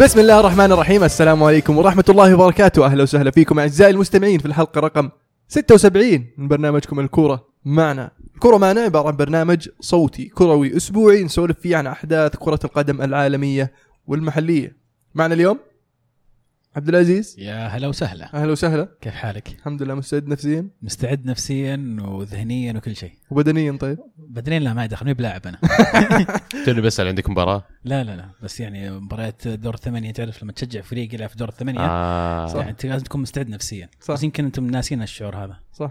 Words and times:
بسم 0.00 0.20
الله 0.20 0.40
الرحمن 0.40 0.72
الرحيم. 0.72 1.04
السلام 1.04 1.42
عليكم 1.42 1.78
ورحمة 1.78 2.04
الله 2.08 2.34
وبركاته. 2.34 2.86
أهلا 2.86 3.02
وسهلا 3.02 3.30
فيكم 3.30 3.58
أعزائي 3.58 3.90
المستمعين 3.90 4.38
في 4.38 4.46
الحلقة 4.46 4.80
رقم 4.80 5.10
76 5.48 6.26
من 6.38 6.48
برنامجكم 6.48 7.00
الكورة 7.00 7.46
معنا. 7.64 8.10
الكورة 8.34 8.56
معنا 8.56 8.80
عبارة 8.80 9.08
عن 9.08 9.16
برنامج 9.16 9.68
صوتي 9.80 10.24
كروي 10.24 10.76
أسبوعي 10.76 11.24
نسولف 11.24 11.60
فيه 11.60 11.76
عن 11.76 11.86
أحداث 11.86 12.36
كرة 12.36 12.58
القدم 12.64 13.02
العالمية 13.02 13.72
والمحلية. 14.06 14.76
معنا 15.14 15.34
اليوم 15.34 15.58
عبد 16.76 16.88
العزيز. 16.88 17.36
يا 17.38 17.66
هلا 17.66 17.88
وسهلا. 17.88 18.34
أهلا 18.34 18.52
وسهلا. 18.52 18.88
كيف 19.00 19.14
حالك؟ 19.14 19.48
الحمد 19.58 19.82
لله 19.82 19.94
مستعد 19.94 20.28
نفسيا؟ 20.28 20.68
مستعد 20.82 21.26
نفسيا 21.26 21.96
وذهنيا 22.00 22.72
وكل 22.76 22.96
شيء. 22.96 23.12
وبدنيا 23.30 23.76
طيب؟ 23.80 23.98
بدنيا 24.18 24.58
لا 24.58 24.74
ما 24.74 24.86
دخل 24.86 25.06
مي 25.06 25.14
بلاعب 25.14 25.40
أنا. 25.46 25.58
توني 26.66 26.80
بسال 26.80 27.08
عندك 27.08 27.30
مباراة؟ 27.30 27.64
لا 27.84 28.04
لا 28.04 28.16
لا. 28.16 28.24
بس 28.42 28.60
يعني 28.60 28.90
مباريات 28.90 29.48
دور 29.48 29.74
الثمانية 29.74 30.10
تعرف 30.12 30.42
لما 30.42 30.52
تشجع 30.52 30.80
فريق 30.80 31.14
يلعب 31.14 31.28
في 31.28 31.36
دور 31.36 31.48
الثمانية؟ 31.48 31.80
آه. 31.80 32.56
يعني 32.56 32.70
أنت 32.70 32.86
لازم 32.86 33.04
تكون 33.04 33.20
مستعد 33.22 33.48
نفسيا. 33.48 33.88
صح. 34.00 34.14
بس 34.14 34.22
يمكن 34.22 34.44
أنتم 34.44 34.66
ناسين 34.66 35.02
الشعور 35.02 35.36
هذا. 35.36 35.56
صح. 35.72 35.90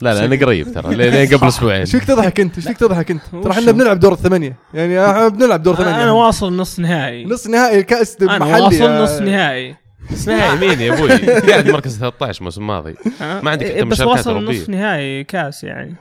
لا 0.00 0.14
لا 0.14 0.24
أنا 0.24 0.36
قريب 0.46 0.72
ترى 0.74 0.94
لين 0.94 1.28
قبل 1.38 1.48
أسبوعين. 1.48 1.80
إيش 1.80 1.90
فيك 1.92 2.04
تضحك 2.04 2.40
أنت؟ 2.40 2.56
إيش 2.56 2.66
فيك 2.68 2.76
تضحك 2.76 3.10
أنت؟ 3.10 3.22
ترى؟ 3.42 3.50
إحنا 3.52 3.72
بنلعب 3.72 4.00
دور 4.00 4.12
الثمانية. 4.12 4.56
يعني 4.74 5.04
إحنا 5.10 5.28
بنلعب 5.28 5.62
دور 5.62 5.74
ثمانية 5.76 6.02
أنا 6.02 6.10
واصل 6.12 6.56
نص 6.56 6.80
نهائي. 6.80 7.24
نص 7.24 7.46
نهائي 7.46 7.82
كأس 7.82 8.16
أنا 8.22 8.38
محلي 8.38 8.60
واصل 8.62 8.74
يا- 8.84 9.02
نص 9.02 9.10
نهائي. 9.20 9.76
اسمعي 10.12 10.56
مين 10.68 10.80
يا 10.80 10.94
أبوي. 10.94 11.10
قاعد 11.50 11.68
مركز 11.70 11.98
13 11.98 12.40
الموسم 12.40 12.60
الماضي؟ 12.60 12.94
ما 13.20 13.50
عندك 13.50 13.66
إيه، 13.66 13.76
حتى 13.76 13.84
بس 13.84 14.00
مشاركات 14.00 14.16
واصل 14.18 14.30
أوروبية. 14.30 14.62
نص 14.62 14.68
نهائي 14.68 15.24
كاس 15.24 15.64
يعني. 15.64 15.94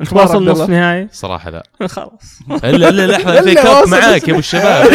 أنت 0.00 0.12
واصل 0.12 0.36
عبد 0.36 0.48
نص 0.48 0.60
الله؟ 0.60 0.66
نهائي؟ 0.80 1.08
صراحة 1.12 1.50
لا. 1.50 1.62
خلاص. 1.86 2.38
الا 2.64 2.88
إلا 2.88 3.06
لحظة 3.06 3.38
إلا 3.38 3.42
في 3.42 3.54
كاب 3.54 3.88
معاك 3.88 4.28
يا 4.28 4.32
أبو 4.32 4.38
الشباب. 4.38 4.86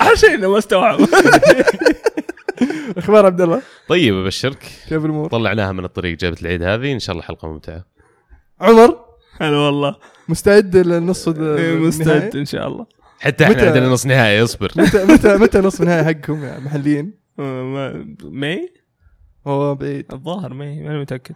عشان 0.00 0.46
ما 0.46 0.58
استوعب. 0.58 1.00
أخبار 2.96 3.26
عبد 3.26 3.40
الله؟ 3.40 3.62
طيب 3.88 4.14
أبشرك. 4.14 4.58
كيف 4.88 5.04
الأمور؟ 5.04 5.28
طلعناها 5.28 5.72
من 5.72 5.84
الطريق 5.84 6.18
جابة 6.18 6.36
العيد 6.42 6.62
هذه. 6.62 6.92
إن 6.92 6.98
شاء 6.98 7.12
الله 7.12 7.22
حلقة 7.26 7.48
ممتعة. 7.48 7.84
عمر؟ 8.60 8.98
هلا 9.40 9.56
والله. 9.56 9.96
مستعد 10.28 10.76
للنص 10.76 11.28
إيه، 11.28 11.74
مستعد 11.74 12.36
إن 12.36 12.44
شاء 12.44 12.68
الله. 12.68 12.86
حتى 13.20 13.44
إحنا 13.44 13.54
متى- 13.54 13.62
عندنا 13.66 13.88
نص 13.88 14.06
نهائي 14.06 14.42
اصبر. 14.44 14.72
متى 14.76 15.04
متى 15.04 15.36
متى 15.36 15.58
نصف 15.58 15.80
النهائي 15.82 16.04
حقكم 16.04 16.44
يا 16.44 16.58
محليين؟ 16.58 17.12
ما- 17.38 18.16
مي 18.22 18.68
هو 19.46 19.74
بعيد. 19.74 20.12
الظاهر 20.12 20.54
مي 20.54 20.82
ماني 20.82 21.00
متأكد. 21.00 21.34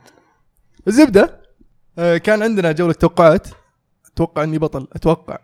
الزبدة 0.88 1.40
آه، 1.98 2.16
كان 2.16 2.42
عندنا 2.42 2.72
جولة 2.72 2.92
توقعات. 2.92 3.48
أتوقع 4.12 4.42
إني 4.44 4.58
بطل 4.58 4.88
أتوقع. 4.92 5.38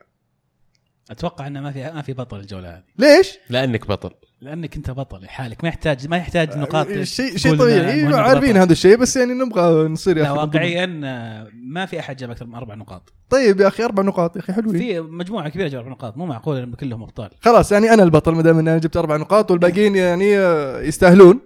أتوقع 1.10 1.46
إنه 1.46 1.60
ما 1.60 1.72
في 1.72 1.82
ما 1.92 2.02
في 2.02 2.12
بطل 2.12 2.40
الجولة 2.40 2.70
هذه. 2.76 2.82
ليش؟ 2.98 3.38
لأنك 3.50 3.86
بطل. 3.86 4.10
لأنك 4.40 4.76
أنت 4.76 4.90
بطل 4.90 5.22
لحالك 5.24 5.64
ما 5.64 5.68
يحتاج 5.68 6.08
ما 6.08 6.16
يحتاج 6.16 6.56
نقاط 6.58 6.86
آه، 6.86 7.02
شيء 7.02 7.36
شيء 7.36 7.52
إن 7.52 7.58
طبيعي 7.58 8.02
إنك 8.02 8.14
عارفين. 8.14 8.56
هذا 8.56 8.72
الشيء 8.72 8.96
بس 8.96 9.16
يعني 9.16 9.32
نبغى 9.32 9.88
نصير 9.88 10.16
يا 10.16 10.22
لا 10.22 10.28
أخي 10.30 10.38
واقعيا 10.38 11.00
آه، 11.04 11.48
ما 11.54 11.86
في 11.86 12.00
أحد 12.00 12.16
جاب 12.16 12.30
أكثر 12.30 12.46
من 12.46 12.54
أربع 12.54 12.74
نقاط 12.74 13.12
طيب 13.30 13.60
يا 13.60 13.68
أخي 13.68 13.84
أربع 13.84 14.02
نقاط 14.02 14.36
يا 14.36 14.40
أخي 14.40 14.52
حلوين 14.52 14.78
في 14.78 15.00
مجموعة 15.00 15.48
كبيرة 15.48 15.68
جاب 15.68 15.80
أربع 15.80 15.90
نقاط 15.92 16.16
مو 16.16 16.26
معقول 16.26 16.56
ان 16.56 16.74
كلهم 16.74 17.02
أبطال 17.02 17.30
خلاص 17.40 17.72
يعني 17.72 17.92
أنا 17.94 18.02
البطل 18.02 18.32
ما 18.32 18.42
دام 18.42 18.58
إني 18.58 18.70
أنا 18.70 18.78
جبت 18.78 18.96
أربع 18.96 19.16
نقاط 19.16 19.50
والباقيين 19.50 19.96
يعني 19.96 20.38
آه، 20.38 20.80
يستاهلون 20.80 21.40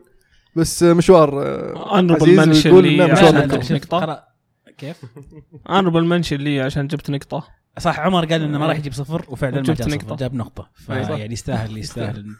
بس 0.57 0.83
مشوار 0.83 1.31
mention 1.75 2.67
ويقول 2.67 2.85
لي 2.85 3.13
مشوار. 3.13 3.49
خلاص. 3.91 4.19
كيف؟ 4.79 4.97
انربل 5.71 6.05
منشن 6.05 6.37
لي 6.37 6.61
عشان 6.61 6.87
جبت 6.87 7.11
نقطة 7.11 7.49
صح 7.79 8.01
عمر 8.01 8.25
قال 8.25 8.43
إنه 8.43 8.59
ما 8.59 8.67
راح 8.67 8.77
يجيب 8.77 8.93
صفر 8.93 9.25
وفعلا 9.29 9.57
ما 9.57 9.63
جاب 9.63 9.89
نقطة. 9.89 10.07
صفر 10.07 10.17
جاب 10.17 10.35
نقطة 10.35 10.71
أي 10.91 11.03
صح. 11.05 11.09
فيعني 11.09 11.33
يستاهل 11.33 11.79
يستاهل 11.79 12.27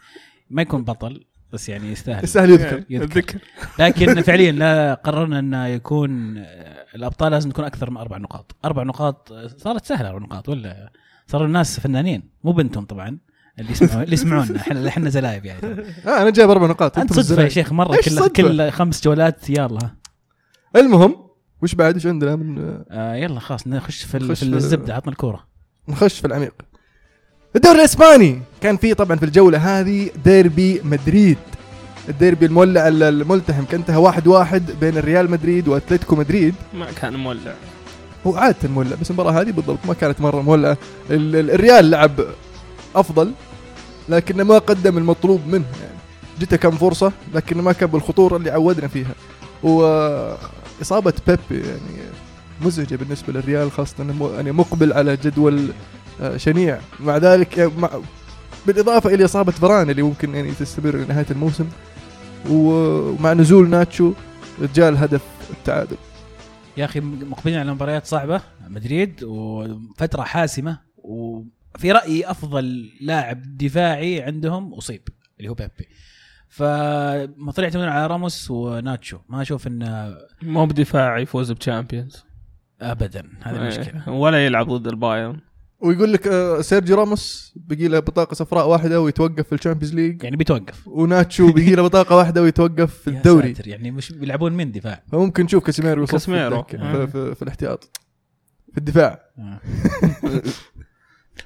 ما 0.49 0.61
يكون 0.61 0.83
بطل 0.83 1.25
بس 1.53 1.69
يعني 1.69 1.91
يستاهل. 1.91 2.23
يستاهل 2.23 2.49
يذكر 2.49 2.83
يذكر. 2.89 3.03
الذكر 3.19 3.39
لكن 3.79 4.21
فعليا 4.27 4.51
لا 4.51 4.93
قررنا 4.93 5.39
انه 5.39 5.67
يكون 5.67 6.37
آه، 6.37 6.85
الأبطال 6.95 7.31
لازم 7.31 7.49
تكون 7.51 7.65
أكثر 7.65 7.89
من 7.89 7.97
أربع 7.97 8.17
نقاط. 8.17 8.55
أربع 8.65 8.83
نقاط 8.83 9.31
آه، 9.31 9.47
صارت 9.57 9.85
سهلة 9.85 10.09
أربع 10.09 10.25
نقاط 10.25 10.49
ولا؟ 10.49 10.91
صاروا 11.27 11.47
الناس 11.47 11.79
فنانين 11.79 12.23
مو 12.43 12.51
بنتم 12.51 12.85
طبعا 12.85 13.17
اللي 13.59 13.71
يسمعون 13.71 14.03
اللي 14.03 14.13
يسمعونا. 14.13 14.57
إحنا 14.61 14.87
إحنا 14.87 15.09
زلايب 15.09 15.45
يعني. 15.45 15.61
آه 16.07 16.21
أنا 16.21 16.29
جايب 16.29 16.49
أربع 16.49 16.67
نقاط. 16.67 16.97
أنت 16.99 17.13
صدفة 17.13 17.43
يا. 17.43 17.49
شيخ 17.49 17.73
مرة 17.73 17.97
كل؟ 18.05 18.27
كل 18.27 18.71
خمس 18.71 19.03
جولات 19.03 19.49
يلا. 19.49 19.89
المهم 20.75 21.15
وش 21.61 21.75
بعد؟ 21.75 21.95
وش 21.95 22.05
عندنا 22.07 22.35
من 22.35 22.83
آه، 22.91 23.15
يلا 23.15 23.39
خلاص 23.39 23.67
نخش 23.67 24.03
في, 24.03 24.19
في 24.19 24.35
في- 24.35 24.43
الزبدة 24.43 24.95
عطنا 24.95 25.11
الكورة. 25.11 25.47
نخش 25.89 26.19
في 26.19 26.27
العميق. 26.27 26.53
الدوري 27.55 27.79
الإسباني. 27.79 28.41
كان 28.61 28.77
في 28.77 28.93
طبعا 28.93 29.17
في 29.17 29.25
الجولة 29.25 29.57
هذه 29.79 30.09
ديربي 30.25 30.81
مدريد. 30.83 31.37
الديربي 32.09 32.45
المولع 32.45 32.87
الملتهم 32.87 33.65
كان 33.65 33.79
انتهى 33.79 33.97
واحد 33.97 34.27
واحد 34.27 34.71
بين 34.81 34.97
الريال 34.97 35.31
مدريد 35.31 35.67
وأتلتيكو 35.67 36.15
مدريد. 36.15 36.55
ما 36.73 36.87
كان 37.01 37.13
مولع. 37.15 37.53
هو 38.27 38.35
عادة 38.37 38.69
مولع 38.69 38.95
بس 39.01 39.09
المباراة 39.11 39.31
هذه 39.41 39.51
بالضبط 39.51 39.79
ما 39.87 39.93
كانت 39.93 40.21
مرة 40.21 40.41
مولعة. 40.41 40.77
ال- 41.09 41.35
ال- 41.35 41.51
الريال 41.51 41.89
لعب 41.89 42.11
أفضل 42.95 43.31
لكنه 44.09 44.43
ما 44.43 44.57
قدم 44.57 44.97
المطلوب 44.97 45.41
منه. 45.47 45.65
يعني 45.81 45.95
جته 46.39 46.57
كم 46.57 46.71
فرصة 46.71 47.11
لكنه 47.33 47.61
ما 47.63 47.71
كان 47.71 47.89
بالخطورة 47.89 48.37
اللي 48.37 48.51
عودنا 48.51 48.87
فيها. 48.87 49.15
وإصابة 49.63 51.13
بيبي 51.27 51.67
يعني 51.67 52.09
مزعجة 52.61 52.95
بالنسبة 52.95 53.33
للريال 53.33 53.71
خاصة 53.71 53.93
أنه 53.99 54.31
يعني 54.35 54.51
مقبل 54.51 54.93
على 54.93 55.15
جدول 55.17 55.67
شنيع. 56.37 56.79
مع 56.99 57.17
ذلك 57.17 57.57
يعني 57.57 57.71
مع 57.77 57.89
بالإضافة 58.67 59.13
إلى 59.13 59.25
إصابة 59.25 59.51
فران 59.51 59.89
اللي 59.89 60.01
ممكن 60.01 60.35
يعني 60.35 60.51
تستمر 60.51 60.95
لنهاية 60.95 61.25
الموسم 61.31 61.69
ومع 62.49 63.33
نزول 63.33 63.69
ناتشو 63.69 64.13
جاء 64.75 64.89
الهدف 64.89 65.21
التعادل. 65.49 65.97
يا 66.77 66.85
أخي 66.85 66.99
مقبلين 66.99 67.59
على 67.59 67.73
مباريات 67.73 68.05
صعبة 68.05 68.41
مدريد 68.67 69.23
وفترة 69.23 70.21
حاسمة 70.23 70.79
وفي 70.97 71.91
رأيي 71.91 72.31
أفضل 72.31 72.91
لاعب 73.01 73.57
دفاعي 73.57 74.21
عندهم 74.21 74.73
أصيب 74.73 75.01
اللي 75.39 75.49
هو 75.49 75.53
بيبي. 75.53 75.87
فمطلع 76.49 77.63
يعتمدون 77.63 77.89
على 77.89 78.07
راموس 78.07 78.51
وناتشو. 78.51 79.17
ما 79.29 79.41
أشوف 79.41 79.67
انه 79.67 80.17
مو 80.41 80.65
بدفاع 80.65 81.17
يفوز 81.17 81.51
ب 81.51 81.58
Champions. 81.58 82.25
ابدا 82.81 83.29
هذه 83.43 83.55
المشكلة. 83.55 84.03
إيه. 84.07 84.13
ولا 84.13 84.45
يلعب 84.45 84.67
ضد 84.67 84.87
البايرن. 84.87 85.39
ويقول 85.85 86.13
لك 86.13 86.27
آه، 86.27 86.61
سيرجيو 86.61 86.95
راموس 86.95 87.53
بقي 87.55 87.87
له 87.87 87.99
بطاقة 87.99 88.33
صفراء 88.33 88.67
واحدة 88.67 89.01
ويتوقف 89.01 89.47
في 89.47 89.55
ال 89.55 89.59
Champions 89.59 89.95
League 89.95 90.23
يعني 90.23 90.35
بيتوقف 90.35 90.87
وناتشو 90.87 91.51
بقي 91.51 91.75
له 91.75 91.83
بطاقة 91.83 92.15
واحدة 92.15 92.41
ويتوقف 92.41 92.93
في 92.93 93.09
الدوري 93.17 93.55
ساتر، 93.55 93.67
يعني 93.67 93.91
مش 93.91 94.11
بيلعبون 94.11 94.53
من 94.53 94.71
دفاع 94.71 95.03
فممكن 95.11 95.43
نشوف 95.43 95.63
كاسيميرو 95.65 96.05
في, 96.05 96.11
كاسيميرو. 96.11 96.59
آه. 96.59 96.63
في, 96.63 97.07
في, 97.07 97.35
في 97.35 97.41
الاحتياط 97.41 97.99
في 98.71 98.77
الدفاع 98.77 99.19
آه. 99.39 99.59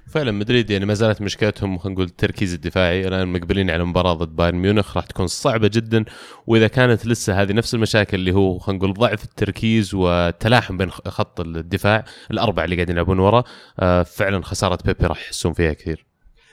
فعلا 0.10 0.32
مدريد 0.32 0.70
يعني 0.70 0.86
ما 0.86 0.94
زالت 0.94 1.22
مشكلتهم 1.22 1.78
خلينا 1.78 1.94
نقول 1.94 2.06
التركيز 2.06 2.54
الدفاعي. 2.54 3.08
الآن 3.08 3.28
مقبلين 3.28 3.70
على 3.70 3.84
مباراة 3.84 4.14
ضد 4.14 4.36
بايرن 4.36 4.58
ميونخ 4.58 4.98
راح 4.98 5.06
تكون 5.06 5.28
صعبة 5.28 5.68
جدا. 5.74 6.06
وإذا 6.48 6.68
كانت 6.68 7.06
لسه 7.06 7.42
هذه 7.42 7.54
نفس 7.54 7.74
المشاكل 7.74 8.18
اللي 8.18 8.32
هو 8.32 8.60
خلينا 8.60 8.84
نقول 8.84 8.94
ضعف 8.94 9.24
التركيز 9.24 9.94
والتلاحم 9.94 10.78
بين 10.78 10.92
خط 10.92 11.40
الدفاع 11.40 12.06
الأربعة 12.32 12.64
اللي 12.64 12.76
قاعدين 12.76 12.96
يلعبون 12.96 13.20
ورا 13.20 13.44
آه، 13.80 14.04
فعلا 14.04 14.44
خسارة 14.44 14.78
بيبي 14.86 15.06
راح 15.06 15.22
يحسون 15.22 15.54
فيها 15.54 15.74
كثير. 15.74 16.06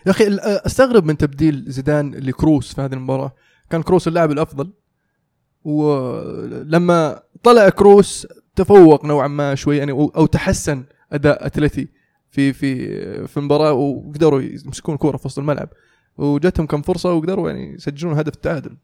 يا 0.07 0.11
أخي 0.11 0.27
آه، 0.27 0.63
أستغرب 0.67 1.05
من 1.05 1.17
تبديل 1.17 1.65
زيدان 1.67 2.15
لكروس 2.15 2.75
في 2.75 2.81
هذه 2.81 2.93
المباراة. 2.93 3.35
كان 3.71 3.83
كروس 3.83 4.09
اللاعب 4.09 4.31
الأفضل. 4.31 4.73
ولما 5.65 7.23
طلع 7.43 7.69
كروس 7.69 8.27
تفوق 8.57 9.05
نوعا 9.05 9.29
ما 9.29 9.55
شوي 9.55 9.77
يعني 9.77 9.93
أو 9.93 10.27
تحسن 10.27 10.85
أداء 11.13 11.47
اتلتي 11.47 11.89
في 12.31 12.53
في 12.53 12.87
في 13.27 13.37
المباراه 13.37 13.73
وقدروا 13.73 14.43
يمسكون 14.43 14.97
كوره 14.97 15.17
في 15.17 15.27
وسط 15.27 15.39
الملعب. 15.39 15.69
وجتهم 16.17 16.67
كم 16.67 16.83
فرصة 16.83 17.13
وقدروا 17.13 17.51
يعني 17.51 17.75
يسجلون 17.75 18.19
هدف 18.19 18.35
التعادل. 18.35 18.77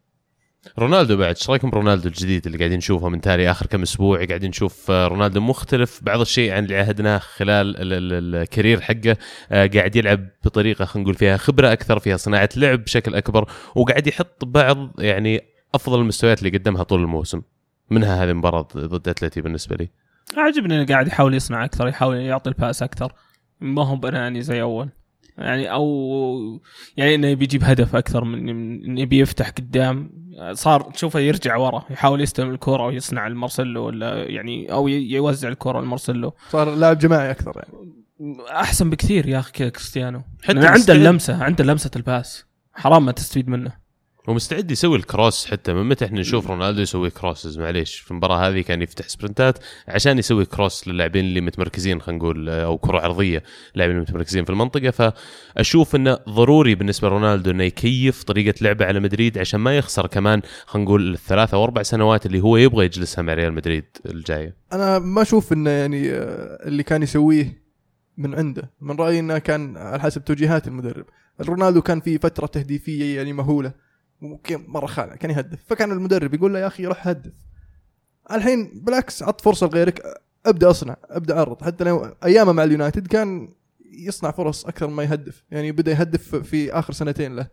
رونالدو 0.79 1.17
بعد 1.17 1.35
إيش 1.37 1.51
رأيكم 1.51 1.71
برونالدو 1.71 2.09
الجديد 2.09 2.47
اللي 2.47 2.59
قاعدين 2.59 2.79
نشوفه 2.79 3.09
من 3.09 3.21
تالي 3.21 3.51
آخر 3.51 3.67
كم 3.67 3.83
أسبوع؟ 3.83 4.25
قاعدين 4.25 4.49
نشوف 4.49 4.91
آه، 4.91 5.09
رونالدو 5.09 5.41
مختلف 5.41 6.01
بعض 6.03 6.21
الشيء 6.21 6.53
عن 6.53 6.65
اللي 6.65 6.77
عهدناه 6.77 7.19
خلال 7.19 7.77
ال- 7.77 7.93
ال- 7.93 8.35
الكارير 8.35 8.81
حقه. 8.81 9.17
آه، 9.53 9.67
قاعد 9.67 9.97
يلعب 9.97 10.29
بطريقة 10.45 10.85
خلينا 10.85 11.05
نقول 11.05 11.15
فيها 11.15 11.37
خبرة 11.37 11.73
أكثر 11.73 11.99
فيها 11.99 12.17
صناعة 12.17 12.49
لعب 12.57 12.85
بشكل 12.85 13.15
أكبر 13.15 13.51
وقاعد 13.75 14.07
يحط 14.07 14.45
بعض 14.45 15.01
يعني 15.01 15.41
أفضل 15.75 16.01
المستويات 16.01 16.39
اللي 16.43 16.59
قدمها 16.59 16.83
طول 16.83 17.01
الموسم. 17.01 17.43
منها 17.91 18.25
هذه 18.25 18.31
المباراة 18.31 18.69
ضد 18.77 19.09
أتلتي 19.09 19.41
بالنسبة 19.41 19.77
لي. 19.77 19.89
عجبني 20.37 20.77
إنه 20.77 20.87
قاعد 20.87 21.07
يحاول 21.07 21.35
يصنع 21.35 21.65
أكثر 21.65 21.89
يحاول 21.89 22.17
يعطي 22.17 22.51
ال 22.51 22.57
pass 22.57 22.83
أكثر. 22.83 23.13
ما 23.63 23.87
هو 23.87 23.97
بأناني 23.97 24.43
زي 24.43 24.63
أول. 24.63 24.89
يعني 25.39 25.73
أو 25.73 26.61
يعني 26.97 27.15
إنه 27.15 27.27
يبي 27.27 27.45
يجيب 27.45 27.65
هدف 27.65 27.97
أكثر 27.97 28.25
من 28.25 28.57
من 28.57 28.85
انه 28.85 29.01
يبي 29.01 29.19
يفتح 29.19 29.51
قدام. 29.51 30.23
صار 30.53 30.83
تشوفه 30.83 31.21
يرجع 31.21 31.57
ورا 31.57 31.85
يحاول 31.91 32.21
يستلم 32.21 32.51
الكره 32.51 32.87
ويصنع 32.87 33.27
لمارسيلو 33.27 33.87
ولا 33.87 34.25
يعني 34.25 34.73
أو 34.73 34.89
يوزع 34.89 35.49
الكره 35.49 35.81
لمارسيلو 35.81 36.35
صار 36.51 36.75
لاعب 36.75 36.99
جماعي 36.99 37.31
أكثر 37.31 37.53
يعني. 37.57 37.93
أحسن 38.51 38.91
بكثير 38.91 39.29
يا 39.29 39.39
أخي 39.39 39.71
كريستيانو. 39.71 40.23
حتى 40.43 40.67
عنده. 40.67 40.93
اللمسة 40.93 41.45
عنده 41.45 41.65
لمسة 41.65 41.91
ال 41.97 42.05
pass. 42.05 42.47
حرام 42.75 43.05
ما 43.05 43.13
تستفيد 43.13 43.49
منه. 43.49 43.82
ومستعد 44.29 44.71
يسوي 44.71 44.97
ال 44.97 45.05
cross 45.05 45.47
حتى 45.47 45.73
من 45.73 45.89
متى 45.89 46.05
إحنا 46.05 46.21
نشوف 46.21 46.47
رونالدو 46.47 46.81
يسوي 46.81 47.11
crosses؟ 47.11 47.59
معليش 47.59 47.99
في 47.99 48.11
المباراة 48.11 48.49
هذه 48.49 48.61
كان 48.61 48.83
يفتح 48.83 49.09
سبرنتات 49.09 49.59
عشان 49.89 50.19
يسوي 50.19 50.45
cross 50.45 50.89
للاعبين 50.89 51.25
اللي 51.25 51.41
متمركزين 51.41 52.01
خلينا 52.01 52.23
نقول 52.23 52.49
أو 52.49 52.79
كرة 52.79 53.01
عرضية 53.01 53.43
لاعبين 53.75 54.01
متمركزين 54.01 54.45
في 54.45 54.51
المنطقة. 54.51 54.91
فأشوف 54.91 55.97
إنه 55.97 56.19
ضروري 56.29 56.75
بالنسبة 56.75 57.09
لرونالدو 57.09 57.51
إنه 57.51 57.65
يكيف 57.65 58.23
طريقة 58.23 58.55
لعبه 58.61 58.85
على 58.85 59.01
مدريد 59.01 59.39
عشان 59.39 59.61
ما 59.61 59.77
يخسر 59.77 60.07
كمان 60.07 60.43
خلينا 60.67 60.89
نقول 60.89 61.13
الثلاث 61.13 61.55
أو 61.55 61.65
أربع 61.65 61.83
سنوات 61.83 62.27
اللي 62.27 62.41
هو 62.41 62.57
يبغى 62.57 62.85
يجلسها 62.85 63.23
مع 63.23 63.35
ريال 63.35 63.53
مدريد 63.53 63.85
الجاية. 64.07 64.57
أنا 64.73 64.99
ما 64.99 65.23
أشوف 65.23 65.53
إنه 65.53 65.71
يعني 65.71 66.11
آه، 66.11 66.59
اللي 66.67 66.83
كان 66.83 67.03
يسويه 67.03 67.63
من 68.17 68.35
عنده. 68.35 68.71
من 68.81 68.97
رأيي 68.97 69.21
إنه 69.21 69.39
كان 69.39 69.77
على 69.77 70.01
حسب 70.01 70.25
توجيهات 70.25 70.69
المدرب. 70.69 71.05
رونالدو 71.41 71.83
كان 71.83 72.01
في 72.01 72.19
فترة 72.19 72.47
تهديفية 72.47 73.17
يعني 73.17 73.33
مهولة. 73.33 73.73
وكان 74.23 74.65
مرة 74.69 74.87
خالع 74.87 75.17
كان 75.17 75.31
يهدف. 75.31 75.65
فكان 75.67 75.93
المدرب 75.93 76.35
يقول 76.35 76.53
له 76.53 76.59
يا 76.59 76.67
أخي 76.67 76.87
روح 76.87 77.09
هدف. 77.09 77.33
الحين 78.31 78.71
بالعكس 78.75 79.23
عط 79.23 79.41
فرصة 79.41 79.67
لغيرك. 79.67 80.03
أبدأ 80.47 80.71
أصنع 80.71 80.97
أبدأ 81.05 81.41
عرض 81.41 81.63
حتى 81.63 81.85
لو 81.85 82.05
أيامه 82.25 82.53
مع 82.53 82.65
اليونايتد 82.65 83.07
كان 83.07 83.49
يصنع 83.93 84.31
فرص 84.31 84.67
أكثر 84.67 84.87
ما 84.87 85.03
يهدف. 85.03 85.45
يعني 85.51 85.73
بدأ 85.73 85.93
يهدف 85.93 86.37
في 86.37 86.73
آخر 86.73 86.93
سنتين 86.93 87.37
له. 87.37 87.47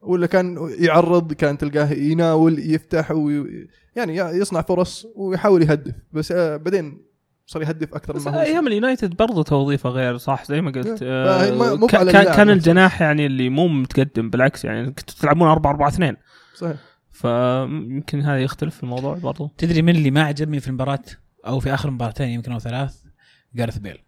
ولا 0.00 0.26
كان 0.26 0.74
يعرض 0.78 1.32
كان 1.32 1.58
تلقاه 1.58 1.92
يناول 1.92 2.58
يفتح 2.58 3.10
وي 3.10 3.68
يعني 3.96 4.16
يصنع 4.16 4.60
فرص 4.62 5.06
ويحاول 5.16 5.62
يهدف. 5.62 5.94
بس 6.12 6.32
آه، 6.32 6.56
بعدين 6.56 7.09
صار 7.50 7.62
يهدف 7.62 7.94
أكثر 7.94 8.12
بس 8.12 8.26
ما 8.26 8.36
هو 8.36 8.40
أيام 8.40 8.66
اليونايتد 8.66 9.16
برضو 9.16 9.42
توظيفة 9.42 9.90
غير 9.90 10.16
صح 10.16 10.44
زي 10.44 10.60
ما 10.60 10.70
قلت 10.70 11.02
إيه. 11.02 11.08
آه، 11.10 11.50
ما- 11.76 11.86
كان- 11.86 12.00
على 12.00 12.12
كان. 12.12 12.50
الجناح 12.50 13.02
يعني 13.02 13.26
اللي 13.26 13.48
مو 13.48 13.68
متقدم 13.68 14.30
بالعكس 14.30 14.64
يعني 14.64 14.86
كنتوا 14.86 15.14
تلعبون 15.20 15.48
4 15.48 15.70
4 15.70 15.88
2 15.88 16.16
صحيح. 16.54 16.76
فيمكن 17.12 18.20
هذا 18.20 18.38
يختلف 18.42 18.76
في 18.76 18.82
الموضوع 18.82 19.14
برضو 19.18 19.50
تدري 19.58 19.82
من 19.82 19.96
اللي 19.96 20.10
ما 20.10 20.22
عجبني 20.22 20.60
في 20.60 20.68
المباراة 20.68 21.02
أو 21.46 21.60
في 21.60 21.74
آخر 21.74 21.90
مباراتين 21.90 22.28
يمكن 22.28 22.52
أو 22.52 22.58
ثلاث؟ 22.58 22.96
جارث 23.54 23.78
بيل. 23.78 23.98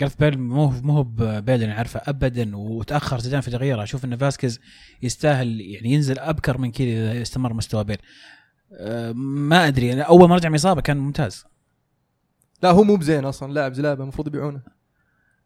جارث 0.00 0.14
بيل 0.14 0.38
مو 0.38 0.70
مو 0.82 0.92
هو 0.92 1.02
بيل 1.40 1.54
اللي 1.54 1.66
نعرفه 1.66 2.00
ابدا 2.06 2.56
وتأخر 2.56 3.18
زيدان 3.18 3.40
في 3.40 3.50
تغييره. 3.50 3.82
أشوف 3.82 4.04
إن 4.04 4.16
فاسكيز 4.16 4.60
يستاهل 5.02 5.60
يعني 5.60 5.92
ينزل 5.92 6.18
أبكر 6.18 6.58
من 6.58 6.70
كذا 6.70 7.12
إذا 7.12 7.22
استمر 7.22 7.52
مستوى 7.52 7.84
بيل. 7.84 7.96
أه، 8.72 9.12
ما 9.16 9.68
أدري 9.68 9.92
أنا 9.92 10.02
أول 10.02 10.28
ما 10.28 10.34
رجع 10.36 10.48
من 10.48 10.54
إصابة 10.54 10.80
كان 10.80 10.96
ممتاز. 10.96 11.44
لا 12.62 12.70
هو 12.70 12.84
مو 12.84 12.96
بزين 12.96 13.24
أصلا. 13.24 13.52
لاعب 13.52 13.72
زلابة 13.74 14.02
المفروض 14.02 14.26
يبيعونه. 14.26 14.60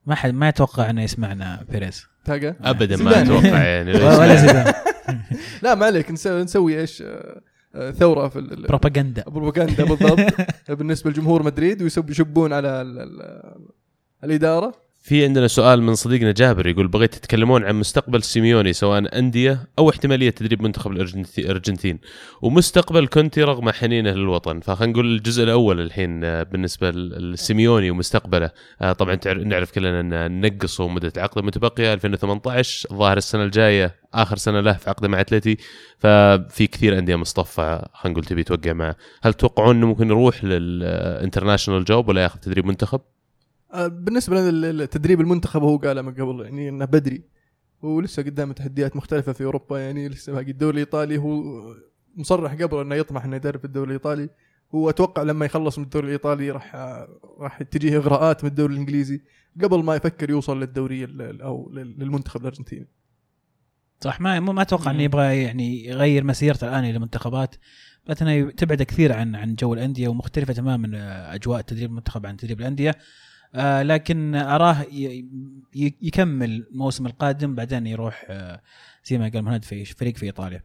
ما 0.07 0.15
حد 0.15 0.35
ما 0.35 0.49
يتوقع 0.49 0.91
إنه 0.91 1.03
يسمعنا 1.03 1.65
بيريز. 1.71 2.07
تلقى 2.25 2.57
ابدا 2.65 2.97
ما. 2.97 3.23
أتوقع 3.23 3.63
يعني. 3.75 3.93
ولا 3.93 4.37
زيدان. 4.37 4.73
لا 5.63 5.75
ما 5.75 5.87
عليك. 5.87 6.11
نسوي, 6.11 6.43
نسوي 6.43 6.81
إيش 6.81 7.03
آه، 7.03 7.41
آه، 7.75 7.91
ثورة 7.91 8.29
في 8.29 8.41
بروباغندا. 8.41 9.25
البروباغندا 9.27 9.85
بالضبط. 9.85 10.35
بالنسبة 10.79 11.11
لجمهور 11.11 11.43
مدريد 11.43 11.83
ويسب 11.83 12.11
يشبون 12.11 12.53
على 12.53 12.69
ال 12.69 12.99
ال 12.99 13.43
الإدارة. 14.25 14.90
في 15.03 15.25
عندنا 15.25 15.49
سؤال 15.49 15.83
من 15.83 15.95
صديقنا 15.95 16.33
جابر 16.33 16.67
يقول 16.67 16.89
بغيت 16.89 17.15
تتكلمون 17.15 17.65
عن 17.65 17.75
مستقبل 17.75 18.23
سيميوني 18.23 18.73
سواء 18.73 19.19
أندية 19.19 19.69
أو 19.79 19.91
احتمالية 19.91 20.31
تدريب 20.31 20.63
منتخب 20.63 20.93
الأرجنتي- 20.93 21.39
الأرجنتين. 21.39 21.99
ومستقبل 22.43 23.07
كونتي 23.07 23.43
رغم 23.43 23.71
حنينه 23.71 24.11
للوطن. 24.11 24.61
فخلينا 24.61 24.93
نقول 24.93 25.07
الجزء 25.17 25.45
الأول 25.45 25.81
الحين 25.81 26.21
بالنسبة 26.21 26.91
للسيميوني 26.91 27.91
ومستقبله. 27.91 28.51
آه، 28.83 28.93
طبعا 28.93 29.19
نعرف 29.27 29.71
كلنا 29.73 30.01
أن 30.27 30.41
نقصوا 30.41 30.89
مدة 30.89 31.13
عقده 31.17 31.43
متبقية. 31.43 31.93
2018 31.95 32.89
الظاهر 32.91 33.17
السنة 33.17 33.43
الجاية 33.45 33.95
آخر 34.15 34.37
سنة 34.37 34.61
له 34.61 34.73
في 34.73 34.91
عقده 34.91 35.09
مع 35.09 35.21
أتلتي. 35.21 35.57
ففي 35.99 36.67
كثير 36.67 36.99
أندية 36.99 37.17
مصطفى 37.17 37.89
خلينا 37.95 38.13
نقول 38.13 38.25
تبي 38.25 38.43
توقع 38.43 38.73
معه 38.73 38.97
هل 39.23 39.35
تتوقعون 39.35 39.77
أنه 39.77 39.87
ممكن 39.87 40.07
يروح 40.09 40.45
لل 40.45 40.63
international 40.63 41.85
job 41.85 42.09
ولا 42.09 42.23
ياخذ 42.23 42.39
تدريب 42.39 42.67
منتخب؟ 42.67 43.01
آه، 43.73 43.87
بالنسبة 43.87 44.51
للتدريب 44.51 45.21
المنتخب 45.21 45.63
هو 45.63 45.77
قال 45.77 46.03
من 46.03 46.15
قبل 46.15 46.45
يعني 46.45 46.69
إنه 46.69 46.85
بدري. 46.85 47.23
ولسه 47.83 48.23
قدامه 48.23 48.53
تحديات 48.53 48.97
مختلفة 48.97 49.33
في 49.33 49.45
أوروبا 49.45 49.79
يعني 49.79 50.09
لسه 50.09 50.33
باقي 50.33 50.51
الدوري 50.51 50.73
الإيطالي. 50.75 51.19
هو 51.19 51.43
مصرح 52.17 52.53
قبل 52.55 52.81
إنه 52.81 52.95
يطمح 52.95 53.25
إنه 53.25 53.37
يدرب 53.37 53.65
الدوري 53.65 53.87
الإيطالي. 53.89 54.29
هو 54.75 54.91
أتوقع 54.91 55.23
لما 55.23 55.47
يخلص 55.47 55.79
من 55.79 55.85
الدوري 55.85 56.07
الإيطالي 56.07 56.51
راح 56.51 56.75
راح 57.39 57.63
تجيه 57.63 57.97
إغراءات 57.97 58.45
من 58.45 58.51
الدوري 58.51 58.73
الإنجليزي 58.75 59.21
قبل 59.63 59.85
ما 59.85 59.95
يفكر 59.97 60.31
يوصل 60.31 60.61
للدوري 60.61 61.05
ال- 61.05 61.43
أو 61.43 61.71
لل- 61.73 61.95
للمنتخب 61.99 62.41
الأرجنتيني. 62.41 62.89
صح 64.01 64.21
ما 64.21 64.41
ما 64.41 64.63
أتوقع 64.63 64.91
إنه 64.91 65.03
يبغى 65.03 65.43
يعني 65.43 65.85
يغير 65.85 66.25
مسيرته 66.25 66.69
الآن 66.69 66.85
إلى 66.85 66.97
المنتخبات 66.97 67.55
لكنها 68.09 68.51
تبعد 68.51 68.83
كثير 68.83 69.13
عن 69.13 69.37
عن 69.37 69.55
جو 69.55 69.75
الأندية 69.75 70.09
ومختلفة 70.09 70.53
تماما 70.53 70.91
آه، 70.99 71.35
أجواء 71.35 71.61
تدريب 71.61 71.91
المنتخب 71.91 72.27
عن 72.27 72.37
تدريب 72.37 72.61
الأندية. 72.61 72.95
آه 73.55 73.83
لكن 73.83 74.35
أراه 74.35 74.87
يكمل 76.03 76.67
الموسم 76.71 77.07
القادم 77.07 77.55
بعدين 77.55 77.87
يروح 77.87 78.27
آه 78.29 78.63
زي 79.05 79.19
ما 79.19 79.29
قال 79.29 79.43
مهند 79.43 79.65
في 79.65 79.85
فريق 79.85 80.17
في 80.17 80.27
إيطاليا. 80.27 80.63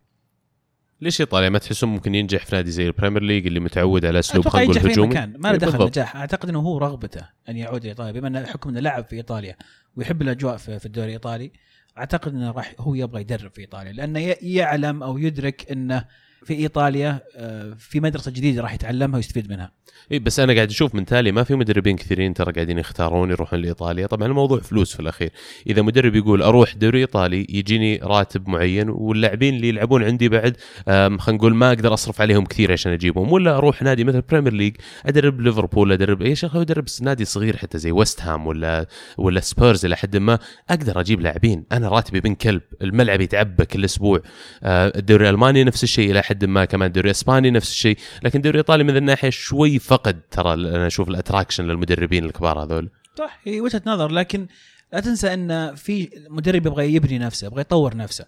ليش 1.01 1.21
إيطاليا؟ 1.21 1.49
ما 1.49 1.57
تحسون 1.57 1.89
ممكن 1.89 2.15
ينجح 2.15 2.45
في 2.45 2.55
نادي 2.55 2.71
زي 2.71 2.87
البريمير 2.87 3.23
ليج 3.23 3.47
اللي 3.47 3.59
متعود 3.59 4.05
على 4.05 4.19
أسلوب 4.19 4.47
خلينا 4.47 4.73
نقول 4.73 4.91
هجومي؟ 4.91 5.09
مكان. 5.09 5.33
ما 5.37 5.47
له 5.47 5.53
إيه، 5.53 5.59
دخل. 5.59 5.85
نجاح 5.85 6.15
أعتقد 6.15 6.49
إنه 6.49 6.59
هو 6.59 6.77
رغبته 6.77 7.21
أن 7.49 7.57
يعود 7.57 7.81
إلى 7.81 7.89
إيطاليا 7.89 8.11
بما 8.11 8.27
انه 8.27 8.45
حكم 8.45 8.69
إنه 8.69 8.79
لعب 8.79 9.05
في 9.05 9.15
إيطاليا 9.15 9.55
ويحب 9.95 10.21
الأجواء 10.21 10.57
في, 10.57 10.85
الدوري 10.85 11.07
الإيطالي 11.07 11.51
أعتقد 11.97 12.33
إنه 12.33 12.51
راح 12.51 12.75
هو 12.79 12.95
يبغى 12.95 13.21
يدرب 13.21 13.51
في 13.53 13.61
إيطاليا 13.61 13.91
لأنه 13.91 14.35
يعلم 14.41 15.03
أو 15.03 15.17
يدرك 15.17 15.71
إنه 15.71 16.05
في 16.43 16.53
إيطاليا 16.53 17.19
آه، 17.35 17.75
في 17.79 17.99
مدرسة 17.99 18.31
جديدة 18.31 18.61
راح 18.61 18.73
يتعلمها 18.73 19.15
ويستفيد 19.15 19.49
منها. 19.49 19.71
اي 20.11 20.19
بس 20.19 20.39
أنا 20.39 20.53
قاعد 20.53 20.69
أشوف 20.69 20.95
من 20.95 21.05
تالي 21.05 21.31
ما 21.31 21.43
في 21.43 21.55
مدربين 21.55 21.95
كثيرين 21.95 22.33
ترى 22.33 22.51
قاعدين 22.51 22.77
يختارون 22.77 23.31
يروحون 23.31 23.61
لإيطاليا. 23.61 24.07
طبعا 24.07 24.27
الموضوع 24.27 24.59
فلوس 24.59 24.93
في 24.93 24.99
الأخير. 24.99 25.31
إذا 25.67 25.81
مدرب 25.81 26.15
يقول 26.15 26.41
أروح 26.41 26.75
دوري 26.75 26.99
إيطالي 26.99 27.47
يجيني 27.49 27.97
راتب 28.03 28.47
معين 28.49 28.89
واللاعبين 28.89 29.55
اللي 29.55 29.69
يلعبون 29.69 30.03
عندي 30.03 30.29
بعد 30.29 30.57
خلينا 30.85 31.19
نقول 31.27 31.55
ما 31.55 31.69
أقدر 31.69 31.93
أصرف 31.93 32.21
عليهم 32.21 32.45
كثير 32.45 32.71
عشان 32.71 32.91
أجيبهم. 32.91 33.31
ولا 33.31 33.57
أروح 33.57 33.81
نادي 33.81 34.03
مثل 34.03 34.21
بريمير 34.21 34.53
ليج 34.53 34.75
أدرب 35.05 35.41
ليفربول 35.41 35.91
أدرب 35.91 36.21
أي 36.21 36.35
شيء 36.35 36.61
أدرب 36.61 36.85
نادي 37.01 37.25
صغير 37.25 37.57
حتى 37.57 37.77
زي 37.77 37.91
ويست 37.91 38.21
هام 38.21 38.47
ولا 38.47 38.87
ولا 39.17 39.39
سبيرز 39.39 39.85
إلى 39.85 39.95
حد 39.95 40.17
ما. 40.17 40.39
أقدر 40.69 40.99
أجيب 40.99 41.21
لاعبين. 41.21 41.63
أنا 41.71 41.89
راتبي 41.89 42.19
بن 42.19 42.35
كلب 42.35 42.61
الملعب 42.81 43.21
يتعبى 43.21 43.65
كل 43.65 43.85
أسبوع 43.85 44.21
آه، 44.63 44.93
الدوري 44.95 45.29
الألماني 45.29 45.63
نفس 45.63 45.83
الشيء 45.83 46.11
حد 46.25 46.45
ما 46.45 46.65
كمان 46.65 46.87
الدوري 46.87 47.05
الاسباني 47.05 47.51
نفس 47.51 47.71
الشيء. 47.71 47.97
لكن 48.23 48.37
الدوري 48.39 48.53
الايطالي 48.55 48.83
من 48.83 48.97
الناحية 48.97 49.29
شوي 49.29 49.79
فقد 49.79 50.21
ترى 50.31 50.53
أنا 50.53 50.87
أشوف 50.87 51.09
ال 51.09 51.15
attraction 51.15 51.67
للمدربين 51.67 52.25
الكبار 52.25 52.63
هذول. 52.63 52.89
صح 53.17 53.39
هي 53.43 53.61
وجهة 53.61 53.81
نظر 53.85 54.11
لكن 54.11 54.47
لا 54.93 54.99
تنسى 54.99 55.33
إن 55.33 55.75
في 55.75 56.09
مدرب 56.29 56.65
يبغى 56.65 56.93
يبني 56.95 57.17
نفسه 57.19 57.47
يبغى 57.47 57.61
يطور 57.61 57.97
نفسه. 57.97 58.25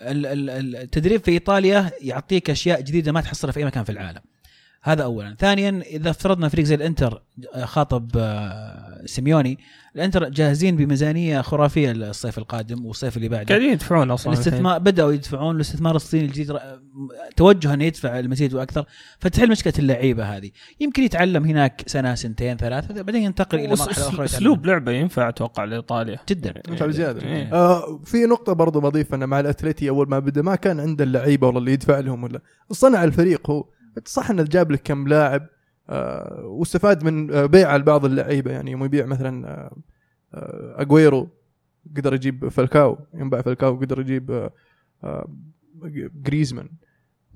ال- 0.00 0.26
ال- 0.26 0.76
التدريب 0.76 1.24
في 1.24 1.30
إيطاليا 1.30 1.90
يعطيك 2.00 2.50
أشياء 2.50 2.80
جديدة 2.80 3.12
ما 3.12 3.20
تحصلها 3.20 3.52
في 3.52 3.60
أي 3.60 3.64
مكان 3.64 3.84
في 3.84 3.92
العالم. 3.92 4.20
هذا 4.86 5.02
اولا. 5.02 5.36
ثانيا 5.38 5.82
إذا 5.86 6.10
افترضنا 6.10 6.48
فريق 6.48 6.64
زي 6.64 6.74
الإنتر 6.74 7.22
خاطب 7.62 8.10
آه، 8.16 9.02
سيميوني 9.04 9.58
الإنتر 9.96 10.28
جاهزين 10.28 10.76
بميزانية 10.76 11.40
خرافية 11.40 11.92
الصيف 11.92 12.38
القادم 12.38 12.86
والصيف 12.86 13.16
اللي 13.16 13.28
بعده. 13.28 13.48
قاعدين 13.48 13.72
يدفعون 13.72 14.10
أصلا 14.10 14.32
الاستثمار 14.32 14.78
بدأوا 14.78 15.12
يدفعون 15.12 15.56
الاستثمار 15.56 15.96
الصيني 15.96 16.24
الجديد 16.24 16.56
توجه 17.36 17.74
انه 17.74 17.84
يدفع 17.84 18.18
المزيد 18.18 18.54
وأكثر. 18.54 18.84
فتحل 19.18 19.50
مشكله 19.50 19.72
اللعيبة 19.78 20.24
هذه. 20.24 20.50
يمكن 20.80 21.02
يتعلم 21.02 21.44
هناك 21.44 21.82
سنة 21.86 22.14
سنتين 22.14 22.56
ثلاثة 22.56 23.02
بعدين 23.02 23.22
ينتقل 23.22 23.58
إلى 23.58 23.68
مرحلة 23.68 24.08
أخرى. 24.08 24.24
أسلوب 24.24 24.66
لعبة 24.66 24.92
ينفع 24.92 25.28
أتوقع 25.28 25.64
لإيطاليا. 25.64 26.18
جدا. 26.28 26.62
ينفع 26.68 26.86
بزياده 26.86 27.22
إيه. 27.22 27.52
آه 27.54 28.00
في 28.04 28.26
نقطة 28.26 28.52
برضو 28.52 28.80
بضيف 28.80 29.14
انه 29.14 29.26
مع 29.26 29.40
الأتلتي 29.40 29.88
أول 29.88 30.08
ما 30.08 30.18
بدا 30.18 30.42
ما 30.42 30.56
كان 30.56 30.80
عنده 30.80 31.04
اللعيبة 31.04 31.46
والله 31.46 31.60
اللي 31.60 31.72
يدفع 31.72 31.98
لهم 31.98 32.24
ولا. 32.24 32.40
صنع 32.70 33.04
الفريق 33.04 33.50
هو. 33.50 33.64
صح 34.04 34.30
إنه 34.30 34.42
جاب 34.42 34.70
لك 34.70 34.82
كم 34.84 35.08
لاعب 35.08 35.46
آه 35.90 36.44
واستفاد 36.44 37.04
من 37.04 37.32
آه 37.32 37.46
بيع 37.46 37.76
لبعض 37.76 38.04
اللعيبة. 38.04 38.50
يعني 38.50 38.70
يوم 38.70 38.84
يبيع 38.84 39.06
مثلا 39.06 39.48
آه 39.48 39.76
آه 40.34 40.80
اجويرو 40.82 41.28
قدر 41.96 42.14
يجيب 42.14 42.48
فالكاو 42.48 42.98
ينباع 43.14 43.42
فالكاو 43.42 43.76
قدر 43.76 44.00
يجيب 44.00 44.50
آه 45.04 45.28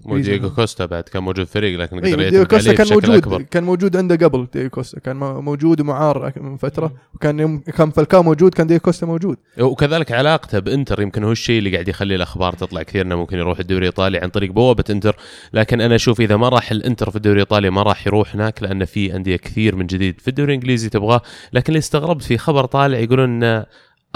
ودييغو 0.04 0.50
كوستا 0.50 0.86
بعد 0.86 1.02
كان 1.02 1.22
موجود 1.22 1.46
في 1.46 1.56
الفريق 1.56 1.80
لكن 1.80 1.96
قدر 1.96 2.06
دييغو 2.06 2.22
يعتمد 2.22 2.46
كوستا 2.46 2.70
عليه 2.70 2.78
كان 2.78 2.88
موجود 2.88 3.10
أكبر. 3.10 3.42
كان 3.42 3.64
موجود 3.64 3.96
عنده 3.96 4.26
قبل 4.26 4.48
دييغو 4.52 4.70
كوستا 4.70 5.00
كان 5.00 5.16
موجود 5.16 5.80
ومعار 5.80 6.32
من 6.36 6.56
فترة 6.56 6.94
وكان 7.14 7.40
يوم 7.40 7.58
كان 7.58 7.90
فالكاو 7.90 8.22
موجود 8.22 8.54
كان 8.54 8.66
دييغو 8.66 8.80
كوستا 8.80 9.06
موجود. 9.06 9.36
وكذلك 9.60 10.12
علاقته 10.12 10.58
بإنتر 10.58 11.02
يمكن 11.02 11.24
هو 11.24 11.32
الشيء 11.32 11.58
اللي 11.58 11.72
قاعد 11.72 11.88
يخلي 11.88 12.14
الأخبار 12.14 12.52
تطلع 12.52 12.82
كثير 12.82 13.06
إنه 13.06 13.16
ممكن 13.16 13.38
يروح 13.38 13.58
الدوري 13.58 13.80
الإيطالي 13.80 14.18
عن 14.18 14.28
طريق 14.28 14.52
بوابة 14.52 14.84
إنتر. 14.90 15.16
لكن 15.52 15.80
أنا 15.80 15.94
أشوف 15.94 16.20
إذا 16.20 16.36
ما 16.36 16.48
راح 16.48 16.70
الإنتر 16.70 17.10
في 17.10 17.16
الدوري 17.16 17.34
الإيطالي 17.34 17.70
ما 17.70 17.82
راح 17.82 18.06
يروح 18.06 18.34
هناك 18.34 18.62
لأن 18.62 18.84
في 18.84 19.16
أندية 19.16 19.36
كثير 19.36 19.76
من 19.76 19.86
جديد 19.86 20.20
في 20.20 20.28
الدوري 20.28 20.52
الإنجليزي 20.52 20.88
تبغاه. 20.88 21.22
لكن 21.52 21.66
اللي 21.68 21.78
استغربت 21.78 22.22
في 22.22 22.38
خبر 22.38 22.64
طالع 22.64 22.98
يقولون 22.98 23.42
إن 23.44 23.64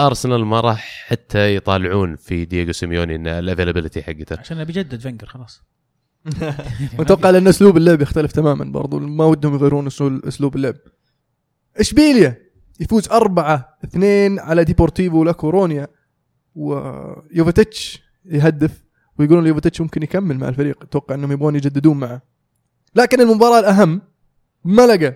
أرسنال 0.00 0.44
ما 0.44 0.60
راح 0.60 1.04
حتى 1.06 1.56
يطالعون 1.56 2.16
في 2.16 2.44
دييغو 2.44 2.72
سيميوني 2.72 3.14
إن 3.14 3.26
ال 3.26 3.32
availability 3.32 4.02
حقته. 4.02 4.36
عشان 4.40 4.64
بيجدد 4.64 5.00
فنجر 5.00 5.26
خلاص. 5.26 5.62
متوقع 6.98 7.30
لأن 7.30 7.48
أسلوب 7.48 7.76
اللعب 7.76 8.00
يختلف 8.02 8.32
تماما 8.32 8.64
برضو. 8.64 8.98
ما 8.98 9.24
ودهم 9.24 9.54
يغيرون 9.54 9.86
اسلوب 10.28 10.56
اللعب. 10.56 10.74
اشبيليا 11.76 12.36
يفوز 12.80 13.08
4 13.08 13.78
2 13.84 14.38
على 14.38 14.64
ديبورتيفو 14.64 15.24
لا 15.24 15.32
كورونيا 15.32 15.88
ويوفيتش 16.54 18.02
يهدف 18.24 18.84
ويقولون 19.18 19.46
يوفيتش 19.46 19.80
ممكن 19.80 20.02
يكمل 20.02 20.38
مع 20.38 20.48
الفريق. 20.48 20.82
أتوقع 20.82 21.14
إنهم 21.14 21.32
يبغون 21.32 21.56
يجددون 21.56 21.96
معه. 21.96 22.22
لكن 22.94 23.20
المباراة 23.20 23.58
الأهم 23.58 24.02
ملقا 24.64 25.14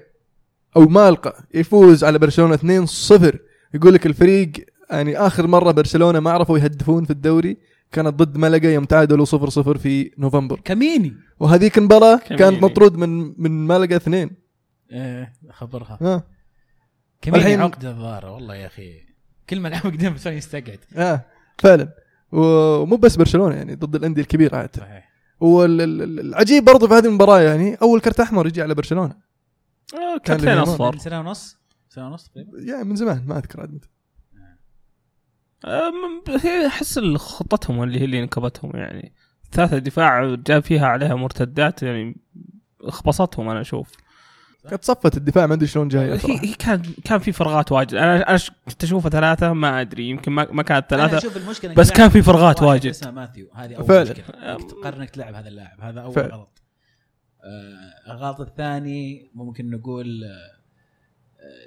أو 0.76 0.86
مالقا 0.86 1.32
يفوز 1.54 2.04
على 2.04 2.18
برشلونة 2.18 2.56
2-0 2.56 3.36
يقول 3.74 3.94
لك 3.94 4.06
الفريق 4.06 4.52
يعني 4.90 5.16
آخر 5.18 5.46
مرة 5.46 5.70
برشلونة 5.72 6.20
ما 6.20 6.30
عرفوا 6.30 6.58
يهدفون 6.58 7.04
في 7.04 7.10
الدوري 7.10 7.56
كانت 7.92 8.14
ضد 8.14 8.36
ملقا 8.36 8.68
يوم 8.68 8.84
تعادلوا 8.84 9.24
0-0 9.26 9.78
في 9.78 10.10
نوفمبر. 10.18 10.60
كميني. 10.64 11.14
وهذيك 11.40 11.78
المباراة. 11.78 12.16
كانت 12.16 12.62
مطرود 12.62 12.96
من 12.96 13.34
من 13.42 13.66
ملقا 13.66 13.96
اثنين. 13.96 14.30
إيه 14.92 15.32
خبرها 15.50 15.98
ها. 16.02 16.22
كميني 17.22 17.42
الحين- 17.44 17.60
عقدة 17.60 17.90
الظاهر 17.90 18.26
والله 18.26 18.54
يا 18.54 18.66
أخي. 18.66 18.92
كل 19.50 19.60
ما 19.60 19.68
لعب 19.68 19.82
قدام 19.82 20.14
بس 20.14 20.26
يستقعد 20.26 20.78
آه 20.96 21.24
فعلا. 21.58 21.88
ومو 22.32 22.96
بس 22.96 23.16
برشلونة 23.16 23.54
يعني 23.54 23.74
ضد 23.74 23.94
الأندية 23.94 24.22
الكبيرة 24.22 24.56
عاده 24.56 24.70
صحيح. 24.76 25.08
والعجيب 25.40 26.64
برضه 26.64 26.88
في 26.88 26.94
هذه 26.94 27.06
المباراة 27.06 27.40
يعني 27.40 27.74
أول 27.74 28.00
كرت 28.00 28.20
أحمر 28.20 28.46
يجي 28.46 28.62
على 28.62 28.74
برشلونة. 28.74 29.14
آه، 29.94 30.18
كان. 30.24 30.58
اصفر 30.58 30.96
سنة 30.98 31.20
ونص؟ 31.20 31.56
سنة 31.88 32.06
ونص؟ 32.06 32.28
تقريبا 32.28 32.58
يعني 32.72 32.84
من 32.84 32.96
زمان 32.96 33.24
ما 33.26 33.38
أذكر 33.38 33.60
عاد. 33.60 33.70
آه، 33.74 33.97
هي 36.44 36.66
أحس 36.66 36.98
خطتهم 36.98 37.82
اللي 37.82 38.00
هي 38.00 38.04
اللي 38.04 38.22
نكبتهم 38.22 38.70
يعني. 38.74 39.12
ثلاثة 39.52 39.78
دفاع 39.78 40.34
جاب 40.34 40.62
فيها 40.62 40.86
عليها 40.86 41.14
مرتدات 41.14 41.82
يعني 41.82 42.16
اخبصتهم 42.82 43.48
أنا 43.48 43.60
أشوف. 43.60 43.92
كانت 44.70 44.84
صفت 44.84 45.16
الدفاع 45.16 45.46
ما 45.46 45.54
أدري 45.54 45.66
شلون 45.66 45.88
جاية 45.88 46.14
هي 46.14 46.38
هي 46.48 46.54
كان 46.54 46.82
كان 47.04 47.18
في 47.18 47.32
فراغات 47.32 47.72
واجد. 47.72 47.94
أنا 47.94 48.30
أنا 48.30 48.38
كنت 48.68 48.84
أشوفها 48.84 49.10
ثلاثة 49.10 49.52
ما 49.52 49.80
أدري 49.80 50.08
يمكن 50.08 50.32
ما, 50.32 50.46
ما 50.52 50.62
كانت 50.62 50.92
أنا 50.92 51.08
ثلاثة 51.08 51.18
أشوف 51.18 51.36
المشكلة 51.36 51.74
بس 51.74 51.92
كان 51.92 52.08
في 52.08 52.22
فراغات 52.22 52.62
واجد. 52.62 52.86
اسمه 52.86 53.10
ماثيو. 53.10 53.48
هذه 53.54 53.74
أول 53.74 53.86
فعلا. 53.86 54.02
مشكلة. 54.02 54.56
تقرر 54.56 54.96
إنك 54.96 55.10
تلعب 55.10 55.34
هذا 55.34 55.48
اللاعب. 55.48 55.80
هذا 55.80 56.00
أول 56.00 56.12
فعلا. 56.12 56.34
غلط. 56.34 56.62
آه، 57.44 58.12
الغلط 58.12 58.40
الثاني 58.40 59.30
ممكن 59.34 59.70
نقول 59.70 60.24
آه، 60.24 60.57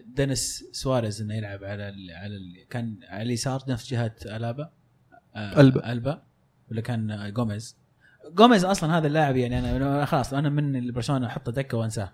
دينيس 0.05 0.65
سواريز 0.71 1.21
إنه 1.21 1.35
يلعب 1.35 1.63
على 1.63 1.89
ال 1.89 2.11
على 2.11 2.35
ال 2.35 2.67
كان 2.69 2.95
على 3.09 3.21
اليسار 3.23 3.63
نفس 3.67 3.89
جهة 3.91 4.15
ألابا. 4.25 4.69
آه، 5.35 5.61
ألبا. 5.61 5.91
ألبا. 5.91 6.21
ولا 6.71 6.81
كان 6.81 7.11
آه، 7.11 7.29
جوميز 7.29 7.77
جوميز 8.33 8.65
أصلا 8.65 8.97
هذا 8.97 9.07
اللاعب 9.07 9.35
يعني 9.35 9.59
أنا 9.59 9.77
أنا 9.77 10.05
خلاص 10.05 10.33
أنا 10.33 10.49
من 10.49 10.91
برشلونه 10.91 11.27
احطه 11.27 11.51
دكة 11.51 11.77
وأنساه. 11.77 12.11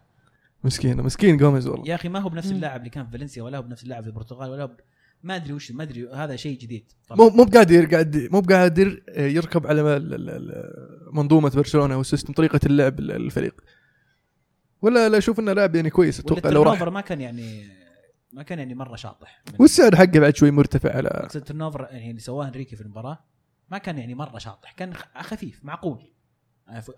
مسكين 0.64 0.98
مسكين 1.02 1.38
جوميز 1.38 1.68
والله. 1.68 1.90
يا 1.90 1.96
أخي 1.96 2.10
ما 2.10 2.20
هو 2.20 2.30
بنفس 2.30 2.52
اللاعب 2.52 2.80
اللي 2.80 2.90
كان 2.90 3.06
في 3.06 3.12
فالنسيا 3.12 3.44
ولا 3.44 3.58
هو 3.58 3.62
بنفس 3.62 3.84
اللاعب 3.84 4.04
في 4.04 4.10
البرتغال 4.10 4.50
ولا 4.50 4.64
هو 4.64 4.68
ب- 4.68 4.80
ما 5.24 5.36
أدري 5.36 5.54
وش 5.54 5.72
ما 5.72 5.84
أدري 5.84 6.10
هذا 6.14 6.36
شيء 6.36 6.60
جديد. 6.60 6.84
مو 7.12 7.30
مو 7.30 7.44
بقادر 7.44 7.86
قاعد 7.86 8.28
مو 8.32 8.42
بقادر 8.42 9.02
يركب 9.18 9.68
على 9.68 9.82
ال- 9.82 10.14
ال- 10.14 10.30
ال- 10.30 11.16
منظومة 11.16 11.50
برشلونة 11.56 11.98
وال 11.98 12.07
system 12.07 12.34
طريقة 12.34 12.60
اللعب 12.66 13.00
ال- 13.00 13.12
الفريق. 13.12 13.62
ولا 14.82 15.10
لا 15.10 15.18
أشوف 15.18 15.40
انه 15.40 15.54
لاعب 15.54 15.76
يعني 15.76 15.90
كويس 15.90 16.20
أتوقع 16.20 16.50
لو 16.50 16.64
راح. 16.64 16.82
ما 16.84 17.02
كان 17.02 17.22
يعني 17.22 17.68
ما 18.34 18.44
كان 18.44 18.60
يعني 18.60 18.76
مرة 18.76 18.96
شاطح. 18.96 19.44
والسعر 19.60 19.96
حقه 19.96 20.20
بعد 20.20 20.36
شوي 20.36 20.52
مرتفع 20.52 20.96
على 20.98 21.08
اقصد 21.08 21.36
ال 21.38 21.43
turnover 21.43 21.88
يعني 21.92 22.10
اللي 22.10 22.22
سواه 22.22 22.48
إنريكي 22.48 22.76
في 22.76 22.82
المباراة 22.82 23.20
ما 23.72 23.78
كان 23.78 23.98
يعني 23.98 24.16
مرة 24.16 24.38
شاطح 24.38 24.72
كان 24.72 24.94
خ- 24.94 25.18
خفيف 25.22 25.66
معقول. 25.66 26.12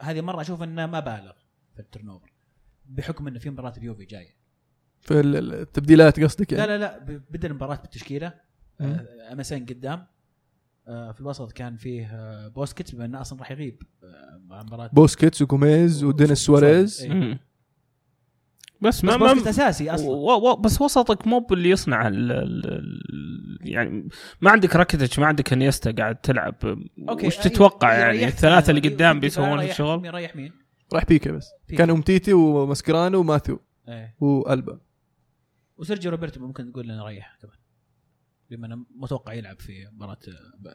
هذه 0.01 0.21
مرة 0.21 0.41
أشوف 0.41 0.63
إنه 0.63 0.85
ما 0.85 0.99
بالغ 0.99 1.31
في 1.73 1.79
ال 1.79 1.85
turnover 1.85 2.33
بحكم 2.85 3.27
إنه 3.27 3.39
في 3.39 3.49
مباراة 3.49 3.73
اليوفي 3.77 4.05
جاية. 4.05 4.35
في 5.01 5.19
ال- 5.19 5.35
ال- 5.35 5.53
التبديلات 5.53 6.19
قصدك 6.19 6.53
لا 6.53 6.59
يعني؟ 6.59 6.71
لا 6.71 6.77
لا 6.77 6.97
ب- 6.97 7.21
بدأ 7.29 7.47
المباراة 7.47 7.75
بالتشكيلة. 7.75 8.33
آه، 8.81 9.05
MSN 9.33 9.65
قدام 9.65 10.05
آه، 10.87 11.11
في 11.11 11.21
الوسط 11.21 11.51
كان 11.51 11.77
فيه 11.77 12.05
آه، 12.13 12.47
بوسكيتس 12.47 12.91
بما 12.91 13.05
إنه 13.05 13.21
أصلا 13.21 13.39
راح 13.39 13.51
يغيب 13.51 13.83
مع 14.47 14.63
مباراة. 14.63 14.87
بوسكيتس 14.93 15.41
وجوميز 15.41 16.03
ودينيس 16.03 16.37
سواريز. 16.37 17.01
إيه. 17.01 17.39
بس 18.81 18.97
بس 18.97 19.03
ما 19.05 19.17
بوسكيتس 19.17 19.43
ما 19.43 19.49
أساسي 19.49 19.89
أصلا. 19.91 20.07
و- 20.09 20.49
و- 20.51 20.55
بس 20.55 20.81
وسطك 20.81 21.27
مو 21.27 21.39
باللي 21.39 21.69
يصنع 21.69 22.07
ال 22.07 22.31
ال 22.31 22.65
ال 22.65 23.57
يعني 23.61 24.07
ما 24.41 24.51
عندك 24.51 24.75
راكيتش 24.75 25.19
ما 25.19 25.25
عندك 25.25 25.53
انيستا 25.53 25.91
قاعد 25.91 26.15
تلعب. 26.15 26.55
وش 26.63 27.21
أيوة، 27.23 27.29
تتوقع 27.43 27.93
يعني؟ 27.93 28.17
يريحك 28.17 28.33
الثلاثة 28.33 28.69
اللي 28.71 28.81
يعني. 28.81 28.95
قدام 28.95 29.19
بيسوون 29.19 29.59
الشغل؟ 29.61 29.99
مين 30.01 30.11
ريح 30.11 30.35
مين؟ 30.35 30.51
ريح 30.93 31.05
بيكيه 31.05 31.31
بس. 31.31 31.47
بيكيه. 31.69 31.77
كان 31.85 31.89
امتيتي 31.89 32.33
وماسكرانو 32.33 33.19
وماثيو 33.19 33.59
إيه. 33.87 34.15
وألبا. 34.19 34.79
وسيرجيو 35.77 36.11
روبرتو 36.11 36.39
ممكن 36.39 36.71
تقول 36.71 36.91
إنه 36.91 37.05
ريح 37.07 37.37
كمان. 37.41 37.55
بما 38.51 38.67
إنه 38.67 38.85
متوقع 38.95 39.33
يلعب 39.33 39.59
في 39.59 39.87
مباراة 39.93 40.17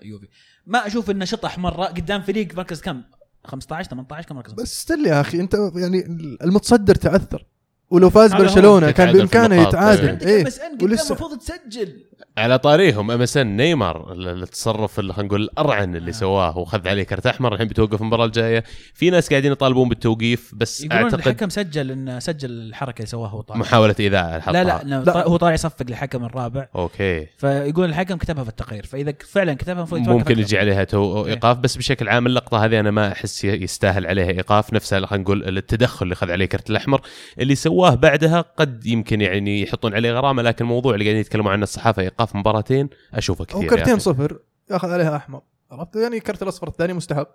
يوفي. 0.03 0.29
ما 0.67 0.87
أشوف 0.87 1.11
إنه 1.11 1.25
شطح 1.25 1.59
مرة. 1.59 1.85
قدام 1.85 2.23
فريق 2.23 2.55
مركز 2.57 2.81
كم؟ 2.81 3.03
15 3.45 3.91
18 3.91 4.29
كم 4.29 4.37
مركز؟ 4.37 4.53
بس 4.53 4.81
still 4.83 5.07
يا 5.07 5.21
أخي 5.21 5.41
أنت 5.41 5.55
يعني 5.77 6.05
المتصدر 6.43 6.95
تعثر 6.95 7.47
ولو 7.91 8.11
فاز. 8.11 8.33
برشلونة 8.35 8.91
كان 8.91 9.13
بإمكانه. 9.13 9.63
يتعادل 9.63 10.27
إيه 10.27 10.45
قدام 10.45 10.79
ولسه 10.83 11.07
المفروض 11.07 11.39
تسجل 11.39 12.05
على 12.39 12.59
طاريهم 12.59 13.11
MSN 13.11 13.57
نيمار 13.57 14.13
ال- 14.13 14.43
التصرف 14.43 14.99
اللي 15.01 15.13
خلينا 15.13 15.29
نقول 15.29 15.43
الأرعن 15.43 15.97
اللي 15.97 16.13
سواه 16.13 16.59
وخذ 16.59 16.89
عليه 16.89 17.03
كرت 17.03 17.27
أحمر 17.27 17.53
الحين 17.55 17.69
بيتوقف 17.69 18.01
المباراة 18.01 18.25
الجاية. 18.27 18.65
في 18.95 19.11
ناس 19.11 19.31
قاعدين 19.31 19.53
يطالبون 19.53 19.89
بالتوقيف 19.89 20.53
بس 20.55 20.81
يقولون 20.85 21.03
أعتقد 21.05 21.19
الحكم 21.19 21.49
سجل 21.49 21.91
انه 21.91 22.19
سجل 22.19 22.51
الحركة 22.51 22.97
اللي 22.99 23.07
سواها 23.11 23.31
هو 23.31 23.41
طالع 23.41 23.61
محاولة 23.61 23.95
إيذاء 24.01 24.51
لا 24.53 24.65
لا, 24.65 24.83
لا. 24.85 25.05
طا- 25.13 25.27
هو 25.29 25.37
طالع 25.37 25.53
يصفق 25.55 25.83
للحكم 25.89 26.25
الرابع. 26.25 26.69
أوكي. 26.77 27.27
فيقول 27.39 27.89
الحكم 27.89 28.17
كتبها 28.17 28.45
في 28.45 28.51
التقرير. 28.51 28.87
فإذا 28.87 29.15
فعلا 29.29 29.55
كتبها 29.55 29.87
ممكن. 29.93 30.39
يجي 30.39 30.59
عليها 30.59 30.85
تو 30.85 31.27
إيقاف 31.27 31.59
بس 31.59 31.77
بشكل 31.77 32.09
عام 32.09 32.27
اللقطة 32.27 32.65
هذه 32.65 32.81
أنا 32.81 32.91
ما 32.91 33.13
أحس 33.13 33.45
يستاهل 33.45 34.07
عليها 34.07 34.31
إيقاف 34.31 34.73
نفسها 34.73 35.07
خلينا 35.07 35.23
نقول 35.25 35.59
التدخل 35.59 36.05
اللي 36.05 36.15
خذ 36.15 36.31
عليه 36.31 36.47
كرت 36.47 36.71
الأحمر. 36.71 37.01
اللي 37.39 37.55
سواه 37.55 37.95
بعدها 37.95 38.41
قد 38.41 38.87
يمكن 38.87 39.21
يعني 39.21 39.63
يحطون 39.63 39.95
عليه 39.95 40.13
غرامة 40.13 40.43
لكن 40.43 40.65
الموضوع 40.65 40.95
اللي 40.95 41.05
قاعدين 41.05 41.21
يتكلموا 41.21 41.53
عنه 41.53 41.63
الصحافة 41.63 42.03
إيقاف 42.05 42.37
مباراتين 42.37 42.89
أشوفه 43.15 43.45
كثير 43.45 43.57
أو 43.57 43.63
يا 43.63 43.69
كرتين 43.69 43.93
أخي. 43.93 44.01
صفر 44.01 44.39
ياخذ 44.71 44.91
عليها 44.91 45.17
أحمر 45.17 45.43
عرفت 45.71 45.97
يعني 45.97 46.17
الكرت 46.17 46.43
الأصفر 46.43 46.69
الثاني 46.69 46.93
مستحق 46.93 47.29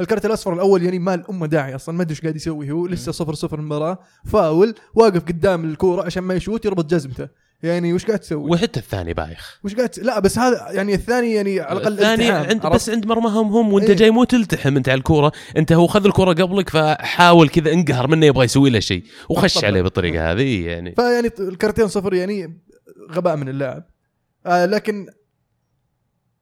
الكرت 0.00 0.26
الأصفر 0.26 0.52
الأول 0.52 0.82
يعني 0.82 0.98
ما 0.98 1.14
الأمة 1.14 1.46
داعي 1.46 1.74
أصلا 1.74 1.94
ما 1.94 2.02
أدري 2.02 2.10
إيش 2.10 2.20
قاعد 2.20 2.36
يسوي 2.36 2.70
هو 2.70 2.86
لسه 2.86 3.12
صفر 3.12 3.34
صفر 3.34 3.58
المباراة 3.58 3.98
فاول 4.24 4.74
واقف 4.94 5.24
قدام 5.24 5.64
الكورة 5.64 6.04
عشان 6.04 6.22
ما 6.22 6.34
يشوت 6.34 6.64
يربط 6.64 6.90
جزمته 6.90 7.28
يعني 7.62 7.92
وش 7.92 8.06
قاعد 8.06 8.18
تسوي؟ 8.18 8.50
وحتى 8.50 8.80
الثاني 8.80 9.14
بايخ 9.14 9.60
وش 9.64 9.74
قاعد 9.74 9.90
لا 9.98 10.20
بس 10.20 10.38
هذا 10.38 10.66
يعني 10.70 10.94
الثاني 10.94 11.34
يعني 11.34 11.60
على 11.60 11.78
الأقل 11.78 11.92
الثاني 11.92 12.30
عند؟ 12.30 12.66
بس 12.66 12.90
عند 12.90 13.06
مرماهم 13.06 13.46
هم 13.46 13.72
وأنت 13.72 13.90
إيه. 13.90 13.96
جاي 13.96 14.10
مو 14.10 14.24
تلتحم 14.24 14.76
أنت 14.76 14.88
على 14.88 14.98
الكورة 14.98 15.32
أنت 15.56 15.72
هو 15.72 15.86
خذ 15.86 16.04
الكورة 16.04 16.32
قبلك 16.32 16.68
فحاول 16.68 17.48
كذا 17.48 17.72
انقهر 17.72 18.08
منه 18.08 18.26
يبغى 18.26 18.44
يسوي 18.44 18.70
له 18.70 18.80
شيء 18.80 19.04
وخش. 19.28 19.64
عليه 19.64 19.82
بالطريقة 19.82 20.32
هذه 20.32 20.66
يعني 20.66 20.94
فيعني 20.94 21.30
الكرتين 21.40 21.88
صفر 21.88 22.14
يعني 22.14 22.60
غباء 23.10 23.36
من 23.36 23.48
اللاعب 23.48 23.84
آه 24.46 24.66
لكن 24.66 25.06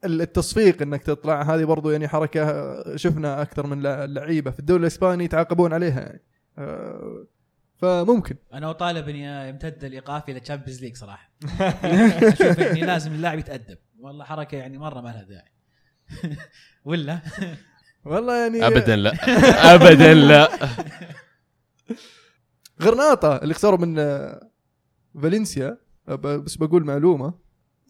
التصفيق 0.04 0.82
إنك 0.82 1.02
تطلع 1.02 1.42
هذه 1.42 1.64
برضو 1.64 1.90
يعني 1.90 2.08
حركة 2.08 2.96
شفنا 2.96 3.42
أكثر 3.42 3.66
من 3.66 3.82
لع- 3.82 4.04
لعيبة 4.04 4.50
في 4.50 4.58
الدوري 4.58 4.80
الإسباني 4.80 5.24
يتعاقبون 5.24 5.72
عليها 5.72 6.00
يعني. 6.00 6.22
آه 6.58 7.26
فممكن. 7.76 8.36
أنا 8.52 8.70
أطالب 8.70 9.08
إني 9.08 9.48
يمتد 9.48 9.84
الإيقاف 9.84 10.28
إلى 10.28 10.40
تشامبيونز 10.40 10.80
ليج 10.82 10.96
صراحة. 10.96 11.30
أشوف 12.28 12.60
إني 12.60 12.80
لازم 12.80 13.12
اللاعب 13.12 13.38
يتأدب. 13.38 13.78
والله 13.98 14.24
حركة 14.24 14.56
يعني 14.56 14.78
مرة 14.78 15.00
ما 15.00 15.08
لها 15.08 15.22
داعي. 15.22 15.52
ولا؟ 16.84 17.20
والله 18.04 18.36
يعني 18.42 18.66
ابدا 18.66 18.96
لا. 18.96 19.12
ابدا 19.74 20.14
لا. 20.14 20.48
غرناطة 22.82 23.36
اللي 23.36 23.54
خسروا 23.54 23.78
من 23.78 23.98
آه، 23.98 24.50
فالنسيا. 25.22 25.78
بس 26.08 26.54
بقول 26.56 26.84
معلومة. 26.84 27.34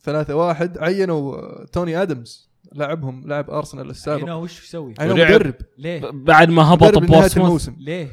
ثلاثة 0.04 0.34
واحد 0.36 0.78
عينوا 0.78 1.36
توني 1.64 2.02
آدمز 2.02 2.48
لاعبهم 2.72 3.22
لاعب 3.26 3.50
أرسنال 3.50 3.90
السابق 3.90 4.24
نو 4.24 4.42
وش 4.42 4.64
يسوي؟ 4.64 4.94
يعني 4.98 5.12
ولعب. 5.12 5.30
مدرب 5.32 5.54
ليه؟ 5.78 6.10
بعد 6.12 6.48
ما 6.50 6.62
هبط 6.74 6.82
مدرب 6.82 7.02
نهايه 7.02 7.20
بورسموث 7.20 7.36
الموسم 7.46 7.76
ليه؟ 7.78 8.08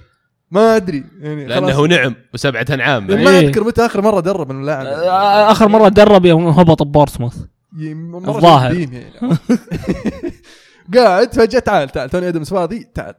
ما 0.52 0.76
أدري 0.76 1.04
يعني 1.22 1.46
لأنه 1.46 1.72
خلاص. 1.74 1.90
نعم 1.90 2.16
وسبعة 2.34 2.66
أنعام 2.70 3.08
ما 3.08 3.16
إيه. 3.30 3.40
أذكر 3.40 3.64
متى 3.64 3.86
آخر 3.86 4.02
مرة 4.02 4.20
درب 4.20 4.52
اللاعب 4.52 4.86
آه، 4.86 5.52
آخر 5.52 5.68
مرة 5.68 5.90
درب 5.90 6.26
يوم 6.26 6.48
هبط 6.48 6.84
بورسموث 6.84 7.38
ي- 7.80 7.94
مرة 7.94 8.36
الظاهر. 8.38 8.74
يعني. 8.74 9.04
قاعد 10.96 11.34
فجأة 11.34 11.60
تعال 11.60 11.90
تعال 11.90 12.10
توني 12.10 12.28
آدمز 12.28 12.50
فاضي 12.50 12.84
تعال 12.94 13.14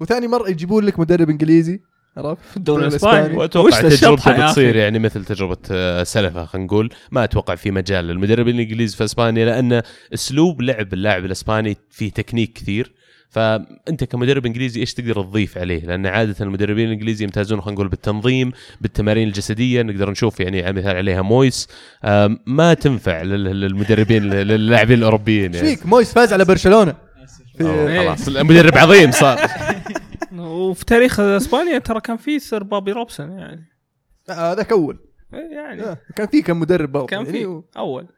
وثاني 0.00 0.28
مرة 0.28 0.48
يجيبون 0.50 0.84
لك 0.84 0.98
مدرب 1.00 1.30
إنجليزي 1.30 1.80
عرفت؟ 2.16 2.42
في 2.50 2.56
الدوري. 2.56 2.82
الإسباني. 2.86 3.36
وأتوقع 3.36 3.80
تجربته؟ 3.80 4.46
بتصير 4.46 4.76
يعني 4.76 4.98
مثل 4.98 5.24
تجربة 5.24 5.56
آه، 5.70 6.02
سلفه 6.02 6.44
خلينا 6.44 6.66
نقول. 6.66 6.90
ما 7.10 7.24
أتوقع 7.24 7.54
في 7.54 7.70
مجال 7.70 8.04
للمدرب 8.04 8.48
الإنجليزي 8.48 8.96
في 8.96 9.04
إسبانيا 9.04 9.44
لأن 9.44 9.82
أسلوب 10.14 10.62
لعب 10.62 10.92
اللاعب 10.94 11.24
الإسباني 11.24 11.76
فيه 11.90 12.10
تكنيك 12.10 12.52
كثير. 12.52 12.92
فأنت 13.30 14.04
كمدرب 14.04 14.46
إنجليزي 14.46 14.80
إيش 14.80 14.94
تقدر 14.94 15.22
تضيف 15.22 15.58
عليه؟ 15.58 15.86
لأن 15.86 16.06
عادة 16.06 16.34
المدربين 16.40 16.86
الإنجليزي 16.86 17.24
يمتازون 17.24 17.60
خلينا 17.60 17.74
نقول 17.74 17.88
بالتنظيم، 17.88 18.52
بالتمارين 18.80 19.28
الجسدية، 19.28 19.82
نقدر 19.82 20.10
نشوف 20.10 20.40
يعني 20.40 20.62
على 20.64 20.72
مثال 20.72 20.96
عليها 20.96 21.22
مويس. 21.22 21.68
آم، 22.04 22.38
ما 22.46 22.74
تنفع 22.74 23.22
لل- 23.22 23.60
للمدربين 23.60 24.30
للاعبين 24.30 24.98
الأوروبيين 24.98 25.54
إيش 25.54 25.62
يعني 25.62 25.76
فيك؟ 25.76 25.86
مويس 25.86 26.12
فاز 26.12 26.32
على 26.32 26.44
برشلونة. 26.44 26.94
أوه، 27.60 27.98
خلاص. 28.04 28.28
المدرب 28.28 28.78
عظيم 28.78 29.10
صار. 29.10 29.38
وفي 30.40 30.84
تاريخ 30.84 31.20
إسبانيا 31.20 31.78
ترى 31.78 32.00
كان 32.00 32.16
في 32.16 32.38
سير 32.38 32.62
بوبي 32.62 32.92
روبسون 32.92 33.32
يعني. 33.32 33.68
آه، 34.28 34.52
هذاك 34.52 34.72
أول. 34.72 34.98
إيه 35.34 35.56
يعني. 35.56 35.82
آه، 35.82 35.98
كان 36.16 36.26
في 36.26 36.42
كم 36.42 36.60
مدرب 36.60 36.92
برضه 36.92 37.06
كان 37.06 37.26
يعني. 37.26 37.32
في 37.32 37.62
أول. 37.76 38.08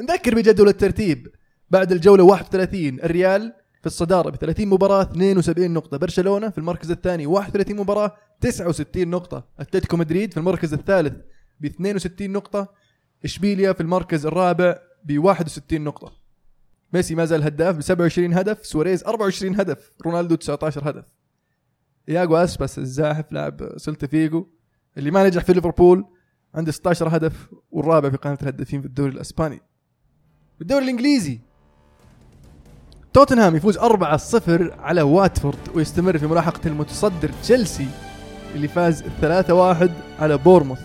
نذكر 0.00 0.34
بجدول 0.34 0.68
الترتيب. 0.68 1.28
بعد 1.70 1.92
الجولة 1.92 2.24
31 2.24 3.00
الريال 3.00 3.52
في 3.80 3.86
الصدارة 3.86 4.30
ب 4.30 4.36
30 4.36 4.68
مباراه 4.68 5.02
72 5.02 5.70
نقطة. 5.70 5.96
برشلونة 5.96 6.50
في 6.50 6.58
المركز 6.58 6.90
الثاني 6.90 7.26
31 7.26 7.76
مباراة 7.76 8.16
69 8.40 9.08
نقطة. 9.08 9.48
أتلتيكو 9.58 9.96
مدريد 9.96 10.32
في 10.32 10.36
المركز 10.36 10.72
الثالث 10.72 11.14
ب 11.60 11.64
62 11.64 12.32
نقطة. 12.32 12.68
إشبيليا 13.24 13.72
في 13.72 13.80
المركز 13.80 14.26
الرابع 14.26 14.78
ب 15.04 15.18
61 15.18 15.84
نقطة. 15.84 16.12
ميسي 16.92 17.14
ما 17.14 17.24
زال 17.24 17.42
هداف 17.42 17.76
ب 17.76 17.80
27 17.80 18.34
هدف 18.34 18.66
سواريز 18.66 19.04
24 19.04 19.60
هدف 19.60 19.92
رونالدو 20.06 20.34
19 20.34 20.90
هدف. 20.90 21.04
ياغو 22.08 22.36
اسباس 22.36 22.78
الزاحف 22.78 23.32
لاعب 23.32 23.72
سلتا 23.76 24.06
فيجو؟ 24.06 24.46
اللي 24.98 25.10
ما 25.10 25.26
نجح 25.26 25.44
في 25.44 25.52
ليفربول 25.52 26.04
عنده 26.54 26.72
16 26.72 27.16
هدف 27.16 27.48
والرابع 27.70 28.10
في 28.10 28.16
قائمة 28.16 28.38
الهدافين 28.42 28.80
في 28.80 28.86
الدوري 28.86 29.10
الإسباني. 29.12 29.60
بالدوري 30.58 30.84
الإنجليزي 30.84 31.40
توتنهام 33.12 33.56
يفوز 33.56 33.78
4-0 33.78 33.82
على 34.78 35.02
واتفورد 35.02 35.58
ويستمر 35.74 36.18
في 36.18 36.26
ملاحقة 36.26 36.60
المتصدر 36.66 37.30
تشيلسي 37.42 37.86
اللي 38.54 38.68
فاز 38.68 39.02
3-1 39.02 39.90
على 40.20 40.36
بورموث. 40.38 40.80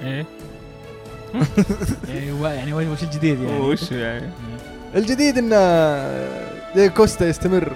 إيه؟ 0.00 0.26
يعني 2.08 2.32
و- 2.32 2.46
يعني 2.46 2.72
وش 2.72 3.02
الجديد 3.02 3.40
يعني؟ 3.40 3.58
وش 3.60 3.92
يعني؟ 3.92 4.30
الجديد 4.94 5.38
إن 5.38 5.48
دي 6.74 6.88
كوستا 6.88 7.28
يستمر 7.28 7.72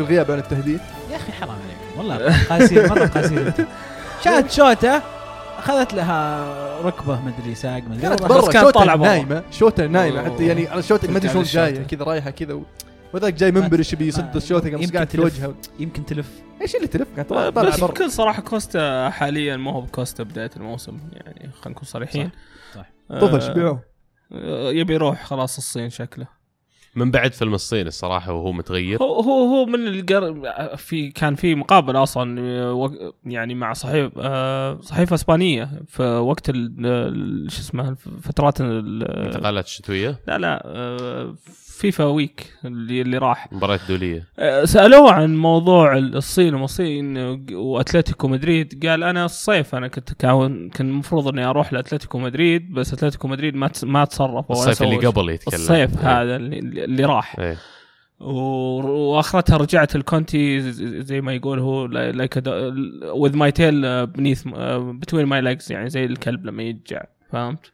في 0.00 0.06
الغياب 0.06 0.30
عن 0.30 0.38
التهديد؟ 0.38 0.80
يا 1.10 1.16
أخي 1.16 1.32
حرام 1.32 1.50
عليك. 1.50 1.98
والله 1.98 2.44
قاسي 2.48 2.86
مرة 2.86 3.06
قاسي 3.06 3.52
شاهد 4.24 4.50
شوتة 4.60 5.02
أخذت 5.58 5.94
لها 5.94 6.80
ركبة 6.82 7.20
مدري 7.20 7.54
ساق 7.54 7.82
مدري 7.82 8.00
كانت 8.02 8.22
برا 8.22 8.52
كانت. 8.52 8.76
نايمة 8.78 9.42
شوطة 9.50 9.86
نايمة 9.86 10.20
أوه. 10.20 10.34
حتى 10.34 10.46
يعني 10.46 10.68
على 10.68 10.82
شوطة 10.82 11.08
ما 11.10 11.16
أدري 11.18 11.28
شلون 11.28 11.42
للشوطة. 11.42 11.82
كذا 11.82 12.04
رايحة 12.04 12.30
كذا 12.30 12.60
وذاك 13.12 13.34
جاي 13.34 13.52
منبرش 13.52 13.94
بيصد 13.94 14.22
ما- 14.24 14.36
الشوطة 14.36 14.70
قام 14.70 14.90
قاعد 14.94 15.08
في. 15.10 15.20
وجهه. 15.20 15.54
يمكن 15.78 16.06
تلف. 16.06 16.28
إيش 16.62 16.76
اللي 16.76 16.86
تلف؟ 16.86 17.08
كانت 17.16 17.28
طالعة 17.30 17.50
بس 17.50 17.80
برا. 17.80 17.90
بكل 17.90 18.10
صراحة 18.10 18.42
كوستا 18.42 19.10
حاليا 19.10 19.56
ما 19.56 19.72
هو 19.72 19.80
بكوستا 19.80 20.22
بداية 20.22 20.50
الموسم 20.56 20.98
يعني 21.12 21.34
خلينا 21.52 21.68
نكون 21.68 21.84
صريحين. 21.84 22.30
صح، 22.74 22.80
صح. 22.80 22.86
آه، 23.10 23.20
طفش 23.20 23.46
بيعوه 23.48 23.82
آه، 24.32 24.70
يبي 24.70 24.94
يروح 24.94 25.24
خلاص 25.24 25.56
الصين 25.56 25.90
شكله. 25.90 26.39
من 26.94 27.10
بعد 27.10 27.32
فيلم 27.32 27.54
الصين 27.54 27.86
الصراحة 27.86 28.32
وهو 28.32 28.52
متغير. 28.52 29.02
هو 29.02 29.20
هو 29.20 29.44
هو 29.56 29.66
من 29.66 29.86
القر... 29.88 30.76
في 30.76 31.10
كان 31.10 31.34
في 31.34 31.54
مقابله 31.54 32.02
أصلا 32.02 32.40
يعني 33.24 33.54
مع 33.54 33.72
صحيف 33.72 34.12
آه، 34.18 34.78
صحيفة 34.80 35.14
إسبانية 35.14 35.70
في 35.88 36.02
وقت 36.02 36.46
شو 36.46 37.60
اسمه 37.60 37.94
فترات 38.22 38.60
ال- 38.60 39.02
الانتقالات 39.02 39.64
الشتوية. 39.66 40.20
لا 40.26 40.38
لا 40.38 40.62
آه، 40.66 41.34
فيفا 41.80 42.04
ويك 42.04 42.52
اللي 42.64 43.00
اللي 43.00 43.18
راح. 43.18 43.52
مباريات 43.52 43.80
دولية. 43.88 44.26
آه، 44.38 44.64
سألوه 44.64 45.12
عن 45.12 45.36
موضوع 45.36 45.96
الصين 45.98 46.54
والصين 46.54 47.16
وأتلتيكو 47.52 48.28
مدريد. 48.28 48.86
قال 48.86 49.02
أنا 49.04 49.24
الصيف 49.24 49.74
أنا 49.74 49.88
كنت 49.88 50.12
كان 50.12 50.68
كان 50.68 50.88
المفروض 50.88 51.28
إني 51.28 51.44
أروح 51.44 51.72
لأتلتيكو 51.72 52.18
مدريد 52.18 52.72
بس 52.74 52.92
أتلتيكو 52.92 53.28
مدريد 53.28 53.54
ما 53.54 53.70
ما 53.82 54.04
تصرف 54.04 54.50
الصيف 54.50 54.82
اللي 54.82 54.96
قبل 54.96 55.30
يتكلم. 55.30 55.60
الصيف 55.60 55.98
إيه. 56.06 56.22
هذا 56.22 56.36
اللي, 56.36 56.58
اللي 56.84 57.04
راح. 57.04 57.56
و- 58.20 59.14
وأخرتها 59.14 59.56
رجعت 59.56 59.96
الكونتي 59.96 60.60
زي 61.02 61.20
ما 61.20 61.32
يقول 61.34 61.58
هو 61.58 61.86
like 61.86 62.42
with 63.14 63.36
my 63.36 63.52
tail 63.52 64.06
beneath 64.06 64.44
between 64.78 65.26
my 65.26 65.40
legs 65.40 65.72
يعني 65.72 65.90
زي 65.90 66.04
الكلب 66.04 66.46
لما 66.46 66.62
يتجع. 66.62 67.02
فهمت؟ 67.32 67.72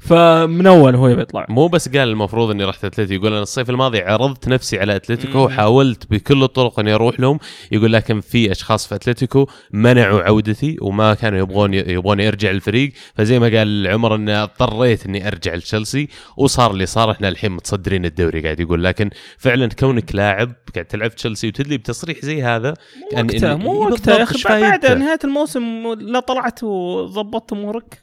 فمن 0.00 0.66
اول 0.66 0.94
هو 0.94 1.08
يبي 1.08 1.22
يطلع. 1.22 1.46
مو 1.48 1.68
بس 1.68 1.88
قال 1.88 2.08
المفروض 2.08 2.50
إني 2.50 2.64
رحت 2.64 2.84
أتلتيكو 2.84 3.12
يقول 3.22 3.32
أنا 3.32 3.42
الصيف 3.42 3.70
الماضي 3.70 4.00
عرضت 4.00 4.48
نفسي 4.48 4.78
على 4.78 4.96
أتلتيكو. 4.96 5.38
وحاولت 5.38 6.10
بكل 6.10 6.42
الطرق 6.42 6.80
إني 6.80 6.94
أروح 6.94 7.20
لهم. 7.20 7.38
يقول 7.72 7.92
لكن 7.92 8.20
في 8.20 8.52
أشخاص 8.52 8.86
في 8.86 8.94
أتلتيكو 8.94 9.46
منعوا 9.72 10.22
عودتي 10.22 10.76
وما 10.80 11.14
كانوا 11.14 11.38
يبغون 11.38 11.74
يبغوني 11.74 12.28
ارجع 12.28 12.50
الفريق. 12.50 12.92
فزي 13.14 13.38
ما 13.38 13.58
قال 13.58 13.86
عمر 13.86 14.14
ان 14.14 14.28
اضطريت 14.28 15.06
إني 15.06 15.28
أرجع 15.28 15.54
لتشيلسي 15.54 16.08
وصار 16.36 16.70
اللي 16.70 16.86
صار. 16.86 17.10
إحنا 17.10 17.28
الحين 17.28 17.52
متصدرين 17.52 18.04
الدوري 18.04 18.40
قاعد 18.42 18.60
يقول. 18.60 18.84
لكن 18.84 19.10
فعلا 19.38 19.68
كونك 19.68 20.14
لاعب 20.14 20.52
قاعد 20.74 20.86
تلعب 20.86 21.10
في 21.10 21.16
تشيلسي 21.16 21.48
وتدلي 21.48 21.78
بتصريح 21.78 22.18
زي 22.22 22.42
هذا 22.42 22.68
مو 22.70 23.08
يعني 23.12 23.32
وقتها 23.32 23.54
إن- 23.56 23.60
مو 23.60 23.72
وقتها 23.72 24.18
يا 24.18 24.22
أخي 24.22 24.42
بعد؟ 24.44 24.86
نهاية 24.86 25.18
الموسم 25.24 25.92
لا 26.00 26.20
طلعت 26.20 26.62
وضبطت 26.64 27.52
أمورك. 27.52 28.00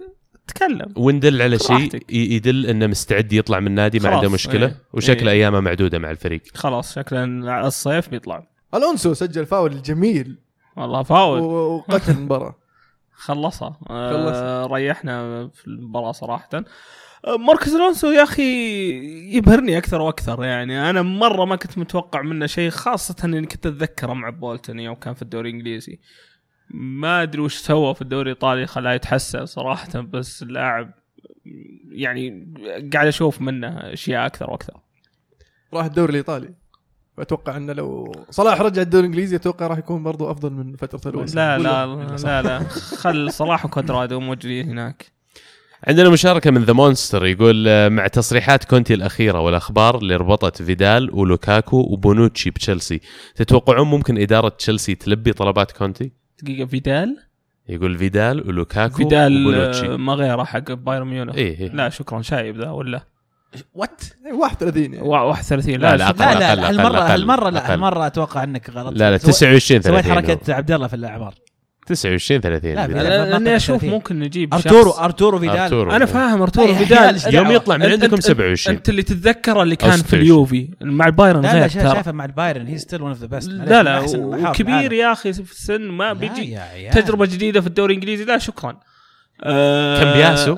تكلم. 0.47 0.93
وندل 0.95 1.41
على 1.41 1.59
شيء 1.59 2.03
يدل 2.09 2.65
إنه 2.65 2.87
مستعد 2.87 3.33
يطلع 3.33 3.59
من 3.59 3.67
النادي 3.67 3.99
ما 3.99 4.09
عنده 4.09 4.29
مشكلة 4.29 4.67
إيه. 4.67 4.81
وشكله 4.93 5.31
إيه. 5.31 5.37
أيامه 5.37 5.59
معدودة 5.59 5.99
مع 5.99 6.11
الفريق. 6.11 6.41
خلاص 6.53 6.95
شكله 6.95 7.23
الصيف 7.67 8.09
بيطلع. 8.09 8.47
ألونسو 8.75 9.13
سجل 9.13 9.45
فاول 9.45 9.71
الجميل 9.71 10.37
والله 10.77 11.03
فاول. 11.03 11.39
وقتل 11.39 12.11
المباراة. 12.17 12.55
خلصها. 13.13 13.79
آه 13.89 14.65
ريحنا 14.65 15.47
في 15.53 15.67
المباراة 15.67 16.11
صراحة. 16.11 16.49
آه، 17.25 17.37
ماركوس 17.37 17.75
ألونسو 17.75 18.07
يا 18.07 18.23
أخي 18.23 18.43
يبهرني 19.37 19.77
أكثر 19.77 20.01
وأكثر 20.01 20.43
يعني. 20.43 20.89
أنا 20.89 21.01
مرة 21.01 21.45
ما 21.45 21.55
كنت 21.55 21.77
متوقع 21.77 22.21
منه 22.21 22.45
شيء 22.45 22.69
خاصه 22.69 23.15
إني 23.23 23.45
كنت 23.45 23.65
أتذكره 23.65 24.13
مع 24.13 24.29
بولتون 24.29 24.79
يوم 24.79 24.95
كان 24.95 25.13
في 25.13 25.21
الدوري 25.21 25.49
الإنجليزي. 25.49 25.99
ما 26.69 27.21
أدري 27.21 27.41
وش 27.41 27.55
سوى 27.55 27.95
في 27.95 28.01
الدوري 28.01 28.31
الإيطالي 28.31 28.67
خلاه 28.67 28.93
يتحسن 28.93 29.45
صراحة 29.45 30.01
بس 30.01 30.43
اللاعب 30.43 30.91
يعني 31.91 32.53
قاعد 32.93 33.07
أشوف 33.07 33.41
منه 33.41 33.67
أشياء 33.67 34.25
أكثر 34.25 34.49
وأكثر. 34.49 34.77
راح 35.73 35.85
الدوري 35.85 36.11
الإيطالي. 36.11 36.53
واتوقع 37.17 37.57
إنه 37.57 37.73
لو 37.73 38.11
صلاح 38.29 38.61
رجع 38.61 38.81
الدوري 38.81 39.05
الإنجليزي 39.05 39.35
أتوقع 39.35 39.67
راح 39.67 39.77
يكون 39.77 40.03
برضو 40.03 40.31
أفضل 40.31 40.51
من 40.51 40.75
فترة 40.75 41.11
الونسو 41.11 41.35
لا 41.35 41.57
لا 41.57 41.85
لا 42.23 42.41
لا 42.41 42.59
خل 42.97 43.31
صلاح 43.31 43.65
وكوادرادو 43.65 44.19
موجودين 44.19 44.69
هناك. 44.69 45.17
عندنا 45.87 46.09
مشاركة 46.09 46.51
من 46.51 46.63
the 46.63 46.73
monster 46.73 47.25
يقول 47.25 47.67
آه، 47.67 47.89
مع 47.89 48.07
تصريحات 48.07 48.63
كونتي 48.63 48.93
الأخيرة 48.93 49.39
والأخبار 49.39 49.97
اللي 49.97 50.15
ربطت 50.15 50.61
فيدال 50.61 51.09
ولوكاكو 51.13 51.77
وبونوتشي 51.77 52.49
بتشيلسي 52.49 53.01
تتوقعون 53.35 53.87
ممكن 53.87 54.17
إدارة 54.17 54.49
تشيلسي 54.49 54.95
تلبي 54.95 55.33
طلبات 55.33 55.71
كونتي؟ 55.71 56.11
دقيقة 56.43 56.65
فيدال؟ 56.65 57.17
يقول 57.69 57.97
فيدال 57.97 58.47
ولوكاكو 58.47 58.95
فيدال 58.97 59.55
آه، 59.55 59.97
ما 59.97 60.13
غيره 60.13 60.43
حق 60.43 60.71
بايرن 60.71 61.07
ميونخ. 61.07 61.35
إيه 61.35 61.59
إيه. 61.59 61.69
لا 61.69 61.89
شكرا. 61.89 62.21
شايب 62.21 62.57
ذا 62.61 62.69
ولا؟ 62.69 63.01
what 63.73 64.01
31 64.33 64.93
يعني. 64.93 65.07
وا- 65.07 65.19
31 65.21 65.79
لا، 65.79 65.91
لا, 65.91 65.97
لا،. 65.97 66.09
أقل، 66.09 66.19
لا 66.19 66.39
لا 66.39 66.53
أقل، 66.53 66.59
هالمره 66.63 66.99
هالمرة 66.99 67.49
لا. 67.49 67.73
هالمرة 67.73 68.07
أتوقع 68.07 68.43
إنك 68.43 68.69
غلط 68.69 68.93
لا 68.93 69.11
لا 69.11 69.17
سويت- 69.17 69.31
29 69.31 69.81
سويت 69.81 70.05
30 70.05 70.13
حركة 70.13 70.53
عبد 70.53 70.71
الله 70.71 70.87
في 70.87 70.95
الإعمار. 70.95 71.33
29 71.87 72.41
30 72.41 72.73
لا،. 72.75 72.87
لا، 72.87 72.93
لا، 73.03 73.29
لاني 73.29 73.55
أشوف 73.55 73.75
30. 73.81 73.89
ممكن 73.89 74.19
نجيب 74.19 74.53
أرتورو 74.53 74.91
شخص- 74.91 74.99
أرتورو 74.99 75.39
فيدال 75.39 75.57
أرتورو. 75.57 75.91
أنا 75.91 76.05
فاهم 76.05 76.41
أرتورو 76.41 76.67
لا، 76.71 76.77
فيدال 76.77 77.35
يوم. 77.35 77.51
يطلع 77.51 77.77
من 77.77 77.85
عندكم 77.85 78.15
أنت- 78.15 78.19
27 78.19 78.77
أنت 78.77 78.89
اللي 78.89 79.03
تتذكره 79.03 79.63
اللي 79.63 79.75
كان 79.75 79.91
في 79.91 79.97
26. 79.97 80.21
اليوفي 80.21 80.69
مع 80.81 81.05
البايرن 81.07 81.41
لا 81.41 81.47
لا 81.53 81.59
غير 81.59 81.69
ترى 81.69 81.91
شايفه 81.93 82.11
مع 82.11 82.25
البايرن 82.25 82.67
he's 82.67 82.77
still 82.77 83.01
one 83.01 83.09
of 83.09 83.19
the 83.19 83.27
best 83.27 83.49
لا 83.49 83.83
لا 83.83 83.99
وكبير 84.49 84.93
يا 84.93 85.11
أخي 85.11 85.33
في 85.33 85.51
السن 85.51 85.81
ما 85.81 86.13
بيجي. 86.13 86.57
تجربة 86.93 87.25
جديدة 87.25 87.61
في 87.61 87.67
الدوري 87.67 87.93
الإنجليزي 87.93 88.25
لا 88.25 88.37
شكرا 88.37 88.79
آه، 89.43 90.03
كم 90.03 90.13
بياسو 90.17 90.57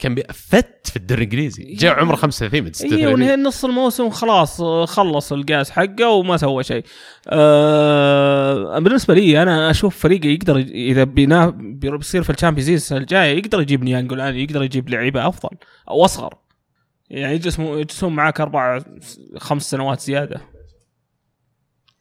كان 0.00 0.14
بي- 0.14 0.22
فت 0.34 0.80
في 0.90 0.96
الدوري 0.96 1.18
الإنجليزي 1.24 1.64
جاء 1.74 1.94
عمره 2.00 2.16
35 2.16 2.60
من 2.60 2.66
اي 2.66 2.72
36 2.72 3.06
ونهي 3.12 3.36
نص 3.36 3.64
الموسم 3.64 4.10
خلاص 4.10 4.62
خلص 4.84 5.32
القاس 5.32 5.70
حقه 5.70 6.08
وما 6.08 6.36
سوى 6.36 6.64
شيء. 6.64 6.84
آه 7.28 8.78
بالنسبة 8.78 9.14
لي 9.14 9.42
أنا 9.42 9.70
أشوف 9.70 9.98
فريقه 9.98 10.26
يقدر 10.26 10.56
إذا 10.58 11.04
بينا 11.04 11.46
بيصير 11.56 12.22
في 12.22 12.30
ال 12.30 12.34
Champions 12.34 12.68
League 12.70 12.76
السنة 12.76 12.98
الجاية 12.98 13.38
يقدر 13.38 13.60
يجيب 13.60 13.84
ناينجولان 13.84 14.36
يقدر 14.36 14.62
يجيب 14.62 14.88
لعيبة 14.88 15.28
أفضل 15.28 15.56
أو 15.88 16.04
أصغر. 16.04 16.34
يعني 17.10 17.34
يجلسون 17.34 18.12
معاك 18.12 18.40
أربع 18.40 18.80
خمس 19.38 19.70
سنوات 19.70 20.00
زيادة. 20.00 20.40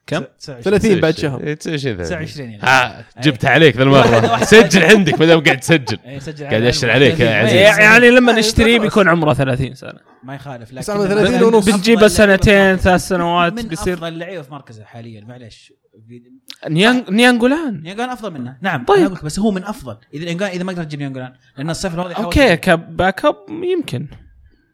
كم؟ 0.09 0.23
30 0.61 0.99
بعد 0.99 1.17
شهر. 1.17 1.43
إيه، 1.43 1.53
29 1.53 1.97
29 1.97 2.49
يعني. 2.49 2.63
ها 2.63 3.05
جبتها 3.21 3.49
عليك 3.49 3.77
ذا 3.77 3.83
المرة. 3.83 4.43
سجل 4.53 4.83
عندك 4.83 5.19
ما 5.19 5.25
دام 5.25 5.43
قاعد 5.43 5.59
تسجل. 5.59 5.97
إيه، 6.05 6.19
سجل 6.19 6.45
قاعد 6.45 6.63
أشر 6.63 6.91
عليك 6.91 7.19
يا 7.19 7.35
عزيز. 7.35 7.53
يعني 7.79 8.09
لما 8.09 8.31
نشتريه 8.31 8.79
بيكون 8.79 9.09
عمره 9.09 9.33
30 9.33 9.75
سنة. 9.75 9.99
ما 10.23 10.35
يخالف 10.35 10.73
بس 10.73 10.89
لكن 10.89 10.99
عمره 10.99 11.07
30 11.07 11.43
ونص. 11.43 11.69
بتجيبه 11.69 12.07
سنتين 12.07 12.75
ثلاث 12.75 13.07
سنوات 13.07 13.53
من 13.53 13.67
بيصير 13.67 13.93
أفضل 13.93 14.19
لعيبه 14.19 14.41
في 14.41 14.51
مركزه 14.51 14.83
حاليا. 14.83 15.25
معلش 15.25 15.73
ناين 16.69 17.03
ناينجولان. 17.09 17.81
ناينجولان 17.83 18.09
أفضل 18.09 18.31
منه. 18.33 18.57
نعم 18.61 18.85
طيب. 18.85 19.13
بس 19.23 19.39
هو 19.39 19.51
من 19.51 19.63
أفضل. 19.63 19.97
إذا 20.13 20.47
إذا 20.47 20.63
ما 20.63 20.71
قدرت 20.71 20.85
تجيب 20.87 20.99
ناينجولان. 20.99 21.33
لأن 21.57 21.69
الصيف 21.69 21.93
الماضي 21.93 22.15
حاولت- 22.15 22.25
okay 22.37 22.57
ك 22.57 23.25
backup 23.25 23.35
يمكن. 23.63 24.07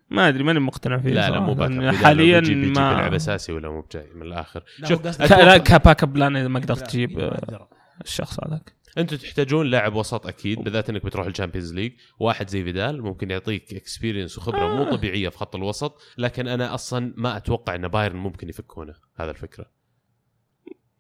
ما 0.10 0.28
أدري 0.28 0.44
ماني 0.44 0.60
مقتنع 0.60 0.98
فيه 0.98 1.10
لا 1.10 1.14
لا 1.14 1.28
صراحة. 1.28 1.46
مو 1.46 1.54
backup 1.54 1.96
حاليا 1.96 2.40
بيجي 2.40 2.56
بيجي 2.56 2.80
ما 2.80 2.94
بيلعب 2.94 3.14
أساسي 3.14 3.52
ولا 3.52 3.70
مو 3.70 3.82
بجاي 3.82 4.10
من 4.16 4.22
الآخر. 4.22 4.64
لا، 4.80 4.88
شوف 4.88 5.22
لا 5.22 5.58
ك 5.58 6.04
backup 6.04 6.18
لا 6.18 6.28
إذا 6.28 6.48
ما 6.48 6.60
قدرت 6.60 6.88
تجيب 6.88 7.20
آه،. 7.20 7.70
الشخص 8.02 8.40
هذاك. 8.44 8.76
أنتم 8.98 9.18
تحتاجون 9.18 9.66
لاعب 9.66 9.96
وسط 9.96 10.28
أكيد 10.28 10.60
بالذات 10.60 10.90
إنك 10.90 11.06
بتروح 11.06 11.28
ال 11.28 11.32
Champions 11.32 11.74
League. 11.74 11.94
واحد 12.20 12.50
زي 12.50 12.64
فيدال 12.64 13.02
ممكن 13.02 13.32
يعطيك 13.32 13.74
experience 13.74 14.38
وخبرة 14.38 14.76
مو 14.76 14.96
طبيعية 14.96 15.30
في 15.30 15.38
خط 15.38 15.56
الوسط 15.56 16.02
لكن 16.18 16.48
أنا 16.48 16.74
أصلا 16.74 17.14
ما 17.18 17.38
أتوقع 17.38 17.76
إن 17.76 17.88
بايرن 17.88 18.16
ممكن 18.16 18.50
يفكونه 18.50 18.94
هذا 19.16 19.32
الفكرة. 19.32 19.66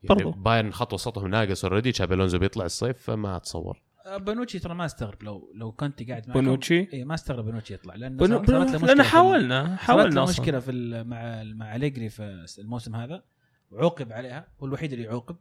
يعني 0.04 0.24
برضو. 0.24 0.32
بايرن 0.32 0.72
خط 0.72 0.94
وسطهم 0.94 1.28
ناقص 1.28 1.65
already 1.65 1.91
تشابي 1.91 2.13
ألونزو 2.13 2.39
بيطلع 2.39 2.65
الصيف 2.65 2.98
فما 2.98 3.38
أتصور. 3.38 3.78
آه، 3.78 3.85
بنوتشي 4.18 4.60
ترى 4.60 4.74
ما 4.76 4.86
استغرب. 4.86 5.24
لو 5.24 5.52
لو 5.56 5.72
كنت 5.72 6.10
قاعد 6.10 6.28
معكم 6.28 6.39
بونوتشي 6.41 6.88
اي 6.94 7.06
ما 7.06 7.13
استغرب 7.13 7.46
بنوتشي 7.46 7.74
يطلع. 7.74 7.96
لأن 7.96 8.18
بنو- 8.18 8.39
بنو- 8.39 8.60
مشكلة 8.63 8.86
لأن 8.86 9.04
حاولنا 9.04 9.76
حاولنا 9.76 10.24
أصلا. 10.24 10.41
مشكله 10.41 10.60
في 10.60 11.04
مع 11.04 11.44
مع 11.44 11.76
اليجري 11.76 12.10
في 12.10 12.46
الموسم 12.60 12.96
هذا. 12.96 13.24
وعوقب 13.72 14.12
عليها. 14.13 14.48
هو 14.60 14.65
الوحيد 14.68 14.94
اللي 14.94 15.06
يعوقب. 15.06 15.38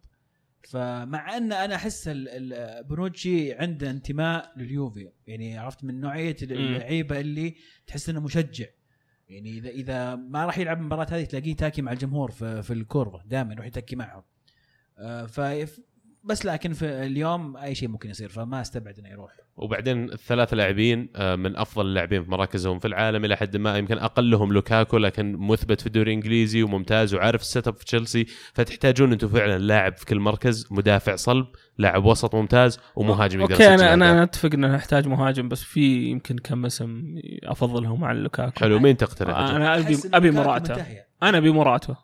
فمع 0.69 1.37
أن 1.37 1.53
أنا 1.53 1.75
أحس 1.75 2.11
بونوتشي 2.89 3.53
عنده 3.55 3.91
انتماء 3.91 4.53
لليوفي. 4.57 5.11
يعني 5.27 5.59
عرفت 5.59 5.85
من 5.85 6.01
نوعية. 6.01 6.37
اللعيبة 6.43 7.21
اللي 7.21 7.55
تحس 7.87 8.09
إنه 8.09 8.21
مشجع. 8.21 8.67
يعني 9.29 9.51
اذا 9.51 9.69
إذا 9.69 10.15
ما 10.15 10.47
راح 10.47 10.59
يلعب 10.59 10.79
المباراة 10.81 11.07
هذه 11.11 11.25
تلاقيه 11.25 11.57
تاكي 11.57 11.83
مع 11.83 11.93
الجمهور 11.93 12.31
في, 12.31 12.63
في 12.63 12.73
الكورفا 12.73 13.23
دائما 13.27 13.53
يروح 13.53 13.67
يتكي 13.67 13.97
معهم. 13.97 14.23
آه، 14.99 15.27
بس 16.25 16.47
لكن 16.47 16.73
في 16.73 16.85
اليوم 16.85 17.57
أي 17.57 17.75
شيء 17.75 17.89
ممكن 17.89 18.11
يصير 18.11 18.29
فما 18.29 18.61
أستبعد 18.61 18.99
إنه 18.99 19.09
يروح. 19.09 19.33
وبعدين 19.57 20.13
الثلاث 20.13 20.55
لاعبين 20.55 21.09
آه، 21.17 21.37
من 21.37 21.57
أفضل 21.57 21.87
اللاعبين 21.87 22.25
في 22.25 22.31
مراكزهم 22.31 22.79
في 22.79 22.89
العالم 22.89 23.25
إلى 23.25 23.37
حد 23.37 23.57
ما 23.57 23.79
يمكن 23.79 23.99
أقلهم 23.99 24.53
لوكاكو 24.53 24.99
لكن 24.99 25.37
مثبت 25.37 25.81
في 25.81 25.87
الدوري 25.87 26.11
الإنجليزي 26.11 26.63
وممتاز 26.63 27.15
وعارف 27.15 27.41
ال 27.41 27.69
setup 27.69 27.77
في 27.77 27.85
تشيلسي. 27.85 28.27
فتحتاجون 28.53 29.13
أنتم 29.13 29.29
فعلا 29.29 29.59
لاعب 29.59 29.97
في 29.97 30.07
كل 30.07 30.21
مركز 30.21 30.67
مدافع 30.71 31.17
صلب 31.17 31.47
لاعب 31.79 32.05
وسط 32.05 32.35
ممتاز 32.35 32.79
ومهاجم 32.97 33.41
يقدر 33.41 33.55
okay 33.55 33.75
أنا 33.75 33.95
أنا 33.95 34.23
أتفق 34.23 34.51
إنه 34.55 34.75
نحتاج 34.75 35.09
مهاجم 35.09 35.49
بس 35.49 35.63
في 35.63 36.05
يمكن 36.05 36.39
كم 36.39 36.67
اسم 36.67 37.17
أفضلهم 37.45 38.05
على 38.05 38.19
لوكاكو. 38.21 38.61
حلو 38.61 38.79
مين 38.79 38.97
تقترح؟ 38.97 39.39
أجل؟ 39.39 39.55
أنا 39.55 39.79
ابي 39.79 39.99
أبي 40.15 40.31
مراته. 40.31 40.85
أنا 41.29 41.39
ابي 41.39 41.51
مراته 41.51 41.97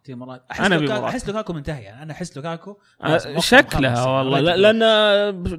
أبي 0.76 0.84
لوكاكو 0.84 1.00
مراته. 1.00 1.08
أحس 1.14 1.28
لوكاكو 1.28 1.52
منتهي 1.52 1.82
يعني 1.82 2.02
أنا 2.02 2.12
أحس 2.12 2.36
لوكاكو. 2.36 2.76
مخ- 3.04 3.40
شكلها. 3.40 4.04
والله. 4.06 4.40
لأن 4.40 4.78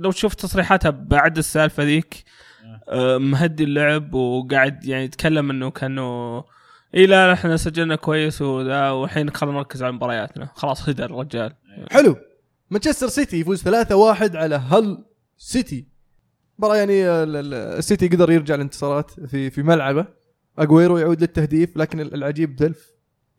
لو 0.02 0.12
تشوف 0.12 0.34
تصريحاتها 0.34 0.89
بعد 0.89 1.38
السالفة 1.38 1.84
ذيك 1.84 2.24
آه، 2.89 3.17
مهدي 3.17 3.63
اللعب 3.63 4.13
وقاعد 4.13 4.86
يعني 4.86 5.04
يتكلم 5.04 5.50
إنه 5.50 5.71
كأنه 5.71 6.43
إي 6.95 7.06
لا 7.06 7.34
إحنا 7.34 7.58
سجلنا 7.58 7.95
كويس 7.95 8.41
وذا 8.41 8.89
والحين 8.89 9.30
خلينا 9.30 9.58
نركز 9.58 9.84
على 9.84 9.91
مبارياتنا. 9.91 10.50
خلاص 10.56 10.89
هدى 10.89 11.06
الرجال. 11.06 11.54
حلو. 11.91 12.15
مانشستر 12.69 13.08
سيتي 13.08 13.39
يفوز 13.39 13.63
3-1 13.63 14.36
على 14.36 14.56
هال 14.56 15.06
سيتي. 15.38 15.88
مباراة 16.60 16.76
يعني 16.76 17.06
ال- 17.10 17.36
ال- 17.36 17.54
السيتي 17.54 18.08
قدر 18.08 18.32
يرجع 18.32 18.56
الانتصارات 18.56 19.12
في 19.12 19.50
في 19.50 19.63
ملعبه. 19.63 20.06
اجويرو 20.60 20.97
يعود 20.97 21.21
للتهديف 21.21 21.78
لكن 21.78 22.00
ال- 22.00 22.13
العجيب 22.13 22.56
دلف. 22.56 22.91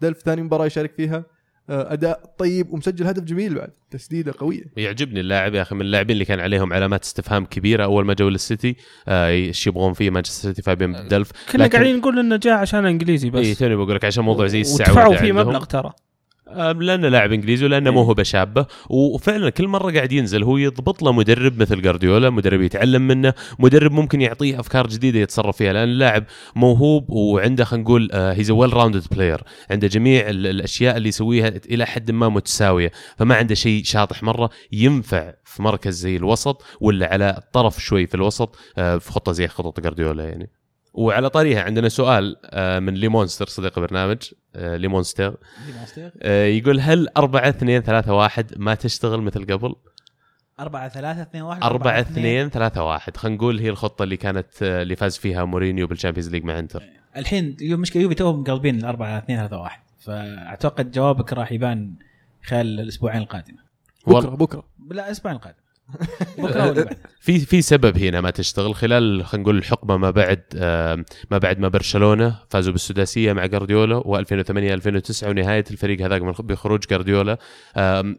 دلف 0.02 0.18
ثاني 0.18 0.42
مباراة 0.42 0.66
يشارك 0.66 0.92
فيها. 0.96 1.24
آه، 1.70 1.92
أداء 1.92 2.34
طيب 2.38 2.72
ومسجل 2.72 3.06
هدف 3.06 3.22
جميل 3.22 3.54
بعد. 3.54 3.70
تسديدة 3.90 4.34
قوية. 4.38 4.62
يعجبني 4.76 5.20
اللاعب 5.20 5.54
يا 5.54 5.62
أخي 5.62 5.74
من 5.74 5.80
اللاعبين 5.80 6.14
اللي 6.14 6.24
كان 6.24 6.40
عليهم 6.40 6.72
علامات 6.72 7.02
استفهام 7.04 7.44
كبيرة. 7.44 7.84
أول 7.84 8.04
ما 8.06 8.14
جو 8.14 8.28
للسيتي 8.28 8.76
آه، 9.08 9.28
إيش 9.28 9.66
يبغون 9.66 9.92
فيه 9.92 10.10
مانشستر 10.10 10.48
سيتي 10.48 10.62
فابيان 10.62 11.08
دلف 11.08 11.30
كنا 11.52 11.62
لكن- 11.62 11.72
قاعدين 11.78 11.96
نقول 11.98 12.18
إنه 12.18 12.36
جاء 12.36 12.54
عشان 12.54 12.86
إنجليزي 12.86 13.30
بس. 13.30 13.46
إي 13.46 13.54
توني 13.54 13.76
بقول 13.76 13.94
لك 13.94 14.04
عشان 14.04 14.24
موضوع 14.24 14.46
زي 14.46 14.60
السعوديه 14.60 14.92
ودفعوا 14.92 15.16
فيه. 15.16 15.32
مبلغ 15.32 15.64
ترى. 15.64 15.88
آه، 15.88 15.94
لأنه 16.80 17.08
لاعب 17.08 17.32
إنجليزي 17.32 17.64
ولأنه 17.64 17.90
إيه. 17.90 17.94
موهبه 17.96 18.22
شابه 18.22 18.66
وفعلا 18.90 19.50
كل 19.50 19.68
مرة 19.68 19.92
قاعد 19.92 20.12
ينزل 20.12 20.42
هو 20.44 20.56
يضبط 20.56 21.02
له 21.02 21.12
مدرب 21.12 21.60
مثل 21.62 21.82
جارديولا 21.82 22.30
مدرب 22.30 22.60
يتعلم 22.60 23.02
منه 23.08 23.34
مدرب 23.58 23.92
ممكن 23.92 24.20
يعطيه 24.20 24.60
أفكار 24.60 24.86
جديدة 24.86 25.18
يتصرف 25.18 25.56
فيها. 25.56 25.72
لأن 25.72 25.88
اللاعب 25.88 26.24
موهوب 26.56 27.10
وعنده 27.10 27.64
خلينا 27.64 27.84
نقول 27.84 28.08
he's 28.12 28.50
well 28.50 28.72
rounded 28.72 29.02
player 29.10 29.40
عنده 29.70 29.86
جميع 29.88 30.28
ال- 30.30 30.46
الأشياء 30.46 30.96
اللي 30.96 31.08
يسويها 31.08 31.48
إلى 31.70 31.86
حد 31.86 32.10
ما 32.10 32.28
متساوية. 32.28 32.92
فما 33.16 33.34
عنده 33.34 33.54
شيء 33.54 33.84
شاطح 33.84 34.22
مرة 34.22 34.50
ينفع 34.72 35.32
في 35.44 35.62
مركز 35.62 35.94
زي 35.94 36.16
الوسط 36.16 36.62
ولا 36.80 37.06
على 37.12 37.34
الطرف 37.38 37.78
شوي 37.84 38.06
في 38.06 38.14
الوسط 38.14 38.56
آه، 38.78 38.96
في 38.98 39.10
خطة 39.12 39.32
زي 39.32 39.48
خطط 39.48 39.80
جارديولا 39.80 40.24
يعني. 40.24 40.50
وعلى 40.94 41.30
طاريها 41.30 41.62
عندنا 41.62 41.88
سؤال 41.88 42.36
آه، 42.44 42.78
من 42.78 42.94
ليمونستر 42.94 43.46
صديق 43.46 43.78
البرنامج 43.78 44.18
آه، 44.56 44.76
ليمونستر. 44.76 45.36
آه، 46.22 46.44
يقول 46.44 46.80
هل 46.80 47.08
4 47.16 47.48
2 47.48 47.82
3 47.82 48.14
1 48.14 48.54
ما 48.56 48.74
تشتغل 48.74 49.20
مثل 49.22 49.46
قبل؟ 49.46 49.74
4 50.60 50.88
3 50.88 51.22
2 51.22 51.44
1 51.44 51.62
4 51.62 52.00
2 52.00 52.50
3 52.50 52.84
1 52.84 53.16
خلينا 53.16 53.36
نقول 53.36 53.58
هي 53.58 53.68
الخطة 53.68 54.02
اللي 54.02 54.16
كانت 54.16 54.62
اللي 54.62 54.96
فاز 54.96 55.16
فيها 55.18 55.44
مورينيو 55.44 55.86
بال 55.86 55.94
Champions 55.94 56.30
League 56.30 56.44
مع 56.44 56.58
إنتر. 56.58 56.82
الحين 57.16 57.56
اليوم 57.60 57.80
مشكلة 57.80 58.02
يوفي 58.02 58.14
توهم 58.14 58.40
مقلبين 58.40 58.78
ال 58.78 58.84
4 58.84 59.18
2 59.18 59.38
3 59.38 59.56
1 59.56 59.80
فأعتقد 59.98 60.90
جوابك 60.90 61.32
راح 61.32 61.52
يبان 61.52 61.94
خلال 62.44 62.80
الأسبوعين 62.80 63.22
القادمة. 63.22 63.58
بكرة 64.06 64.30
بكرة. 64.30 64.64
لا 64.90 65.06
الأسبوعين 65.06 65.36
القادم. 65.36 65.61
في 67.20 67.38
في 67.38 67.62
سبب 67.62 67.98
هنا 67.98 68.20
ما 68.20 68.30
تشتغل 68.30 68.74
خلال 68.74 69.24
خلينا 69.24 69.42
نقول 69.42 69.58
الحقبة 69.58 69.96
ما 69.96 70.10
بعد 70.10 70.42
آه، 70.56 71.04
ما 71.30 71.38
بعد 71.38 71.58
ما 71.58 71.68
برشلونة 71.68 72.38
فازوا 72.50 72.72
بالسداسية 72.72 73.32
مع 73.32 73.46
جارديولا 73.46 74.00
و2008 74.00 74.50
2009 74.50 75.28
ونهاية 75.28 75.64
الفريق 75.70 76.00
هذاك 76.00 76.22
بخروج 76.22 76.80
جارديولا 76.90 77.38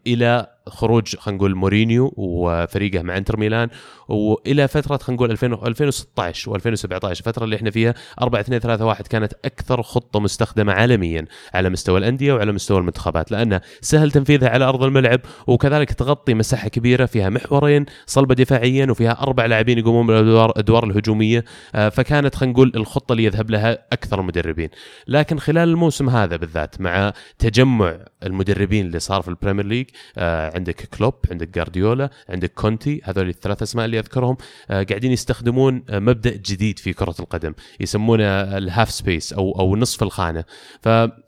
إلى 0.07 0.47
خروج 0.67 1.15
خلينا 1.15 1.37
نقول 1.37 1.55
مورينيو 1.55 2.13
وفريقه 2.17 3.01
مع 3.01 3.17
انتر 3.17 3.37
ميلان 3.37 3.69
وإلى 4.07 4.67
فترة 4.67 4.97
خلينا 4.97 5.17
نقول 5.17 5.31
2000 5.31 5.47
2016 5.47 6.59
و2017 6.59 7.05
الفترة 7.05 7.43
اللي 7.43 7.55
إحنا 7.55 7.71
فيها 7.71 7.93
4 8.21 8.41
2 8.41 8.59
3 8.59 8.85
1 8.85 9.07
كانت 9.07 9.33
أكثر 9.45 9.81
خطة 9.81 10.19
مستخدمة 10.19 10.73
عالميا 10.73 11.25
على 11.53 11.69
مستوى 11.69 11.99
الأندية 11.99 12.33
وعلى 12.33 12.51
مستوى 12.51 12.77
المنتخبات 12.77 13.31
لانها 13.31 13.61
سهل 13.81 14.11
تنفيذها 14.11 14.49
على 14.49 14.65
أرض 14.65 14.83
الملعب 14.83 15.19
وكذلك 15.47 15.93
تغطي 15.93 16.33
مساحة 16.33 16.67
كبيرة 16.67 17.05
فيها 17.05 17.29
محورين 17.29 17.85
صلبة 18.05 18.35
دفاعيا 18.35 18.91
وفيها 18.91 19.21
أربع 19.21 19.45
لاعبين 19.45 19.77
يقومون 19.77 20.07
بالادوار 20.07 20.49
الأدوار 20.49 20.83
الهجومية 20.83 21.45
آه، 21.75 21.89
فكانت 21.89 22.35
خلينا 22.35 22.53
نقول 22.53 22.71
الخطة 22.75 23.11
اللي 23.11 23.23
يذهب 23.23 23.49
لها 23.51 23.77
أكثر 23.93 24.19
المدربين. 24.19 24.69
لكن 25.07 25.39
خلال 25.39 25.69
الموسم 25.69 26.09
هذا 26.09 26.35
بالذات 26.35 26.81
مع 26.81 27.13
تجمع 27.39 27.97
المدربين 28.23 28.85
اللي 28.85 28.99
صار 28.99 29.21
في 29.21 29.27
ال 29.27 29.32
Premier 29.32 29.65
League 29.65 29.85
آه، 30.17 30.52
عندك 30.53 30.75
كلوب 30.97 31.13
عندك 31.31 31.47
جارديولا 31.47 32.09
عندك 32.29 32.53
كونتي 32.53 33.01
هذول 33.03 33.29
الثلاث 33.29 33.61
أسماء 33.61 33.85
اللي 33.85 33.99
أذكرهم 33.99 34.37
آه، 34.69 34.83
قاعدين 34.83 35.11
يستخدمون 35.11 35.83
آه، 35.89 35.99
مبدأ 35.99 36.35
جديد 36.35 36.79
في 36.79 36.93
كرة 36.93 37.15
القدم 37.19 37.53
يسمونه 37.79 38.23
ال 38.57 38.64
half 38.64 38.91
space 38.91 39.33
أو 39.33 39.59
أو 39.59 39.75
نصف 39.75 40.03
الخانة. 40.03 40.43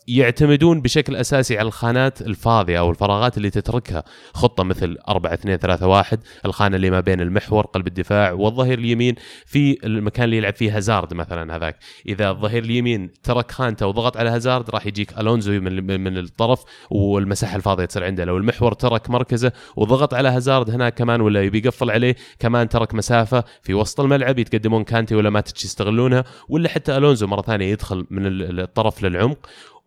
يعتمدون 0.07 0.81
بشكل 0.81 1.15
أساسي 1.15 1.57
على 1.57 1.67
الخانات 1.67 2.21
الفاضية 2.21 2.79
أو 2.79 2.89
الفراغات 2.89 3.37
اللي 3.37 3.49
تتركها. 3.49 4.03
خطة 4.33 4.63
مثل 4.63 4.97
4 5.09 5.33
2 5.33 5.57
3 5.57 5.87
1 5.87 6.19
الخانة 6.45 6.75
اللي 6.75 6.89
ما 6.89 6.99
بين 6.99 7.21
المحور 7.21 7.65
قلب 7.65 7.87
الدفاع 7.87 8.31
والظهير 8.31 8.79
اليمين. 8.79 9.15
في 9.45 9.77
المكان 9.83 10.25
اللي 10.25 10.37
يلعب 10.37 10.55
فيه 10.55 10.77
هازارد 10.77 11.13
مثلا 11.13 11.55
هذاك. 11.55 11.77
إذا 12.05 12.29
الظهير 12.29 12.63
اليمين 12.63 13.11
ترك 13.23 13.51
خانته 13.51 13.87
وضغط 13.87 14.17
على 14.17 14.29
هازارد 14.29 14.69
راح 14.69 14.85
يجيك 14.85 15.19
ألونزو 15.19 15.51
من 15.51 16.01
من 16.01 16.17
الطرف 16.17 16.63
والمساحة 16.89 17.55
الفاضية 17.55 17.85
تصير 17.85 18.03
عنده. 18.03 18.25
لو 18.25 18.37
المحور 18.37 18.73
ترك 18.73 19.09
مركزه 19.09 19.51
وضغط 19.75 20.13
على 20.13 20.29
هازارد 20.29 20.69
هناك 20.69 20.93
كمان 20.93 21.21
ولا 21.21 21.43
يبي 21.43 21.57
يقفل 21.57 21.91
عليه 21.91 22.15
كمان 22.39 22.69
ترك 22.69 22.93
مسافة 22.93 23.43
في 23.61 23.73
وسط 23.73 23.99
الملعب 23.99 24.39
يتقدمون 24.39 24.83
كانتي 24.83 25.15
ولا 25.15 25.29
ماتش 25.29 25.65
يستغلونها 25.65 26.23
ولا 26.49 26.69
حتى 26.69 26.97
ألونزو 26.97 27.27
مرة 27.27 27.41
ثانية 27.41 27.65
يدخل 27.65 28.05
من 28.09 28.21
الطرف 28.59 29.03
للعمق. 29.03 29.37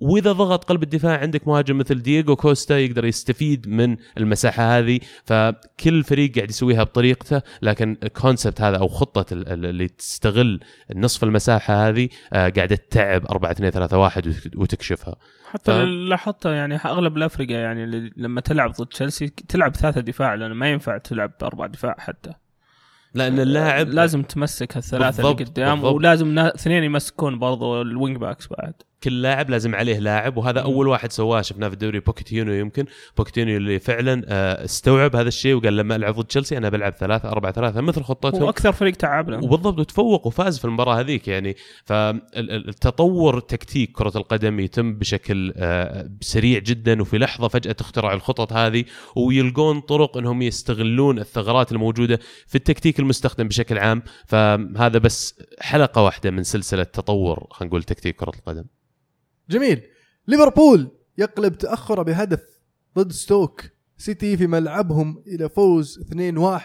وإذا 0.00 0.32
ضغط 0.32 0.64
قلب 0.64 0.82
الدفاع 0.82 1.18
عندك 1.20 1.48
مهاجم 1.48 1.78
مثل 1.78 2.02
دييغو 2.02 2.36
كوستا 2.36 2.78
يقدر 2.78 3.04
يستفيد 3.04 3.68
من 3.68 3.96
المساحة 4.18 4.78
هذه 4.78 5.00
فكل 5.24 6.04
فريق 6.04 6.34
قاعد 6.34 6.50
يسويها 6.50 6.82
بطريقته 6.82 7.42
لكن 7.62 7.96
الكونسبت 8.02 8.60
هذا 8.60 8.76
أو 8.76 8.88
خطة 8.88 9.26
اللي 9.32 9.88
تستغل 9.88 10.60
نصف 10.94 11.24
المساحة 11.24 11.88
هذه 11.88 12.08
آه، 12.32 12.48
قاعدة 12.48 12.76
تتعب 12.76 13.26
4 13.26 13.50
2 13.50 13.70
3 13.70 13.98
1 13.98 14.34
وتكشفها. 14.56 15.16
حتى 15.50 15.72
ف... 15.72 15.74
لاحظت 15.84 16.46
يعني 16.46 16.76
أغلب 16.76 17.16
الافرقه 17.16 17.54
يعني 17.54 18.12
لما 18.16 18.40
تلعب 18.40 18.72
ضد 18.72 18.86
تشيلسي 18.86 19.28
تلعب 19.28 19.76
ثلاثة 19.76 20.00
دفاع 20.00 20.34
لأنه 20.34 20.54
ما 20.54 20.70
ينفع 20.70 20.98
تلعب 20.98 21.32
أربع 21.42 21.66
دفاع 21.66 21.96
حتى. 21.98 22.32
لأن 23.14 23.40
اللاعب 23.40 23.88
لازم 23.88 24.22
تمسك 24.22 24.76
الثلاثة 24.76 25.30
اللي 25.30 25.44
قدام. 25.44 25.84
ولازم 25.84 26.38
اثنين 26.38 26.84
يمسكون 26.84 27.38
برضو 27.38 27.82
ال 27.82 27.89
wing 27.89 28.16
backs 28.16 28.46
بعد. 28.46 28.74
كل 29.02 29.22
لاعب 29.22 29.50
لازم 29.50 29.74
عليه 29.74 29.98
لاعب 29.98 30.36
وهذا 30.36 30.60
أول 30.60 30.88
واحد 30.88 31.12
سواه. 31.12 31.42
شفناه 31.42 31.68
في 31.68 31.74
الدوري 31.74 32.00
بوكيتينو 32.00 32.52
يمكن. 32.52 32.84
بوكيتينو 33.16 33.56
اللي 33.56 33.78
فعلا 33.78 34.22
آه، 34.28 34.64
استوعب 34.64 35.16
هذا 35.16 35.28
الشيء 35.28 35.54
وقال 35.54 35.76
لما 35.76 35.96
ألعب 35.96 36.14
ضد 36.14 36.24
تشيلسي 36.24 36.56
أنا 36.56 36.68
بلعب 36.68 36.92
ثلاثة 36.92 37.28
أربعة 37.28 37.52
ثلاثة 37.52 37.80
مثل 37.80 38.02
خطتهم. 38.02 38.42
وأكثر 38.42 38.72
فريق 38.72 38.96
تعب 38.96 39.30
له. 39.30 39.36
وبالضبط 39.36 39.78
وتفوق 39.78 40.26
وفاز 40.26 40.58
في 40.58 40.64
المباراة 40.64 41.00
هذيك 41.00 41.28
يعني. 41.28 41.56
فالتطور 41.84 43.40
تكتيك 43.40 43.92
كرة 43.92 44.12
القدم 44.16 44.60
يتم 44.60 44.94
بشكل 44.94 45.52
آه، 45.56 46.10
سريع 46.20 46.58
جدا 46.58 47.02
وفي 47.02 47.18
لحظة 47.18 47.48
فجأة 47.48 47.72
تخترع 47.72 48.12
الخطط 48.12 48.52
هذه 48.52 48.84
ويلقون 49.16 49.80
طرق 49.80 50.16
إنهم 50.16 50.42
يستغلون 50.42 51.18
الثغرات 51.18 51.72
الموجودة 51.72 52.18
في 52.46 52.54
التكتيك 52.54 52.98
المستخدم 53.00 53.48
بشكل 53.48 53.78
عام. 53.78 54.02
فهذا 54.26 54.98
بس 54.98 55.38
حلقة 55.60 56.02
واحدة 56.02 56.30
من 56.30 56.42
سلسلة 56.42 56.82
تطور 56.82 57.46
خلينا 57.50 57.68
نقول 57.70 57.82
تكتيك 57.82 58.16
كرة 58.16 58.32
القدم. 58.38 58.64
جميل. 59.50 59.82
ليفربول 60.26 60.90
يقلب 61.18 61.58
تاخره 61.58 62.02
بهدف 62.02 62.60
ضد 62.98 63.12
ستوك. 63.12 63.62
سيتي 63.96 64.36
في 64.36 64.46
ملعبهم 64.46 65.22
إلى 65.26 65.48
فوز 65.48 65.98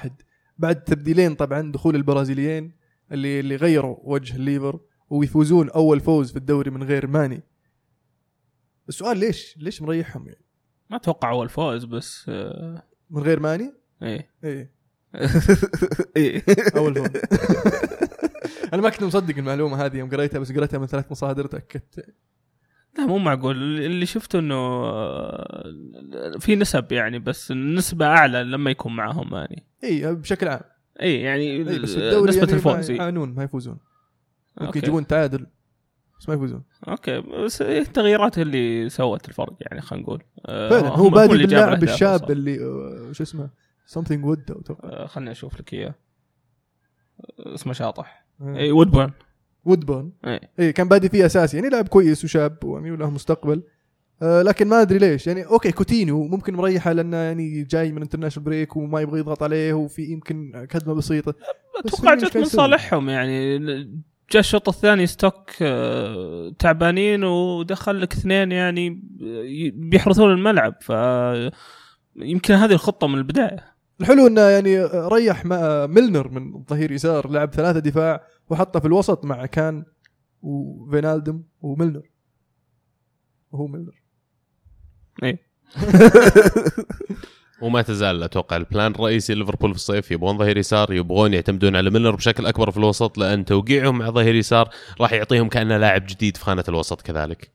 2-1 0.05 0.09
بعد 0.57 0.83
تبديلين 0.83 1.35
طبعا 1.35 1.71
دخول 1.71 1.95
البرازيليين 1.95 2.75
اللي 3.11 3.39
اللي 3.39 3.55
غيروا 3.55 3.97
وجه 4.03 4.35
الليفر 4.35 4.79
ويفوزون 5.09 5.69
أول 5.69 5.99
فوز 5.99 6.31
في 6.31 6.37
الدوري 6.37 6.71
من 6.71 6.83
غير 6.83 7.07
ماني. 7.07 7.43
السؤال 8.89 9.17
ليش 9.17 9.57
ليش 9.57 9.81
مريحهم 9.81 10.27
يعني؟ 10.27 10.45
ما 10.89 10.97
أتوقع 10.97 11.31
أول 11.31 11.49
فوز 11.49 11.85
بس 11.85 12.25
آه، 12.29 12.83
من 13.09 13.23
غير 13.23 13.39
ماني؟ 13.39 13.73
إيه. 14.03 14.29
إيه. 14.43 14.71
إيه. 16.17 16.43
أول 16.75 16.95
فوز. 16.95 17.21
أنا 18.73 18.81
ما 18.81 18.89
كنت 18.89 19.03
مصدق 19.03 19.37
المعلومة 19.37 19.85
هذه 19.85 19.97
يوم 19.97 20.09
قريتها 20.09 20.39
بس 20.39 20.51
قريتها 20.51 20.77
من 20.77 20.87
ثلاث 20.87 21.11
مصادر 21.11 21.45
تأكدت. 21.45 22.15
لا 22.97 23.05
مو 23.05 23.17
معقول. 23.17 23.81
اللي 23.81 24.05
شفته 24.05 24.39
إنه 24.39 24.55
آه، 24.55 25.73
في 26.39 26.55
نسب 26.55 26.91
يعني 26.91 27.19
بس 27.19 27.51
النسبة 27.51 28.05
أعلى 28.05 28.43
لما 28.43 28.71
يكون 28.71 28.95
معهم 28.95 29.31
ماني 29.31 29.65
إي 29.83 30.15
بشكل 30.15 30.47
عام. 30.47 30.61
إي 31.01 31.21
يعني 31.21 31.43
إيه 31.43 31.63
بس 31.79 31.97
الدوري 31.97 32.29
نسبة 32.29 32.41
يعني 32.41 32.53
الفوز 32.53 32.91
ما 32.91 32.97
يعانون 32.97 33.33
ما 33.33 33.43
يفوزون. 33.43 33.77
ممكن 34.61 34.79
يجيبون 34.79 35.07
تعادل 35.07 35.47
بس 36.19 36.29
ما 36.29 36.35
يفوزون. 36.35 36.63
okay 36.87 37.21
بس 37.21 37.61
التغييرات 37.61 38.37
اللي 38.37 38.89
سوت 38.89 39.29
الفرق 39.29 39.55
يعني 39.61 39.81
خلينا 39.81 40.03
نقول. 40.03 40.23
آه، 40.45 40.69
فعلا 40.69 40.89
هو 40.89 41.09
بادي 41.09 41.37
باللاعب 41.37 41.83
الشاب 41.83 42.31
اللي 42.31 42.65
آه، 42.65 43.11
شو 43.11 43.23
اسمه 43.23 43.49
something 43.85 44.25
wood 44.25 44.51
خليني 45.05 45.31
أشوف 45.31 45.59
لك 45.59 45.73
إياه. 45.73 45.95
اسمه 47.39 47.73
شاطح. 47.73 48.25
إي 48.41 48.71
وودبورن 48.71 49.11
وودبورن 49.65 50.11
اي 50.25 50.39
إيه 50.59 50.71
كان 50.71 50.87
بادي 50.87 51.09
فيه 51.09 51.25
اساسي 51.25 51.57
يعني 51.57 51.69
لاعب 51.69 51.87
كويس 51.87 52.23
وشاب 52.23 52.63
ويعني 52.63 52.91
وله 52.91 53.09
مستقبل. 53.09 53.63
آه 54.21 54.41
لكن 54.41 54.67
ما 54.67 54.81
أدري 54.81 54.97
ليش 54.99 55.27
يعني 55.27 55.45
okay 55.45 55.71
كوتينيو 55.71 56.23
ممكن 56.23 56.55
مريحه 56.55 56.91
لأنه 56.91 57.17
يعني 57.17 57.63
جاي 57.63 57.91
من 57.91 58.01
international 58.01 58.45
break 58.45 58.77
وما 58.77 59.01
يبغى 59.01 59.19
يضغط 59.19 59.43
عليه 59.43 59.73
وفي 59.73 60.01
يمكن 60.01 60.65
كدمة 60.69 60.93
بسيطة. 60.93 61.33
أتوقع 61.85 62.13
جت 62.13 62.37
من 62.37 62.45
صالحهم 62.45 63.09
يعني 63.09 63.59
جاء 64.31 64.39
الشوط 64.39 64.69
الثاني 64.69 65.07
ستوك 65.07 65.49
آه، 65.61 66.53
تعبانين 66.59 67.23
ودخل 67.23 68.01
لك 68.01 68.13
اثنين 68.13 68.51
يعني 68.51 69.01
بيحرثون 69.75 70.31
الملعب 70.31 70.75
ف 70.81 70.91
يمكن 72.15 72.53
هذه 72.53 72.71
الخطة 72.71 73.07
من 73.07 73.17
البداية. 73.17 73.73
الحلو 74.01 74.27
إنه 74.27 74.41
يعني 74.41 74.83
ريح 74.85 75.45
ميلنر 75.85 76.27
من 76.29 76.55
الظهير 76.55 76.91
يسار 76.91 77.29
لعب 77.29 77.53
ثلاثة 77.53 77.79
دفاع 77.79 78.23
وحطه 78.49 78.79
في 78.79 78.85
الوسط 78.85 79.25
مع 79.25 79.45
كان 79.45 79.85
وفينالدم 80.41 81.43
وميلنر. 81.61 82.09
وهو 83.51 83.67
ميلنر. 83.67 84.03
إيه. 85.23 85.39
وما 87.61 87.81
تزال 87.81 88.23
أتوقع 88.23 88.55
ال 88.55 88.62
plan 88.62 88.91
الرئيسي 88.91 89.35
ليفربول 89.35 89.69
في 89.69 89.75
الصيف 89.75 90.11
يبغون 90.11 90.37
ظهير 90.37 90.57
يسار 90.57 90.93
يبغون 90.93 91.33
يعتمدون 91.33 91.75
على 91.75 91.89
ميلنر 91.89 92.15
بشكل 92.15 92.45
أكبر 92.45 92.71
في 92.71 92.77
الوسط 92.77 93.17
لأن 93.17 93.45
توقيعهم 93.45 93.97
مع 93.97 94.09
ظهير 94.09 94.35
يسار 94.35 94.69
راح 95.01 95.13
يعطيهم 95.13 95.49
كأنه 95.49 95.77
لاعب 95.77 96.05
جديد 96.05 96.37
في 96.37 96.43
خانة 96.43 96.63
الوسط 96.69 97.01
كذلك. 97.01 97.51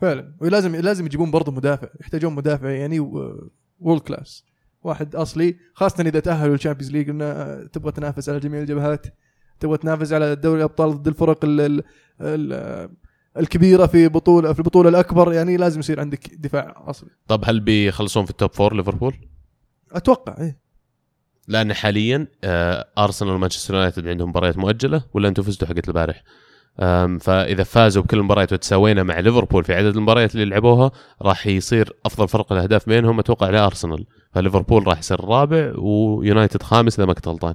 فعلا. 0.00 0.34
ولازم 0.40 0.76
لازم 0.76 1.06
يجيبون 1.06 1.30
برضه 1.30 1.52
مدافع 1.52 1.88
يحتاجون 2.00 2.34
مدافع 2.34 2.70
يعني 2.70 3.00
world 3.00 4.00
class 4.06 4.44
واحد 4.82 5.16
أصلي 5.16 5.56
خاصة 5.74 6.04
إذا 6.04 6.20
تأهلوا 6.20 6.52
لل 6.52 6.59
Champions 6.59 6.92
League 6.92 7.10
إنه 7.10 7.54
تبغى 7.66 7.92
تنافس 7.92 8.28
على 8.28 8.40
جميع 8.40 8.60
الجبهات. 8.60 9.06
تبغى 9.60 9.78
تنافس 9.78 10.12
على 10.12 10.36
دوري 10.36 10.58
الابطال 10.58 10.90
ضد 10.90 11.08
الفرق 11.08 11.44
ال 11.44 11.60
ال 11.60 11.82
ال 12.20 12.88
الكبيرة 13.36 13.86
في 13.86 14.08
بطوله 14.08 14.52
في 14.52 14.58
البطولة 14.58 14.88
الأكبر 14.88 15.32
يعني 15.32 15.56
لازم 15.56 15.80
يصير 15.80 16.00
عندك 16.00 16.34
دفاع 16.34 16.84
أصلي 16.86 17.10
طب 17.28 17.42
هل 17.44 17.60
بيخلصون 17.60 18.24
في 18.24 18.30
ال 18.30 18.36
top 18.36 18.52
four 18.52 18.74
ليفربول؟ 18.76 19.14
أتوقع 19.92 20.36
إيه 20.40 20.58
لأن 21.48 21.74
حاليا 21.74 22.26
آه 22.44 22.86
أرسنال 22.98 23.32
ومانشستر 23.32 23.74
يونايتد 23.74 24.08
عندهم 24.08 24.28
مباريات 24.28 24.58
مؤجلة 24.58 25.02
ولا 25.14 25.28
أنتم 25.28 25.42
فزتوا 25.42 25.68
حقت 25.68 25.88
البارح؟ 25.88 26.22
فإذا 27.20 27.62
فازوا 27.62 28.02
بكل 28.02 28.18
المباريات 28.18 28.52
وتساوينا 28.52 29.02
مع 29.02 29.20
ليفربول 29.20 29.64
في 29.64 29.74
عدد 29.74 29.96
المباريات 29.96 30.34
اللي 30.34 30.44
لعبوها 30.44 30.90
راح 31.22 31.46
يصير 31.46 31.92
أفضل 32.06 32.28
فرق 32.28 32.52
الأهداف 32.52 32.88
بينهم 32.88 33.18
أتوقع 33.18 33.50
لارسنال 33.50 34.06
فليفربول 34.32 34.86
راح 34.86 34.98
يصير 34.98 35.18
الرابع 35.18 35.72
ويونايتد 35.76 36.62
خامس 36.62 36.98
إذا 36.98 37.06
ما 37.06 37.12
كنت 37.12 37.28
غلطان 37.28 37.54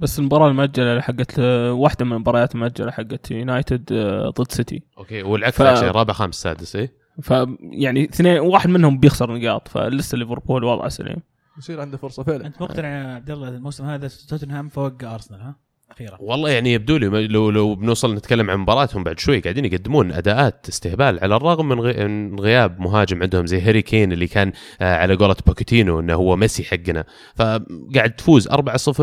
بس 0.00 0.18
المباراة 0.18 0.48
المؤجلة 0.48 1.00
حقت 1.00 1.38
واحدة 1.68 2.04
من 2.04 2.12
المباريات 2.12 2.54
المؤجلة 2.54 2.90
حقت 2.90 3.30
يونايتد 3.30 3.92
آه، 3.92 4.30
ضد 4.30 4.52
سيتي. 4.52 4.82
okay 4.98 5.22
والعكس 5.22 5.56
ف... 5.56 5.62
رابع 5.62 6.12
خامس 6.12 6.34
سادس 6.34 6.76
اي 6.76 6.88
ف 7.22 7.34
يعني 7.60 8.04
اثنين 8.04 8.38
واحد 8.38 8.68
منهم 8.70 8.98
بيخسر 8.98 9.34
نقاط 9.34 9.68
فلسا 9.68 10.18
ليفربول 10.18 10.64
وضعه 10.64 10.88
سليم. 10.88 11.16
يصير 11.58 11.80
عنده 11.80 11.96
فرصة 11.98 12.22
فعلا. 12.22 12.46
أنت 12.46 12.62
مقتنع 12.62 12.88
يا 12.88 13.14
عبد 13.14 13.30
الله 13.30 13.48
الموسم 13.48 13.84
هذا 13.84 14.10
توتنهام 14.28 14.68
فوق 14.68 15.04
أرسنال 15.04 15.40
ها؟ 15.40 15.56
أخيرا 15.90 16.16
والله 16.20 16.50
يعني 16.50 16.72
يبدو 16.72 16.96
لي 16.96 17.26
لو 17.26 17.50
لو 17.50 17.74
بنوصل 17.74 18.14
نتكلم 18.14 18.50
عن 18.50 18.58
مباراتهم 18.58 19.04
بعد 19.04 19.18
شوي 19.18 19.40
قاعدين 19.40 19.64
يقدمون 19.64 20.12
أداءات 20.12 20.66
استهبال 20.68 21.18
على 21.22 21.36
الرغم 21.36 21.68
من 21.68 22.40
غياب 22.40 22.80
مهاجم 22.80 23.22
عندهم 23.22 23.46
زي 23.46 23.60
هاري 23.60 23.82
كين 23.82 24.12
اللي 24.12 24.26
كان 24.26 24.52
آه، 24.80 24.96
على 24.96 25.14
قولة 25.14 25.36
بوكيتينو 25.46 26.00
إنه 26.00 26.14
هو 26.14 26.36
ميسي 26.36 26.64
حقنا. 26.64 27.04
فقاعد 27.36 28.10
تفوز 28.16 28.48
4-0 28.48 28.52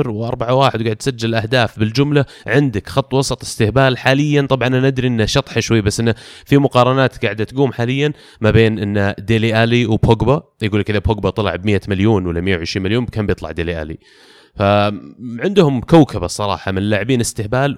و4-1 0.07 0.51
وقاعد 0.51 0.95
تسجل 0.95 1.35
أهداف 1.35 1.79
بالجملة. 1.79 2.25
عندك 2.47 2.89
خط 2.89 3.13
وسط 3.13 3.41
استهبال 3.43 3.97
حاليا 3.97 4.41
طبعا 4.41 4.67
أنا 4.67 4.87
أدري 4.87 5.07
إنه 5.07 5.25
شطحه 5.25 5.59
شوي 5.59 5.81
بس 5.81 5.99
إنه 5.99 6.15
في 6.45 6.57
مقارنات 6.57 7.25
قاعدة 7.25 7.43
تقوم 7.43 7.73
حاليا 7.73 8.13
ما 8.41 8.51
بين 8.51 8.79
إنه 8.79 9.15
ديلي 9.19 9.63
ألي 9.63 9.85
وبوجبا. 9.85 10.43
يقول 10.61 10.79
لك 10.79 10.89
إذا 10.89 10.99
بوجبا 10.99 11.29
طلع 11.29 11.55
ب 11.55 11.65
100 11.65 11.81
مليون 11.87 12.25
ولا 12.27 12.41
120 12.41 12.83
مليون 12.83 13.05
كم 13.05 13.25
بيطلع 13.25 13.51
ديلي 13.51 13.81
ألي؟ 13.81 13.97
فعندهم 14.55 15.81
كوكبه 15.81 16.25
الصراحة 16.25 16.71
من 16.71 16.77
اللاعبين 16.77 17.19
استهبال 17.21 17.75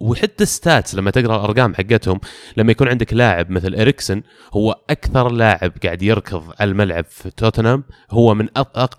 وحتى 0.00 0.44
stats 0.46 0.94
لما 0.94 1.10
تقرأ 1.10 1.36
الأرقام 1.36 1.74
حقتهم 1.74 2.20
لما 2.56 2.72
يكون 2.72 2.88
عندك 2.88 3.12
لاعب 3.12 3.50
مثل 3.50 3.74
إريكسن 3.74 4.22
هو 4.52 4.72
أكثر 4.90 5.28
لاعب 5.28 5.72
قاعد 5.84 6.02
يركض 6.02 6.42
على 6.60 6.70
الملعب 6.70 7.04
في 7.04 7.30
توتنهام 7.30 7.84
هو 8.10 8.34
من 8.34 8.48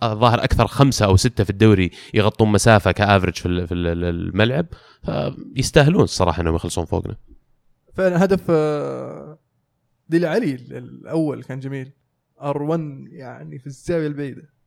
ظاهر 0.03 0.43
أكثر 0.43 0.67
خمسة 0.67 1.05
أو 1.05 1.15
ستة 1.17 1.43
في 1.43 1.49
الدوري 1.49 1.91
يغطون 2.13 2.51
مسافة 2.51 2.91
coverage 2.91 3.33
في 3.37 3.47
الملعب 3.73 4.65
فيستاهلون 5.55 6.03
الصراحة 6.03 6.41
إنهم 6.41 6.55
يخلصون 6.55 6.85
فوقنا. 6.85 7.15
فعلا 7.93 8.23
هدف 8.23 8.41
آه، 8.49 9.39
ديلي 10.09 10.27
علي 10.27 10.51
ال- 10.55 10.73
الأول 10.77 11.43
كان 11.43 11.59
جميل. 11.59 11.91
ار1 12.41 12.79
يعني 13.11 13.59
في 13.59 13.67
الزاوية 13.67 14.07
البعيدة. 14.07 14.58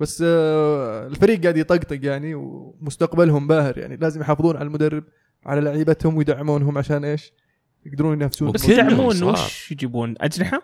بس 0.00 0.22
آه، 0.26 1.06
الفريق 1.06 1.42
قاعد 1.42 1.56
يطقطق 1.56 1.98
يعني 2.02 2.34
ومستقبلهم 2.34 3.46
باهر 3.46 3.78
يعني 3.78 3.96
لازم 3.96 4.20
يحافظون 4.20 4.56
على 4.56 4.66
المدرب 4.66 5.04
على 5.46 5.60
لعيبتهم 5.60 6.16
ويدعمونهم 6.16 6.78
عشان 6.78 7.04
إيش؟ 7.04 7.32
يقدرون 7.86 8.12
ينافسون 8.12 8.50
بس 8.50 8.68
يدعمون. 8.68 9.22
وش 9.22 9.72
يجيبون 9.72 10.14
أجنحة؟ 10.20 10.62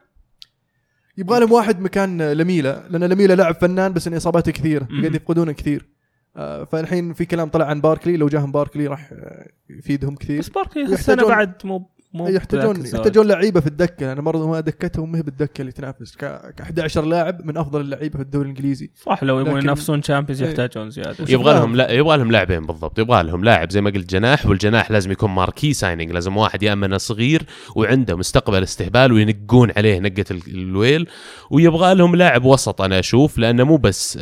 يبغى 1.19 1.41
لهم 1.41 1.53
واحد 1.53 1.81
مكان 1.81 2.33
لميلا 2.33 2.89
لأن 2.91 3.05
لميلا 3.05 3.35
لاعب 3.35 3.55
فنان 3.55 3.93
بس 3.93 4.07
إن 4.07 4.15
إصاباته 4.15 4.53
كثيرة. 4.53 4.85
قاعد 4.85 5.15
يفقدونه 5.15 5.53
كثير 5.53 5.95
آه، 6.37 6.65
فالحين 6.65 7.13
في 7.13 7.25
كلام 7.25 7.49
طلع 7.49 7.67
عن 7.67 7.81
باركلي 7.81 8.17
لو 8.17 8.29
جاهم 8.29 8.53
باركلي 8.53 8.87
راح 8.87 9.13
آه، 9.13 9.49
يفيدهم 9.71 10.17
كثير 10.17 10.39
بس 10.39 10.49
باركلي 10.49 10.83
السنة 10.83 11.29
بعد 11.29 11.53
مو 11.65 11.91
مو 12.15 12.29
يحتاجون. 12.29 12.87
يحتاجون 12.87 13.27
لعيبة 13.29 13.61
في 13.61 13.67
الدكة 13.67 14.07
لأن 14.07 14.25
برضه 14.25 14.49
ما 14.49 14.61
دكتهم 14.61 15.13
ما 15.13 15.19
هي 15.19 15.23
بالدكة 15.23 15.61
اللي 15.61 15.73
تنافس. 15.73 16.17
ك 16.17 16.25
ك 16.57 16.61
11 16.61 17.05
لاعب 17.05 17.47
من 17.47 17.57
أفضل 17.57 17.81
اللعيبة 17.81 18.17
في 18.17 18.23
الدوري 18.23 18.45
الإنجليزي. 18.51 18.91
صح 19.07 19.25
لو 19.25 19.41
يبغون 19.41 19.63
ينافسون 19.63 20.01
Champions 20.01 20.43
إيه. 20.43 20.49
يحتاجون 20.51 20.91
زيادة. 20.91 21.17
يبغى 21.29 21.55
لهم 21.55 21.77
لا 21.77 21.91
يبغى 21.91 22.17
لهم 22.17 22.31
لاعبين 22.33 22.61
بالضبط. 22.67 22.99
يبغى 22.99 23.23
لهم 23.23 23.45
لاعب 23.45 23.71
زي 23.71 23.81
ما 23.81 23.91
قلت 23.91 24.11
جناح 24.11 24.47
والجناح 24.47 24.91
لازم 24.91 25.13
يكون 25.13 25.31
marquee 25.31 25.73
signing 25.73 26.11
لازم 26.13 26.37
واحد 26.37 26.63
يا 26.63 26.73
أما 26.73 26.99
صغير 26.99 27.43
وعنده 27.77 28.17
مستقبل 28.17 28.63
استهبال 28.63 29.13
وينقون 29.13 29.73
عليه 29.77 29.99
نقة 29.99 30.25
ال- 30.31 30.43
الويل. 30.55 31.07
ويبغى 31.51 31.95
لهم 31.95 32.17
لاعب 32.17 32.45
وسط 32.45 32.83
أنا 32.83 32.99
أشوف 32.99 33.39
لأنه 33.39 33.65
مو 33.65 33.77
بس 33.77 34.19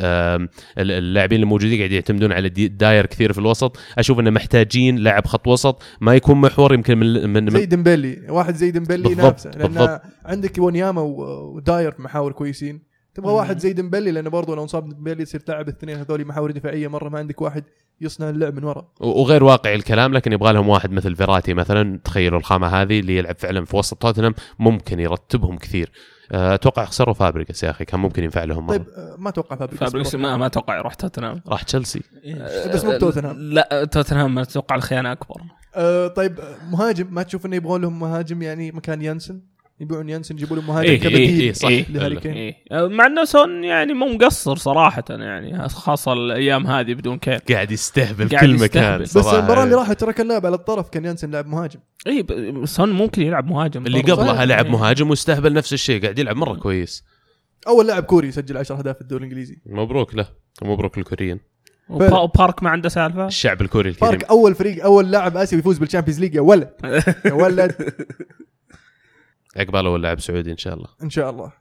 اللاعبين 0.77 1.41
الموجودين 1.43 1.77
قاعد 1.77 1.91
يعتمدون 1.91 2.31
على 2.31 2.49
داير 2.49 3.05
كثير 3.05 3.33
في 3.33 3.39
الوسط. 3.39 3.77
أشوف 3.97 4.19
إنه 4.19 4.29
محتاجين 4.29 4.95
لاعب 4.95 5.27
خط 5.27 5.47
وسط 5.47 5.81
ما 6.01 6.15
يكون 6.15 6.41
محور 6.41 6.73
يمكن 6.73 6.97
من 6.97 7.29
من 7.29 7.45
ديمبلي 7.83 8.25
واحد 8.29 8.55
زي 8.55 8.71
ديمبلي 8.71 9.03
بالضبط، 9.03 9.19
ينافسه 9.19 9.49
لأن 9.49 9.67
بالضبط. 9.67 10.01
عندك 10.25 10.57
وانياما 10.57 11.01
وداير 11.01 11.95
محاور 11.99 12.31
كويسين 12.31 12.93
تبغى 13.13 13.31
مم. 13.31 13.37
واحد 13.37 13.59
زي 13.59 13.73
ديمبلي 13.73 14.11
لأنه 14.11 14.29
برضه 14.29 14.55
لو 14.55 14.63
انصاب 14.63 14.89
ديمبلي 14.89 15.23
يصير 15.23 15.39
تلعب 15.39 15.69
الاثنين 15.69 15.97
هذول 15.97 16.25
محاور 16.25 16.51
دفاعية 16.51 16.87
مرة 16.87 17.09
ما 17.09 17.19
عندك 17.19 17.41
واحد 17.41 17.63
يصنع 18.01 18.29
اللعب 18.29 18.55
من 18.55 18.63
ورا 18.63 18.87
وغير 18.99 19.43
واقعي 19.43 19.75
الكلام 19.75 20.13
لكن 20.13 20.31
يبغى 20.33 20.53
لهم 20.53 20.69
واحد 20.69 20.91
مثل 20.91 21.15
فيراتي 21.15 21.53
مثلا 21.53 21.99
تخيلوا 22.03 22.39
الخامة 22.39 22.67
هذه 22.67 22.99
اللي 22.99 23.17
يلعب 23.17 23.35
فعلا 23.37 23.65
في 23.65 23.77
وسط 23.77 23.97
توتنهام 23.97 24.35
ممكن 24.59 24.99
يرتبهم 24.99 25.57
كثير 25.57 25.91
آه، 26.31 26.53
أتوقع 26.53 26.85
خسروا 26.85 27.13
فابريجاس 27.13 27.63
يا 27.63 27.69
أخي 27.69 27.85
كان 27.85 27.99
ممكن 27.99 28.23
ينفع 28.23 28.43
لهم. 28.43 28.67
طيب 28.69 28.85
آه، 28.97 29.15
ما 29.17 29.29
أتوقع 29.29 29.55
فابريجاس 29.55 29.89
فابريكس 29.89 30.15
ما 30.15 30.37
ما 30.37 30.45
أتوقع 30.45 30.77
يروح 30.77 30.93
توتنهام 30.93 31.41
راح 31.47 31.63
تشيلسي 31.63 32.01
بس 32.73 32.85
مو 32.85 32.91
بتوتنهام. 32.91 33.37
لا 33.39 33.85
توتنهام 33.91 34.39
أتوقع 34.39 34.75
الخيانة 34.75 35.11
أكبر 35.11 35.41
آه 35.75 36.07
طيب 36.07 36.39
آه، 36.39 36.55
مهاجم 36.71 37.07
ما 37.11 37.23
تشوف 37.23 37.45
انه 37.45 37.55
يبغون 37.55 37.81
لهم 37.81 37.99
مهاجم 37.99 38.41
يعني 38.41 38.71
مكان 38.71 39.01
يانسن 39.01 39.41
يبيعون 39.79 40.09
يانسن 40.09 40.35
يجيبوا 40.35 40.55
لهم 40.55 40.67
مهاجم 40.67 40.89
إيه، 40.89 40.99
كبديل 40.99 41.17
إيه، 41.19 41.39
إيه، 41.41 41.53
صح. 41.53 41.67
كين 42.19 42.31
إيه. 42.33 42.55
مع 42.71 43.05
إنه 43.05 43.25
سون 43.25 43.63
يعني 43.63 43.93
مو 43.93 44.05
مقصر 44.07 44.55
صراحة 44.55 45.03
يعني 45.09 45.69
خاصة 45.69 46.13
الأيام 46.13 46.67
هذه 46.67 46.93
بدون 46.93 47.17
كين 47.17 47.37
قاعد 47.37 47.71
يستهبل 47.71 48.29
قاعد 48.29 48.45
كل. 48.45 48.59
مكان 48.59 49.01
بس. 49.01 49.17
المباراه 49.17 49.63
اللي 49.63 49.75
راحت 49.75 49.99
ترى 49.99 50.13
كان 50.13 50.27
لاعب 50.27 50.45
على 50.45 50.55
الطرف 50.55 50.89
كان 50.89 51.05
يانسن 51.05 51.31
لاعب 51.31 51.47
مهاجم 51.47 51.79
اي 52.07 52.21
ب- 52.21 52.65
سون 52.65 52.91
ممكن 52.91 53.21
يلعب 53.21 53.47
مهاجم 53.47 53.85
اللي. 53.85 54.01
قبلها 54.01 54.45
لعب 54.45 54.65
إيه. 54.65 54.71
مهاجم 54.71 55.09
واستهبل 55.09 55.53
نفس 55.53 55.73
الشيء 55.73 56.01
قاعد 56.01 56.19
يلعب 56.19 56.35
مرة 56.35 56.53
كويس 56.55 57.03
أول 57.67 57.87
لاعب 57.87 58.03
كوري 58.03 58.27
يسجل 58.27 58.57
10 58.57 58.75
أهداف 58.77 58.95
في 58.95 59.01
الدوري 59.01 59.23
الإنجليزي 59.25 59.57
مبروك 59.65 60.15
له 60.15 60.27
ومبروك 60.61 60.97
للكوريين 60.97 61.39
وبا- 61.89 62.19
وبارك 62.19 62.63
ما 62.63 62.69
عنده 62.69 62.89
سالفة. 62.89 63.27
الشعب 63.27 63.61
الكوري 63.61 63.89
الكريم. 63.89 64.11
بارك 64.11 64.23
أول 64.23 64.55
فريق 64.55 64.83
أول 64.83 65.11
لاعب 65.11 65.37
اسيوي 65.37 65.59
يفوز 65.59 65.77
بال 65.77 65.85
Champions 65.85 66.19
League 66.19 66.35
يا 66.35 66.41
ولد. 66.41 66.69
يا 67.25 67.33
ولد. 67.33 67.93
عقبال 69.57 69.85
أول 69.85 70.03
لاعب 70.03 70.19
سعودي 70.19 70.51
إن 70.51 70.57
شاء 70.57 70.73
الله. 70.73 70.87
إن 71.03 71.09
شاء 71.09 71.29
الله. 71.29 71.51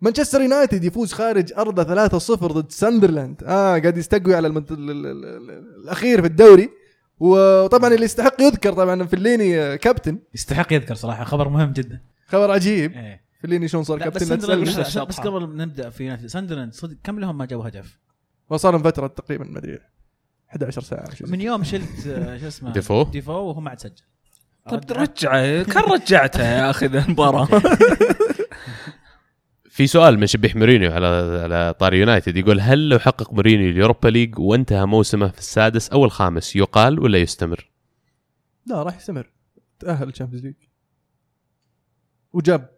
مانشستر 0.00 0.40
يونايتد 0.40 0.84
يفوز 0.84 1.12
خارج 1.12 1.52
ارضه 1.58 2.08
3-0 2.08 2.18
ضد 2.32 2.70
ساندرلاند. 2.72 3.42
آه 3.44 3.78
قاعد 3.78 3.96
يستقوي 3.96 4.34
على 4.34 4.46
المنت... 4.48 4.72
ال... 4.72 4.90
ال... 4.90 5.06
ال... 5.06 5.24
ال... 5.24 5.50
الأخير 5.84 6.20
في 6.20 6.26
الدوري. 6.26 6.70
وطبعا 7.18 7.94
اللي 7.94 8.04
يستحق 8.04 8.40
يذكر 8.40 8.72
طبعا 8.72 9.04
فليني 9.04 9.58
آه، 9.60 9.76
كابتن. 9.76 10.18
يستحق 10.34 10.72
يذكر 10.72 10.94
صراحة 10.94 11.24
خبر 11.24 11.48
مهم 11.48 11.72
جدا. 11.72 12.00
خبر 12.26 12.50
عجيب. 12.50 12.92
إيه. 12.92 13.24
فليني 13.42 13.68
شلون 13.68 13.84
صار 13.84 13.98
كابتن. 13.98 14.36
بس, 14.36 14.96
بس 14.98 15.20
قبل 15.20 15.46
ما 15.46 15.64
نبدأ 15.64 15.90
في 15.90 16.04
يونايتد 16.04 16.26
ساندرلاند 16.26 16.72
صدق 16.74 16.96
كم 17.04 17.20
لهم 17.20 17.38
ما 17.38 17.44
جابوا 17.46 17.68
هدف؟ 17.68 17.98
وصار 18.50 18.72
لهم 18.72 18.82
فتره 18.82 19.06
تقريبا 19.06 19.44
ما 19.44 19.58
أدري 19.58 19.78
11 20.50 20.82
ساعة 20.82 21.08
من 21.20 21.40
يوم 21.40 21.64
شلت 21.64 22.06
آه، 22.06 22.38
شو 22.38 22.46
اسمه؟ 22.48 22.72
ديفو؟ 22.72 23.02
ديفو 23.02 23.32
وهو 23.32 23.60
ما 23.60 23.70
عاد 23.70 23.80
سجل. 23.80 24.02
طب 24.70 24.80
رجعه 24.90 25.62
كان 25.62 25.82
رجعتها 25.82 26.58
يا 26.58 26.70
أخي 26.70 26.86
ذا 26.86 27.04
المباراة؟ 27.04 27.48
في 29.74 29.86
سؤال 29.86 30.18
من 30.18 30.26
شبيح 30.26 30.56
مورينيو 30.56 30.92
على 30.92 31.06
على 31.42 31.74
طاري 31.78 31.98
يونايتد 31.98 32.36
يقول 32.36 32.60
هل 32.60 32.88
لو 32.88 32.98
حقق 32.98 33.32
مورينيو 33.32 33.70
ال 33.70 33.75
Europa 33.75 34.08
League 34.08 34.38
وانتهى 34.38 34.86
موسمه 34.86 35.28
في 35.28 35.38
السادس 35.38 35.88
أو 35.90 36.04
الخامس 36.04 36.56
يقال 36.56 37.00
ولا 37.00 37.18
يستمر؟ 37.18 37.70
لا 38.66 38.82
راح 38.82 38.96
يستمر. 38.96 39.30
تأهل 39.78 40.08
ال 40.08 40.12
Champions 40.12 40.44
League 40.44 40.54
وجاب 42.34 42.68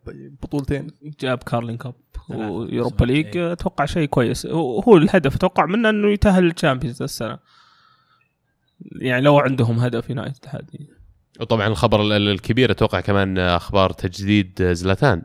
بطولتين. 0.43 0.87
جاب 1.21 1.39
Carling 1.39 1.77
Cup. 1.77 1.95
و 2.29 2.40
Europa 2.40 3.05
League. 3.05 3.37
أتوقع 3.37 3.85
شيء 3.85 4.09
كويس. 4.09 4.47
هو 4.47 4.97
الهدف 4.97 5.35
أتوقع 5.35 5.67
منه 5.67 5.91
إنه 5.91 6.13
يتأهل 6.13 6.45
لل 6.45 6.55
Champions 6.55 7.03
السنة. 7.03 7.39
يعني 8.81 9.23
لو 9.23 9.39
عندهم 9.39 9.79
هدف 9.79 10.11
يونايتد 10.11 10.45
هذه. 10.49 10.87
وطبعا 11.41 11.67
الخبر 11.67 12.03
ال- 12.03 12.13
ال- 12.13 12.29
الكبير 12.29 12.71
أتوقع 12.71 13.01
كمان 13.01 13.39
أخبار 13.39 13.93
تجديد 13.93 14.63
زلاتان. 14.63 15.23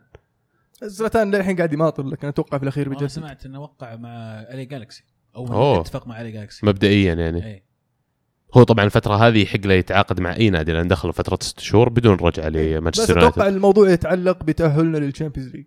زلاتان 0.83 1.35
للحين 1.35 1.57
قاعد 1.57 1.73
يماطل 1.73 2.11
لكن 2.11 2.27
أتوقع 2.27 2.57
في 2.57 2.63
الأخير 2.63 2.87
أنه 2.87 2.95
بيجدد 2.95 3.09
سمعت 3.09 3.45
إنه 3.45 3.61
وقع 3.61 3.95
مع 3.95 4.09
LA 4.41 4.65
Galaxy 4.65 5.03
أو. 5.35 5.81
اتفق 5.81 6.07
مع 6.07 6.21
LA 6.21 6.31
Galaxy 6.31 6.65
مبدئيا 6.65 7.13
يعني. 7.13 7.45
اي 7.45 7.63
هو 8.53 8.63
طبعا 8.63 8.85
الفترة 8.85 9.27
هذه 9.27 9.41
يحق 9.41 9.59
له 9.65 9.73
يتعاقد 9.73 10.19
مع 10.19 10.35
أي 10.35 10.49
نادي 10.49 10.71
لأن 10.71 10.87
دخل 10.87 11.13
فترة 11.13 11.37
ست 11.41 11.59
شهور 11.59 11.89
بدون 11.89 12.15
رجعة 12.15 12.49
بس 12.49 12.55
لمانشستر 12.55 13.19
أتوقع 13.19 13.25
يونايتد 13.25 13.55
الموضوع 13.55 13.89
يتعلق 13.89 14.43
بتأهلنا 14.43 14.97
لل 14.97 15.08
Champions 15.08 15.55
League 15.55 15.65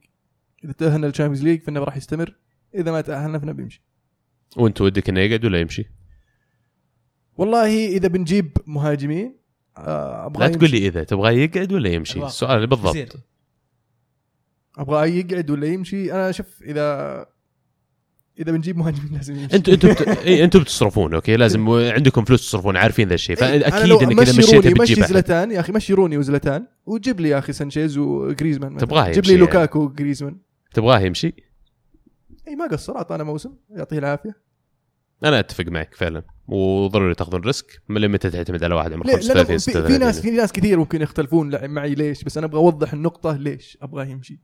إذا 0.64 0.72
تأهلنا 0.72 1.06
لل 1.06 1.13
Champions 1.13 1.44
League 1.44 1.62
فإنه 1.62 1.80
راح 1.80 1.96
يستمر 1.96 2.34
إذا 2.74 2.92
ما 2.92 3.00
تأهلنا 3.00 3.38
فإنه 3.38 3.52
بيمشي 3.52 3.82
وأنت 4.56 4.80
ودك 4.80 5.08
إنه 5.08 5.20
يقعد 5.20 5.44
ولا 5.44 5.60
يمشي؟ 5.60 5.84
والله 7.36 7.86
إذا 7.86 8.08
بنجيب 8.08 8.56
مهاجمين 8.66 9.36
آه، 9.76 10.26
أبغى 10.26 10.46
لا 10.46 10.52
تقول. 10.52 10.70
لي 10.70 10.88
إذا 10.88 11.04
تبغاه 11.04 11.30
يقعد 11.30 11.72
ولا 11.72 11.88
يمشي. 11.88 12.24
السؤال 12.24 12.66
بالضبط 12.66 12.96
يصير. 12.96 13.08
أبغى 14.78 15.18
يقعد 15.18 15.50
ولا 15.50 15.66
يمشي 15.66 16.12
أنا 16.12 16.32
شوف 16.32 16.62
إذا 16.62 17.26
إذا 18.38 18.52
بنجيب 18.52 18.76
مهاجمين 18.76 19.12
لازم 19.12 19.36
يمشي. 19.36 19.56
أنتوا 19.56 19.74
أنتوا 19.74 19.90
بت... 19.90 20.08
إيه 20.08 20.44
أنتوا 20.44 20.60
بتصرفون 20.60 21.14
okay؟ 21.14 21.36
لازم 21.36 21.68
عندكم 21.70 22.24
فلوس 22.24 22.40
تصرفون 22.40 22.76
عارفين 22.76 23.08
ذا 23.08 23.14
الشيء. 23.14 23.42
إيه، 23.42 23.60
فأكيد 23.60 23.62
إنك 23.62 24.28
إذا 24.28 24.52
روني، 24.52 24.74
بتجيب 24.74 24.82
مشي 24.82 24.94
زلتان 24.94 25.50
يا 25.50 25.60
أخي 25.60 25.72
مشي 25.72 25.94
روني 25.94 26.18
وزلتان 26.18 26.66
وجيب 26.86 27.20
لي 27.20 27.28
يا 27.28 27.38
أخي 27.38 27.52
سانشيز 27.52 27.98
وجريزمان. 27.98 28.76
تبغاه 28.76 29.10
جيب 29.10 29.24
لي 29.24 29.32
يمشي 29.32 29.36
لوكاكو 29.36 29.78
وجريزمان 29.78 30.36
تبغاه 30.74 31.00
يمشي؟ 31.00 31.34
إي 32.48 32.56
ما 32.56 32.66
قصر 32.66 32.96
اعطانا 32.96 33.24
موسم. 33.24 33.54
يعطيه 33.70 33.98
العافية. 33.98 34.36
أنا 35.24 35.40
أتفق 35.40 35.64
معك 35.64 35.94
فعلا. 35.94 36.22
وضروري 36.48 37.14
تأخذون 37.14 37.40
risk 37.40 37.82
من 37.88 38.00
لما 38.00 38.16
تعتمد 38.16 38.64
على 38.64 38.74
واحد 38.74 38.92
عمره 38.92 39.06
ليه؟ 39.06 39.12
لأن 39.12 39.20
35 39.22 39.58
في, 39.58 39.58
في 39.58 39.70
36 39.70 40.00
ناس 40.00 40.20
في 40.20 40.30
ناس 40.30 40.52
كثير 40.52 40.78
ممكن 40.78 41.02
يختلفون 41.02 41.68
معي 41.68 41.94
ليش؟ 41.94 42.24
بس 42.24 42.38
أنا 42.38 42.46
أبغى 42.46 42.58
أوضح 42.58 42.92
النقطة 42.92 43.36
ليش 43.36 43.78
أبغاه 43.82 44.04
يمشي. 44.04 44.40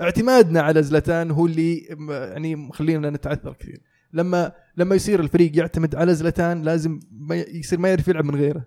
اعتمادنا 0.00 0.60
على 0.60 0.82
زلتان 0.82 1.30
هو 1.30 1.46
اللي 1.46 1.76
يعني 2.10 2.56
مخلينا 2.56 3.10
نتعثر 3.10 3.52
كثير. 3.52 3.80
لما 4.12 4.52
لما 4.76 4.94
يصير 4.94 5.20
الفريق 5.20 5.58
يعتمد 5.58 5.94
على 5.94 6.14
زلتان 6.14 6.62
لازم 6.62 7.00
ما 7.10 7.36
يصير 7.36 7.78
ما 7.78 7.88
يعرف 7.88 8.08
يلعب 8.08 8.24
من 8.24 8.34
غيره. 8.34 8.64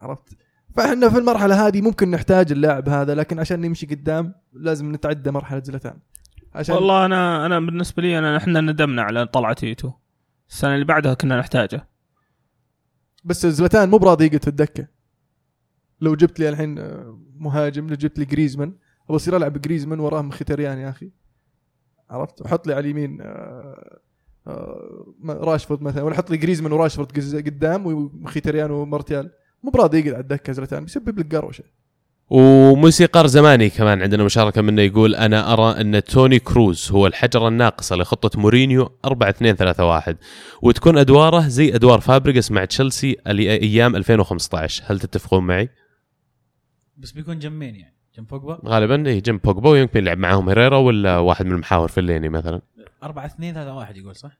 عرفت؟ 0.00 0.36
فإحنا 0.76 1.08
في 1.08 1.18
المرحلة 1.18 1.66
هذه 1.66 1.80
ممكن 1.80 2.10
نحتاج 2.10 2.52
اللاعب 2.52 2.88
هذا 2.88 3.14
لكن 3.14 3.38
عشان 3.38 3.60
نمشي 3.60 3.86
قدام 3.86 4.34
لازم 4.52 4.92
نتعدى 4.94 5.30
مرحلة 5.30 5.62
زلتان 5.64 5.98
عشان 6.54 6.74
والله 6.74 7.06
أنا 7.06 7.46
أنا 7.46 7.60
بالنسبة 7.60 8.02
لي 8.02 8.18
انا 8.18 8.36
إحنا 8.36 8.60
ندمنا 8.60 9.02
على 9.02 9.26
طلعة 9.26 9.52
تيتو 9.52 9.92
السنة 10.50 10.74
اللي 10.74 10.84
بعدها 10.84 11.14
كنا 11.14 11.38
نحتاجه. 11.38 11.88
بس 13.24 13.46
زلتان 13.46 13.90
مو 13.90 13.98
براضي 13.98 14.26
يقعد 14.26 14.42
في 14.42 14.48
الدكة. 14.48 14.88
لو 16.00 16.14
جبت 16.14 16.40
لي 16.40 16.48
الحين 16.48 16.78
آه، 16.78 17.18
مهاجم 17.36 17.88
لو 17.88 17.94
جبت 17.94 18.18
لي 18.18 18.24
جريزمان 18.24 18.74
أبغى 19.04 19.16
اصير 19.16 19.36
العب 19.36 19.60
جريزمان 19.60 20.00
وراه 20.00 20.22
مختريان 20.22 20.78
يا 20.78 20.90
أخي. 20.90 21.10
عرفت؟ 22.10 22.42
وحط 22.42 22.66
لي 22.66 22.74
على 22.74 22.80
اليمين 22.80 23.18
آه، 23.20 24.00
آه، 24.46 25.14
راشفورد 25.24 25.82
مثلا 25.82 26.02
ولا 26.02 26.14
حط 26.14 26.30
لي 26.30 26.36
جريزمان 26.36 26.72
وراشفورد 26.72 27.12
قدام 27.46 27.86
ومختريان 27.86 28.70
ومارتيال. 28.70 29.30
مو 29.62 29.70
براضي 29.70 29.98
يقعد 29.98 30.14
على 30.14 30.22
الدكة 30.22 30.52
زلتان 30.52 30.84
بيسبب 30.84 31.18
لك 31.18 31.34
قروشه 31.34 31.64
وموسيقار 32.30 33.26
زماني 33.26 33.70
كمان 33.70 34.02
عندنا 34.02 34.24
مشاركة 34.24 34.62
منه 34.62 34.82
يقول 34.82 35.14
أنا 35.14 35.52
أرى 35.52 35.80
أن 35.80 36.04
توني 36.04 36.38
كروز 36.38 36.90
هو 36.92 37.06
الحجرة 37.06 37.48
الناقصة 37.48 37.96
لخطة 37.96 38.40
مورينيو 38.40 38.92
4 39.04 39.30
2 39.30 39.56
3 39.56 39.84
1 39.84 40.16
وتكون 40.62 40.98
أدواره 40.98 41.48
زي 41.48 41.74
أدوار 41.74 42.00
فابريجاس 42.00 42.50
مع 42.52 42.64
تشيلسي 42.64 43.16
اللي 43.26 43.50
أيام 43.50 43.96
2015 43.96 44.84
هل 44.86 45.00
تتفقون 45.00 45.46
معي؟ 45.46 45.68
بس 46.96 47.12
بيكون 47.12 47.38
جنب 47.38 47.56
مين 47.56 47.74
يعني. 47.74 47.96
جنب 48.16 48.26
بوجبا؟ 48.26 48.58
غالبا 48.66 49.06
اي 49.10 49.20
جنب 49.20 49.40
بوجبا 49.42 49.70
ويمكن 49.70 49.98
يلعب 49.98 50.18
معاهم 50.18 50.48
هيريرا 50.48 50.76
ولا 50.76 51.18
واحد 51.18 51.46
من 51.46 51.52
المحاور 51.52 51.88
فليني 51.88 52.28
مثلا؟ 52.28 52.60
4 53.02 53.26
2 53.26 53.54
3 53.54 53.74
1 53.74 53.96
يقول 53.96 54.16
صح؟ 54.16 54.38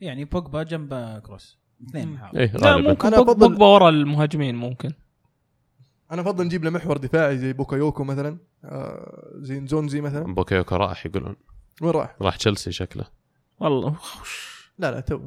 يعني 0.00 0.24
بوجبا 0.24 0.62
جنب 0.62 1.20
كروس. 1.26 1.58
اثنين. 1.88 2.08
محاور. 2.08 2.38
اي 2.40 2.46
لا 2.46 2.76
ممكن 2.76 3.08
أنا 3.08 3.16
بوج- 3.16 3.26
أفضل- 3.34 3.38
بوجبا 3.38 3.66
ورا 3.66 3.88
المهاجمين 3.88 4.54
ممكن. 4.54 4.90
أنا 6.12 6.22
أفضل 6.22 6.44
نجيب 6.44 6.64
له 6.64 6.70
محور 6.70 6.96
دفاعي 6.96 7.38
زي 7.38 7.52
باكايوكو 7.52 8.04
مثلا 8.04 8.38
آه 8.64 9.30
زي 9.36 9.60
نزونزي 9.60 10.00
مثلا. 10.00 10.34
باكايوكو 10.34 10.76
راح 10.76 11.06
يقولون. 11.06 11.36
وين 11.82 11.90
راح؟ 11.90 12.16
راح 12.22 12.36
تشيلسي 12.36 12.72
شكله. 12.72 13.04
والله 13.60 13.96
لا 14.78 14.90
لا 14.90 15.00
تو 15.00 15.20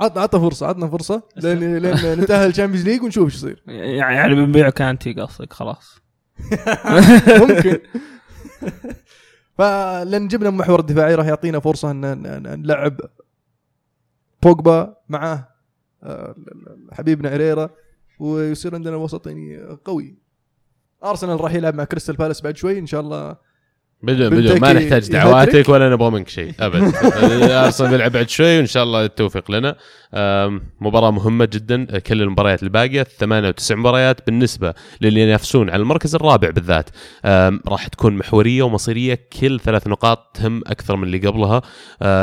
عطنا 0.00 0.22
عطنا 0.22 0.40
فرصة 0.40 0.66
عطنا 0.66 0.88
فرصة 0.88 1.22
لين 1.36 1.76
لين 1.78 2.20
نتأهل 2.20 2.48
ال 2.50 2.54
Champions 2.54 2.88
League 2.88 3.02
ونشوف 3.02 3.24
إيش 3.24 3.34
يصير. 3.34 3.62
يعني 3.66 4.16
يعني 4.16 4.34
بنبيع 4.34 4.70
كانتي 4.70 5.12
قصدك 5.12 5.52
خلاص. 5.52 6.00
ممكن. 7.42 7.78
فلو 9.58 10.28
جبنا 10.28 10.50
محور 10.50 10.80
الدفاعي 10.80 11.14
راح 11.14 11.26
يعطينا 11.26 11.60
فرصة 11.60 11.90
ان 11.90 12.00
نلعب 12.62 13.00
بوجبا 14.42 14.96
معاه 15.08 15.48
آه، 16.02 16.34
حبيبنا 16.92 17.34
هيريرا 17.34 17.70
ويصير 18.18 18.74
عندنا 18.74 18.96
وسط 18.96 19.26
يعني 19.26 19.58
قوي. 19.84 20.18
أرسنال 21.04 21.40
راح 21.40 21.54
يلعب 21.54 21.74
مع 21.74 21.84
كريستال 21.84 22.16
بالاس 22.16 22.40
بعد 22.40 22.56
شوي 22.56 22.78
إن 22.78 22.86
شاء 22.86 23.00
الله 23.00 23.36
بدون 24.02 24.28
بدون 24.28 24.60
ما 24.60 24.72
بنتكي 24.72 24.84
نحتاج. 24.84 25.08
دعواتك 25.10 25.68
ولا 25.68 25.90
نبغى 25.90 26.10
منك 26.10 26.28
شيء 26.28 26.52
أبد. 26.60 26.94
ارسنال 27.64 27.90
بيلعب 27.90 28.12
بعد 28.12 28.28
شوي 28.28 28.56
وإن 28.56 28.66
شاء 28.66 28.82
الله 28.82 29.04
التوفيق 29.04 29.50
لنا. 29.50 29.76
مباراة 30.80 31.10
مهمة 31.10 31.44
جدا 31.44 31.98
كل 31.98 32.22
المباريات 32.22 32.62
الباقية 32.62 33.02
ثمانية 33.02 33.48
وتسع 33.48 33.74
مباريات 33.74 34.26
بالنسبة 34.26 34.74
للي 35.00 35.20
ينافسون 35.20 35.70
على 35.70 35.82
المركز 35.82 36.14
الرابع 36.14 36.50
بالذات. 36.50 36.90
راح 37.68 37.88
تكون 37.88 38.16
محورية 38.16 38.62
ومصيرية 38.62 39.28
كل 39.40 39.60
ثلاث 39.60 39.86
نقاط 39.86 40.30
تهم 40.34 40.62
أكثر 40.66 40.96
من 40.96 41.04
اللي 41.04 41.18
قبلها. 41.18 41.62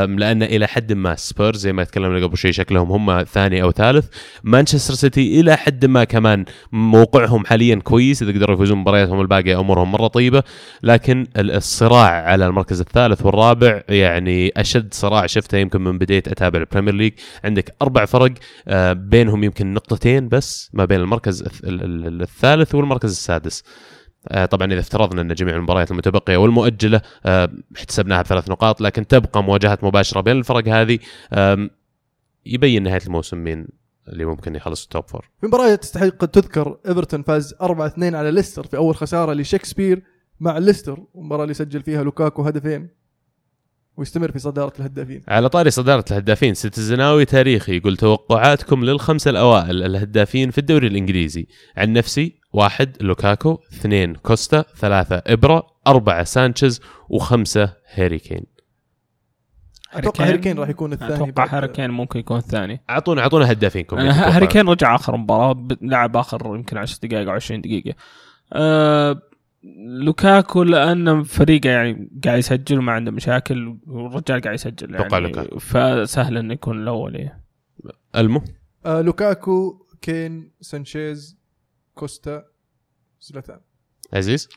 لأن 0.06 0.42
إلى 0.42 0.66
حد 0.66 0.92
ما 0.92 1.14
سبيرز 1.14 1.58
زي 1.60 1.72
ما 1.72 1.84
تكلمنا 1.84 2.26
قبل 2.26 2.36
شوي 2.36 2.52
شكلهم 2.52 2.92
هم 2.92 3.22
ثاني 3.22 3.62
أو 3.62 3.70
ثالث. 3.70 4.06
مانشستر 4.44 4.94
سيتي 4.94 5.40
إلى 5.40 5.56
حد 5.56 5.84
ما 5.86 6.04
كمان 6.04 6.44
موقعهم 6.72 7.46
حاليا 7.46 7.74
كويس 7.74 8.22
إذا 8.22 8.32
قدروا 8.32 8.54
يفوزون 8.54 8.78
مبارياتهم 8.78 9.20
الباقية 9.20 9.60
أمورهم 9.60 9.92
مرة 9.92 10.06
طيبة. 10.06 10.42
لكن 10.82 11.26
الصراع 11.64 12.10
على 12.28 12.46
المركز 12.46 12.80
الثالث 12.80 13.26
والرابع. 13.26 13.82
يعني 13.88 14.52
أشد 14.56 14.94
صراع 14.94 15.26
شفته 15.26 15.58
يمكن 15.58 15.80
من 15.84 15.98
بديت 15.98 16.28
أتابع 16.28 16.58
ال 16.60 16.64
Premier 16.64 16.94
League. 16.94 17.12
عندك 17.44 17.74
أربع 17.82 18.04
فرق 18.04 18.32
آه، 18.68 18.92
بينهم 18.92 19.44
يمكن 19.44 19.74
نقطتين 19.74 20.28
بس 20.28 20.70
ما 20.72 20.84
بين 20.84 21.00
المركز 21.00 21.42
الث- 21.42 21.64
ال- 21.64 22.06
ال- 22.06 22.22
الثالث 22.22 22.74
والمركز 22.74 23.10
السادس. 23.10 23.62
آه، 24.28 24.44
طبعا 24.46 24.72
إذا 24.72 24.80
افترضنا 24.80 25.22
أن 25.22 25.34
جميع 25.34 25.56
المباريات 25.56 25.90
المتبقية 25.90 26.36
والمؤجلة 26.36 27.00
آه، 27.26 27.48
احتسبناها 27.76 28.22
بثلاث 28.22 28.50
نقاط 28.50 28.80
لكن 28.80 29.06
تبقى 29.06 29.42
مواجهات 29.44 29.84
مباشرة 29.84 30.20
بين 30.20 30.36
الفرق 30.38 30.68
هذه 30.68 30.98
يبين 32.46 32.82
نهاية 32.82 33.02
الموسم 33.06 33.38
مين 33.38 33.68
اللي 34.08 34.24
ممكن 34.24 34.54
يخلص 34.56 34.82
ال 34.82 34.88
top 34.88 35.08
four 35.08 35.28
في 35.40 35.46
مباراة 35.46 35.74
تستحق 35.74 36.24
تذكر 36.24 36.76
إيفرتون 36.88 37.22
فاز 37.22 37.54
4-2 37.54 38.14
على 38.14 38.30
ليستر 38.30 38.66
في 38.66 38.76
أول 38.76 38.96
خسارة 38.96 39.32
لشكسبير 39.32 40.02
مع 40.40 40.58
ليستر 40.58 40.98
المباراة 41.14 41.42
اللي 41.42 41.54
سجل 41.54 41.82
فيها 41.82 42.02
لوكاكو 42.02 42.42
هدفين 42.42 42.88
ويستمر 43.96 44.32
في 44.32 44.38
صدارة 44.38 44.72
الهدافين. 44.78 45.22
على 45.28 45.48
طاري 45.48 45.70
صدارة 45.70 46.04
الهدافين 46.10 46.54
عزيزناوي 46.54 47.24
تاريخي 47.24 47.76
يقول 47.76 47.96
توقعاتكم 47.96 48.84
للخمسة 48.84 49.30
الأوائل 49.30 49.82
الهدافين 49.82 50.50
في 50.50 50.58
الدوري 50.58 50.86
الإنجليزي. 50.86 51.46
عن 51.76 51.92
نفسي 51.92 52.40
واحد 52.52 52.96
لوكاكو 53.00 53.58
اثنين 53.72 54.14
كوستا 54.14 54.64
ثلاثة 54.76 55.22
إبرا 55.26 55.62
أربعة 55.86 56.24
سانشيز 56.24 56.80
وخمسة 57.08 57.72
هاري 57.94 58.18
كين. 58.18 58.44
أتوقع 59.92 60.28
هاري 60.28 60.38
كين؟ 60.38 60.58
راح 60.58 60.68
يكون 60.68 60.92
الثاني 60.92 61.14
أتوقع 61.14 61.46
هاري 61.46 61.68
كين 61.68 61.90
ممكن 61.90 62.18
يكون 62.18 62.36
الثاني. 62.36 62.80
أعطونا 62.90 63.22
أعطونا 63.22 63.52
هدافينكم. 63.52 63.96
هاري 64.34 64.46
كين 64.46 64.68
رجع 64.68 64.94
آخر 64.94 65.16
مباراة 65.16 65.68
لعب 65.82 66.16
آخر 66.16 66.46
يمكن 66.46 66.76
10 66.76 67.06
دقائق 67.06 67.28
أو 67.28 67.34
20 67.34 67.60
دقيقة. 67.60 67.94
أه 68.52 69.22
لوكاكو 69.86 70.62
لأن 70.62 71.22
فريقه 71.22 71.70
يعني 71.70 72.10
قاعد 72.24 72.38
يسجل 72.38 72.78
وما 72.78 72.92
عنده 72.92 73.10
مشاكل 73.10 73.78
والرجال 73.86 74.40
قاعد 74.40 74.54
يسجل 74.54 74.94
يعني. 74.94 75.60
فسهل 75.60 76.36
إنه 76.36 76.54
يكون 76.54 76.82
الأول 76.82 77.16
إيه. 77.16 77.40
ألمو 78.16 78.42
آه 78.86 79.00
لوكاكو 79.00 79.86
كين 80.02 80.50
سانشيز 80.60 81.38
كوستا 81.94 82.44
زلاتان 83.20 83.60
عزيز 84.12 84.48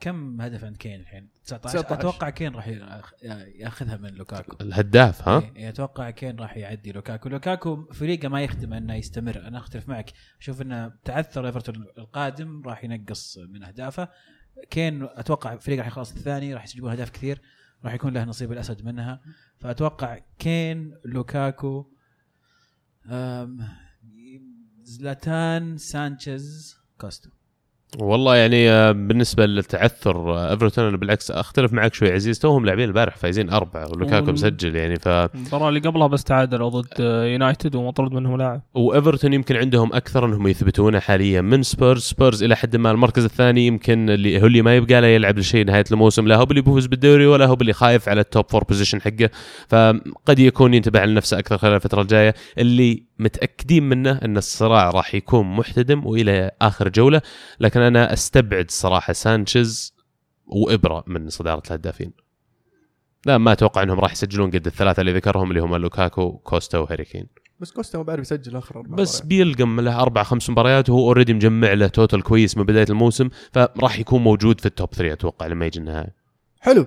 كم 0.00 0.40
هدف 0.40 0.64
عند 0.64 0.76
كين 0.76 1.00
الحين؟ 1.00 1.28
19 1.44 1.78
19. 1.80 1.94
أتوقع 2.00 2.30
كين 2.30 2.54
راح 2.54 2.68
ياخ- 2.68 3.12
ياخذها 3.54 3.96
من 3.96 4.08
لوكاكو. 4.14 4.56
الهداف 4.60 5.28
ها؟ 5.28 5.52
إيه، 5.56 5.68
أتوقع 5.68 6.10
كين 6.10 6.36
راح 6.40 6.56
يعدي 6.56 6.92
لوكاكو. 6.92 7.28
لوكاكو 7.28 7.84
فريقه 7.92 8.28
ما 8.28 8.42
يخدم 8.42 8.72
إنه 8.72 8.94
يستمر. 8.94 9.46
أنا 9.48 9.58
أختلف 9.58 9.88
معك. 9.88 10.12
أشوف 10.40 10.62
إنه 10.62 10.92
تعثر 11.04 11.46
إيفرتون 11.46 11.86
القادم 11.98 12.62
راح 12.66 12.84
ينقص 12.84 13.38
من 13.38 13.62
أهدافه. 13.62 14.08
كين 14.70 15.02
أتوقع 15.02 15.56
فريقه 15.56 15.78
راح 15.78 15.86
يخلص 15.86 16.12
الثاني 16.12 16.54
راح 16.54 16.64
يسجلون 16.64 16.90
أهداف 16.90 17.10
كثير. 17.10 17.40
راح 17.84 17.94
يكون 17.94 18.12
له 18.14 18.24
نصيب 18.24 18.52
الأسد 18.52 18.84
منها. 18.84 19.20
فأتوقع 19.58 20.18
كين 20.38 20.94
لوكاكو 21.04 21.90
زلاتان 24.82 25.76
سانشيز 25.76 26.76
كوستا 27.00 27.30
والله 27.98 28.36
يعني 28.36 28.70
آه، 28.70 28.92
بالنسبة 28.92 29.46
للتعثر 29.46 30.16
آه، 30.16 30.50
ايفرتون 30.50 30.84
أنا 30.84 30.96
بالعكس 30.96 31.30
أختلف 31.30 31.72
معك 31.72 31.94
شوي. 31.94 32.12
عزيز 32.12 32.38
توهم 32.38 32.66
لاعبين 32.66 32.84
البارح 32.88 33.16
فايزين 33.16 33.50
أربعة 33.50 33.90
ولوكاكو 33.90 34.32
مسجل 34.32 34.76
يعني 34.76 34.96
ف 34.96 35.08
المباراة 35.08 35.68
اللي 35.68 35.80
قبلها 35.80 36.06
بس 36.06 36.24
تعادلوا 36.24 36.68
ضد 36.68 36.86
آه، 37.00 37.24
يونايتد 37.24 37.74
ومطرود 37.74 38.12
منهم 38.12 38.36
لاعب. 38.36 38.62
وايفرتون 38.74 39.32
يمكن 39.32 39.56
عندهم 39.56 39.92
أكثر 39.92 40.24
إنهم 40.24 40.46
يثبتونه 40.48 40.98
حاليا 40.98 41.40
من 41.40 41.62
سبيرز 41.62 42.02
سبيرز 42.02 42.42
إلى 42.42 42.56
حد 42.56 42.76
ما 42.76 42.90
المركز 42.90 43.24
الثاني 43.24 43.66
يمكن 43.66 44.10
اللي 44.10 44.42
هو 44.42 44.46
اللي 44.46 44.62
ما 44.62 44.76
يبقى 44.76 45.00
له 45.00 45.06
يلعب 45.06 45.38
لشيء 45.38 45.64
نهاية 45.66 45.84
الموسم 45.92 46.28
لا 46.28 46.36
هو 46.36 46.42
اللي 46.42 46.60
بيفوز 46.60 46.86
بالدوري 46.86 47.26
ولا 47.26 47.46
هو 47.46 47.54
اللي 47.60 47.72
خايف 47.72 48.08
على 48.08 48.20
ال 48.20 48.26
top 48.26 48.44
four 48.50 48.64
position 48.64 49.00
حقه. 49.00 49.30
فقد 49.68 50.38
يكون 50.38 50.74
ينتبه 50.74 51.00
على 51.00 51.14
نفسه 51.14 51.38
أكثر 51.38 51.58
خلال 51.58 51.74
الفترة 51.74 52.02
الجاية. 52.02 52.34
اللي 52.58 53.09
متأكدين 53.20 53.88
منه 53.88 54.12
أن 54.12 54.36
الصراع 54.36 54.90
راح 54.90 55.14
يكون 55.14 55.56
محتدم 55.56 56.06
وإلى 56.06 56.50
آخر 56.62 56.88
جولة 56.88 57.22
لكن 57.60 57.80
أنا 57.80 58.12
أستبعد 58.12 58.70
صراحة 58.70 59.12
سانشيز 59.12 59.94
وإبرة 60.46 61.04
من 61.06 61.28
صدارة 61.28 61.62
الهدافين. 61.66 62.12
لا 63.26 63.38
ما 63.38 63.52
أتوقع 63.52 63.82
إنهم 63.82 64.00
راح 64.00 64.12
يسجلون 64.12 64.50
قد 64.50 64.66
الثلاثة 64.66 65.00
اللي 65.00 65.12
ذكرهم 65.12 65.50
اللي 65.50 65.60
هم 65.60 65.76
لوكاكو 65.76 66.32
كوستا 66.32 66.78
وهاري 66.78 67.04
كين 67.04 67.26
بس 67.60 67.70
كوستا 67.72 67.98
ما 67.98 68.04
بعرف 68.04 68.20
يسجل 68.20 68.56
آخر 68.56 68.76
أربع 68.76 68.96
بس. 68.96 69.20
بيلقم 69.20 69.80
له 69.80 70.00
أربع 70.00 70.22
خمس 70.22 70.50
مباريات 70.50 70.90
وهو 70.90 71.08
already 71.08 71.34
مجمع 71.34 71.72
له 71.72 71.86
total 71.86 72.22
كويس 72.22 72.56
من 72.56 72.64
بداية 72.64 72.86
الموسم 72.90 73.28
فراح 73.52 73.98
يكون 73.98 74.22
موجود 74.22 74.60
في 74.60 74.66
ال 74.66 74.73
top 74.73 74.94
3 74.94 75.12
أتوقع 75.12 75.46
لما 75.46 75.66
يجي 75.66 75.78
النهايه 75.78 76.14
حلو. 76.60 76.86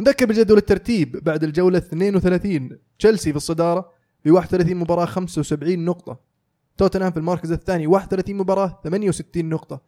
نذكر 0.00 0.26
بجدول 0.26 0.58
الترتيب 0.58 1.24
بعد 1.24 1.44
الجولة 1.44 1.78
32 1.78 2.78
تشيلسي 2.98 3.30
في 3.30 3.36
الصدارة 3.36 3.90
ب 4.24 4.30
31 4.30 4.76
مباراة 4.76 5.04
75 5.04 5.84
نقطة. 5.84 6.20
توتنهام 6.76 7.12
في 7.12 7.18
المركز 7.18 7.52
الثاني 7.52 7.86
31 7.86 8.36
مباراة 8.36 8.80
68 8.84 9.48
نقطة. 9.48 9.80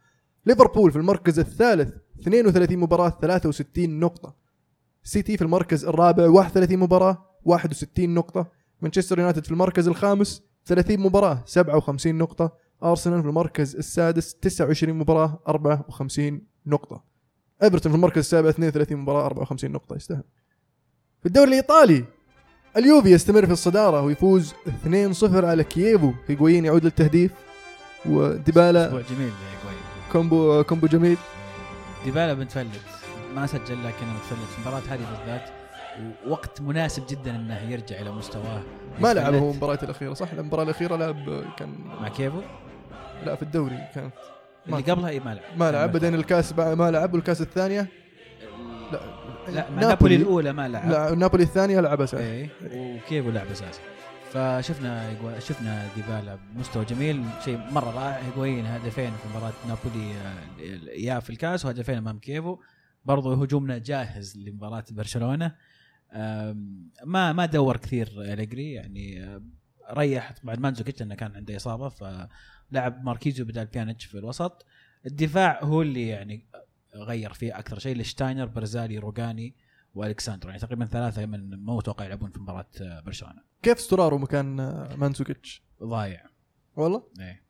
ليفربول 0.46 0.92
في 0.92 0.98
المركز 0.98 1.38
الثالث 1.38 1.94
32 2.20 2.78
مباراة 2.78 3.18
63 3.20 4.00
نقطة. 4.00 4.34
سيتي 5.02 5.36
في 5.36 5.42
المركز 5.42 5.84
الرابع 5.84 6.26
31 6.26 6.78
مباراة 6.78 7.24
61 7.44 8.14
نقطة. 8.14 8.46
مانشستر 8.80 9.18
يونايتد 9.18 9.44
في 9.44 9.50
المركز 9.50 9.88
الخامس 9.88 10.42
30 10.66 11.00
مباراة 11.00 11.42
57 11.46 12.14
نقطة. 12.18 12.52
أرسنال 12.82 13.22
في 13.22 13.28
المركز 13.28 13.76
السادس 13.76 14.34
29 14.34 14.94
مباراة 14.98 15.38
54 15.48 16.42
نقطة. 16.66 17.04
إيفرتون 17.62 17.92
في 17.92 17.96
المركز 17.96 18.18
السابع 18.18 18.48
32 18.48 18.98
مباراة 18.98 19.26
54 19.26 19.72
نقطة. 19.72 19.96
يستاهل. 19.96 20.24
في 21.20 21.26
الدوري 21.26 21.48
الإيطالي 21.48 22.04
اليوفي 22.76 23.10
يستمر 23.10 23.46
في 23.46 23.52
الصدارة 23.52 24.00
ويفوز 24.00 24.54
2-0 24.84 25.44
على 25.44 25.64
كييفو. 25.64 26.12
هيغوين 26.28 26.64
يعود 26.64 26.84
للتهديف. 26.84 27.30
وديبالا 28.06 28.86
أسبوع 28.86 29.00
جميل 29.00 29.32
combo 30.12 30.62
combo 30.62 30.86
جميل. 30.86 31.16
ديبالا 32.04 32.34
متفلت 32.34 32.80
ما 33.34 33.46
سجل 33.46 33.60
لكنه 33.60 34.12
متفلت. 34.14 34.48
في 34.50 34.58
المباراة 34.58 34.82
هذه 34.88 35.00
بالذات 35.10 35.48
ووقت 36.26 36.60
مناسب 36.60 37.02
جدا 37.08 37.36
إنه 37.36 37.70
يرجع 37.70 38.00
إلى 38.00 38.12
مستواه. 38.12 38.62
ما 39.00 39.14
لعب 39.14 39.34
هو 39.34 39.50
المباراة 39.50 39.78
الأخيرة 39.82 40.14
صح؟ 40.14 40.32
المباراة 40.32 40.62
الأخيرة 40.62 40.96
لعب 40.96 41.44
كان 41.58 41.68
مع 42.00 42.08
كييفو 42.08 42.40
لا 43.26 43.34
في 43.34 43.42
الدوري 43.42 43.78
كانت 43.94 44.12
اللي 44.66 44.82
قبلها 44.82 45.08
اي 45.08 45.20
ما 45.20 45.34
لعب. 45.34 45.58
ما 45.58 45.72
لعب 45.72 45.92
بعدين 45.92 46.14
الكاس 46.14 46.52
ما 46.58 46.90
لعب 46.90 47.14
والكاس 47.14 47.40
الثانية؟ 47.40 47.86
لا. 48.92 49.00
لا 49.48 49.70
مع 49.70 49.80
نابولي. 49.80 50.16
الأولى 50.16 50.52
ما 50.52 50.68
لعب. 50.68 50.90
لا 50.90 51.14
نابولي 51.14 51.42
الثانية 51.42 51.80
لعب 51.80 52.00
أساسي. 52.00 52.24
إيه 52.24 52.50
وكييفو 52.62 53.30
لعب 53.30 53.46
أساسي. 53.46 53.80
فشفنا 54.32 55.16
شفنا 55.38 55.88
ديبالا 55.96 56.38
بمستوى 56.54 56.84
جميل 56.84 57.24
شيء 57.44 57.58
مرة 57.72 57.90
رائع. 57.90 58.18
هيغوين 58.18 58.66
هدفين 58.66 59.10
في 59.10 59.28
مباراة 59.28 59.52
نابولي 59.68 60.12
آه، 60.14 60.88
اياه 60.88 61.18
في 61.18 61.30
الكاس 61.30 61.64
وهدفين 61.64 61.96
أمام 61.96 62.18
كييفو. 62.18 62.58
برضو 63.04 63.32
هجومنا 63.32 63.78
جاهز 63.78 64.38
لمباراة 64.38 64.84
برشلونة. 64.90 65.54
ما 67.04 67.32
ما 67.32 67.46
دور 67.46 67.76
كثير 67.76 68.08
أليجري 68.16 68.72
يعني 68.72 69.24
آه، 69.24 69.42
ريح. 69.90 70.32
طبعا 70.32 70.56
مانزوكيتش 70.56 71.00
لأنه 71.00 71.14
كان 71.14 71.36
عنده 71.36 71.56
إصابة 71.56 71.88
فلعب 71.88 73.04
ماركيزيو 73.04 73.44
بدال 73.44 73.66
بيانيتش 73.66 74.04
في 74.04 74.18
الوسط. 74.18 74.66
الدفاع 75.06 75.64
هو 75.64 75.82
اللي 75.82 76.08
يعني 76.08 76.46
غير 76.94 77.32
فيه 77.32 77.58
أكثر 77.58 77.78
شيء 77.78 77.96
لشتاينر 77.96 78.46
برزالي 78.46 78.98
روجاني 78.98 79.54
والكساندرو 79.94 80.50
يعني 80.50 80.62
تقريبا 80.62 80.86
ثلاثة 80.86 81.26
من 81.26 81.64
ما 81.64 81.76
متوقع 81.76 82.04
يلعبون 82.04 82.30
في 82.30 82.38
مباراة 82.38 82.66
آه، 82.80 83.00
برشلونة. 83.00 83.42
كيف 83.62 83.80
ستورارو 83.80 84.18
مكان 84.18 84.60
آه، 84.60 84.96
مانزوكيتش 84.96 85.62
ضايع. 85.82 86.26
والله؟ 86.76 87.02
إيه. 87.20 87.44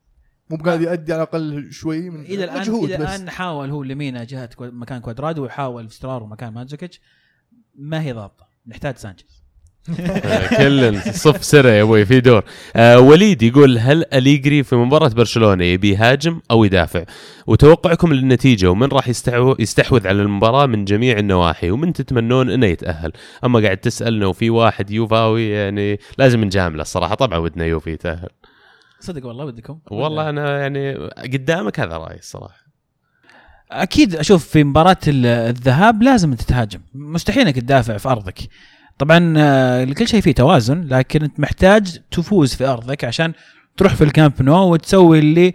مو 0.50 0.56
بقاعد 0.56 0.80
يؤدي 0.80 1.12
على 1.12 1.22
الأقل 1.22 1.72
شوي 1.72 2.10
من 2.10 2.20
إلى 2.20 2.44
الان 2.44 2.60
مجهود 2.60 2.90
إلى 2.90 2.96
الآن 2.96 3.30
حاول 3.30 3.70
هو 3.70 3.82
لمينا 3.82 4.24
جهة 4.24 4.50
مكان 4.60 5.00
كوادرادو 5.00 5.42
ويحاول 5.42 5.90
سترارو 5.90 6.26
مكان 6.26 6.52
مانزوكيتش 6.52 7.00
ما 7.74 8.02
هي 8.02 8.12
ضابطة. 8.12 8.48
نحتاج 8.66 8.96
سانشيز. 8.96 9.43
كل 10.58 11.00
صف 11.02 11.44
سرة 11.44 11.68
يا 11.70 11.82
أبوي 11.82 12.04
في 12.06 12.20
دور. 12.20 12.44
آه 12.76 12.98
وليد 13.00 13.42
يقول 13.42 13.78
هل 13.78 14.04
أليجري 14.12 14.62
في 14.62 14.76
مباراة 14.76 15.08
برشلونة 15.08 15.64
يبي 15.64 15.90
يهاجم 15.90 16.40
أو 16.50 16.64
يدافع؟ 16.64 17.04
وتوقعكم 17.46 18.12
للنتيجة 18.12 18.70
ومن 18.70 18.88
راح 18.88 19.08
يستحو 19.08 19.56
يستحوذ 19.58 20.06
على 20.08 20.22
المباراة 20.22 20.66
من 20.66 20.84
جميع 20.84 21.18
النواحي 21.18 21.70
ومن 21.70 21.92
تتمنون 21.92 22.50
إنه 22.50 22.66
يتأهل؟ 22.66 23.12
أما 23.44 23.60
قاعد 23.60 23.76
تسألنا 23.76 24.26
وفي 24.26 24.50
واحد 24.50 24.90
يوفاوي 24.90 25.48
يعني 25.50 25.98
لازم 26.18 26.44
نجامله 26.44 26.82
الصراحة. 26.82 27.14
طبعا 27.14 27.38
ودنا 27.38 27.64
يوفي 27.64 27.90
يتأهل. 27.90 28.28
صدق 29.00 29.26
والله 29.26 29.44
ودكم. 29.44 29.78
والله 29.90 30.28
أنا 30.28 30.58
يعني 30.60 30.94
قدامك 31.32 31.80
هذا 31.80 31.96
رايي 31.96 32.18
الصراحة. 32.18 32.64
أكيد 33.70 34.16
أشوف 34.16 34.48
في 34.48 34.64
مباراة 34.64 34.96
ال- 35.08 35.26
الذهاب 35.26 36.02
لازم 36.02 36.34
تتهاجم. 36.34 36.80
مستحيل 36.94 37.42
إنك 37.46 37.54
تدافع 37.58 37.96
في 37.96 38.08
أرضك. 38.08 38.38
طبعا 38.98 39.34
آه، 39.36 39.84
كل 39.84 40.08
شيء 40.08 40.20
فيه 40.20 40.32
توازن 40.32 40.80
لكن 40.90 41.22
أنت 41.22 41.40
محتاج 41.40 41.98
تفوز 42.10 42.54
في 42.54 42.66
أرضك 42.66 43.04
عشان 43.04 43.32
تروح 43.76 43.94
في 43.94 44.04
الكامب 44.04 44.42
نو 44.42 44.72
وتسوي 44.72 45.18
اللي 45.18 45.52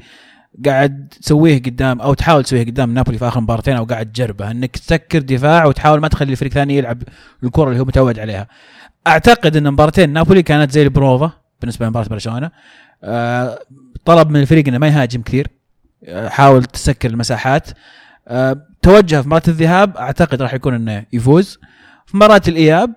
قاعد 0.66 1.14
تسويه 1.22 1.62
قدام 1.62 2.02
أو 2.02 2.14
تحاول 2.14 2.44
تسويه 2.44 2.66
قدام 2.66 2.94
نابولي 2.94 3.18
في 3.18 3.28
آخر 3.28 3.42
مباراتين 3.42 3.76
أو 3.76 3.84
قاعد 3.84 4.12
تجربه 4.12 4.52
إنك 4.52 4.78
تسكر 4.78 5.20
دفاع 5.20 5.66
وتحاول 5.66 6.00
ما 6.00 6.08
تخلي 6.08 6.32
الفريق 6.32 6.52
الثاني 6.52 6.78
يلعب 6.78 7.04
الكرة 7.44 7.70
اللي 7.70 7.80
هو 7.80 7.86
متعود 7.86 8.20
عليها. 8.20 8.48
أعتقد 9.08 9.56
إن 9.56 9.72
مباراتين 9.72 10.14
نابولي 10.14 10.44
كانت 10.44 10.72
زي 10.72 10.84
البروفا 10.84 11.32
بالنسبة 11.62 11.86
لمباراة 11.86 12.08
برشلونة. 12.08 12.52
آه، 13.04 13.60
طلب 14.06 14.30
من 14.30 14.40
الفريق 14.40 14.68
إنه 14.68 14.78
ما 14.78 14.88
يهاجم 14.88 15.22
كثير 15.22 15.48
آه، 16.06 16.30
حاول 16.30 16.64
تسكر 16.64 17.10
المساحات 17.10 17.68
توجه 18.82 19.22
في 19.22 19.28
مباراة 19.28 19.44
الذهاب 19.48 19.98
أعتقد 19.98 20.42
راح 20.42 20.54
يكون 20.54 20.74
إنه 20.74 21.06
يفوز 21.14 21.60
في 22.06 22.18
مباراة 22.18 22.42
الإياب 22.48 22.94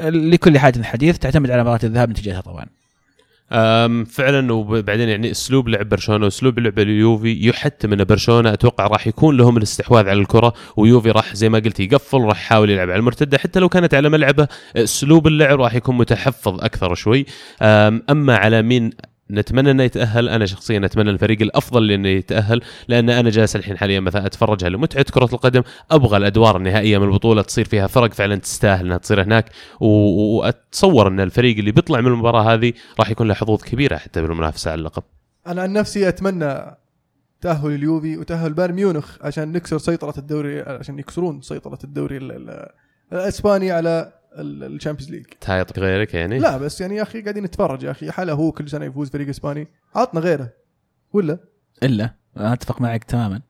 لكل 0.00 0.58
حاجة 0.58 0.82
حديث 0.82 1.18
تعتمد 1.18 1.50
على 1.50 1.62
مباراه 1.62 1.80
الذهاب 1.84 2.10
نتيجتها 2.10 2.40
طبعا. 2.40 2.66
فعلا 4.04 4.52
وبعدين 4.52 5.08
يعني 5.08 5.30
أسلوب 5.30 5.68
لعب 5.68 5.88
برشلونة 5.88 6.24
واسلوب 6.24 6.58
لعب 6.58 6.78
اليوفي 6.78 7.48
يحتم 7.48 7.92
أن 7.92 8.04
برشلونة 8.04 8.52
أتوقع 8.52 8.86
راح 8.86 9.06
يكون 9.06 9.36
لهم 9.36 9.56
الاستحواذ 9.56 10.08
على 10.08 10.20
الكرة 10.20 10.52
ويوفي 10.76 11.10
راح 11.10 11.34
زي 11.34 11.48
ما 11.48 11.58
قلت 11.58 11.80
يقفل 11.80 12.18
راح 12.18 12.40
يحاول 12.40 12.70
يلعب 12.70 12.90
على 12.90 12.98
المرتدة 12.98 13.38
حتى 13.38 13.60
لو 13.60 13.68
كانت 13.68 13.94
على 13.94 14.08
ملعبه 14.08 14.48
أسلوب 14.76 15.26
اللعب 15.26 15.60
راح 15.60 15.74
يكون 15.74 15.96
متحفظ 15.96 16.64
أكثر 16.64 16.94
شوي. 16.94 17.26
أما 17.62 18.36
على 18.36 18.62
مين 18.62 18.90
نتمنى 19.30 19.70
إنه 19.70 19.82
يتأهل. 19.82 20.28
أنا 20.28 20.46
شخصيا 20.46 20.84
أتمنى 20.84 21.10
الفريق 21.10 21.42
الأفضل 21.42 21.90
إنه 21.90 22.08
يتأهل 22.08 22.60
لأن 22.88 23.10
أنا 23.10 23.30
جالس 23.30 23.56
الحين 23.56 23.78
حاليا 23.78 24.00
مثلا 24.00 24.26
أتفرج 24.26 24.64
على 24.64 24.76
متعة 24.76 25.04
كرة 25.04 25.28
القدم. 25.32 25.62
أبغى 25.90 26.16
الأدوار 26.16 26.56
النهائية 26.56 26.98
من 26.98 27.04
البطولة 27.06 27.42
تصير 27.42 27.64
فيها 27.64 27.86
فرق 27.86 28.12
فعلا 28.12 28.36
تستاهل 28.36 28.86
إنها 28.86 28.98
تصير 28.98 29.22
هناك. 29.22 29.50
وأتصور 29.80 31.08
إن 31.08 31.20
الفريق 31.20 31.58
اللي 31.58 31.72
بيطلع 31.72 32.00
من 32.00 32.06
المباراة 32.06 32.54
هذه 32.54 32.72
راح 33.00 33.10
يكون 33.10 33.28
له 33.28 33.34
حظوظ 33.34 33.62
كبيرة 33.62 33.96
حتى 33.96 34.22
بالمنافسة 34.22 34.70
على 34.70 34.78
اللقب. 34.78 35.02
أنا 35.46 35.62
عن 35.62 35.72
نفسي 35.72 36.08
أتمنى 36.08 36.76
تأهل 37.40 37.74
اليوفي 37.74 38.16
وتأهل 38.16 38.52
بايرن 38.52 38.74
ميونخ 38.74 39.16
عشان 39.20 39.52
نكسر 39.52 39.78
سيطرة 39.78 40.14
الدوري 40.18 40.60
عشان 40.60 40.98
يكسرون 40.98 41.42
سيطرة 41.42 41.78
الدوري 41.84 42.16
ال- 42.16 42.32
ال- 42.32 42.68
الإسباني 43.12 43.72
على 43.72 44.12
الشامبيونز 44.40 45.10
ليج 45.10 45.26
تحط 45.40 45.78
غيرك 45.78 46.14
يعني؟ 46.14 46.38
لا 46.38 46.56
بس 46.56 46.80
يعني 46.80 46.96
يا 46.96 47.02
أخي 47.02 47.22
قاعدين 47.22 47.44
نتفرج 47.44 47.82
يا 47.82 47.90
أخي. 47.90 48.10
حاله 48.10 48.32
هو 48.32 48.52
كل 48.52 48.68
سنة 48.68 48.84
يفوز 48.84 49.10
فريق 49.10 49.28
إسباني. 49.28 49.68
عطنا 49.94 50.20
غيره. 50.20 50.50
ولا؟ 51.12 51.38
إلا. 51.82 52.14
أتفق 52.36 52.80
معك 52.80 53.04
تماما. 53.04 53.40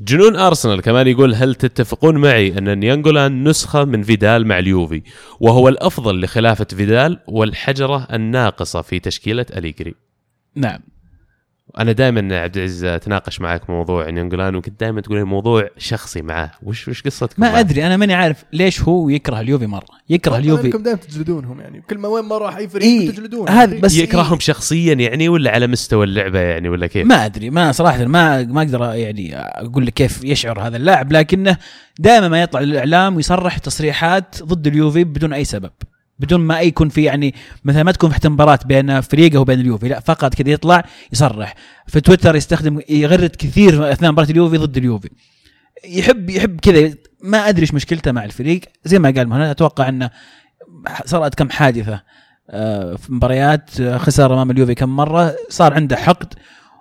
جنون 0.00 0.36
أرسنال 0.36 0.82
كمان 0.82 1.06
يقول 1.06 1.34
هل 1.34 1.54
تتفقون 1.54 2.16
معي 2.16 2.58
أن 2.58 2.78
نيانجولان 2.78 3.48
نسخة 3.48 3.84
من 3.84 4.02
فيدال 4.02 4.46
مع 4.46 4.58
اليوفي؟ 4.58 5.02
وهو 5.40 5.68
الأفضل 5.68 6.20
لخلافة 6.20 6.64
فيدال 6.64 7.20
والحجرة 7.28 8.08
الناقصة 8.12 8.82
في 8.82 9.00
تشكيلة 9.00 9.46
أليجري. 9.56 9.94
نعم. 10.54 10.80
أنا 11.78 11.92
دائما 11.92 12.40
عبد 12.40 12.56
العزيز 12.56 12.84
أتناقش 12.84 13.40
معك 13.40 13.70
موضوع 13.70 14.10
نيانجولان 14.10 14.56
وكنت 14.56 14.80
دائما 14.80 15.00
تقول 15.00 15.18
لي 15.18 15.24
موضوع 15.24 15.68
شخصي 15.78 16.22
معاه. 16.22 16.50
وش 16.62 16.88
وش 16.88 17.02
قصتك 17.02 17.40
ما 17.40 17.60
أدري 17.60 17.86
أنا 17.86 17.96
ماني 17.96 18.14
عارف 18.14 18.44
ليش 18.52 18.82
هو 18.82 19.08
يكره 19.08 19.40
اليوفي 19.40 19.66
مرة. 19.66 19.86
يكره 20.08 20.36
اليوفي. 20.36 20.66
انكم 20.66 20.82
دائما 20.82 20.98
تجلدونهم 20.98 21.60
يعني. 21.60 21.82
كل 21.90 21.98
ما 21.98 22.08
وين 22.08 22.24
ما 22.24 22.38
راح 22.38 22.56
أي 22.56 22.68
فريق 22.68 22.86
إيه، 22.86 23.10
تجلدون 23.10 23.48
هذا 23.48 23.80
بس 23.80 23.96
يكرههم 23.96 24.38
شخصيا 24.38 24.94
يعني 24.94 25.28
ولا 25.28 25.50
على 25.50 25.66
مستوى 25.66 26.04
اللعبة 26.04 26.38
يعني 26.38 26.68
ولا 26.68 26.86
كيف؟ 26.86 27.06
ما 27.06 27.24
أدري 27.24 27.50
ما 27.50 27.72
صراحة 27.72 28.04
ما 28.04 28.42
ما 28.42 28.62
أقدر 28.62 28.94
يعني 28.94 29.36
أقول 29.36 29.86
لك 29.86 29.92
كيف 29.92 30.24
يشعر 30.24 30.60
هذا 30.60 30.76
اللاعب 30.76 31.12
لكنه 31.12 31.56
دائما 31.98 32.28
ما 32.28 32.42
يطلع 32.42 32.60
للإعلام 32.60 33.16
ويصرح 33.16 33.58
تصريحات 33.58 34.42
ضد 34.42 34.66
اليوفي 34.66 35.04
بدون 35.04 35.32
أي 35.32 35.44
سبب. 35.44 35.70
بدون 36.18 36.40
ما 36.40 36.60
يكون 36.60 36.88
في 36.88 37.02
يعني 37.02 37.34
مثلا 37.64 37.82
ما 37.82 37.92
تكون 37.92 38.10
في 38.10 38.28
مباراة 38.28 38.58
بين 38.64 39.00
فريقه 39.00 39.38
وبين 39.38 39.60
اليوفي 39.60 39.88
لا 39.88 40.00
فقط 40.00 40.34
كذا 40.34 40.50
يطلع 40.50 40.84
يصرح. 41.12 41.54
في 41.86 42.00
تويتر 42.00 42.36
يستخدم 42.36 42.80
يغرد 42.88 43.36
كثير 43.36 43.92
أثناء 43.92 44.12
مباراة 44.12 44.30
اليوفي 44.30 44.56
ضد 44.56 44.76
اليوفي. 44.76 45.10
يحب 45.84 46.30
يحب 46.30 46.60
كذا 46.60 46.94
ما 47.22 47.48
أدري 47.48 47.62
إيش 47.62 47.74
مشكلته 47.74 48.12
مع 48.12 48.24
الفريق. 48.24 48.60
زي 48.84 48.98
ما 48.98 49.10
قال 49.10 49.28
مهند 49.28 49.42
أتوقع 49.42 49.88
إنه 49.88 50.10
صارت 51.04 51.34
كم 51.34 51.50
حادثة 51.50 52.02
آه، 52.50 52.96
في 52.96 53.12
مباريات 53.12 53.80
آه، 53.80 53.98
خسر 53.98 54.34
أمام 54.34 54.50
اليوفي 54.50 54.74
كم 54.74 54.88
مرة 54.88 55.36
صار 55.48 55.74
عنده 55.74 55.96
حقد. 55.96 56.34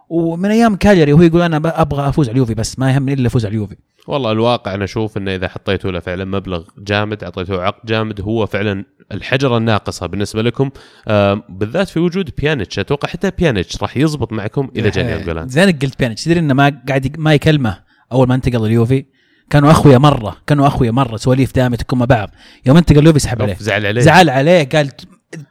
ومن 0.10 0.52
أيام 0.52 0.76
كاليري 0.76 1.14
وهو 1.14 1.22
يقول 1.22 1.42
أنا 1.42 1.58
أبغى 1.82 2.10
أفوز 2.10 2.28
على 2.30 2.34
اليوفي 2.34 2.54
بس 2.54 2.80
ما 2.80 2.92
يهمني 2.92 3.14
إلا 3.14 3.28
افوز 3.28 3.46
على 3.46 3.52
اليوفي 3.52 3.76
والله 4.08 4.32
الواقع 4.32 4.74
أنا 4.74 4.84
أشوف 4.84 5.18
إنه 5.18 5.36
إذا 5.36 5.48
حطيتوا 5.48 5.92
له 5.92 6.00
فعلا 6.00 6.26
مبلغ 6.26 6.64
جامد 6.78 7.24
اعطيته 7.24 7.62
عقد 7.62 7.86
جامد 7.86 8.22
هو 8.22 8.46
فعلا 8.46 8.86
الحجرة 9.12 9.58
الناقصة 9.58 10.08
بالنسبة 10.08 10.42
لكم. 10.42 10.70
آه 11.08 11.44
بالذات 11.50 11.90
في 11.90 12.00
وجود 12.00 12.30
بيانيتش 12.38 12.80
أتوقع 12.80 13.10
حتى 13.10 13.32
بيانيتش 13.38 13.82
راح 13.82 13.98
يزبط 13.98 14.34
معكم 14.34 14.72
إذا 14.76 14.90
جاء 14.90 15.06
ناينجولان 15.06 15.48
زي 15.48 15.64
انك 15.64 15.86
قلت 15.86 16.00
بيانيتش. 16.00 16.24
تدري 16.24 16.40
إنه 16.40 16.54
ما 16.54 16.82
قاعد 16.88 17.16
ما 17.20 17.34
يكلمه 17.34 17.80
أول 18.12 18.28
ما 18.28 18.36
انتقل 18.36 18.66
اليوفي 18.66 19.06
كانوا 19.50 19.72
أخويا 19.72 19.98
مرة 19.98 20.38
كانوا 20.48 20.68
أخويا 20.68 20.92
مرة 20.92 21.18
سواليف 21.18 21.56
دائما 21.56 21.76
تكون 21.76 22.00
مع 22.00 22.06
بعض. 22.06 22.30
يوم 22.66 22.78
انتقل 22.78 23.00
اليوفي 23.00 23.20
سحب 23.20 23.42
عليه. 23.42 23.56
زعل 23.60 23.86
عليه. 23.86 24.02
زعل 24.02 24.30
عليه 24.30 24.70
قال 24.70 24.92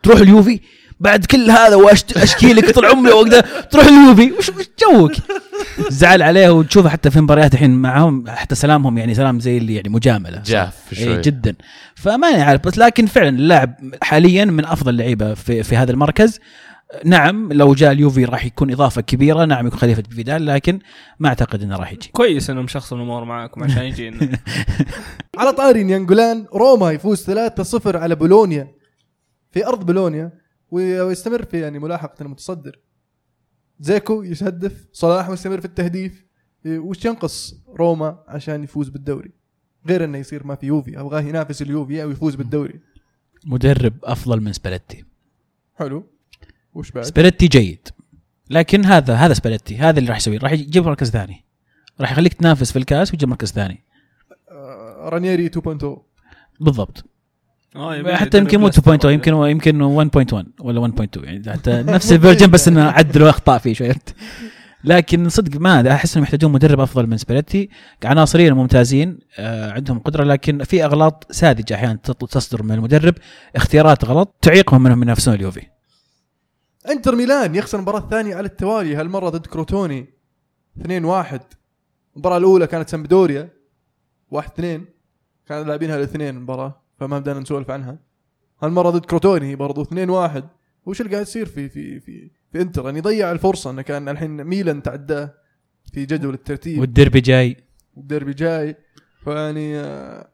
تروح 0.02 0.20
اليوفي 0.20 0.60
بعد 1.00 1.24
كل 1.24 1.50
هذا 1.50 1.76
واشكي 1.76 2.52
لك 2.52 2.70
طول 2.70 2.84
عمري 2.84 3.12
وقدر 3.12 3.40
تروح 3.40 3.86
اليوفي 3.86 4.32
وش 4.32 4.50
جوك؟ 4.50 5.12
زعل 5.90 6.22
عليه 6.22 6.50
وتشوفه 6.50 6.88
حتى 6.88 7.10
في 7.10 7.20
مباريات 7.20 7.54
الحين 7.54 7.70
معهم 7.70 8.24
حتى 8.28 8.54
سلامهم 8.54 8.98
يعني 8.98 9.14
سلام 9.14 9.40
زي 9.40 9.58
اللي 9.58 9.74
يعني 9.74 9.88
مجاملة. 9.88 10.42
جاف 10.46 10.92
إيه 10.92 11.04
شوي. 11.04 11.20
جدا. 11.20 11.54
فماني 11.94 12.42
عارف 12.42 12.66
بس 12.66 12.78
لكن 12.78 13.06
فعلا 13.06 13.28
اللاعب 13.28 13.74
حاليا 14.02 14.44
من 14.44 14.64
أفضل 14.64 14.90
اللعيبه 14.90 15.34
في, 15.34 15.62
في 15.62 15.76
هذا 15.76 15.90
المركز. 15.92 16.40
نعم 17.04 17.52
لو 17.52 17.74
جاء 17.74 17.92
اليوفي 17.92 18.24
راح 18.24 18.44
يكون 18.44 18.70
إضافة 18.72 19.00
كبيرة. 19.00 19.44
نعم 19.44 19.66
يكون 19.66 19.78
خليفة 19.78 20.02
فيدال 20.10 20.46
لكن 20.46 20.78
ما 21.18 21.28
أعتقد 21.28 21.62
إنه 21.62 21.76
راح 21.76 21.92
يجي. 21.92 22.08
كويس 22.12 22.50
إنهم 22.50 22.66
شخصوا 22.68 22.96
الأمور 22.96 23.24
معاكم 23.24 23.64
عشان 23.64 23.82
يجي. 23.82 24.10
على 25.38 25.52
طاري 25.52 25.84
نيانجولان 25.84 26.46
روما 26.54 26.90
يفوز 26.90 27.30
3-0 27.30 27.96
على 27.96 28.14
بولونيا. 28.14 28.68
في 29.52 29.66
أرض 29.66 29.86
بولونيا. 29.86 30.43
ويستمر 30.70 31.44
في 31.44 31.60
يعني 31.60 31.78
ملاحقة 31.78 32.22
المتصدر. 32.22 32.78
زيكو 33.80 34.22
يهدف 34.22 34.86
صلاح 34.92 35.30
مستمر 35.30 35.60
في 35.60 35.64
التهديف 35.64 36.24
وش 36.66 37.04
ينقص 37.04 37.54
روما 37.68 38.24
عشان 38.28 38.64
يفوز 38.64 38.88
بالدوري؟ 38.88 39.30
غير 39.86 40.04
إنه 40.04 40.18
يصير 40.18 40.46
ما 40.46 40.54
في 40.54 40.66
يوفي 40.66 41.00
أبغاه 41.00 41.20
ينافس 41.20 41.62
اليوفي 41.62 42.02
أو 42.02 42.10
يفوز 42.10 42.34
بالدوري. 42.34 42.80
مدرب 43.46 43.94
أفضل 44.04 44.40
من 44.40 44.52
سباليتي. 44.52 45.04
حلو. 45.74 46.06
وش 46.74 46.90
بعد؟ 46.90 47.04
سباليتي 47.04 47.46
جيد. 47.46 47.88
لكن 48.50 48.84
هذا 48.84 49.14
هذا 49.14 49.34
سباليتي 49.34 49.76
هذا 49.76 49.98
اللي 49.98 50.10
راح 50.10 50.16
يسويه. 50.16 50.38
راح 50.38 50.52
يجيب 50.52 50.84
مركز 50.84 51.10
ثاني. 51.10 51.44
راح 52.00 52.12
يخليك 52.12 52.34
تنافس 52.34 52.72
في 52.72 52.78
الكاس 52.78 53.12
ويجيب 53.12 53.28
مركز 53.28 53.52
ثاني. 53.52 53.84
آه، 54.50 55.08
رانييري 55.08 55.46
2.0 55.46 56.02
بالضبط. 56.60 57.04
آه، 57.76 57.96
يبي 57.96 58.16
حتى 58.16 58.38
يمكن 58.38 58.60
مو 58.60 58.66
يدرب 58.66 59.00
2.0 59.00 59.04
يمكن 59.04 59.34
يمكن 59.34 59.82
1.1 59.82 60.44
ولا 60.60 60.80
1.2 60.80 61.24
يعني 61.24 61.52
حتى 61.52 61.82
نفس 61.96 62.12
ال 62.12 62.17
version 62.17 62.50
بس 62.50 62.68
إنه 62.68 62.82
عدلوا 62.82 63.30
أخطاء 63.30 63.58
فيه 63.58 63.74
شوية 63.74 63.94
لكن 64.84 65.28
صدق 65.28 65.60
ما 65.60 65.92
أحس 65.92 66.16
انهم 66.16 66.24
يحتاجون 66.24 66.52
مدرب 66.52 66.80
أفضل 66.80 67.06
من 67.06 67.16
سباليتي 67.16 67.68
عناصريا 68.04 68.52
ممتازين 68.52 69.18
آه، 69.38 69.70
عندهم 69.70 69.98
قدرة 69.98 70.24
لكن 70.24 70.64
في 70.64 70.84
أغلاط 70.84 71.32
ساذجة 71.32 71.74
أحيانا 71.74 71.96
تصدر 71.96 72.62
من 72.62 72.72
المدرب. 72.72 73.14
اختيارات 73.56 74.04
غلط 74.04 74.34
تعيقهم 74.42 74.82
منهم 74.82 75.02
ينافسون 75.02 75.34
اليوفي. 75.34 75.62
انتر 76.90 77.14
ميلان 77.14 77.54
يخسر 77.54 77.78
المباراة 77.78 77.98
الثانية 77.98 78.34
على 78.34 78.46
التوالي 78.46 78.96
هالمرة 78.96 79.28
ضد 79.28 79.46
كروتوني. 79.46 80.14
2-1 80.80 80.86
المباراة 82.14 82.36
الأولى 82.36 82.66
كانت 82.66 82.88
سامبدوريا 82.88 83.48
1-2 84.34 84.40
كانوا 85.46 85.64
لاعبينها 85.64 85.96
الاثنين 85.96 86.36
المباراه 86.36 86.83
فما 86.98 87.18
بدنا 87.18 87.40
نسولف 87.40 87.70
عنها. 87.70 87.98
هالمرة 88.62 88.90
ضد 88.90 89.04
كروتوني 89.06 89.56
برضو 89.56 89.84
2-1 89.84 90.42
وش 90.86 91.00
اللي 91.00 91.12
قاعد 91.12 91.22
يصير 91.26 91.46
في 91.46 91.68
في 91.68 92.00
في 92.00 92.30
في 92.52 92.60
انتر؟ 92.60 92.84
يعني 92.84 93.00
ضيع 93.00 93.32
الفرصة 93.32 93.70
إنه 93.70 93.82
كان 93.82 94.08
الحين 94.08 94.44
ميلان 94.44 94.82
تعداه 94.82 95.34
في 95.92 96.06
جدول 96.06 96.34
الترتيب. 96.34 96.80
والديربي 96.80 97.20
جاي. 97.20 97.56
والديربي 97.96 98.32
جاي. 98.32 98.76
فيعني 99.24 99.76
آه، 99.78 100.28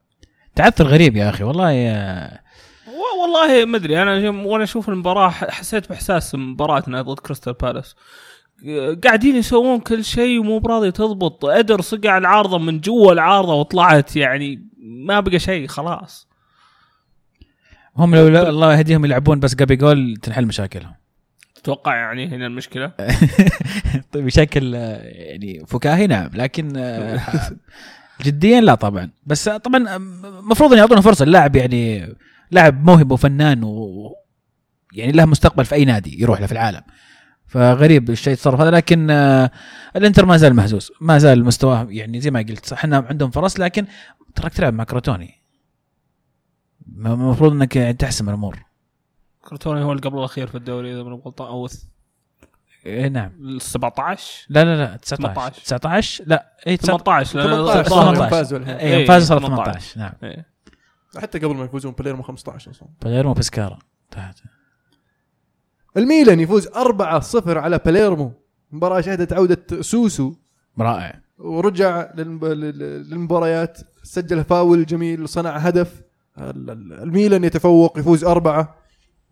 تعثر 0.54 0.86
غريب 0.86 1.16
يا 1.16 1.28
أخي 1.30 1.44
والله 1.44 1.70
يا 1.70 2.30
و- 2.88 3.22
والله 3.22 3.64
ما 3.64 3.76
أدري 3.76 4.02
أنا 4.02 4.20
جم- 4.20 4.46
وأنا 4.46 4.64
أشوف 4.64 4.88
المباراة 4.88 5.28
حسيت 5.30 5.88
بإحساس 5.88 6.34
مباراتنا 6.34 7.02
ضد 7.02 7.18
كريستال 7.18 7.52
بالاس. 7.52 7.94
قاعدين 9.04 9.36
يسوون 9.36 9.80
كل 9.80 10.04
شيء 10.04 10.40
ومو 10.40 10.58
براضي 10.58 10.90
تضبط. 10.90 11.44
ادر 11.44 11.80
صقع 11.80 12.18
العارضه 12.18 12.58
من 12.58 12.80
جوا 12.80 13.12
العارضة 13.12 13.54
وطلعت 13.54 14.16
يعني 14.16 14.68
ما 14.78 15.20
بقى 15.20 15.38
شيء 15.38 15.66
خلاص. 15.66 16.29
هم 18.00 18.14
لو 18.14 18.28
لو 18.28 18.48
الله 18.48 18.74
يهديهم 18.74 19.04
يلعبون 19.04 19.40
بس 19.40 19.54
قبل 19.54 19.78
جول 19.78 20.16
تنحل 20.22 20.46
مشاكلهم. 20.46 20.94
تتوقع 21.54 21.96
يعني 21.96 22.28
هنا 22.28 22.46
المشكلة؟ 22.46 22.92
طيب 24.12 24.24
بشكل 24.24 24.74
آه، 24.74 25.02
يعني 25.02 25.64
فكاهي 25.66 26.06
نعم. 26.06 26.30
لكن 26.34 26.76
آه، 26.76 27.20
جديا 28.22 28.60
لا 28.60 28.74
طبعا. 28.74 29.10
بس 29.26 29.48
آه، 29.48 29.56
طبعا 29.56 29.96
المفروض 29.96 30.72
أن 30.72 30.78
يعطونه 30.78 31.00
فرصة. 31.00 31.22
اللاعب 31.22 31.56
يعني 31.56 32.14
لاعب 32.50 32.84
موهبه 32.84 33.14
وفنان 33.14 33.64
و 33.64 34.14
يعني 34.92 35.12
له 35.12 35.24
مستقبل 35.24 35.64
في 35.64 35.74
أي 35.74 35.84
نادي 35.84 36.22
يروح 36.22 36.40
له 36.40 36.46
في 36.46 36.52
العالم. 36.52 36.82
فغريب 37.46 38.10
الشيء 38.10 38.34
تصرف 38.34 38.60
هذا. 38.60 38.70
لكن 38.70 39.10
آه، 39.10 39.50
الإنتر 39.96 40.26
ما 40.26 40.36
زال 40.36 40.54
مهزوز 40.54 40.92
ما 41.00 41.18
زال 41.18 41.44
مستواه 41.44 41.86
يعني 41.90 42.20
زي 42.20 42.30
ما 42.30 42.40
قلت 42.40 42.72
إحنا 42.72 43.06
عندهم 43.10 43.30
فرص 43.30 43.60
لكن 43.60 43.84
تراك 44.34 44.54
تلعب 44.54 44.74
مع 44.74 44.84
كروتوني 44.84 45.39
المفروض 46.96 47.52
إنك 47.52 47.76
يعني 47.76 47.92
تحسم 47.92 48.28
الأمور. 48.28 48.58
كرتوني 49.44 49.82
هو 49.84 49.92
اللي 49.92 50.02
قبل 50.02 50.18
الأخير 50.18 50.46
في 50.46 50.54
الدوري 50.54 50.92
إذا 50.94 51.02
ماني 51.02 51.16
غلطان 51.24 51.48
أو 51.48 51.68
إيه 52.86 53.08
نعم. 53.08 53.32
ال 53.40 53.60
17 53.62 54.46
لا 54.48 54.64
لا 54.64 54.76
لا 54.76 54.96
19 54.96 55.32
18. 55.34 55.62
19 55.62 56.24
لا 56.26 56.56
اي 56.66 56.76
18 56.76 57.38
لأن 57.38 57.48
18 57.48 57.80
الظاهر- 57.80 58.14
صار 58.14 58.30
فازوا 58.30 58.58
الحين 58.58 58.74
اي 58.76 58.96
إيه، 58.96 59.06
فاز 59.06 59.28
صار 59.28 59.38
18. 59.38 59.64
18 59.72 60.00
نعم. 60.00 60.12
إيه. 60.22 60.46
حتى 61.18 61.38
قبل 61.38 61.54
ما 61.56 61.64
يفوزون 61.64 61.92
باليرمو 61.92 62.22
15 62.22 62.70
أصلا. 62.70 62.88
باليرمو 63.02 63.32
بسكارا 63.32 63.78
تحت 64.10 64.38
الميلان 65.96 66.40
يفوز 66.40 66.68
4-0 66.68 67.56
على 67.58 67.80
باليرمو 67.86 68.32
مباراة 68.72 69.00
شهدت 69.00 69.32
عودة 69.32 69.82
سوسو. 69.82 70.34
رائع. 70.78 71.20
ورجع 71.38 72.10
للمب- 72.14 72.44
لل- 72.44 73.08
للمباريات 73.10 73.78
سجل 74.02 74.44
فاول 74.44 74.86
جميل 74.86 75.28
صنع 75.28 75.56
هدف. 75.56 76.02
الميلان 77.02 77.44
يتفوق 77.44 77.98
يفوز 77.98 78.24
أربعة. 78.24 78.76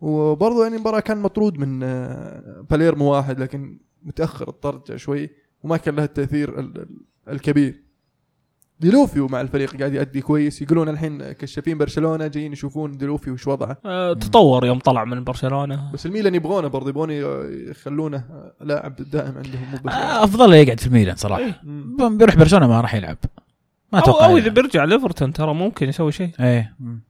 وبرضه 0.01 0.63
يعني 0.63 0.75
المباراة 0.75 0.99
كان 0.99 1.17
مطرود 1.17 1.57
من 1.59 1.83
آه، 1.83 2.65
باليرمو 2.69 3.11
واحد 3.13 3.39
لكن 3.39 3.79
متأخر 4.03 4.47
الطرد 4.49 4.95
شوي 4.95 5.29
وما 5.63 5.77
كان 5.77 5.95
له 5.95 6.03
التأثير 6.03 6.59
ال- 6.59 6.77
ال- 6.81 6.87
الكبير. 7.29 7.83
ديلوفيو 8.79 9.27
مع 9.27 9.41
الفريق 9.41 9.77
قاعد 9.77 9.93
يأدي 9.93 10.21
كويس. 10.21 10.61
يقولون 10.61 10.89
الحين 10.89 11.31
كشافين 11.31 11.77
برشلونة 11.77 12.27
جايين 12.27 12.53
يشوفون 12.53 12.97
ديلوفيو 12.97 13.33
وش 13.33 13.47
وضعه. 13.47 13.77
آه، 13.85 14.13
تطور 14.13 14.65
يوم 14.65 14.79
طلع 14.79 15.05
من 15.05 15.23
برشلونة. 15.23 15.91
بس 15.93 16.05
الميلان 16.05 16.35
يبغونه 16.35 16.67
برضه 16.67 16.89
يبغون 16.89 17.09
يخلونه 17.69 18.23
لاعب 18.61 18.95
دائم 18.95 19.33
عندهم 19.37 19.71
مو 19.85 19.89
آه، 19.91 20.23
أفضل 20.23 20.53
يقعد 20.53 20.79
في 20.79 20.87
الميلان 20.87 21.15
صراحة. 21.15 21.41
إيه. 21.41 21.61
بيروح 22.09 22.35
برشلونة 22.35 22.67
ما 22.67 22.81
راح 22.81 22.95
يلعب. 22.95 23.17
ما 23.93 23.99
أو, 23.99 24.03
أتوقع 24.03 24.25
أو 24.25 24.37
إذا. 24.37 24.49
بيرجع 24.49 24.83
لإيفرتون 24.83 25.33
ترى 25.33 25.53
ممكن 25.53 25.89
يسوي 25.89 26.11
شيء. 26.11 26.29
إيه. 26.39 26.75
مم. 26.79 27.03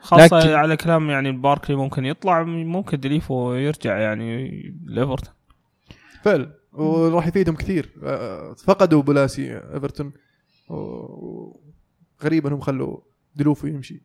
خاصة 0.00 0.38
لكن- 0.38 0.48
على 0.50 0.76
كلام 0.76 1.10
يعني 1.10 1.32
باركلي 1.32 1.76
ممكن 1.76 2.04
يطلع 2.04 2.42
ممكن 2.42 3.00
ديليفو 3.00 3.52
يرجع 3.54 3.98
يعني 3.98 4.50
لإيفرتون. 4.86 5.34
فعلا 6.22 6.50
وراح 6.72 7.26
يفيدهم 7.26 7.56
كثير. 7.56 7.90
آه، 8.04 8.54
فقدوا 8.64 9.02
بولاسي 9.02 9.56
إيفرتون. 9.74 10.12
و- 10.68 11.60
غريب 12.24 12.46
انهم 12.46 12.60
خلوا 12.60 12.96
دلوفو 13.34 13.66
يمشي. 13.66 14.02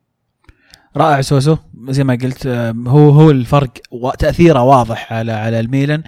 رائع 0.98 1.22
سوسو 1.22 1.58
زي 1.90 2.04
ما 2.04 2.14
قلت 2.14 2.46
آه، 2.46 2.72
هو 2.88 3.10
هو 3.10 3.32
الفرق 3.32 3.72
وتاثيره 3.92 4.64
واضح 4.64 5.14
على 5.14 5.32
على 5.32 5.60
الميلان. 5.60 6.04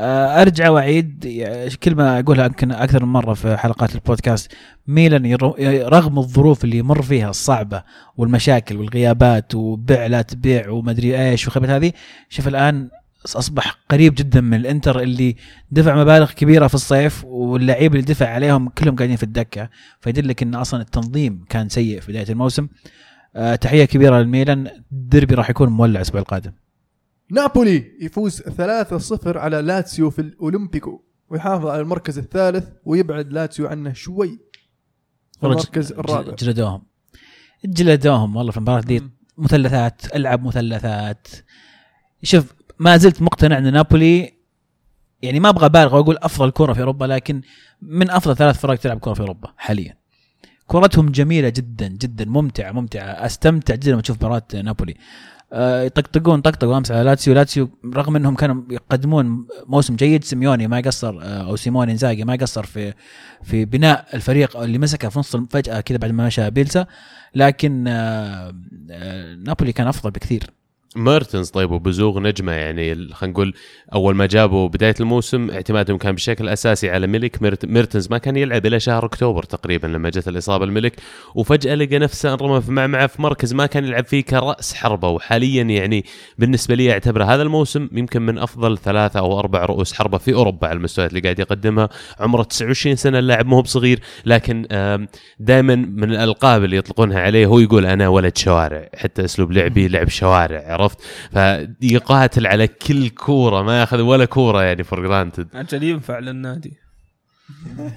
أرجع 0.00 0.70
وأعيد. 0.70 1.26
كلمه 1.82 2.18
أقولها 2.18 2.46
يمكن 2.46 2.72
أكثر 2.72 3.04
من 3.04 3.12
مرة 3.12 3.34
في 3.34 3.56
حلقات 3.56 3.94
البودكاست. 3.94 4.52
ميلان 4.86 5.34
رغم 5.82 6.18
الظروف 6.18 6.64
اللي 6.64 6.78
يمر 6.78 7.02
فيها 7.02 7.30
الصعبة 7.30 7.82
والمشاكل 8.16 8.76
والغيابات 8.76 9.54
وبيع 9.54 10.06
لا 10.06 10.22
تبيع 10.22 10.70
ومدري 10.70 11.28
إيش 11.30 11.48
وخبت 11.48 11.68
هذه 11.68 11.92
شوف 12.28 12.48
الآن 12.48 12.88
أصبح 13.26 13.78
قريب 13.90 14.14
جدا 14.14 14.40
من 14.40 14.54
الإنتر 14.54 15.00
اللي 15.00 15.36
دفع 15.70 15.96
مبالغ 15.96 16.32
كبيرة 16.32 16.66
في 16.66 16.74
الصيف 16.74 17.24
واللعيبه 17.24 17.94
اللي 17.94 18.06
دفع 18.06 18.28
عليهم 18.28 18.68
كلهم 18.68 18.96
قاعدين 18.96 19.16
في 19.16 19.22
الدكة. 19.22 19.70
فيدلك 20.00 20.42
إن 20.42 20.54
أصلا 20.54 20.80
التنظيم 20.80 21.44
كان 21.48 21.68
سيء 21.68 22.00
في 22.00 22.12
بداية 22.12 22.28
الموسم. 22.28 22.68
آه، 23.36 23.54
تحية 23.54 23.84
كبيرة 23.84 24.18
للميلان 24.18 24.70
الديربي 24.92 25.34
راح 25.34 25.50
يكون 25.50 25.68
مولع 25.68 25.96
الأسبوع 25.96 26.20
القادم. 26.20 26.52
نابولي 27.30 27.96
يفوز 28.00 28.42
3-0 28.42 29.36
على 29.36 29.62
لاتسيو 29.62 30.10
في 30.10 30.18
الأولمبيكو. 30.18 31.02
ويحافظ 31.30 31.66
على 31.66 31.80
المركز 31.80 32.18
الثالث 32.18 32.68
ويبعد 32.84 33.32
لاتسيو 33.32 33.66
عنه 33.66 33.92
شوي. 33.92 34.40
المركز 35.44 35.92
الرابع. 35.92 36.34
جلدوهم. 36.34 36.82
جلدوهم 37.64 38.36
والله 38.36 38.50
في 38.50 38.56
المباراة 38.56 38.80
دي. 38.80 39.02
مثلثات 39.38 40.16
ألعب 40.16 40.44
مثلثات. 40.44 41.28
شوف 42.22 42.54
ما 42.78 42.96
زلت 42.96 43.22
مقتنع 43.22 43.58
إن 43.58 43.72
نابولي 43.72 44.32
يعني 45.22 45.40
ما 45.40 45.48
أبغى 45.48 45.66
أبالغ 45.66 45.96
وأقول 45.96 46.16
أفضل 46.16 46.50
كرة 46.50 46.72
في 46.72 46.80
أوروبا 46.80 47.04
لكن 47.04 47.42
من 47.82 48.10
أفضل 48.10 48.36
ثلاث 48.36 48.58
فرق 48.58 48.74
تلعب 48.74 48.98
كرة 48.98 49.12
في 49.12 49.20
أوروبا 49.20 49.52
حاليا. 49.56 49.98
كرتهم 50.66 51.08
جميلة 51.08 51.48
جدا 51.48 51.88
جدا 51.88 52.24
ممتعة 52.24 52.72
ممتعة. 52.72 53.02
أستمتع 53.02 53.74
جدا 53.74 53.92
لما 53.92 54.00
أشوف 54.00 54.16
مباراة 54.16 54.42
نابولي. 54.54 54.94
يطقطقون 55.52 56.40
طقطقوا 56.40 56.76
أمس 56.78 56.90
على 56.90 57.02
لاتسيو. 57.02 57.34
لاتسيو 57.34 57.68
رغم 57.94 58.16
إنهم 58.16 58.34
كانوا 58.34 58.62
يقدمون 58.70 59.46
موسم 59.66 59.96
جيد 59.96 60.24
سيميوني 60.24 60.68
ما 60.68 60.80
قصر 60.80 61.18
آه، 61.22 61.48
أو 61.48 61.56
سيموني 61.56 61.92
إنزاجي 61.92 62.24
ما 62.24 62.36
قصر 62.36 62.66
في 62.66 62.94
في 63.42 63.64
بناء 63.64 64.06
الفريق 64.14 64.56
اللي 64.56 64.78
مسكه 64.78 65.08
في 65.08 65.18
نص 65.18 65.36
فجاه 65.36 65.80
كذا 65.80 65.98
بعد 65.98 66.10
ما 66.10 66.26
مشى 66.26 66.50
بيلسا. 66.50 66.86
لكن 67.34 67.88
آه، 67.88 68.54
آه، 68.90 69.34
نابولي 69.34 69.72
كان 69.72 69.86
أفضل 69.86 70.10
بكثير. 70.10 70.57
ميرتنز 70.96 71.50
طيب 71.50 71.70
وبزوغ 71.70 72.20
نجمة 72.20 72.52
يعني 72.52 72.94
خلينا 72.94 73.32
نقول 73.32 73.54
أول 73.94 74.14
ما 74.14 74.26
جابوا 74.26 74.68
بداية 74.68 74.94
الموسم 75.00 75.50
اعتمادهم 75.50 75.98
كان 75.98 76.14
بشكل 76.14 76.48
أساسي 76.48 76.90
على 76.90 77.06
ميليك 77.06 77.42
ميرت- 77.42 77.64
ميرتنز 77.66 78.08
ما 78.10 78.18
كان 78.18 78.36
يلعب 78.36 78.66
إلى 78.66 78.80
شهر 78.80 79.04
أكتوبر 79.04 79.42
تقريبا 79.42 79.86
لما 79.86 80.10
جت 80.10 80.28
الإصابة 80.28 80.64
لميليك 80.64 80.92
وفجأة 81.34 81.74
لقى 81.74 81.98
نفسه 81.98 82.34
أنرمى 82.34 82.60
في 82.60 82.72
معمعه 82.72 83.06
في 83.06 83.22
مركز 83.22 83.54
ما 83.54 83.66
كان 83.66 83.84
يلعب 83.84 84.04
فيه 84.06 84.20
كرأس 84.24 84.74
حربة. 84.74 85.08
وحاليا 85.08 85.62
يعني 85.62 86.04
بالنسبة 86.38 86.74
لي 86.74 86.92
أعتبره 86.92 87.24
هذا 87.24 87.42
الموسم 87.42 87.88
يمكن 87.92 88.22
من 88.22 88.38
أفضل 88.38 88.78
ثلاثة 88.78 89.20
أو 89.20 89.38
أربع 89.38 89.64
رؤوس 89.64 89.92
حربة 89.92 90.18
في 90.18 90.34
أوروبا 90.34 90.66
على 90.68 90.76
المستويات 90.76 91.10
اللي 91.10 91.20
قاعد 91.20 91.38
يقدمها. 91.38 91.88
عمره 92.20 92.42
29 92.42 92.96
سنة 92.96 93.18
اللاعب 93.18 93.46
مو 93.46 93.60
بصغير 93.62 94.00
لكن 94.26 94.66
دائما 95.40 95.74
من 95.74 96.10
الألقاب 96.10 96.64
اللي 96.64 96.76
يطلقونها 96.76 97.20
عليه 97.20 97.46
هو 97.46 97.58
يقول 97.58 97.86
أنا 97.86 98.08
ولد 98.08 98.36
شوارع 98.36 98.88
حتى 98.96 99.24
أسلوب 99.24 99.52
لعبي 99.52 99.88
لعب 99.88 100.08
شوارع 100.08 100.77
عرفت؟ 100.78 100.98
فيقاتل 101.80 102.46
على 102.46 102.68
كل 102.68 103.08
كورة 103.08 103.62
ما 103.62 103.80
ياخذ 103.80 104.00
ولا 104.00 104.24
كورة 104.24 104.62
يعني 104.62 104.84
for 104.84 105.06
granted 105.06 105.48
أجل 105.54 105.82
ينفع 105.82 106.18
للنادي. 106.18 106.87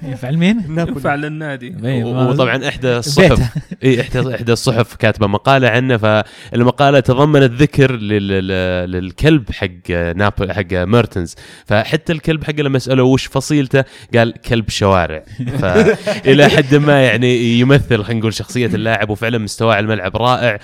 يفعل 0.04 0.38
مين؟ 0.38 0.58
نابولي. 0.76 0.96
ينفع 0.96 1.16
للنادي. 1.16 2.04
وطبعا 2.04 2.68
إحدى 2.68 2.98
الصحف. 2.98 3.58
إي 3.84 4.02
احدى 4.02 4.36
إحدى 4.36 4.52
الصحف 4.54 4.96
كاتبة 4.96 5.28
مقالة 5.28 5.70
عنه 5.70 5.98
فالمقالة 5.98 7.00
تضمنت 7.00 7.52
ذكر 7.62 7.92
لل- 7.96 8.28
لل- 8.28 8.92
للكلب 8.92 9.52
حق 9.52 9.92
نابل 9.92 10.52
حق 10.54 10.74
ميرتنز. 10.74 11.36
فحتى 11.66 12.14
الكلب 12.14 12.44
حقه 12.44 12.62
لما 12.64 12.80
سألوه 12.80 13.08
وش 13.08 13.26
فصيلته 13.26 13.84
قال 14.16 14.34
كلب 14.34 14.70
شوارع. 14.70 15.24
فالى 15.60 16.50
حد 16.56 16.76
ما 16.76 17.04
يعني 17.06 17.60
يمثل 17.60 18.04
خلينا 18.04 18.20
نقول 18.20 18.34
شخصية 18.34 18.68
اللاعب 18.68 19.10
وفعلا 19.10 19.38
مستواه 19.38 19.76
على 19.76 19.84
الملعب 19.84 20.18
رائع. 20.18 20.60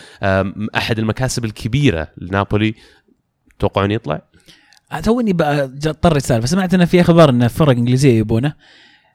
أحد 0.77 0.99
المكاسب 0.99 1.45
الكبيرة 1.45 2.07
لنابولي 2.17 2.73
توقعون 3.59 3.91
يطلع؟ 3.91 4.21
توني 5.03 5.33
بقى 5.33 5.67
ج- 5.67 5.88
اضطر 5.88 6.15
رساله 6.15 6.41
فسمعت 6.41 6.73
إنه 6.73 6.85
في 6.85 7.01
أخبار 7.01 7.29
إن 7.29 7.47
فرق 7.47 7.69
إنجليزية 7.69 8.17
يبونه. 8.19 8.53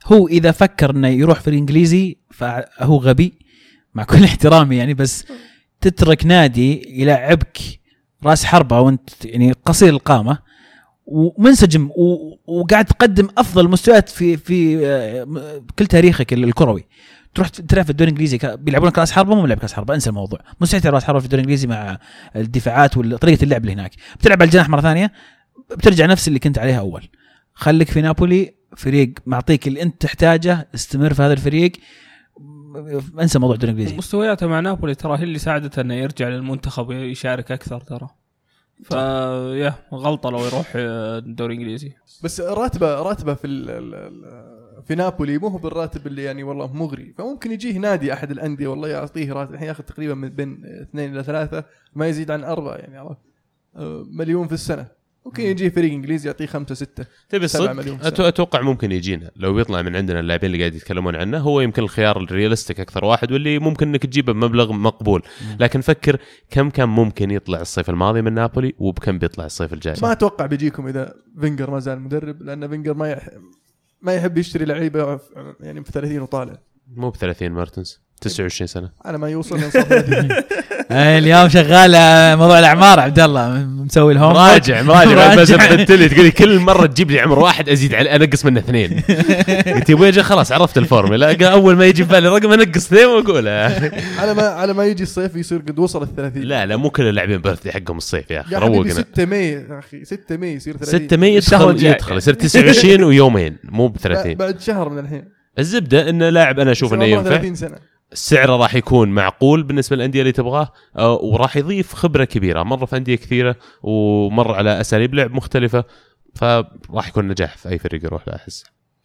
هو 0.07 0.29
إذا 0.29 0.51
فكر 0.51 0.91
إنه 0.91 1.09
يروح 1.09 1.41
فريق 1.41 1.59
انجليزي 1.59 2.17
فهو 2.31 2.97
غبي 2.97 3.35
مع 3.95 4.05
كل 4.05 4.25
احترامي 4.25 4.77
يعني 4.77 4.95
بس 4.95 5.25
تترك 5.81 6.27
نادي 6.27 7.01
يلعبك 7.03 7.59
راس 8.25 8.45
حربة 8.45 8.81
وأنت 8.81 9.25
يعني 9.25 9.53
قصير 9.53 9.89
القامة 9.89 10.39
ومنسجم 11.07 11.91
وقاعد 12.47 12.85
تقدم 12.85 13.29
أفضل 13.39 13.69
مستويات 13.69 14.09
في 14.09 14.37
في 14.37 14.87
آه، 14.87 15.63
كل 15.79 15.87
تاريخك 15.87 16.33
الكروي. 16.33 16.85
تروح 17.35 17.49
تلعب 17.49 17.85
في 17.85 17.91
الدوري 17.91 18.11
الإنجليزي 18.11 18.39
بيلعبون 18.57 18.91
راس 18.99 19.13
حربة 19.13 19.35
مو 19.35 19.43
ملعب 19.43 19.59
راس 19.63 19.73
حربة 19.73 19.95
انسى 19.95 20.11
الموضوع. 20.11 20.39
مستحيل 20.61 20.81
تلعب 20.83 20.95
راس 20.95 21.05
حربة 21.05 21.19
في 21.19 21.25
الدوري 21.25 21.41
الإنجليزي 21.43 21.67
مع 21.67 21.99
الدفاعات 22.37 22.97
وطريقه 22.97 23.43
اللعب 23.45 23.61
اللي 23.63 23.73
هناك. 23.73 23.91
بتلعب 24.19 24.43
على 24.43 24.49
الجناح 24.49 24.69
مرة 24.69 24.81
ثانية 24.81 25.13
بترجع 25.75 26.07
نفس 26.07 26.29
اللي 26.29 26.39
كنت 26.39 26.59
عليها 26.59 26.79
أول. 26.79 27.09
خليك 27.55 27.89
في 27.89 28.01
نابولي 28.01 28.55
فريق 28.77 29.13
معطيك 29.27 29.69
اللي 29.69 29.83
أنت 29.83 30.03
تحتاجه 30.03 30.69
استمر 30.75 31.15
في 31.15 31.23
هذا 31.23 31.33
الفريق. 31.33 31.73
انسى 33.21 33.39
موضوع 33.39 33.55
الدوري 33.55 33.73
الانجليزي 33.73 33.97
مستوياته 33.97 34.47
مع 34.47 34.61
نابولي 34.61 34.95
ترى 34.95 35.19
هي 35.19 35.23
اللي 35.23 35.39
ساعدته 35.39 35.81
إنه 35.81 35.95
يرجع 35.95 36.29
للمنتخب 36.29 36.89
ويشارك 36.89 37.53
أكثر 37.53 37.81
ترى. 37.81 38.09
فيا 38.83 39.75
غلطة 39.95 40.31
لو 40.31 40.45
يروح 40.45 40.73
آه، 40.77 41.19
الدوري 41.19 41.55
الانجليزي 41.55 41.93
بس 42.25 42.41
راتبه 42.41 42.95
راتبه 43.03 43.35
في 43.35 43.47
ال 43.47 43.71
ال 43.71 43.95
ال 43.95 44.83
في 44.85 44.95
نابولي 44.95 45.39
مو 45.39 45.49
هو 45.49 45.59
بالراتب 45.59 46.07
اللي 46.07 46.23
يعني 46.23 46.43
والله 46.43 46.73
مغري. 46.73 47.15
فممكن 47.19 47.53
يجيه 47.53 47.79
نادي 47.79 48.13
أحد 48.13 48.31
الأندية 48.31 48.67
والله 48.67 48.89
يعطيه 48.89 49.33
راتب. 49.33 49.55
الحين 49.55 49.69
ياخذ 49.69 49.85
تقريبا 49.85 50.15
من 50.15 50.29
بين 50.29 50.63
اثنين 50.83 51.15
إلى 51.15 51.23
ثلاثة 51.23 51.65
ما 51.95 52.07
يزيد 52.07 52.31
عن 52.31 52.45
أربعة 52.45 52.75
يعني 52.75 52.99
عرفت؟ 52.99 53.21
آه، 53.77 54.07
مليون 54.11 54.47
في 54.47 54.55
السنة. 54.55 55.02
ممكن 55.27 55.43
يجيه 55.43 55.69
فريق 55.69 55.93
إنجليزي 55.93 56.29
يعطيه 56.29 56.47
خمسة 56.47 56.75
ستة 56.75 57.07
تبي 57.29 57.45
الصدق. 57.45 58.07
أتوقع 58.21 58.61
ممكن 58.61 58.93
يجينا. 58.93 59.31
لو 59.37 59.55
بيطلع 59.55 59.83
من 59.83 59.97
عندنا 59.97 60.21
اللاعبين 60.21 60.47
اللي 60.47 60.59
قاعد 60.59 60.75
يتكلمون 60.75 61.17
عنه 61.17 61.39
هو 61.39 61.61
يمكن 61.61 61.83
الخيار 61.83 62.21
ال 62.21 62.27
realistic 62.27 62.81
أكثر 62.81 63.05
واحد 63.05 63.33
واللي 63.33 63.59
ممكن 63.59 63.89
إنك 63.89 64.07
تجيبه 64.07 64.33
بمبلغ 64.33 64.73
مقبول. 64.73 65.23
لكن 65.61 65.81
فكر 65.81 66.19
كم 66.51 66.71
كان 66.71 66.89
ممكن 66.89 67.31
يطلع 67.31 67.61
الصيف 67.61 67.91
الماضي 67.91 68.23
من 68.23 68.33
نابولي 68.33 68.75
وبكم 68.79 69.19
بيطلع 69.19 69.47
الصيف 69.47 69.73
الجاي؟ 69.73 69.95
ما 70.03 70.13
أتوقع 70.13 70.47
بيجيكم 70.47 70.87
إذا 70.87 71.15
فينجر 71.41 71.71
ما 71.71 71.79
زال 71.79 72.01
مدرب 72.01 72.43
لأن 72.43 72.69
فينجر 72.69 72.95
ما 72.95 73.11
يح... 73.11 73.29
ما 74.03 74.15
يحب 74.15 74.39
يشتري 74.39 74.65
لعيبة 74.65 75.21
يعني 75.61 75.85
في 75.85 75.93
30 75.93 76.19
وطالع. 76.19 76.59
مو 76.97 77.11
ب 77.11 77.17
30 77.17 77.51
ميرتنز. 77.51 78.01
29 78.29 78.67
سنة. 78.67 78.89
على 79.05 79.19
ما 79.19 79.29
يوصل 79.29 79.57
ينصف 79.63 79.81
30. 79.89 80.29
آه، 80.91 81.19
اليوم 81.19 81.49
شغال 81.49 81.95
آه، 81.95 82.35
موضوع 82.35 82.59
الأعمار 82.59 83.01
عبد 83.01 83.21
الله 83.21 83.49
مسوي 83.59 84.13
الهوم. 84.13 84.33
مراجع 84.33 84.83
مراجع 84.83 85.35
بس. 85.35 85.51
بدت 85.53 85.91
لي 85.93 86.09
تقول 86.09 86.31
كل 86.31 86.59
مرة 86.59 86.87
تجيب 86.87 87.11
لي 87.11 87.21
عمر 87.21 87.39
واحد 87.39 87.69
أزيد 87.69 87.95
عليه 87.95 88.17
أنقص 88.17 88.45
منه 88.45 88.61
اثنين. 88.61 88.91
قلت 89.75 89.91
يا 89.91 89.95
أبوي 89.95 90.13
خلاص 90.13 90.53
عرفت 90.53 90.79
الفورمولا 90.79 91.27
قال 91.27 91.45
أول 91.45 91.77
ما 91.77 91.87
يجي 91.87 92.05
في 92.05 92.11
بالي 92.13 92.29
رقم 92.29 92.53
أنقص 92.53 92.87
اثنين 92.87 93.07
واقوله 93.07 93.51
على 94.19 94.35
ما 94.35 94.43
على 94.43 94.73
ما 94.73 94.85
يجي 94.85 95.03
الصيف 95.03 95.37
يصير 95.37 95.59
قد 95.59 95.79
وصل 95.79 96.03
ال 96.03 96.17
30 96.17 96.43
لا 96.43 96.67
لا 96.67 96.77
مو 96.77 96.91
كل 96.91 97.03
اللاعبين 97.09 97.39
birthday 97.41 97.73
حقهم 97.73 97.97
الصيف 97.97 98.31
يا 98.31 98.41
أخي 98.41 98.55
روقنا 98.57 98.93
6 98.95 99.25
May 99.25 99.53
يا 99.53 99.79
أخي 99.79 100.05
6 100.05 100.37
May 100.37 100.55
يصير 100.55 100.77
30 100.77 101.07
6 101.07 101.17
May 101.17 101.39
الشهر 101.39 101.61
يدخل 101.61 101.71
الجاي. 101.71 101.91
يدخل 101.93 102.17
يصير 102.17 102.35
29 102.35 103.03
ويومين 103.05 103.57
مو 103.65 103.89
ب 103.89 103.93
ب- 103.93 103.97
30 103.99 104.35
بعد 104.35 104.61
شهر 104.61 104.89
من 104.89 104.99
الحين. 104.99 105.25
الزبدة 105.59 106.09
انه 106.11 106.29
لاعب 106.29 106.61
أنا 106.61 106.73
أشوف 106.73 106.95
إنه 106.95 107.05
ينفع. 107.05 107.31
30 107.31 107.55
سنة. 107.55 107.77
سعره 108.15 108.57
راح 108.57 108.75
يكون 108.75 109.09
معقول 109.09 109.63
بالنسبة 109.63 109.97
للأندية 109.97 110.21
اللي 110.21 110.33
تبغاه 110.33 110.73
آه، 110.97 111.15
وراح 111.15 111.57
يضيف 111.57 111.95
خبرة 111.95 112.25
كبيرة. 112.25 112.63
مرة 112.63 112.85
في 112.85 112.97
أندية 112.97 113.15
كثيرة 113.17 113.57
ومر 113.83 114.55
على 114.55 114.81
أساليب 114.81 115.15
لعب 115.15 115.33
مختلفة 115.33 115.85
فراح 116.35 117.09
يكون 117.09 117.29
نجاح 117.29 117.57
في 117.57 117.69
أي 117.69 117.79
فريق 117.79 118.05
يروح 118.05 118.29
له 118.29 118.35
أحس. 118.35 118.65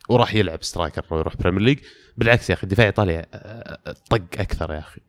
وراح 0.09 0.35
يلعب 0.35 0.63
striker 0.63 1.05
يروح 1.11 1.37
Premier 1.37 1.61
League 1.61 1.77
بالعكس 2.17 2.49
يا 2.49 2.55
أخي 2.55 2.67
دفاع 2.67 2.85
ايطاليا 2.85 3.25
آه، 3.33 3.95
طق 4.09 4.21
أكثر 4.39 4.73
يا 4.73 4.79
أخي. 4.79 5.01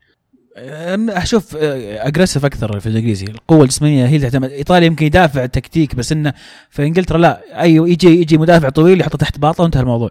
أشوف 1.09 1.55
aggressive 1.55 2.45
أكثر 2.45 2.79
في 2.79 2.89
الإنجليزي. 2.89 3.25
القوة 3.25 3.63
الجسمانيه 3.63 4.05
هي 4.05 4.15
اللي 4.15 4.29
تعتمد. 4.29 4.51
إيطاليا 4.51 4.87
يمكن 4.87 5.05
يدافع 5.05 5.45
تكتيك 5.45 5.95
بس 5.95 6.11
إنه 6.11 6.33
في 6.69 6.83
إنجلترا 6.83 7.17
لا. 7.17 7.61
اي 7.61 7.75
يجي 7.75 8.07
يجي 8.07 8.37
مدافع 8.37 8.69
طويل 8.69 9.01
يحطه 9.01 9.17
تحت 9.17 9.39
باطه 9.39 9.63
وانتهى 9.63 9.81
الموضوع. 9.81 10.09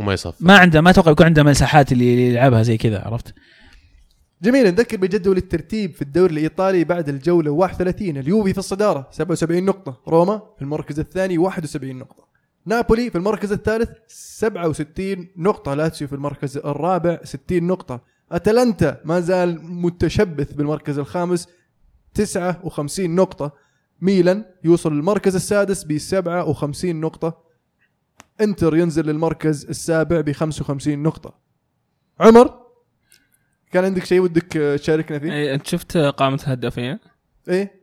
وما 0.00 0.12
يصف 0.12 0.34
ما 0.40 0.58
عنده 0.58 0.80
ما 0.80 0.90
أتوقع 0.90 1.10
يكون 1.10 1.26
عنده 1.26 1.42
مساحات 1.42 1.92
اللي 1.92 2.28
يلعبها 2.28 2.62
زي 2.62 2.76
كذا 2.76 3.02
عرفت؟ 3.04 3.34
جميل 4.42 4.66
نذكر 4.66 4.96
بجدول 4.96 5.36
الترتيب 5.36 5.94
في 5.94 6.02
الدوري 6.02 6.32
الإيطالي 6.32 6.84
بعد 6.84 7.08
الجولة 7.08 7.50
31 7.50 8.16
اليوفي 8.16 8.52
في 8.52 8.58
الصدارة 8.58 9.08
77 9.10 9.64
نقطة. 9.64 10.00
روما 10.08 10.42
في 10.56 10.62
المركز 10.62 11.00
الثاني 11.00 11.38
71 11.38 11.98
نقطة. 11.98 12.24
نابولي 12.66 13.10
في 13.10 13.18
المركز 13.18 13.52
الثالث 13.52 13.90
67 14.08 15.28
نقطة. 15.36 15.74
لاتسيو 15.74 16.08
في 16.08 16.14
المركز 16.14 16.56
الرابع 16.56 17.18
60 17.24 17.66
نقطة. 17.66 18.00
أتلانتا 18.32 19.00
ما 19.04 19.20
زال 19.20 19.58
متشبث 19.64 20.52
بالمركز 20.52 20.98
الخامس 20.98 21.48
59 22.14 23.14
نقطة. 23.14 23.52
ميلان 24.00 24.44
يوصل 24.64 24.92
للمركز 24.92 25.34
السادس 25.34 25.84
ب 25.84 25.98
57 25.98 27.00
نقطة. 27.00 27.49
انتر 28.40 28.76
ينزل 28.76 29.06
للمركز 29.06 29.66
السابع 29.66 30.20
ب 30.20 30.32
55 30.32 31.02
نقطة. 31.02 31.34
عمر 32.20 32.60
كان 33.72 33.84
عندك 33.84 34.04
شيء 34.04 34.20
ودك 34.20 34.52
تشاركنا 34.82 35.18
فيه؟ 35.18 35.32
إيه، 35.32 35.54
أنت 35.54 35.66
شفت 35.66 35.96
قائمه 35.96 36.40
الهدافين 36.46 36.98
إيه. 37.48 37.80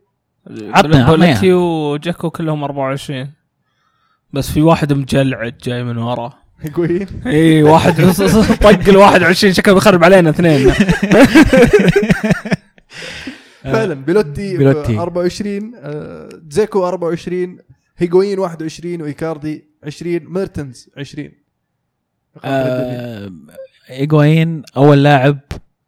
عطنا- 0.49 1.05
بيلوتي 1.07 1.53
ودجيكو 1.53 2.29
كلهم 2.29 2.63
24 2.63 3.31
بس 4.33 4.51
في 4.51 4.61
واحد 4.61 4.93
مجلعد 4.93 5.57
جاي 5.63 5.83
من 5.83 5.97
ورا. 5.97 6.33
هيجوين 6.61 7.07
اي 7.25 7.63
واحد. 7.63 7.93
طق 8.61 8.89
ال 8.89 8.97
21 8.97 9.53
شكله 9.53 9.73
بيخرب 9.73 10.03
علينا 10.03 10.29
اثنين. 10.29 10.71
فعلا 13.63 13.93
بيلوتي, 13.93 14.57
بيلوتي. 14.57 14.57
بيلوتي. 14.57 14.97
24 14.99 15.71
آه، 15.75 16.29
زيكو 16.49 16.87
24 16.87 17.57
هيجوين 17.97 18.39
21 18.39 19.01
وإيكاردي 19.01 19.66
20 19.84 20.19
ميرتنز 20.34 20.89
20 20.97 21.32
آه 22.43 23.32
ايجوين 23.89 24.63
أول 24.78 25.03
لاعب 25.03 25.39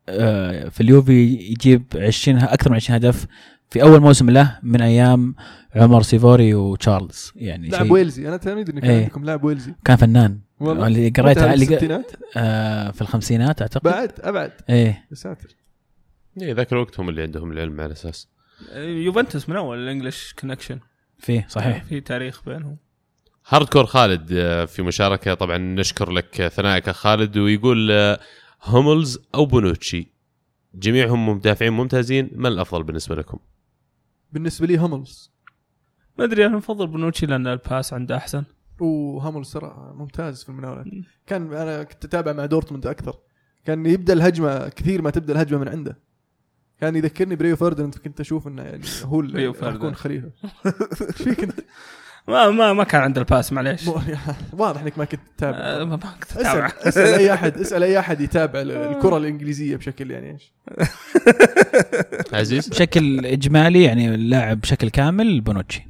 آه 0.10 0.70
في 0.70 0.82
اليوفي 0.82 1.24
يجيب 1.52 1.84
20 1.96 2.38
أكثر 2.38 2.70
من 2.70 2.76
20 2.76 2.96
هدف 2.96 3.26
في 3.70 3.82
أول 3.82 4.00
موسم 4.00 4.30
له 4.30 4.60
من 4.64 4.82
أيام 4.82 5.36
عمر 5.76 6.02
سيفوري 6.02 6.54
وتشارلز. 6.54 7.32
يعني 7.36 7.68
لاعب 7.70 7.84
شيء 7.84 7.94
ويلزي. 7.94 8.28
أنا 8.28 8.38
تلميذ 8.38 8.70
انه 8.70 8.82
كان 8.82 8.90
إيه. 8.90 9.02
عندكم 9.04 9.24
لاعب 9.26 9.44
ويلزي. 9.44 9.74
كان 9.86 9.96
فنان. 9.98 10.40
والله. 10.60 10.88
اللي 10.88 11.10
قريته 11.10 11.54
اللي 11.54 11.66
ق- 11.66 11.72
الستينات؟ 11.72 12.12
آه 12.38 12.92
في 12.92 13.02
الخمسينات 13.02 13.62
أعتقد. 13.62 13.84
بعد 13.92 14.12
أبعد. 14.20 14.52
إيه. 14.70 15.06
يا 15.12 15.16
ساتر. 15.16 15.56
إيه، 16.42 16.54
ذاك 16.54 16.74
الوقت 16.74 17.00
هم 17.00 17.10
اللي 17.10 17.22
عندهم 17.22 17.52
العلم 17.52 17.82
على 17.82 17.92
أساس 17.92 18.28
يوفنتوس 18.76 19.50
من 19.50 19.56
أول 19.56 19.78
ال 19.84 19.90
English 19.90 20.34
connection 20.40 20.80
فيه 21.18 21.46
صحيح. 21.50 21.84
في 21.84 22.00
تاريخ 22.02 22.44
بينهم. 22.46 22.78
hardcore 23.52 23.86
خالد 23.86 24.32
آه، 24.32 24.66
في 24.66 24.82
مشاركة. 24.82 25.34
طبعا 25.34 25.58
نشكر 25.58 26.12
لك 26.12 26.48
ثنائك 26.48 26.90
خالد 26.90 27.38
ويقول 27.38 27.92
آه، 27.92 28.20
هوملز 28.64 29.20
أو 29.36 29.46
بونوتشي. 29.46 30.14
جميعهم 30.74 31.30
مدافعين 31.30 31.74
ممتازين 31.74 32.30
من 32.36 32.46
الأفضل 32.46 32.84
بالنسبة 32.84 33.16
لكم؟ 33.16 33.40
بالنسبة 34.32 34.68
لي 34.68 34.78
هاملز 34.78 35.32
ما 36.18 36.26
أدري 36.26 36.46
أنا 36.46 36.58
أفضل 36.58 36.88
بنوتشي 36.88 37.26
لأن 37.26 37.48
ال 37.48 37.57
pass 37.57 37.94
عنده 37.94 38.18
أحسن. 38.18 38.44
وهاملز 38.80 39.54
ترى 39.54 39.94
ممتاز 39.96 40.44
في 40.44 40.50
المناولات. 40.50 40.86
كان 41.28 41.54
أنا 41.54 41.84
كنت 41.84 42.06
أتابع 42.06 42.34
مع 42.34 42.46
دورتموند 42.46 42.88
أكثر. 42.88 43.20
كان 43.66 43.86
يبدأ 43.86 44.14
الهجمة 44.14 44.70
كثير 44.70 45.02
ما 45.02 45.10
تبدأ 45.10 45.34
الهجمة 45.34 45.60
من 45.60 45.68
عنده. 45.68 46.00
كان 46.82 46.96
يذكرني 46.96 47.36
بريو 47.36 47.56
فرديناند 47.56 47.96
كنت 47.96 48.20
أشوف 48.20 48.48
إنه 48.48 48.62
يعني 48.62 48.84
هو 49.04 49.20
اللي 49.20 49.48
راح. 49.48 49.76
يكون 49.76 49.96
خليفة. 49.96 50.32
إيش 51.10 51.16
فيك 51.16 51.44
انت؟ 51.44 51.60
ما 52.30 52.50
ما 52.50 52.74
ما 52.74 52.84
كان 52.84 53.02
عنده 53.02 53.22
ال 53.22 53.28
pass 53.28 53.54
معليش. 53.54 53.88
واضح 54.54 54.82
إنك 54.82 54.98
ما 54.98 55.06
كنت 55.06 55.20
آه، 55.22 55.36
تتابع. 55.38 55.84
ما 55.84 55.86
ما 55.86 55.98
كنت 55.98 56.32
اسال 56.32 56.46
أتابع. 56.46 56.72
اسأل 56.84 57.14
أي 57.20 57.34
احد 57.34 57.58
اسأل 57.58 57.84
أي 57.84 58.00
أحد 58.00 58.22
يتابع 58.22 58.62
ال- 58.62 58.72
الكرة 58.72 59.18
الإنجليزية 59.18 59.76
بشكل 59.76 60.12
يعني 60.12 60.32
إيش. 60.32 60.54
عزيز؟ 62.34 62.68
بشكل 62.68 63.26
إجمالي 63.26 63.84
يعني 63.84 64.16
اللاعب 64.16 64.62
بشكل 64.62 64.90
كامل 64.90 65.42
بونوتشي. 65.42 65.90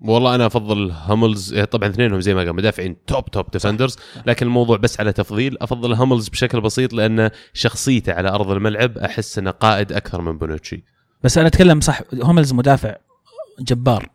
والله 0.00 0.34
أنا 0.34 0.46
أفضل 0.46 0.90
هاملز 0.90 1.54
إيه، 1.54 1.64
طبعا 1.64 1.88
اثنينهم 1.88 2.20
زي 2.20 2.34
ما 2.34 2.40
قال 2.40 2.52
مدافعين 2.56 2.96
top 3.06 3.30
top 3.30 3.50
defenders 3.50 3.98
لكن 4.26 4.46
الموضوع 4.46 4.76
بس 4.76 5.00
على 5.00 5.12
تفضيل 5.12 5.56
أفضل 5.60 5.92
هاملز 5.92 6.28
بشكل 6.28 6.60
بسيط 6.60 6.92
لأن 6.92 7.30
شخصيته 7.52 8.12
على 8.12 8.28
أرض 8.28 8.50
الملعب 8.50 8.98
أحس 8.98 9.38
إنه 9.38 9.50
قائد 9.50 9.92
أكثر 9.92 10.20
من 10.20 10.38
بونوتشي. 10.38 10.84
بس 11.22 11.38
أنا 11.38 11.46
أتكلم 11.46 11.80
صح 11.80 12.00
هوملز 12.22 12.52
مدافع 12.52 12.96
جبار. 13.60 14.08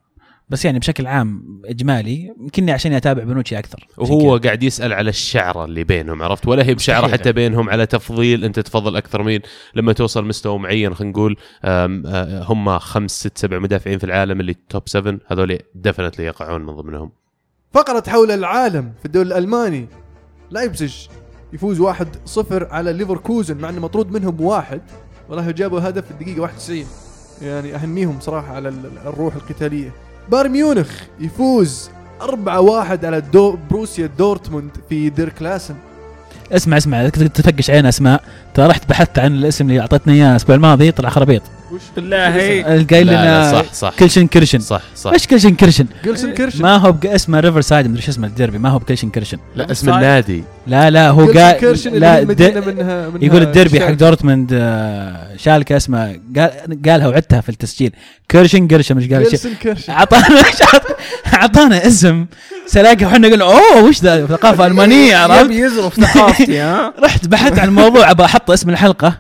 بس 0.52 0.66
يعني 0.66 0.80
بشكل 0.80 1.08
عام 1.08 1.62
إجمالي 1.66 2.34
يمكنني 2.40 2.72
عشان 2.72 2.94
أتابع 2.94 3.24
بنوتشي 3.24 3.60
أكثر. 3.60 3.88
وهو 3.98 4.40
كذا. 4.40 4.48
قاعد 4.48 4.64
يسأل 4.64 4.94
على 4.94 5.10
الشعره 5.10 5.66
اللي 5.66 5.84
بينهم 5.84 6.24
عرفت؟ 6.24 6.48
ولا 6.48 6.66
هي 6.66 6.74
بشعره. 6.74 7.08
حتى 7.08 7.32
بينهم 7.32 7.70
على 7.70 7.86
تفضيل 7.86 8.46
أنت 8.46 8.60
تفضل 8.60 8.96
أكثر 8.96 9.24
مين؟ 9.24 9.42
لما 9.76 9.94
توصل 9.94 10.26
مستوى 10.26 10.60
معين 10.60 10.94
خلينا 10.96 11.12
نقول 11.12 11.38
آه، 11.64 12.44
هم 12.48 12.80
خمس 12.80 13.12
ست 13.12 13.38
سبع 13.38 13.60
مدافعين 13.60 13.98
في 13.98 14.04
العالم 14.04 14.40
اللي 14.40 14.56
top 14.70 14.90
7 14.90 15.18
هذول 15.28 15.58
definitely 15.76 16.26
يقعون 16.26 16.62
من 16.62 16.74
ضمنهم. 16.76 17.12
فقرة 17.74 18.04
حول 18.08 18.32
العالم 18.32 18.94
في 19.00 19.06
الدوري 19.06 19.28
الألماني 19.28 19.88
لايبزيج 20.52 20.96
يفوز 21.54 21.82
1-0 21.82 21.86
على 22.52 22.94
ليفركوزن 22.94 23.58
مع 23.58 23.70
انه 23.70 23.82
مطرود 23.82 24.12
منهم 24.12 24.42
واحد. 24.42 24.82
والله 25.30 25.52
جابوا 25.52 25.80
هدف 25.90 26.06
في 26.06 26.12
الدقيقة 26.12 26.42
91 26.42 26.86
يعني 27.42 27.76
أهنيهم 27.76 28.20
صراحة 28.20 28.54
على 28.56 28.70
ال- 28.70 28.98
الروح 29.06 29.36
القتالية. 29.36 29.94
بايرن 30.32 30.52
ميونخ 30.52 30.88
يفوز 31.20 31.90
4-1 32.22 32.26
على 33.06 33.22
بوروسيا 33.34 34.10
دورتموند 34.18 34.70
في 34.90 35.10
Der 35.10 35.30
Klassiker 35.30 35.76
اسمع 36.52 36.78
اسمع 36.78 37.10
تفقش 37.10 37.70
عين 37.70 37.86
اسماء. 37.86 38.24
ترى 38.54 38.68
رحت 38.68 38.90
بحثت 38.90 39.20
عن 39.20 39.36
الاسم 39.36 39.70
اللي 39.70 39.80
أعطتني 39.82 40.14
إياه 40.14 40.32
الأسبوع 40.32 40.56
الماضي 40.56 40.92
طلع 40.92 41.10
خرابيط 41.10 41.42
وش 41.72 41.82
بالله 41.96 42.36
هي. 42.36 42.84
قايل 42.92 43.08
لنا 43.08 43.52
صح 43.52 43.74
صح. 43.74 43.94
كلشن 44.00 44.28
كرشن. 44.28 44.60
صح 44.60 44.82
صح. 44.96 45.12
إيش 45.12 45.28
كلشن 45.28 45.56
كرشن؟ 45.56 45.86
جلسن 46.06 46.34
كيرشن 46.34 46.62
ما 46.62 46.78
هو 46.78 46.92
بق- 46.92 47.12
اسمه 47.14 47.40
ريفر 47.40 47.62
سايد 47.62 47.88
مدري 47.88 48.02
شو 48.02 48.12
اسمه 48.12 48.28
الديربي 48.28 48.58
ما 48.58 48.70
هو 48.70 48.80
بكلشن 48.80 49.10
كرشن. 49.10 49.38
لا 49.56 49.72
اسم 49.72 49.94
النادي. 49.94 50.44
لا 50.68 50.90
لا 50.90 51.10
هو 51.10 51.26
قال 51.26 51.38
اللي 51.86 52.00
لا 52.00 52.24
منها, 52.26 52.60
منها 52.60 53.12
يقول 53.22 53.42
الديربي 53.42 53.80
حق. 53.82 53.92
دورتموند 53.92 54.50
آه، 54.54 55.28
شالكة 55.38 55.78
اسمه 55.78 56.20
قال 56.38 56.52
قالها 56.86 57.08
وعدتها 57.08 57.42
في 57.42 57.50
التسجيل. 57.50 57.92
كرشن 58.32 58.68
كرشن 58.68 58.96
مش 58.98 59.08
قال 59.10 59.22
شيء. 59.24 59.32
جلسن 59.32 59.54
كيرشن 59.54 59.94
اعطانا 59.94 60.42
أعطانا 61.34 61.88
اسم. 61.88 62.26
سلاقة 62.68 63.06
وحنا 63.06 63.28
قلنا 63.28 63.44
أوه 63.44 63.84
وش 63.84 64.02
ذا؟ 64.02 64.26
ثقافة 64.26 64.68
ألمانية 64.68 65.16
عرفت؟ 65.18 65.52
يزرف 65.52 65.94
ثقافتي 65.96 66.60
ها؟ 66.60 66.94
رحت 67.04 67.28
بحثت 67.28 67.60
عن 67.60 67.68
الموضوع 67.68 68.12
أبغى 68.12 68.28
أحط 68.42 68.52
اسم 68.52 68.70
الحلقة. 68.70 69.20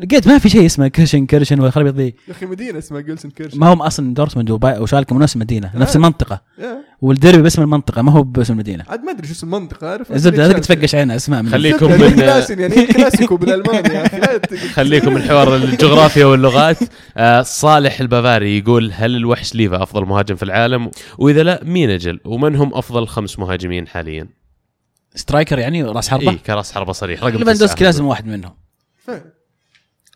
لقيت 0.00 0.28
ما 0.28 0.38
في 0.38 0.48
شيء 0.48 0.66
اسمه 0.66 0.88
كرشن 0.88 1.26
كرشن 1.26 1.60
والخرابيط 1.60 1.94
ذي. 1.94 2.14
يا 2.28 2.32
أخي 2.32 2.46
مدينة 2.46 2.78
اسمها 2.78 3.00
جلسن 3.00 3.30
كيرشن 3.30 3.58
ما 3.58 3.72
هم 3.72 3.82
أصلا 3.82 4.14
دورتموند 4.14 4.50
وشالكه 4.64 5.14
من 5.16 5.22
نفس 5.22 5.34
المدينة 5.36 5.70
نفس 5.74 5.92
آه. 5.92 5.96
المنطقة. 5.96 6.42
يا. 6.58 6.78
والديربي 7.00 7.42
باسم 7.42 7.62
المنطقة 7.62 8.02
ما 8.02 8.12
هو 8.12 8.22
باسم 8.22 8.52
المدينة. 8.52 8.84
عاد 8.88 9.00
ما 9.04 9.10
أدري 9.12 9.26
شو 9.26 9.32
اسم 9.32 9.46
المنطقة 9.46 9.88
عارف 9.90 10.12
الزبده 10.12 10.46
هذاك 10.46 10.56
تفقش 10.56 10.94
عينها 10.94 11.16
اسماء 11.16 11.42
من 11.42 11.48
خليكم 11.50 11.86
من- 11.90 12.18
يعني 12.58 12.86
كلاسيكو 12.86 13.36
بالالماني 13.36 13.94
يا 13.94 14.06
أخي 14.06 14.18
لا 14.18 14.40
خليكم 14.74 15.14
من 15.14 15.22
حوار 15.22 15.56
الجغرافيا 15.56 16.26
واللغات. 16.26 16.78
آه 17.16 17.42
صالح 17.42 18.00
البافاري 18.00 18.58
يقول 18.58 18.92
هل 18.94 19.16
الوحش 19.16 19.54
ليفا 19.54 19.82
أفضل 19.82 20.04
مهاجم 20.06 20.36
في 20.36 20.42
العالم؟ 20.42 20.90
وإذا 21.18 21.42
لا 21.42 21.60
مين 21.64 21.90
أجل؟ 21.90 22.20
ومن 22.24 22.56
هم 22.56 22.74
أفضل 22.74 23.06
خمس 23.06 23.38
مهاجمين 23.38 23.88
حاليا؟ 23.88 24.39
striker 25.14 25.58
يعني 25.58 25.82
راس 25.82 26.08
حربة؟ 26.08 26.30
اي 26.30 26.36
كراس 26.36 26.72
حربة 26.72 26.92
صريح 26.92 27.24
رقم 27.24 27.38
ليفاندوفسكي. 27.38 27.84
لازم 27.84 28.04
واحد 28.04 28.26
منهم. 28.26 28.54
فعلا. 28.98 29.32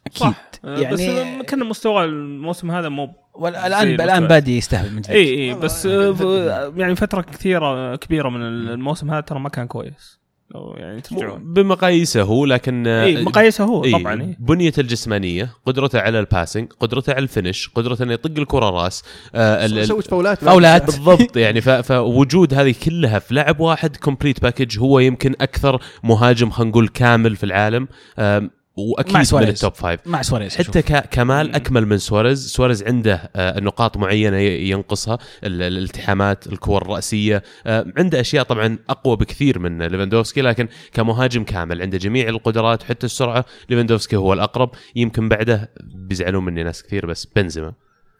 أكيد. 0.06 0.20
صح. 0.20 0.34
يعني 0.64 0.94
بس 0.94 1.00
كان 1.46 1.64
مستوى 1.64 2.04
الموسم 2.04 2.70
هذا 2.70 2.88
مو 2.88 3.14
الان 3.46 3.88
المتوقع. 3.88 4.18
بادي 4.18 4.58
يستهبل 4.58 4.92
من 4.92 5.02
جد 5.02 5.10
اي 5.10 5.48
اي 5.48 5.54
بس 5.54 5.86
آه، 5.86 6.72
يعني 6.76 6.96
فترة 6.96 7.20
كثيرة 7.20 7.96
كبيرة 7.96 8.28
من 8.28 8.42
الموسم 8.42 9.10
هذا 9.10 9.20
ترى 9.20 9.38
ما 9.38 9.48
كان 9.48 9.66
كويس. 9.66 10.23
لو 10.54 10.74
يعني 10.76 11.00
ترجعون 11.00 11.52
بمقاييسه 11.52 12.22
هو 12.22 12.44
لكن 12.44 12.86
آه، 12.86 13.04
اي 13.04 13.24
مقاييسه 13.24 13.64
هو 13.64 13.84
إيه، 13.84 13.92
طبعا 13.92 14.22
إيه. 14.22 14.36
بنيته 14.40 14.80
الجسمانية 14.80 15.50
قدرته 15.66 16.00
على 16.00 16.20
ال 16.20 16.27
passing 16.27 16.72
قدرته 16.80 17.10
على 17.12 17.22
ال 17.22 17.29
finish 17.29 17.68
قدرته 17.74 18.02
إنه 18.02 18.12
يطق 18.12 18.38
الكرة 18.38 18.70
راس 18.70 19.02
آه 19.34 19.66
سوت 19.84 20.06
فاولات 20.10 20.44
فاولات. 20.44 20.84
بالضبط 20.86 21.36
يعني 21.44 21.60
فوجود 21.60 22.54
هذه 22.54 22.74
كلها 22.84 23.18
في 23.18 23.34
لاعب 23.34 23.60
واحد 23.60 23.96
complete 23.96 24.42
package 24.42 24.78
هو 24.78 24.98
يمكن 24.98 25.34
أكثر 25.40 25.80
مهاجم 26.04 26.50
خلينا 26.50 26.70
نقول 26.70 26.88
كامل 26.88 27.36
في 27.36 27.44
العالم 27.44 27.88
آم، 28.18 28.50
وأكيد 28.76 29.12
مع 29.12 29.18
من 29.18 29.24
سواريز. 29.24 29.48
ال 29.48 29.55
top 29.55 29.74
five 29.74 30.00
مع 30.06 30.22
سواريز 30.22 30.56
حتى 30.56 30.82
ك- 30.82 31.08
كمال 31.10 31.54
أكمل 31.54 31.86
من 31.86 31.98
سواريز. 31.98 32.46
سواريز 32.48 32.82
عنده 32.82 33.30
آه، 33.36 33.60
نقاط 33.60 33.96
معينة 33.96 34.36
ينقصها 34.38 35.18
ال- 35.44 35.62
الالتحامات 35.62 36.46
الكور 36.46 36.82
الرأسية 36.82 37.42
آه، 37.66 37.86
عنده 37.96 38.20
أشياء 38.20 38.44
طبعا 38.44 38.78
أقوى 38.88 39.16
بكثير 39.16 39.58
من 39.58 39.82
ليفاندوفسكي 39.82 40.42
لكن 40.42 40.68
كمهاجم 40.92 41.44
كامل 41.44 41.82
عنده 41.82 41.98
جميع 41.98 42.28
القدرات 42.28 42.82
حتى 42.82 43.06
السرعة 43.06 43.44
ليفاندوفسكي 43.70 44.16
هو 44.16 44.32
الأقرب. 44.32 44.70
يمكن 44.96 45.28
بعده 45.28 45.70
بيزعلون 45.94 46.44
مني 46.44 46.62
ناس 46.62 46.82
كثير 46.82 47.06
بس 47.06 47.24
بنزيما. 47.36 47.72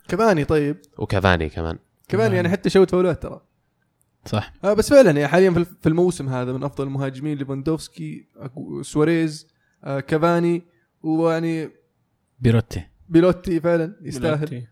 كافاني 0.09 0.45
طيب. 0.45 0.77
وكافاني 0.99 1.49
كمان. 1.49 1.79
كافاني 2.09 2.37
يعني 2.37 2.49
حتى 2.49 2.71
يشوت 2.71 2.91
فاولات 2.91 3.23
ترى. 3.23 3.41
صح. 4.27 4.53
آه 4.65 4.73
بس 4.73 4.91
فعلا 4.91 5.11
يعني 5.11 5.27
حاليا 5.29 5.51
في 5.51 5.65
في 5.83 5.89
الموسم 5.89 6.29
هذا 6.29 6.53
من 6.53 6.65
أفضل 6.65 6.85
المهاجمين 6.85 7.39
ليفاندوفسكي 7.39 8.27
سواريز 8.83 9.54
كافاني 9.85 10.63
ويعني 11.03 11.71
بيلوتي. 12.41 12.83
بيلوتي 13.09 13.61
فعلا 13.61 13.97
يستاهل. 14.03 14.67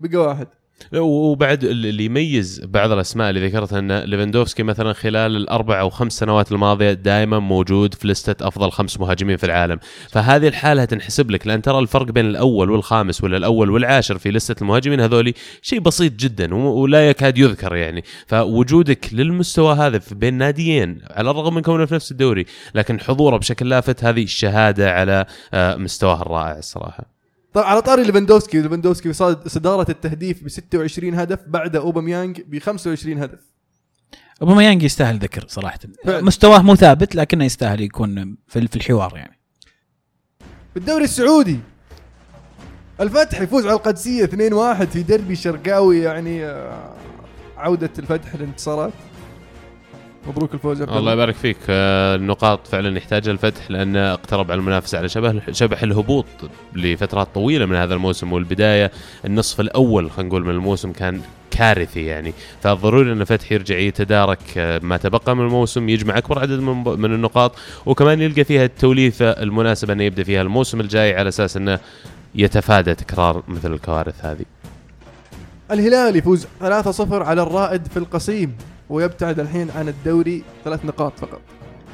بقى 0.00 0.16
واحد. 0.16 0.48
وبعد 0.94 1.64
اللي 1.64 2.04
يميز 2.04 2.60
بعض 2.64 2.92
الأسماء 2.92 3.30
اللي 3.30 3.46
ذكرتها 3.48 3.78
أن 3.78 3.92
ليفاندوفسكي 3.98 4.62
مثلا 4.62 4.92
خلال 4.92 5.36
الأربع 5.36 5.80
أو 5.80 5.90
خمس 5.90 6.12
سنوات 6.12 6.52
الماضية 6.52 6.92
دائما 6.92 7.38
موجود 7.38 7.94
في 7.94 8.08
لستة 8.08 8.48
أفضل 8.48 8.70
خمس 8.70 9.00
مهاجمين 9.00 9.36
في 9.36 9.44
العالم، 9.44 9.78
فهذه 10.10 10.48
الحالة 10.48 10.84
تنحسب 10.84 11.30
لك 11.30 11.46
لأن 11.46 11.62
ترى 11.62 11.78
الفرق 11.78 12.06
بين 12.06 12.26
الأول 12.26 12.70
والخامس 12.70 13.24
ولا 13.24 13.36
الأول 13.36 13.70
والعاشر 13.70 14.18
في 14.18 14.30
لستة 14.30 14.62
المهاجمين 14.62 15.00
هذولي 15.00 15.34
شيء 15.62 15.80
بسيط 15.80 16.12
جدا 16.12 16.54
ولا 16.54 17.08
يكاد 17.08 17.38
يذكر 17.38 17.76
يعني، 17.76 18.04
فوجودك 18.26 19.08
للمستوى 19.12 19.74
هذا 19.74 20.00
بين 20.10 20.34
ناديين 20.34 21.00
على 21.10 21.30
الرغم 21.30 21.54
من 21.54 21.62
كونه 21.62 21.86
في 21.86 21.94
نفس 21.94 22.10
الدوري، 22.12 22.46
لكن 22.74 23.00
حضوره 23.00 23.36
بشكل 23.36 23.68
لافت 23.68 24.04
هذه 24.04 24.22
الشهاده 24.22 24.92
على 24.92 25.26
آه، 25.54 25.76
مستواه 25.76 26.22
الرائع 26.22 26.58
الصراحة. 26.58 27.17
طبعا 27.58 27.70
على 27.70 27.82
طاري 27.82 28.02
ليفاندوفسكي 28.02 29.12
صاد 29.12 29.48
صدارة 29.48 29.90
التهديف 29.90 30.44
ب 30.44 30.48
26 30.48 31.14
هدف 31.14 31.38
بعد 31.46 31.76
أوباميانج 31.76 32.40
ب 32.40 32.58
25 32.58 33.18
هدف. 33.22 33.38
أوباميانج 34.42 34.82
يستاهل 34.82 35.18
ذكر 35.18 35.44
صراحة. 35.48 35.78
مستواه 36.06 36.62
مو 36.62 36.74
ثابت 36.74 37.14
لكنه 37.14 37.44
يستاهل 37.44 37.80
يكون 37.80 38.36
في 38.48 38.58
الحوار 38.76 39.16
يعني. 39.16 39.38
في 40.74 40.76
الدوري 40.80 41.04
السعودي 41.04 41.58
الفتح 43.00 43.40
يفوز 43.40 43.66
على 43.66 43.74
القادسية 43.76 44.26
2-1 44.26 44.84
في 44.84 45.02
ديربي 45.02 45.36
شرقاوي 45.36 45.98
يعني 45.98 46.44
آه، 46.44 46.94
عودة 47.56 47.90
الفتح 47.98 48.34
للانتصارات. 48.34 48.92
مبروك 50.26 50.54
الفوز 50.54 50.82
الله 50.82 51.12
يبارك 51.12 51.34
فيك. 51.34 51.56
آه، 51.68 52.14
النقاط 52.16 52.66
فعلا 52.66 52.98
يحتاجها 52.98 53.32
الفتح 53.32 53.70
لأنه 53.70 54.12
اقترب 54.12 54.50
على 54.50 54.58
المنافسه 54.58 54.98
على 54.98 55.08
شبه 55.08 55.42
شبح 55.50 55.82
الهبوط 55.82 56.24
لفترات 56.74 57.28
طويلة 57.34 57.66
من 57.66 57.76
هذا 57.76 57.94
الموسم 57.94 58.32
والبداية 58.32 58.90
النصف 59.24 59.60
الأول 59.60 60.10
خلينا 60.10 60.28
نقول 60.28 60.44
من 60.44 60.50
الموسم 60.50 60.92
كان 60.92 61.20
كارثي 61.50 62.04
يعني. 62.04 62.32
فضروري 62.62 63.12
أن 63.12 63.20
الفتح 63.20 63.52
يرجع 63.52 63.78
يتدارك 63.78 64.38
آه، 64.56 64.80
ما 64.82 64.96
تبقى 64.96 65.36
من 65.36 65.44
الموسم 65.44 65.88
يجمع 65.88 66.18
أكبر 66.18 66.38
عدد 66.38 66.60
من 66.60 67.00
من 67.00 67.14
النقاط 67.14 67.54
وكمان 67.86 68.20
يلقى 68.20 68.44
فيها 68.44 68.64
التوليفة 68.64 69.30
المناسبة 69.30 69.92
انه 69.92 70.02
يبدأ 70.04 70.22
فيها 70.22 70.42
الموسم 70.42 70.80
الجاي 70.80 71.14
على 71.16 71.28
أساس 71.28 71.56
أنه 71.56 71.78
يتفادى 72.34 72.94
تكرار 72.94 73.42
مثل 73.48 73.72
الكوارث 73.72 74.24
هذه. 74.24 74.44
الهلال 75.70 76.16
يفوز 76.16 76.46
3-0 76.60 77.12
على 77.12 77.42
الرائد 77.42 77.86
في 77.86 77.96
القصيم 77.96 78.56
ويبتعد 78.90 79.40
الحين 79.40 79.70
عن 79.70 79.88
الدوري 79.88 80.42
ثلاث 80.64 80.84
نقاط 80.84 81.18
فقط. 81.18 81.40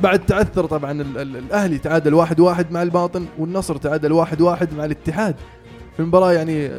بعد 0.03 0.19
تعثر 0.27 0.67
طبعا 0.67 0.93
ال- 0.93 1.19
ال- 1.19 1.37
الأهلي 1.37 1.79
تعادل 1.79 2.15
واحد 2.15 2.41
واحد 2.41 2.73
مع 2.73 2.83
الباطن 2.83 3.27
والنصر 3.39 3.77
تعادل 3.77 4.13
واحد 4.13 4.41
واحد 4.41 4.75
مع 4.75 4.85
الاتحاد. 4.85 5.35
في 5.97 6.01
المباراة 6.01 6.33
يعني 6.33 6.71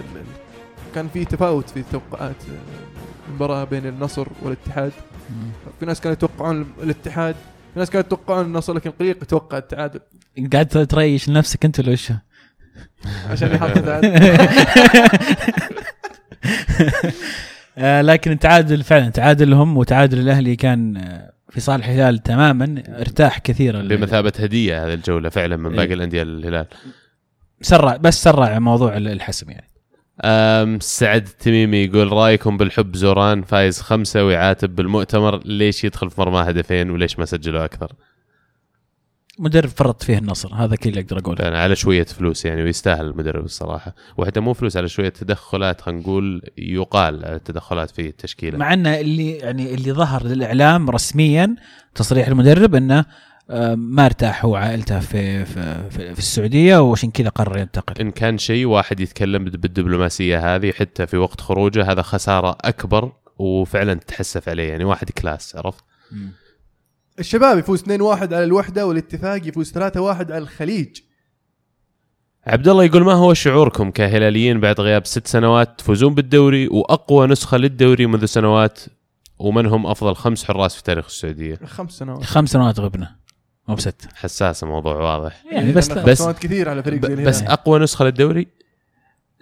كان 0.95 1.07
في 1.13 1.26
تفاوت 1.26 1.70
في 1.70 1.78
التوقعات 1.80 2.36
آه، 2.49 3.30
المباراة 3.30 3.63
بين 3.63 3.86
النصر 3.86 4.28
والاتحاد. 4.41 4.91
في 5.80 5.86
ناس 5.86 6.01
كانوا 6.01 6.13
يتوقعون 6.13 6.66
الاتحاد 6.84 7.36
في 7.74 7.80
ناس 7.80 7.89
كانوا 7.89 8.05
يتوقعون 8.07 8.45
النصر 8.45 8.74
لكن 8.74 8.91
قليل 8.91 9.09
يتوقع 9.22 9.57
التعادل. 9.57 9.99
قاعد 10.53 10.88
تريش 10.89 11.30
لنفسك 11.30 11.66
أنت 11.66 11.80
ولا 11.80 11.91
وش؟ 11.91 12.11
عشان 13.30 13.55
يحط 13.55 13.78
تعادل 13.80 14.11
آه 17.78 18.01
لكن 18.01 18.39
تعادل 18.39 18.84
فعلا 18.84 19.09
تعادلهم 19.09 19.78
وتعادل 19.78 20.19
الأهلي 20.19 20.55
كان 20.55 20.97
آه، 20.97 21.32
في 21.49 21.59
صالح 21.59 21.88
الهلال 21.88 22.23
تماما 22.23 22.84
ارتاح 22.89 23.39
كثيرا 23.39 23.82
بمثابة 23.82 24.34
هدية 24.39 24.86
هذه 24.86 24.93
الجولة 24.93 25.30
فعلا 25.30 25.57
من 25.57 25.69
إيه. 25.69 25.78
باقي 25.78 25.93
الأندية 25.93 26.23
للهلال 26.23 26.65
سرع 27.61 27.97
بس 27.97 28.23
سرع 28.23 28.59
موضوع 28.59 28.97
الحسم 28.97 29.49
يعني 29.49 29.69
أم 30.23 30.80
سعد 30.80 31.28
التميمي 31.28 31.78
يقول 31.78 32.11
رأيكم 32.11 32.57
بالحب 32.57 32.95
زوران 32.95 33.41
فايز 33.41 33.82
خمسة 33.82 34.26
ويعاتب 34.26 34.76
بالمؤتمر 34.76 35.41
ليش 35.45 35.84
يدخل 35.84 36.09
في 36.09 36.21
مرماه 36.21 36.43
هدفين 36.43 36.89
وليش 36.89 37.19
ما 37.19 37.26
سجلوا 37.26 37.65
أكثر؟ 37.65 37.91
مدرب 39.39 39.69
فرط 39.69 40.03
فيه 40.03 40.17
النصر 40.17 40.53
هذا 40.53 40.75
كل 40.75 40.89
اللي 40.89 41.01
أقدر 41.01 41.19
أقوله. 41.19 41.43
يعني 41.43 41.57
على 41.57 41.75
شوية 41.75 42.03
فلوس 42.03 42.45
يعني 42.45 42.63
ويستاهل 42.63 43.05
المدرب 43.05 43.45
الصراحة. 43.45 43.95
وحتى 44.17 44.39
مو 44.39 44.53
فلوس 44.53 44.77
على 44.77 44.89
شوية 44.89 45.09
تدخلات 45.09 45.81
خلينا 45.81 46.01
نقول 46.01 46.41
يقال 46.57 47.25
التدخلات 47.25 47.91
في 47.91 48.07
التشكيلة. 48.07 48.57
مع 48.57 48.73
انه 48.73 48.99
اللي 48.99 49.31
يعني 49.31 49.73
اللي 49.73 49.91
ظهر 49.91 50.23
للإعلام 50.23 50.89
رسميا 50.89 51.55
تصريح 51.95 52.27
المدرب 52.27 52.75
إنه 52.75 53.05
آه، 53.49 53.75
ما 53.75 54.05
ارتاح 54.05 54.45
هو 54.45 54.51
وعائلته 54.51 54.99
في 54.99 55.45
في, 55.45 55.89
في, 55.89 56.19
السعودية 56.19 56.77
وعشان 56.77 57.11
كذا 57.11 57.29
قرر 57.29 57.57
ينتقل. 57.57 58.01
إن 58.01 58.11
كان 58.11 58.38
شيء 58.38 58.65
واحد 58.65 58.99
يتكلم 58.99 59.43
بالدبلوماسية 59.43 60.55
هذه 60.55 60.71
حتى 60.71 61.07
في 61.07 61.17
وقت 61.17 61.41
خروجه 61.41 61.91
هذا 61.91 62.01
خسارة 62.01 62.57
أكبر 62.61 63.11
وفعلا 63.38 63.93
تتحسف 63.93 64.49
عليه 64.49 64.69
يعني 64.69 64.83
واحد 64.83 65.09
كلاس 65.09 65.55
عرفت؟ 65.55 65.83
الشباب 67.20 67.57
يفوز 67.57 67.84
2-1 67.84 67.88
على 68.34 68.43
الوحدة 68.43 68.88
والاتفاق 68.88 69.47
يفوز 69.47 69.72
3-1 69.72 69.78
على 70.32 70.38
الخليج. 70.38 70.97
عبد 72.47 72.68
الله 72.68 72.84
يقول 72.84 73.03
ما 73.03 73.13
هو 73.13 73.34
شعوركم 73.34 73.91
كهلاليين 73.91 74.59
بعد 74.59 74.80
غياب 74.82 75.05
ست 75.05 75.28
سنوات 75.28 75.80
تفوزون 75.80 76.13
بالدوري 76.13 76.68
وأقوى 76.68 77.28
نسخة 77.28 77.57
للدوري 77.57 78.05
منذ 78.05 78.26
سنوات؟ 78.26 78.80
ومن 79.39 79.66
هم 79.66 79.88
أفضل 79.88 80.16
خمس 80.16 80.43
حراس 80.45 80.76
في 80.76 80.84
تاريخ 80.84 81.05
السعودية؟ 81.05 81.59
خمس 81.66 81.91
سنوات. 81.91 82.24
خمس 82.24 82.49
سنوات 82.49 82.80
غبنا. 82.80 83.16
مو 83.68 83.76
بست. 83.76 84.07
حساس 84.16 84.63
الموضوع 84.63 84.95
واضح. 84.95 85.43
يعني 85.51 85.72
بس 85.72 85.91
بس- 85.91 86.18
سنوات 86.18 86.39
كثير 86.39 86.70
على 86.70 86.84
فريق 86.84 87.05
زي 87.05 87.16
بس. 87.26 87.41
أقوى 87.43 87.80
نسخة 87.80 88.05
للدوري؟ 88.05 88.47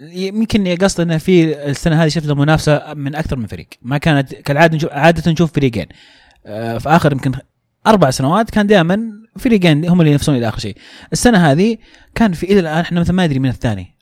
يمكن 0.00 0.76
قصد 0.76 1.00
انه 1.00 1.18
في 1.18 1.66
السنة 1.70 2.02
هذه 2.04 2.08
شفنا 2.08 2.34
منافسة 2.34 2.94
من 2.94 3.14
أكثر 3.14 3.36
من 3.36 3.46
فريق. 3.46 3.68
ما 3.82 3.98
كانت 3.98 4.34
كالعادة 4.34 4.76
نشوف 4.76 4.90
عادة 4.92 5.32
نشوف 5.32 5.52
فريقين. 5.52 5.86
آه، 6.46 6.78
في 6.78 6.88
آخر 6.88 7.12
يمكن 7.12 7.32
أربع 7.86 8.10
سنوات 8.10 8.50
كان 8.50 8.66
دائما 8.66 9.12
فريقين 9.36 9.88
هم 9.88 10.00
اللي 10.00 10.10
ينافسون 10.10 10.36
إلى 10.36 10.48
آخر 10.48 10.58
شيء. 10.58 10.76
السنة 11.12 11.38
هذه 11.38 11.76
كان 12.14 12.32
في 12.32 12.46
إلى 12.46 12.60
الآن 12.60 12.78
إحنا 12.80 13.00
مثلا 13.00 13.16
ما 13.16 13.24
أدري 13.24 13.38
من 13.38 13.48
الثاني. 13.48 13.94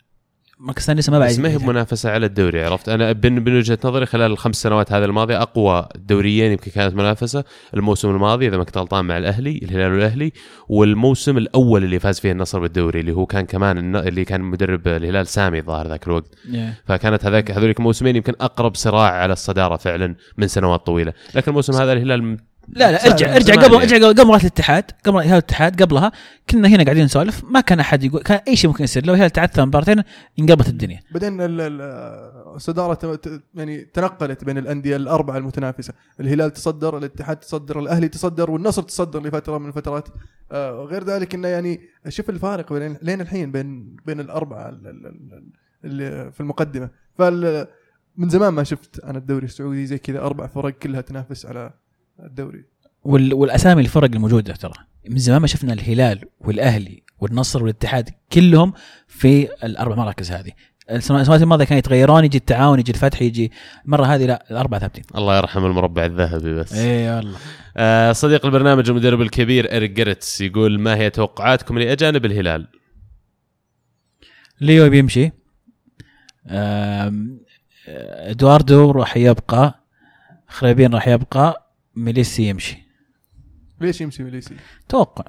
المركز 0.60 0.82
الثاني 0.82 1.00
لسه 1.00 1.12
ما 1.12 1.18
بعد. 1.18 1.28
بس 1.28 1.38
ما 1.38 1.48
هي 1.48 1.58
بمنافسه 1.58 2.10
على 2.10 2.26
الدوري 2.26 2.64
عرفت؟ 2.64 2.88
أنا 2.88 3.12
بن 3.12 3.32
من 3.32 3.56
وجهة 3.56 3.78
نظري 3.84 4.06
خلال 4.06 4.30
الخمس 4.30 4.62
سنوات 4.62 4.92
هذه 4.92 5.04
الماضية 5.04 5.42
أقوى 5.42 5.88
دوريين 5.96 6.52
يمكن 6.52 6.70
كانت 6.70 6.94
منافسة 6.94 7.44
الموسم 7.74 8.10
الماضي 8.10 8.48
إذا 8.48 8.56
ما 8.56 8.64
كنت 8.64 8.78
غلطان 8.78 9.04
مع 9.04 9.18
الأهلي 9.18 9.60
الهلال 9.62 9.92
والأهلي 9.92 10.32
والموسم 10.68 11.38
الأول 11.38 11.84
اللي 11.84 11.98
فاز 11.98 12.20
فيه 12.20 12.32
النصر 12.32 12.60
بالدوري 12.60 13.00
اللي 13.00 13.12
هو 13.12 13.26
كان 13.26 13.46
كمان 13.46 13.96
اللي 13.96 14.24
كان 14.24 14.40
مدرب 14.40 14.88
الهلال 14.88 15.26
سامي 15.26 15.62
ظاهر 15.62 15.88
ذاك 15.88 16.06
الوقت. 16.06 16.34
Yeah. 16.34 16.56
فكانت 16.86 17.24
هذاك 17.24 17.50
هذوليك 17.50 17.78
الموسمين 17.78 18.16
يمكن 18.16 18.34
أقرب 18.40 18.74
صراع 18.74 19.10
على 19.10 19.32
الصدارة 19.32 19.76
فعلا 19.76 20.14
من 20.38 20.48
سنوات 20.48 20.86
طويلة. 20.86 21.12
لكن 21.34 21.50
الموسم 21.50 21.72
هذا 21.72 21.92
الهلال 21.92 22.38
لا 22.68 22.92
لا 22.92 23.06
ارجع 23.06 23.26
من 23.28 23.32
ارجع 23.32 23.54
زمان 23.54 23.64
قبل 23.64 23.74
يعني. 23.74 23.84
ارجع 23.84 24.08
قبل 24.08 24.24
مباراه 24.24 24.40
الاتحاد 24.40 24.84
قبل 25.04 25.16
هلال 25.18 25.32
الاتحاد 25.32 25.82
قبلها 25.82 26.12
كنا 26.50 26.68
هنا 26.68 26.84
قاعدين 26.84 27.04
نسولف 27.04 27.44
ما 27.44 27.60
كان 27.60 27.80
أحد 27.80 28.04
يقول 28.04 28.22
كان 28.22 28.40
أي 28.48 28.56
شيء 28.56 28.70
ممكن 28.70 28.84
يصير 28.84 29.06
لو 29.06 29.14
الهلال 29.14 29.30
تعثر 29.30 29.66
مباراتين 29.66 30.02
انقلبت 30.38 30.68
الدنيا 30.68 31.00
بعدين 31.12 31.40
ال- 31.40 31.60
ال- 31.60 31.80
الصدارة 32.54 33.20
يعني 33.54 33.80
تنقلت 33.80 34.44
بين 34.44 34.58
الأندية 34.58 34.96
الأربعة 34.96 35.38
المتنافسة، 35.38 35.94
الهلال 36.20 36.52
تصدر، 36.52 36.98
الاتحاد 36.98 37.36
تصدر، 37.36 37.80
الأهلي 37.80 38.08
تصدر، 38.08 38.50
والنصر 38.50 38.82
تصدر 38.82 39.22
لفترة 39.22 39.58
من 39.58 39.68
الفترات. 39.68 40.08
آه، 40.52 40.70
غير 40.84 41.04
ذلك 41.04 41.34
إنه 41.34 41.48
يعني 41.48 41.80
شوف 42.08 42.30
الفارق 42.30 42.72
بين 42.72 42.96
لين 43.02 43.20
الحين 43.20 43.52
بين 43.52 43.96
بين 44.06 44.20
الأربعة 44.20 44.68
ال- 44.68 44.86
ال- 44.86 45.06
ال- 45.06 45.52
اللي 45.84 46.32
في 46.32 46.40
المقدمة، 46.40 46.90
فال 47.18 47.66
من 48.16 48.28
زمان 48.28 48.52
ما 48.54 48.64
شفت 48.64 49.00
أنا 49.04 49.18
الدوري 49.18 49.44
السعودي 49.44 49.86
زي 49.86 49.98
كذا 49.98 50.18
أربع 50.20 50.46
فرق 50.46 50.70
كلها 50.78 51.00
تنافس 51.00 51.46
على 51.46 51.70
الدوري. 52.22 52.64
وال... 53.04 53.34
والأسامي 53.34 53.82
الفرق 53.82 54.10
الموجودة 54.14 54.54
ترى. 54.54 54.72
من 55.08 55.18
زمان 55.18 55.40
ما 55.40 55.46
شفنا 55.46 55.72
الهلال 55.72 56.24
والأهلي 56.40 57.02
والنصر 57.18 57.62
والاتحاد 57.62 58.10
كلهم 58.32 58.72
في 59.08 59.48
الأربع 59.64 59.94
مراكز 59.94 60.32
هذه. 60.32 60.52
السنوات 60.90 61.42
الماضية 61.42 61.64
كانوا 61.64 61.78
يتغيرون 61.78 62.24
يجي 62.24 62.38
التعاون 62.38 62.78
يجي 62.78 62.92
الفتح 62.92 63.22
يجي 63.22 63.52
المره 63.84 64.04
هذه 64.04 64.26
لا 64.26 64.44
الأربعة 64.50 64.80
ثابتين. 64.80 65.04
الله 65.16 65.36
يرحم 65.36 65.64
المربع 65.66 66.04
الذهبي 66.04 66.54
بس. 66.54 66.72
اي 66.72 67.16
والله 67.16 67.38
آه 67.76 68.12
صديق 68.12 68.46
البرنامج 68.46 68.90
المدرب 68.90 69.20
الكبير 69.20 69.76
إريك 69.76 69.90
جيرتس 69.90 70.40
يقول 70.40 70.80
ما 70.80 70.96
هي 70.96 71.10
توقعاتكم 71.10 71.78
لأجانب 71.78 72.24
الهلال؟ 72.24 72.68
ليو 74.60 74.90
بيمشي. 74.90 75.30
آم، 76.46 77.40
إدواردو 77.88 78.90
راح 78.90 79.16
يبقى 79.16 79.84
خريبين 80.48 80.94
راح 80.94 81.08
يبقى. 81.08 81.71
ميليسي 81.96 82.48
يمشي. 82.48 82.78
ليش 83.80 84.00
يمشي 84.00 84.22
ميليسي؟ 84.22 84.54
توقع. 84.88 85.24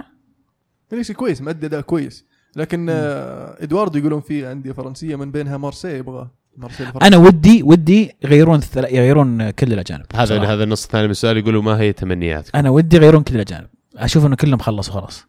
ميليسي 0.91 1.13
كويس 1.13 1.41
مؤدي 1.41 1.65
أداء 1.65 1.81
كويس، 1.81 2.25
لكن 2.55 2.87
آه، 2.89 3.63
إدواردو 3.63 3.99
يقولون 3.99 4.21
في 4.21 4.51
انديه 4.51 4.71
فرنسية 4.71 5.15
من 5.15 5.31
بينها 5.31 5.57
مارسي 5.57 5.97
يبغى 5.97 6.29
مارسي 6.57 6.83
الفرنسي. 6.83 7.07
أنا 7.07 7.17
ودي 7.17 7.63
ودي 7.63 8.11
يغيرون 8.23 8.59
الثلا- 8.59 8.89
يغيرون 8.93 9.49
كل 9.49 9.73
الأجانب. 9.73 10.05
هذا 10.15 10.25
صراحة. 10.25 10.53
هذا 10.53 10.63
النص 10.63 10.83
الثاني 10.83 11.03
من 11.03 11.11
السؤال 11.11 11.37
يقولوا 11.37 11.61
ما 11.61 11.79
هي 11.79 11.93
تمنياتكم؟ 11.93 12.59
أنا 12.59 12.69
ودي 12.69 12.95
يغيرون 12.95 13.23
كل 13.23 13.35
الأجانب. 13.35 13.67
أشوف 13.95 14.25
إنه 14.25 14.35
كلهم 14.35 14.59
خلصوا 14.59 14.93
خلاص. 14.93 15.25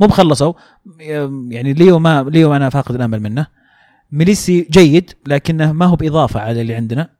مو 0.00 0.06
بخلصوا 0.06 0.52
يعني 1.48 1.72
ليو 1.72 1.98
ما 1.98 2.22
ليو 2.22 2.54
أنا 2.54 2.70
فاقد 2.70 2.94
الأمل 2.94 3.20
منه. 3.20 3.46
ميليسي 4.12 4.68
جيد 4.70 5.12
لكنه 5.26 5.72
ما 5.72 5.86
هو 5.86 5.96
بإضافة 5.96 6.40
على 6.40 6.60
اللي 6.60 6.74
عندنا. 6.74 7.10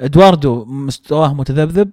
إدواردو 0.00 0.64
مستواه 0.64 1.34
متذبذب. 1.34 1.90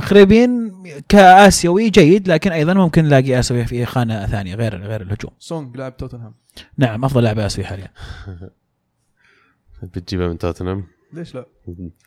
خريبين 0.00 0.72
كآسيوي 1.08 1.90
جيد 1.90 2.28
لكن 2.28 2.52
أيضا 2.52 2.74
ممكن 2.74 3.04
نلاقي 3.04 3.38
آسيوي 3.38 3.64
في 3.64 3.84
خانة 3.86 4.26
ثانية 4.26 4.54
غير 4.54 4.76
غير 4.82 5.00
الهجوم. 5.02 5.30
سونج 5.38 5.76
لاعب 5.76 5.96
توتنهام. 5.96 6.34
نعم 6.78 7.04
أفضل 7.04 7.22
لاعب 7.22 7.38
آسيوي 7.38 7.66
حاليا. 7.66 7.88
بتجيبها 9.82 10.28
من 10.28 10.38
توتنهام؟ 10.38 10.84
ليش 11.12 11.34
لا؟ 11.34 11.46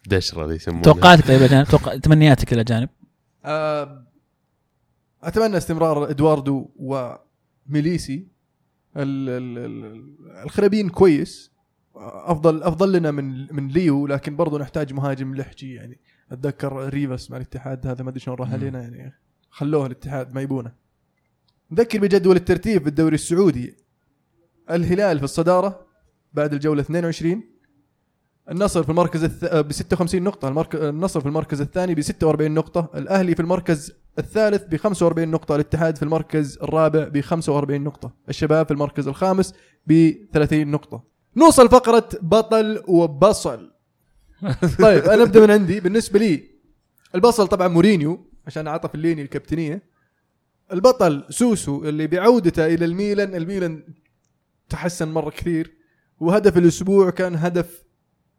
دشرة 0.08 0.46
ذي 0.48 0.56
يسمونها 0.56 0.84
توقعاتك 0.84 1.28
طيب 1.28 1.38
الاجانب 1.40 1.68
توقع 1.72 1.96
تمنياتك 1.98 2.54
للاجانب 2.54 2.90
آه، 3.46 4.04
أتمنى 5.24 5.58
استمرار 5.58 6.10
إدواردو 6.10 6.70
وميليسي. 6.76 8.28
ال- 8.98 9.30
ال- 9.30 9.58
ال- 9.58 10.44
الخريبين 10.44 10.90
كويس. 10.90 11.52
افضل 11.96 12.64
أفضل 12.64 12.92
لنا 12.94 13.12
من 13.12 13.54
من 13.56 13.68
ليو 13.68 14.08
لكن 14.08 14.36
برضو 14.36 14.58
نحتاج 14.58 14.94
مهاجم 14.94 15.36
لحجي 15.36 15.74
يعني. 15.74 16.00
أتذكر 16.32 16.90
ريفاس 16.90 17.32
مع 17.32 17.38
الاتحاد 17.38 17.88
هذا 17.88 18.04
ما 18.04 18.10
أدري 18.10 18.20
شلون 18.20 18.38
راح. 18.38 18.54
علينا 18.54 18.82
يعني. 18.82 19.14
خلوه 19.50 19.86
الاتحاد 19.86 20.34
ما 20.34 20.42
يبونه. 20.42 20.72
نذكر 21.72 22.00
بجدول 22.00 22.36
الترتيب 22.36 22.82
في 22.82 22.90
الدوري 22.90 23.16
السعودي. 23.16 23.78
الهلال 24.72 25.18
في 25.18 25.24
الصدارة 25.24 25.86
بعد 26.34 26.54
الجولة 26.54 26.82
22 26.82 27.44
النصر 28.52 28.84
في 28.84 28.90
المركز 28.90 29.24
الث... 29.24 29.46
ب 29.56 29.72
56 29.72 30.24
نقطة. 30.24 30.48
المرك... 30.48 30.76
النصر 30.76 31.22
في 31.22 31.26
المركز 31.26 31.62
الثاني 31.62 31.96
ب 31.96 32.02
46 32.02 32.52
نقطة. 32.52 32.90
الأهلي 32.96 33.36
في 33.36 33.42
المركز 33.42 33.94
الثالث 34.20 34.64
ب 34.64 34.76
45 34.76 35.28
نقطة. 35.28 35.56
الاتحاد 35.56 35.96
في 35.98 36.04
المركز 36.04 36.58
الرابع 36.58 37.08
ب 37.08 37.22
45 37.22 37.82
نقطة. 37.82 38.14
الشباب 38.30 38.66
في 38.66 38.72
المركز 38.72 39.08
الخامس 39.08 39.54
ب 39.88 40.12
30 40.34 40.68
نقطة. 40.68 41.04
نوصل 41.38 41.70
فقرة 41.70 42.10
بطل 42.22 42.84
وبصل. 42.88 43.72
طيب 44.80 45.04
أنا 45.04 45.24
أبدأ 45.24 45.40
من 45.42 45.52
عندي. 45.52 45.80
بالنسبة 45.80 46.20
لي 46.20 46.44
البصل 47.16 47.48
طبعا 47.48 47.68
مورينيو 47.68 48.32
عشان 48.48 48.68
عطف 48.68 48.96
الليني 48.96 49.22
الكابتنية. 49.22 49.82
البطل 50.74 51.24
سوسو 51.30 51.84
اللي 51.84 52.08
بعودته 52.08 52.66
إلى 52.66 52.86
الميلان. 52.86 53.36
الميلان 53.36 53.84
تحسن 54.70 55.08
مرة 55.08 55.30
كثير. 55.30 55.74
وهدف 56.20 56.58
الأسبوع 56.58 57.10
كان 57.10 57.36
هدف 57.36 57.84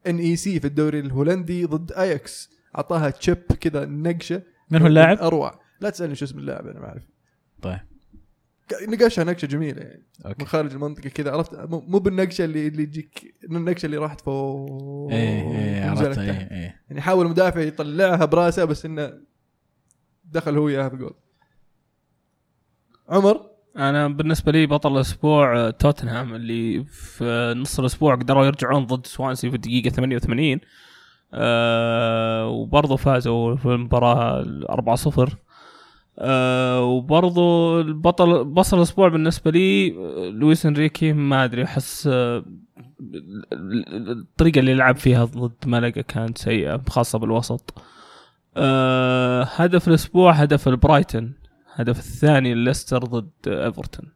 NEC 0.06 0.60
في 0.60 0.66
الدوري 0.66 1.00
الهولندي 1.00 1.64
ضد 1.64 1.92
اياكس 1.92 2.50
أعطاها 2.76 3.10
chip 3.10 3.36
كذا 3.60 3.84
نقشة. 3.84 4.42
من 4.70 4.80
هو 4.80 4.86
اللاعب؟ 4.86 5.18
أروع. 5.18 5.60
لا 5.80 5.90
تسألني 5.90 6.14
شو 6.14 6.24
اسم 6.24 6.38
اللاعب 6.38 6.66
أنا 6.66 6.80
ما 6.80 6.86
أعرف. 6.86 7.02
طيب. 7.62 7.89
نقشها 8.88 9.24
نقشه 9.24 9.46
جميله 9.46 9.82
يعني. 9.82 10.06
okay. 10.26 10.36
من 10.40 10.46
خارج 10.46 10.72
المنطقة 10.72 11.08
كذا 11.08 11.32
عرفت؟ 11.32 11.54
مو 11.54 11.80
مو 11.80 11.98
بالنقشة 11.98 12.44
اللي 12.44 12.66
اللي 12.66 12.82
يجيك 12.82 13.34
النقشة 13.44 13.86
اللي 13.86 13.96
راحت 13.96 14.20
فوق. 14.20 15.12
إيه 15.12 15.52
إيه 15.52 15.90
عرفت. 15.90 16.18
إيه 16.18 16.30
إيه. 16.30 16.80
يعني 16.90 17.00
حاول 17.00 17.26
المدافع 17.26 17.60
يطلعها 17.60 18.24
براسه 18.24 18.64
بس 18.64 18.84
إنه 18.86 19.12
دخل 20.24 20.56
هو 20.58 20.68
اياها 20.68 20.88
في 20.88 20.96
جول. 20.96 21.14
عمر؟ 23.08 23.50
أنا 23.76 24.08
بالنسبة 24.08 24.52
لي 24.52 24.66
بطل 24.66 24.92
الأسبوع 24.96 25.70
توتنهام 25.70 26.34
اللي 26.34 26.84
في 26.84 27.54
نص 27.56 27.78
الأسبوع 27.78 28.14
قدروا 28.14 28.46
يرجعون 28.46 28.86
ضد 28.86 29.06
سوانسي 29.06 29.50
في 29.50 29.56
الدقيقة 29.56 29.90
88 29.90 30.60
آه 31.34 32.48
وبرضه 32.48 32.96
فازوا 32.96 33.56
في 33.56 33.66
المباراة 33.66 34.44
4-0 35.26 35.30
آه 36.18 36.82
وبرضه 36.84 37.80
البطل 37.80 38.44
بصل 38.44 38.76
الأسبوع 38.76 39.08
بالنسبة 39.08 39.50
لي 39.50 39.88
آه، 39.98 40.30
لويس 40.30 40.66
إنريكي 40.66 41.12
ما 41.12 41.44
أدري 41.44 41.64
أحس 41.64 42.08
آه 42.12 42.44
الطريقة 43.92 44.58
اللي 44.58 44.74
لعب 44.74 44.96
فيها 44.96 45.24
ضد 45.24 45.54
ملقا 45.66 46.00
كانت 46.00 46.38
سيئة 46.38 46.82
خاصة 46.88 47.18
بالوسط. 47.18 47.74
أه 48.56 49.42
هدف 49.42 49.88
الأسبوع 49.88 50.32
هدف 50.32 50.68
البرايتون 50.68 51.34
هدف 51.74 51.98
الثاني 51.98 52.54
ليستر 52.54 52.98
ضد 52.98 53.30
إيفرتون. 53.46 54.08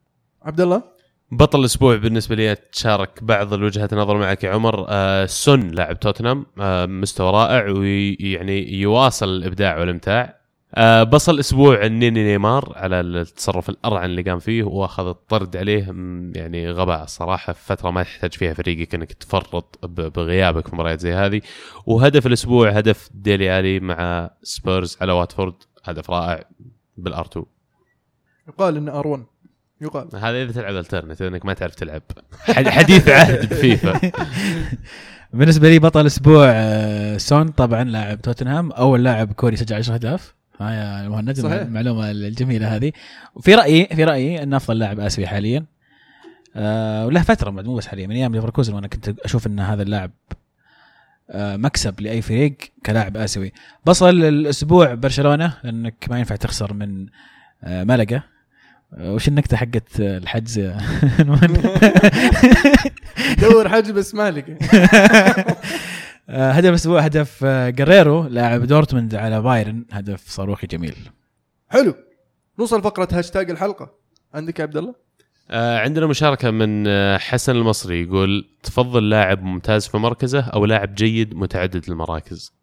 عبد 0.43 0.61
الله؟ 0.61 0.83
بطل 1.31 1.59
الأسبوع 1.59 1.95
بالنسبة 1.95 2.35
لي 2.35 2.55
تشارك 2.55 3.23
بعض 3.23 3.53
الوجهات 3.53 3.93
النظر 3.93 4.17
معك 4.17 4.43
يا 4.43 4.51
عمر. 4.51 4.85
آه 4.89 5.25
سون 5.25 5.59
لاعب 5.71 5.99
توتنهام 5.99 6.45
آه 6.59 6.85
مستوى 6.85 7.31
رائع 7.31 7.69
ويعني 7.69 8.73
يواصل 8.73 9.29
الإبداع 9.29 9.79
والإمتاع. 9.79 10.44
آه 10.77 11.03
بصل 11.03 11.33
الأسبوع 11.33 11.85
النيني 11.85 12.23
نيمار 12.23 12.73
على 12.75 12.99
التصرف 12.99 13.69
الأرعن 13.69 14.05
اللي 14.05 14.21
قام 14.21 14.39
فيه 14.39 14.63
وأخذ 14.63 15.07
الطرد 15.07 15.57
عليه 15.57 15.83
يعني 16.35 16.71
غباء 16.71 17.03
الصراحه 17.03 17.53
في 17.53 17.65
فترة 17.65 17.91
ما 17.91 18.03
تحتاج 18.03 18.33
فيها 18.33 18.53
فريقك 18.53 18.95
إنك 18.95 19.13
تفرط 19.13 19.79
ب- 19.85 20.01
بغيابك 20.13 20.67
في 20.67 20.75
مباريات 20.75 20.99
زي 20.99 21.13
هذه. 21.13 21.41
وهدف 21.85 22.27
الأسبوع 22.27 22.69
هدف 22.69 23.09
ديلي 23.13 23.59
ألي 23.59 23.79
مع 23.79 24.29
سبيرز 24.43 24.97
على 25.01 25.11
واتفورد 25.11 25.53
هدف 25.83 26.09
رائع 26.11 26.43
بال 26.97 27.25
R2 27.25 27.45
يقال 28.47 28.77
إنه 28.77 28.99
R1 28.99 29.23
يقال. 29.81 30.07
هذا 30.15 30.43
إذا 30.43 30.51
تلعب 30.51 30.75
التورنت 30.75 31.21
إنك 31.21 31.45
ما 31.45 31.53
تعرف 31.53 31.75
تلعب. 31.75 32.01
حد- 32.39 32.67
حديث 32.69 33.09
عهد 33.09 33.49
بفيفا. 33.49 33.99
بالنسبة 35.33 35.69
لي 35.69 35.79
بطل 35.79 36.05
أسبوع 36.05 36.45
آه، 36.49 37.17
سون 37.17 37.47
طبعا 37.47 37.83
لاعب 37.83 38.21
توتنهام 38.21 38.71
أول 38.71 39.03
لاعب 39.03 39.31
كوري 39.33 39.55
سجل 39.55 39.75
10 39.75 39.93
أهداف. 39.93 40.34
ها 40.59 40.71
يا 41.03 41.09
مهند 41.09 41.39
صحيح. 41.39 41.61
المعلومة 41.61 42.11
الجميلة 42.11 42.75
هذه. 42.75 42.91
وفي 43.35 43.55
رأيي 43.55 43.85
في 43.85 44.03
رأيي 44.03 44.43
انه 44.43 44.57
أفضل 44.57 44.79
لاعب 44.79 44.99
آسيوي 44.99 45.27
حاليا 45.27 45.65
آه 46.55 47.05
وله 47.05 47.21
فترة 47.21 47.49
مو 47.49 47.75
بس 47.75 47.87
حاليا 47.87 48.07
من 48.07 48.15
أيام 48.15 48.35
ليفركوزن 48.35 48.73
وأنا 48.73 48.87
كنت 48.87 49.09
أشوف 49.19 49.47
أن 49.47 49.59
هذا 49.59 49.83
اللاعب 49.83 50.11
آه 51.29 51.55
مكسب 51.57 52.01
لأي 52.01 52.21
فريق 52.21 52.55
كلاعب 52.85 53.17
آسيوي. 53.17 53.51
بصل 53.85 54.09
الأسبوع 54.23 54.93
برشلونة 54.93 55.53
لأنك 55.63 56.05
ما 56.09 56.19
ينفع 56.19 56.35
تخسر 56.35 56.73
من 56.73 57.05
آه 57.63 57.83
ملقا 57.83 58.21
آه، 58.97 59.13
وش 59.13 59.27
النكتة 59.27 59.57
حقت 59.57 59.99
الحجز؟ 59.99 60.59
دور 63.41 63.69
حاجة 63.69 63.91
بس 63.91 64.15
ما 64.15 64.31
لقى 64.31 64.53
آه، 64.53 65.55
هدف 66.29 66.69
الأسبوع 66.69 67.01
هدف 67.01 67.43
آه، 67.43 67.69
جيريرو 67.69 68.23
لاعب 68.27 68.63
دورتموند 68.63 69.15
على 69.15 69.41
بايرن. 69.41 69.85
هدف 69.91 70.27
صاروخي 70.27 70.67
جميل. 70.67 70.95
حلو. 71.69 71.93
نوصل 72.59 72.81
فقرة 72.81 73.07
هاشتاج 73.11 73.49
الحلقة. 73.49 73.93
عندك 74.33 74.59
يا 74.59 74.63
عبد 74.63 74.77
الله؟ 74.77 74.95
آه، 75.51 75.79
عندنا 75.79 76.05
مشاركة 76.05 76.51
من 76.51 76.87
آه، 76.87 77.17
حسن 77.17 77.55
المصري. 77.55 78.03
يقول 78.03 78.49
تفضل 78.63 79.09
لاعب 79.09 79.43
ممتاز 79.43 79.87
في 79.87 79.97
مركزه 79.97 80.39
أو 80.41 80.65
لاعب 80.65 80.95
جيد 80.95 81.35
متعدد 81.35 81.89
المراكز؟ 81.89 82.53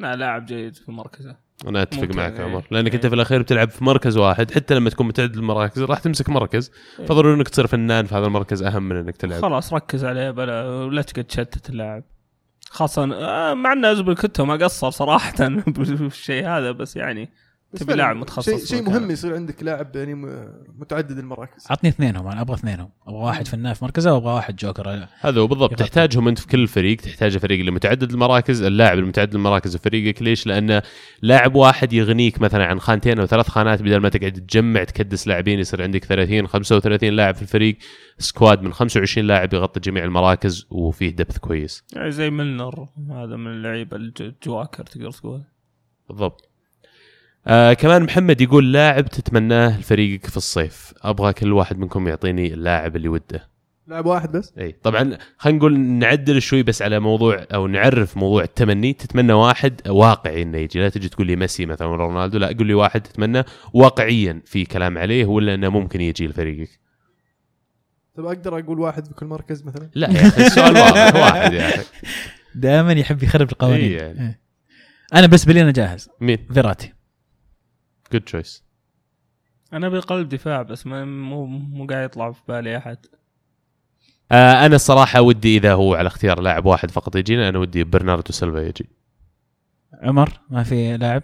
لا 0.00 0.16
لاعب 0.16 0.46
جيد 0.46 0.76
في 0.76 0.92
مركزه. 0.92 1.36
أتفق 1.66 2.02
ممكن، 2.02 2.16
معك 2.16 2.32
يا 2.32 2.38
إيه. 2.38 2.44
عمر. 2.44 2.66
لأنك 2.70 2.94
أنت 2.94 3.04
إيه. 3.04 3.08
في 3.08 3.14
الأخير 3.14 3.42
بتلعب 3.42 3.70
في 3.70 3.84
مركز 3.84 4.16
واحد. 4.16 4.50
حتى 4.50 4.74
لما 4.74 4.90
تكون 4.90 5.06
متعدد 5.06 5.36
المراكز 5.36 5.82
راح 5.82 5.98
تمسك 5.98 6.28
مركز. 6.28 6.70
فضروري 7.06 7.34
أنك 7.34 7.48
تصير 7.48 7.66
فنان 7.66 8.06
في 8.06 8.14
هذا 8.14 8.26
المركز 8.26 8.62
أهم 8.62 8.88
من 8.88 8.96
أنك 8.96 9.16
تلعب. 9.16 9.42
خلاص 9.42 9.72
ركز 9.72 10.04
عليه 10.04 10.30
بلا 10.30 10.64
ولا 10.64 11.02
تقعد 11.02 11.24
تشتت 11.24 11.70
اللاعب. 11.70 12.04
خاصة 12.70 13.14
آه، 13.14 13.54
مع 13.54 13.72
ان 13.72 13.84
أزبل 13.84 14.14
كنتو 14.14 14.44
ما 14.44 14.56
قصر 14.56 14.90
صراحة 14.90 15.34
بالشيء 15.66 16.48
هذا 16.48 16.70
بس 16.70 16.96
يعني 16.96 17.30
تبي 17.74 17.94
لاعب 17.94 18.16
متخصص 18.16 18.68
شيء. 18.70 18.82
مهم 18.82 19.10
يصير 19.10 19.34
عندك 19.34 19.62
لاعب 19.62 19.96
يعني 19.96 20.14
متعدد 20.78 21.18
المراكز. 21.18 21.66
عطني 21.70 21.90
اثنينهم 21.90 22.26
أنا 22.26 22.40
أبغى 22.40 22.54
اثنينهم. 22.54 22.90
أبغى 23.06 23.18
واحد 23.24 23.48
فنان 23.48 23.74
في 23.74 23.84
مركزه 23.84 24.14
وأبغى 24.14 24.32
واحد 24.34 24.56
جوكر. 24.56 25.08
هذا 25.20 25.40
هو 25.40 25.46
بالضبط. 25.46 25.74
تحتاجهم 25.74 26.28
أنت 26.28 26.38
في 26.38 26.46
كل 26.46 26.66
فريق 26.66 26.96
تحتاج 26.96 27.34
الفريق 27.34 27.58
اللي 27.58 27.70
متعدد 27.70 28.10
المراكز 28.12 28.62
اللاعب 28.62 28.98
المتعدد 28.98 29.34
المراكز 29.34 29.76
في 29.76 29.82
فريقك. 29.82 30.22
ليش؟ 30.22 30.46
لأن 30.46 30.82
لاعب 31.22 31.54
واحد 31.54 31.92
يغنيك 31.92 32.40
مثلا 32.40 32.64
عن 32.66 32.80
خانتين 32.80 33.18
أو 33.18 33.26
ثلاث 33.26 33.48
خانات 33.48 33.82
بدل 33.82 33.96
ما 33.96 34.08
تقعد 34.08 34.32
تجمع 34.32 34.84
تكدس 34.84 35.28
لاعبين 35.28 35.58
يصير 35.58 35.82
عندك 35.82 36.04
30 36.04 36.46
35 36.46 37.10
لاعب 37.12 37.34
في 37.34 37.42
الفريق. 37.42 37.78
squad 38.18 38.62
من 38.62 38.72
25 38.72 39.26
لاعب 39.26 39.54
يغطي 39.54 39.80
جميع 39.80 40.04
المراكز 40.04 40.66
وفيه 40.70 41.10
depth 41.10 41.38
كويس. 41.38 41.84
يعني 41.92 42.10
زي 42.10 42.30
ميلنر 42.30 42.88
هذا 43.10 43.36
من 43.36 43.46
اللعيبة 43.50 43.96
الج- 43.96 44.22
الجواكر 44.22 44.82
تقدر 44.86 45.10
تقول. 45.10 45.42
بالضبط. 46.08 46.50
آه 47.48 47.72
كمان 47.72 48.02
محمد 48.02 48.40
يقول 48.40 48.72
لاعب 48.72 49.08
تتمناه 49.08 49.80
لفريقك 49.80 50.26
في 50.26 50.36
الصيف. 50.36 50.94
أبغى 51.02 51.32
كل 51.32 51.52
واحد 51.52 51.78
منكم 51.78 52.08
يعطيني 52.08 52.54
اللاعب 52.54 52.96
اللي 52.96 53.08
وده. 53.08 53.48
لاعب 53.86 54.06
واحد 54.06 54.32
بس؟ 54.32 54.54
إي 54.58 54.76
طبعا 54.82 55.18
خلينا 55.38 55.58
نقول 55.58 55.78
نعدل 55.80 56.42
شوي 56.42 56.62
بس 56.62 56.82
على 56.82 57.00
موضوع 57.00 57.46
أو 57.54 57.66
نعرف 57.66 58.16
موضوع 58.16 58.42
التمني. 58.42 58.92
تتمنى 58.92 59.32
واحد 59.32 59.80
واقعي 59.88 60.42
إنه 60.42 60.58
يجي. 60.58 60.80
لا 60.80 60.88
تجي 60.88 61.08
تقول 61.08 61.26
لي 61.26 61.36
ميسي 61.36 61.66
مثلا 61.66 61.88
ولا 61.88 62.04
رونالدو. 62.04 62.38
لا 62.38 62.46
قول 62.46 62.66
لي 62.66 62.74
واحد 62.74 63.00
تتمنى 63.00 63.44
واقعيا 63.72 64.42
في 64.44 64.64
كلام 64.64 64.98
عليه 64.98 65.26
ولا 65.26 65.54
إنه 65.54 65.68
ممكن 65.68 66.00
يجي 66.00 66.26
لفريقك. 66.26 66.80
طب 68.16 68.24
أقدر 68.26 68.58
أقول 68.58 68.80
واحد 68.80 69.08
بكل 69.08 69.26
مركز 69.26 69.62
مثلا؟ 69.64 69.90
لا 69.94 70.10
يا 70.10 70.28
أخي 70.28 70.46
السؤال 70.46 70.74
واضح 70.74 71.14
واحد 71.14 71.52
يا 71.52 71.68
أخي. 71.68 71.84
دائما 72.54 72.92
يحب 72.92 73.22
يخرب 73.22 73.52
القوانين. 73.52 73.92
إيه 73.92 73.98
يعني. 73.98 74.40
أنا 75.14 75.26
بالنسبة 75.26 75.52
لي 75.52 75.62
أنا 75.62 75.70
جاهز. 75.70 76.08
مين؟ 76.20 76.38
فيراتي. 76.54 76.95
good 78.12 78.20
choice 78.22 78.64
أنا 79.72 79.88
بقلب 79.88 80.28
دفاع 80.28 80.62
بس 80.62 80.86
ما 80.86 81.04
مو 81.04 81.46
مو 81.46 81.86
قاعد 81.86 82.04
يطلع 82.04 82.32
في 82.32 82.40
بالي 82.48 82.76
أحد 82.76 82.98
آه 84.32 84.66
أنا 84.66 84.74
الصراحه 84.76 85.20
ودي 85.20 85.56
إذا 85.56 85.74
هو 85.74 85.94
على 85.94 86.06
اختيار 86.06 86.40
لاعب 86.40 86.66
واحد 86.66 86.90
فقط 86.90 87.16
يجينا 87.16 87.48
أنا 87.48 87.58
ودي 87.58 87.84
برناردو 87.84 88.32
سيلفا 88.32 88.58
يجي 88.58 88.88
عمر 90.02 90.40
ما 90.50 90.62
في 90.62 90.96
لاعب 90.96 91.22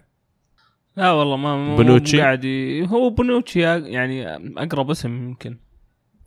لا 0.96 1.10
والله 1.10 1.36
ما 1.36 1.56
مو 1.56 1.76
بونوتشي؟ 1.76 2.16
مو 2.16 2.22
قاعد. 2.22 2.46
هو 2.88 3.10
بونوتشي 3.10 3.60
يعني 3.60 4.36
أقرب 4.36 4.90
اسم 4.90 5.28
يمكن 5.28 5.56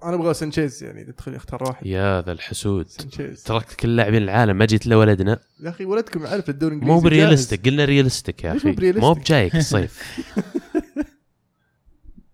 أنا 0.04 0.16
أبغى 0.16 0.34
سانشيز 0.34 0.84
يعني 0.84 1.02
إذا 1.02 1.12
تخلي 1.12 1.38
أختار 1.38 1.64
واحد. 1.64 1.86
يا 1.86 2.22
ذا 2.22 2.32
الحسود. 2.32 2.88
سانشيز. 2.88 3.44
تركت 3.44 3.74
كل 3.74 3.96
لاعبين 3.96 4.24
العالم 4.24 4.58
ما 4.58 4.66
جيت 4.66 4.86
إلا 4.86 4.96
ولدنا. 4.96 5.40
يا 5.64 5.70
أخي 5.70 5.86
ولدكم 5.86 6.28
عارف 6.28 6.50
الدوري 6.50 6.76
الإنجليزي 6.76 7.02
مو. 7.02 7.10
ب 7.10 7.16
realistic 7.16 7.66
قلنا 7.66 7.86
realistic 7.86 8.44
يا 8.44 8.56
أخي. 8.58 8.76
مو 8.82 9.14
بجايك 9.14 9.56
الصيف. 9.56 10.04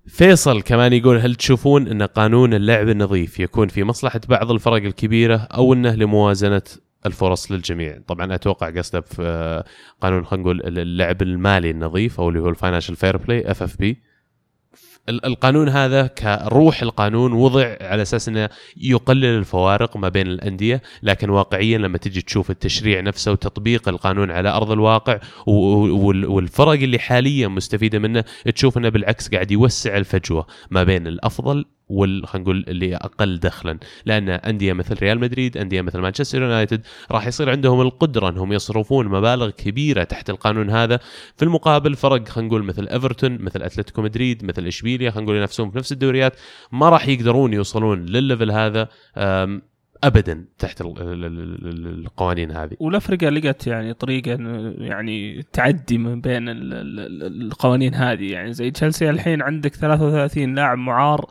فيصل 0.08 0.62
كمان 0.62 0.94
يقول 0.94 1.18
هل 1.18 1.36
تشوفون 1.36 1.88
إن 1.88 2.04
قانون 2.04 2.54
اللعب 2.54 2.90
النظيف 2.90 3.40
يكون 3.40 3.68
في 3.68 3.84
مصلحة 3.84 4.22
بعض 4.30 4.52
الفرق 4.52 4.84
الكبيرة 4.84 5.36
أو 5.36 5.74
إنه 5.74 5.96
لموازنة 5.96 6.62
الفرص 7.06 7.52
للجميع؟ 7.52 8.00
طبعا 8.08 8.36
أتوقع 8.36 8.70
قصده 8.70 9.02
في 9.02 9.64
قانون 10.02 10.26
خلينا 10.26 10.44
نقول 10.44 10.78
اللعب 10.80 11.22
المالي 11.22 11.72
النظيف 11.72 12.20
أو 12.20 12.30
اللي 12.30 12.40
هو 12.40 12.50
ال 12.50 12.54
financial 12.54 12.96
fair 12.96 13.18
play 13.18 13.52
FFP 13.52 14.02
القانون 15.10 15.70
هذا 15.70 16.08
كروح 16.08 16.82
القانون 16.82 17.34
وضع 17.34 17.76
على 17.82 18.02
أساس 18.02 18.28
إنه 18.28 18.50
يقلل 18.78 19.26
الفوارق 19.26 19.98
ما 19.98 20.10
بين 20.10 20.28
الأندية 20.28 20.82
لكن 21.04 21.30
واقعيا 21.30 21.78
لما 21.78 21.98
تجي 21.98 22.22
تشوف 22.22 22.52
التشريع 22.52 23.02
نفسه 23.02 23.32
وتطبيق 23.32 23.90
القانون 23.90 24.32
على 24.32 24.50
أرض 24.50 24.72
الواقع 24.72 25.20
والفرق 25.48 26.72
اللي 26.72 27.00
حاليا 27.00 27.48
مستفيدة 27.48 28.00
منه 28.00 28.24
تشوف 28.56 28.78
إنه 28.78 28.90
بالعكس 28.90 29.30
قاعد 29.30 29.52
يوسع 29.52 29.98
الفجوة 29.98 30.48
ما 30.72 30.84
بين 30.84 31.08
الأفضل 31.08 31.66
وال 31.92 32.28
خلينا 32.28 32.44
نقول 32.44 32.66
اللي 32.68 32.96
أقل 32.96 33.38
دخلا. 33.40 33.78
لأن 34.06 34.30
أندية 34.30 34.74
مثل 34.74 34.96
ريال 35.02 35.20
مدريد 35.20 35.58
أندية 35.58 35.82
مثل 35.82 36.00
مانشستر 36.00 36.42
يونايتد 36.42 36.82
راح 37.12 37.28
يصير 37.28 37.50
عندهم 37.50 37.82
القدرة 37.82 38.30
إنهم 38.30 38.54
يصرفون 38.54 39.08
مبالغ 39.08 39.50
كبيرة 39.50 40.04
تحت 40.04 40.30
القانون 40.30 40.70
هذا. 40.70 41.00
في 41.38 41.44
المقابل 41.46 41.96
فرق 41.96 42.28
خلينا 42.28 42.48
نقول 42.50 42.64
مثل 42.64 42.88
إيفرتون 42.88 43.38
مثل 43.42 43.62
أتلتيكو 43.62 44.02
مدريد 44.02 44.46
مثل 44.46 44.68
إشبيليا 44.68 45.12
خلينا 45.12 45.26
نقول 45.26 45.38
ينافسون 45.38 45.72
في 45.72 45.78
نفس 45.78 45.92
الدوريات 45.92 46.34
ما 46.72 46.90
راح 46.90 47.08
يقدرون 47.08 47.54
يوصلون 47.54 48.06
للل 48.06 48.23
level 48.23 48.52
هذا 48.52 48.88
ابدا 50.04 50.46
تحت 50.60 50.82
ال- 50.82 50.88
ال- 51.02 51.26
ال- 51.26 51.68
ال- 51.68 52.06
القوانين 52.06 52.52
هذه. 52.52 52.72
والافرقه 52.80 53.30
لقت 53.30 53.68
يعني 53.68 53.94
طريقة 53.94 54.32
يعني 54.78 55.44
تعدي 55.54 55.98
من 55.98 56.22
بين 56.22 56.50
ال- 56.50 56.74
ال- 56.74 57.00
ال- 57.24 57.42
القوانين 57.42 57.94
هذه. 57.94 58.32
يعني 58.32 58.54
زي 58.54 58.72
تشيلسي 58.72 59.10
الحين 59.10 59.42
عندك 59.42 59.76
33 59.76 60.56
لاعب 60.56 60.78
معار 60.78 61.26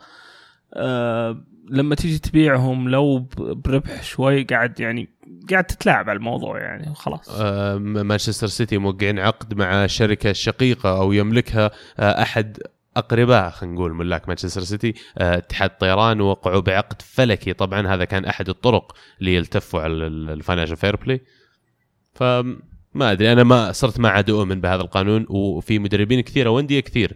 آه 0.73 1.43
لما 1.69 1.95
تيجي 1.95 2.19
تبيعهم 2.19 2.89
لو 2.89 3.19
بربح 3.37 4.03
شوي 4.03 4.43
قاعد 4.43 4.79
يعني 4.79 5.09
قاعد 5.51 5.63
تتلاعب 5.63 6.09
على 6.09 6.17
الموضوع 6.17 6.59
يعني 6.59 6.95
خلاص 6.95 7.39
أم، 7.41 8.07
مانشستر 8.07 8.47
سيتي 8.47 8.77
موقعين 8.77 9.19
عقد 9.19 9.53
مع 9.53 9.87
شركة 9.87 10.31
شقيقة 10.33 10.97
أو 11.01 11.11
يملكها 11.11 11.71
أه، 11.99 12.21
أحد 12.21 12.57
أقرباء 12.97 13.49
خلينا 13.49 13.75
نقول 13.75 13.93
ملاك 13.93 14.27
مانشستر 14.27 14.61
سيتي 14.61 14.93
أه، 15.17 15.37
اتحاد 15.37 15.69
طيران 15.69 16.21
وقعوا 16.21 16.61
بعقد 16.61 17.01
فلكي. 17.01 17.53
طبعا 17.53 17.87
هذا 17.87 18.05
كان 18.05 18.25
أحد 18.25 18.49
الطرق 18.49 18.95
ليلتفوا 19.21 19.81
على 19.81 19.93
ال 20.07 20.14
financial 20.14 20.77
fair 20.77 20.95
play. 20.95 21.21
فما 22.13 23.11
أدري 23.11 23.31
أنا 23.31 23.43
ما 23.43 23.71
صرت 23.71 23.99
ما 23.99 24.09
عاد 24.09 24.29
أؤمن 24.29 24.61
بهذا 24.61 24.81
القانون 24.81 25.25
وفي 25.29 25.79
مدربين 25.79 26.21
كثيرة 26.21 26.49
وأندية 26.49 26.79
كثير 26.79 27.15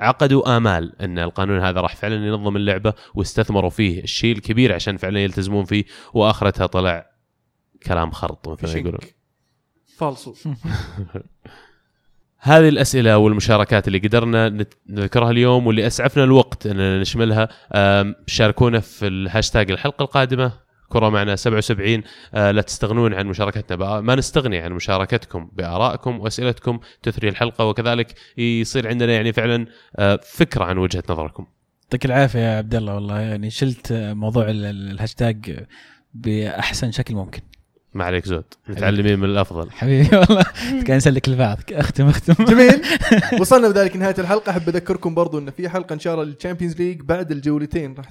عقدوا 0.00 0.56
آمال 0.56 1.00
إن 1.00 1.18
القانون 1.18 1.60
هذا 1.60 1.80
راح 1.80 1.96
فعلا 1.96 2.26
ينظم 2.26 2.56
اللعبة 2.56 2.92
واستثمروا 3.14 3.70
فيه 3.70 4.02
الشيء 4.02 4.36
الكبير 4.36 4.74
عشان 4.74 4.96
فعلا 4.96 5.20
يلتزمون 5.20 5.64
فيه 5.64 5.84
وآخرتها 6.14 6.66
طلع 6.66 7.10
كلام 7.86 8.10
خرط 8.10 8.48
مثل. 8.48 8.78
يقولون. 8.78 9.00
فالصو 9.96 10.34
هذه 12.38 12.68
الأسئلة 12.68 13.18
والمشاركات 13.18 13.88
اللي 13.88 13.98
قدرنا 13.98 14.66
نذكرها 14.88 15.30
اليوم 15.30 15.66
واللي 15.66 15.86
أسعفنا 15.86 16.24
الوقت 16.24 16.66
إننا 16.66 17.00
نشملها. 17.00 17.48
شاركونا 18.26 18.80
في 18.80 19.06
الهاشتاج 19.06 19.70
الحلقة 19.70 20.02
القادمة. 20.02 20.65
كرة 20.88 21.08
معنا 21.08 21.36
77 21.36 22.02
آه، 22.34 22.50
لا 22.50 22.62
تستغنون 22.62 23.14
عن 23.14 23.26
مشاركتنا 23.26 24.00
ما 24.00 24.14
نستغني 24.14 24.58
عن 24.58 24.72
مشاركتكم 24.72 25.50
بآرائكم 25.52 26.20
وأسئلتكم 26.20 26.80
تثري 27.02 27.28
الحلقة 27.28 27.64
وكذلك 27.64 28.14
يصير 28.38 28.88
عندنا 28.88 29.12
يعني 29.12 29.32
فعلا 29.32 29.66
آه، 29.96 30.20
فكرة 30.22 30.64
عن 30.64 30.78
وجهة 30.78 31.02
نظركم. 31.10 31.46
يعطيك 31.82 32.04
العافية 32.04 32.38
يا 32.38 32.58
عبد 32.58 32.74
الله 32.74 32.94
والله 32.94 33.20
يعني 33.20 33.50
شلت 33.50 33.92
موضوع 33.92 34.50
ال- 34.50 34.64
ال- 34.64 34.90
الهاشتاج 34.90 35.66
بأحسن 36.14 36.92
شكل 36.92 37.14
ممكن. 37.14 37.40
ما 37.96 38.04
عليك 38.04 38.24
زود. 38.24 38.44
متعلمين 38.68 39.18
من 39.18 39.24
الأفضل. 39.24 39.70
حبيبي 39.70 40.16
والله. 40.16 40.44
كان 40.86 40.96
نسلك 40.96 41.28
البعض 41.28 41.58
اختم 41.72 42.06
اختم. 42.06 42.44
جميل. 42.44 42.82
وصلنا 43.40 43.68
بذلك 43.68 43.96
نهاية 43.96 44.14
الحلقة. 44.18 44.50
أحب 44.50 44.68
أذكركم 44.68 45.14
برضو 45.14 45.38
إن 45.38 45.50
في 45.50 45.68
حلقة 45.68 45.92
إن 45.92 45.98
شاء 45.98 46.14
الله 46.14 46.24
لل 46.24 46.34
Champions 46.34 46.76
League 46.76 47.00
بعد 47.00 47.30
الجولتين. 47.30 47.94
راح 47.94 48.10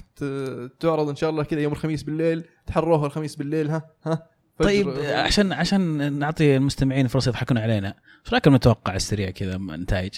تعرض 0.80 1.08
إن 1.08 1.16
شاء 1.16 1.30
الله 1.30 1.44
كذا 1.44 1.60
يوم 1.60 1.72
الخميس 1.72 2.02
بالليل. 2.02 2.44
تحروها 2.66 3.06
الخميس 3.06 3.36
بالليل 3.36 3.70
ها؟ 3.70 3.82
ها؟ 4.06 4.22
فجر- 4.58 4.64
طيب 4.68 4.88
عشان 5.06 5.52
عشان 5.52 6.12
نعطي 6.18 6.56
المستمعين 6.56 7.06
فرصة 7.06 7.28
يضحكون 7.28 7.58
علينا 7.58 7.88
إيش 8.24 8.32
رايكم 8.32 8.54
نتوقع 8.54 8.94
السريع 8.94 9.30
كذا 9.30 9.58
نتائج؟ 9.58 10.14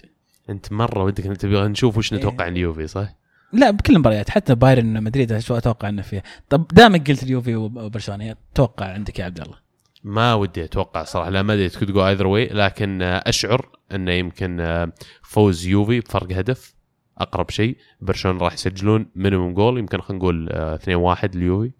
أنت 0.50 0.72
مرة 0.72 1.04
ودك 1.04 1.24
تبغى 1.24 1.68
نشوف 1.68 1.98
وش 1.98 2.14
نتوقع 2.14 2.44
عن 2.44 2.52
اليوفي 2.52 2.86
صح؟ 2.86 3.08
لا 3.52 3.70
بكل 3.70 3.92
المباريات 3.94 4.30
حتى 4.30 4.54
بايرن 4.54 5.02
مدريد 5.02 5.38
شو 5.38 5.56
أتوقع 5.56 5.88
إنه 5.88 6.02
فيها. 6.02 6.22
طب 6.48 6.66
دامك 6.72 7.10
قلت 7.10 7.22
اليوفي 7.22 7.56
وبرشلونة 7.56 8.36
أتوقع 8.52 8.86
عندك 8.86 9.18
يا 9.18 9.24
عبد 9.24 9.40
الله. 9.40 9.56
ما 10.04 10.34
ودي 10.34 10.64
أتوقع 10.64 11.04
صراحة 11.04 11.30
لا 11.30 11.42
ما 11.42 11.54
أدري 11.54 11.68
could 11.68 11.90
go 11.90 12.06
either 12.06 12.26
way 12.26 12.46
لكن 12.46 13.02
أشعر 13.02 13.68
إنه 13.94 14.12
يمكن 14.12 14.86
فوز 15.22 15.66
يوفي 15.66 16.00
بفرق 16.00 16.32
هدف 16.32 16.74
أقرب 17.18 17.50
شيء. 17.50 17.76
برشلونة 18.00 18.38
راح 18.38 18.52
يسجلون 18.52 19.06
minimum 19.14 19.54
goal 19.54 19.78
يمكن 19.78 20.00
خلينا 20.00 20.18
نقول 20.24 20.48
آه، 20.52 20.76
2-1 20.76 21.36
ليوفي. 21.36 21.70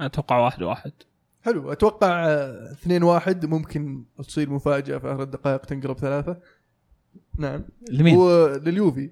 أتوقع 0.00 0.38
واحد 0.38 0.62
واحد. 0.62 0.92
حلو 1.42 1.72
أتوقع 1.72 2.26
2 2.72 3.02
1 3.02 3.46
ممكن 3.46 4.04
تصير 4.18 4.50
مفاجأة 4.50 4.98
في 4.98 5.06
آخر 5.06 5.22
الدقائق 5.22 5.60
تنقلب 5.60 5.98
ثلاثة. 5.98 6.36
نعم. 7.38 7.64
لمين؟ 7.90 8.16
ولليوفي 8.16 9.10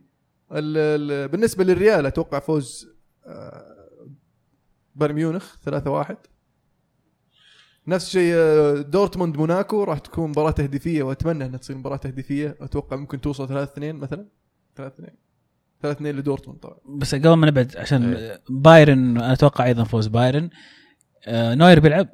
بالنسبة 0.50 1.64
للريال 1.64 2.06
أتوقع 2.06 2.38
فوز 2.38 2.88
آه، 3.26 3.76
بايرن 4.94 5.14
ميونخ 5.14 5.56
3 5.64 5.90
1 5.90 6.16
نفس 7.86 8.06
الشيء 8.06 8.32
آه، 8.34 8.74
دورتموند 8.74 9.36
موناكو 9.36 9.84
راح 9.84 9.98
تكون 9.98 10.30
مباراة 10.30 10.50
تهديفية 10.50 11.02
وأتمنى 11.02 11.44
إنها 11.44 11.58
تصير 11.58 11.76
مباراة 11.76 11.96
تهديفية. 11.96 12.56
أتوقع 12.60 12.96
ممكن 12.96 13.20
توصل 13.20 13.48
3 13.48 13.72
2 13.72 13.96
مثلا. 13.96 14.26
3 14.76 14.94
2 14.94 15.10
3 15.82 15.96
2 15.96 16.16
لدورتموند 16.16 16.60
طبعا. 16.60 16.76
بس 16.88 17.14
قبل 17.14 17.32
ما 17.32 17.46
نبعد 17.46 17.76
عشان 17.76 18.14
إيه. 18.14 18.40
بايرن 18.48 19.16
أنا 19.16 19.32
أتوقع 19.32 19.64
أيضا 19.64 19.84
فوز 19.84 20.06
بايرن. 20.06 20.50
آه 21.26 21.54
نوير 21.54 21.80
بيلعب. 21.80 22.08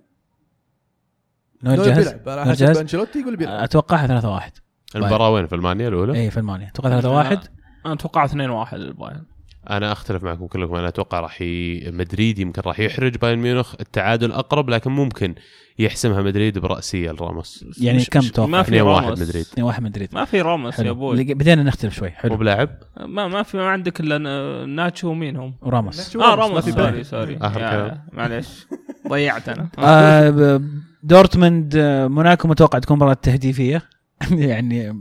نوير 1.63 1.79
نوير 1.79 1.89
جاهز؟ 1.89 2.09
بيلعب. 2.09 2.29
على 2.29 2.45
نوير 2.45 2.71
حسب؟ 2.71 2.81
أنشيلوتي 2.81 3.21
يقول 3.21 3.37
بيلعب. 3.37 3.63
اتوقعها 3.63 4.07
3 4.07 4.31
1 4.31 4.53
المباراة 4.97 5.31
وين؟ 5.31 5.47
في 5.47 5.55
ألمانيا 5.55 5.89
الأولى؟ 5.89 6.21
اي 6.21 6.31
في 6.31 6.37
ألمانيا. 6.37 6.69
أتوقع 6.69 6.89
3 6.91 7.11
1 7.11 7.56
أنا 7.87 7.95
أتوقع 7.95 8.25
2 8.25 8.51
1 8.51 8.79
للبايرن. 8.79 9.23
أنا 9.71 9.93
أختلف 9.93 10.25
معكم 10.25 10.47
كلكم. 10.47 10.75
أنا 10.75 10.89
أتوقع 10.89 11.21
راح 11.21 11.43
ي... 11.43 11.83
مدريد 11.91 12.39
يمكن 12.39 12.63
راح 12.67 12.81
يحرج 12.81 13.17
بايرن 13.17 13.39
ميونخ. 13.39 13.75
التعادل 13.81 14.33
أقرب 14.33 14.71
لكن 14.71 14.91
ممكن 14.91 15.35
يحسمها 15.79 16.23
مدريد 16.23 16.59
برأسية 16.59 17.11
لراموس. 17.11 17.65
يعني 17.81 17.99
مش- 17.99 18.11
كم 18.11 18.21
توقع؟ 18.21 18.49
ما 18.51 18.63
في 18.63 18.71
2-1 18.71 18.85
راموس. 18.85 19.21
مدريد. 19.21 19.43
2 19.53 19.65
1 19.67 19.83
مدريد. 19.83 20.09
ما 20.15 20.25
في 20.25 20.41
راموس 20.41 20.79
يا 20.79 20.91
أبوي 20.91 21.35
بدينا 21.35 21.63
نختلف 21.63 21.95
شوي. 21.95 22.11
حلو. 22.11 22.35
وبلاعب 22.35 22.71
ما 23.01 23.29
ما 23.29 23.43
في 23.43 23.57
ما 23.57 23.67
عندك 23.69 24.01
إلا 24.01 24.19
ناتشو 24.67 25.09
ومين 25.11 25.37
هم؟ 25.37 25.55
وراموس 25.63 25.99
ناتشو 25.99 26.21
آه 26.21 26.35
راموس. 26.35 26.69
sorry. 26.69 27.05
سوري. 27.05 27.33
يا- 27.33 27.49
كلام. 27.49 28.01
معليش. 28.13 28.67
ضيعت 29.09 29.49
أنا. 29.49 29.69
آه 29.79 30.61
دورتموند 31.03 31.77
آه، 31.77 32.07
موناكو 32.07 32.49
متوقع 32.49 32.79
تكون 32.79 32.97
مباراة 32.97 33.15
تهديفية. 33.15 33.83
يعني 34.31 34.93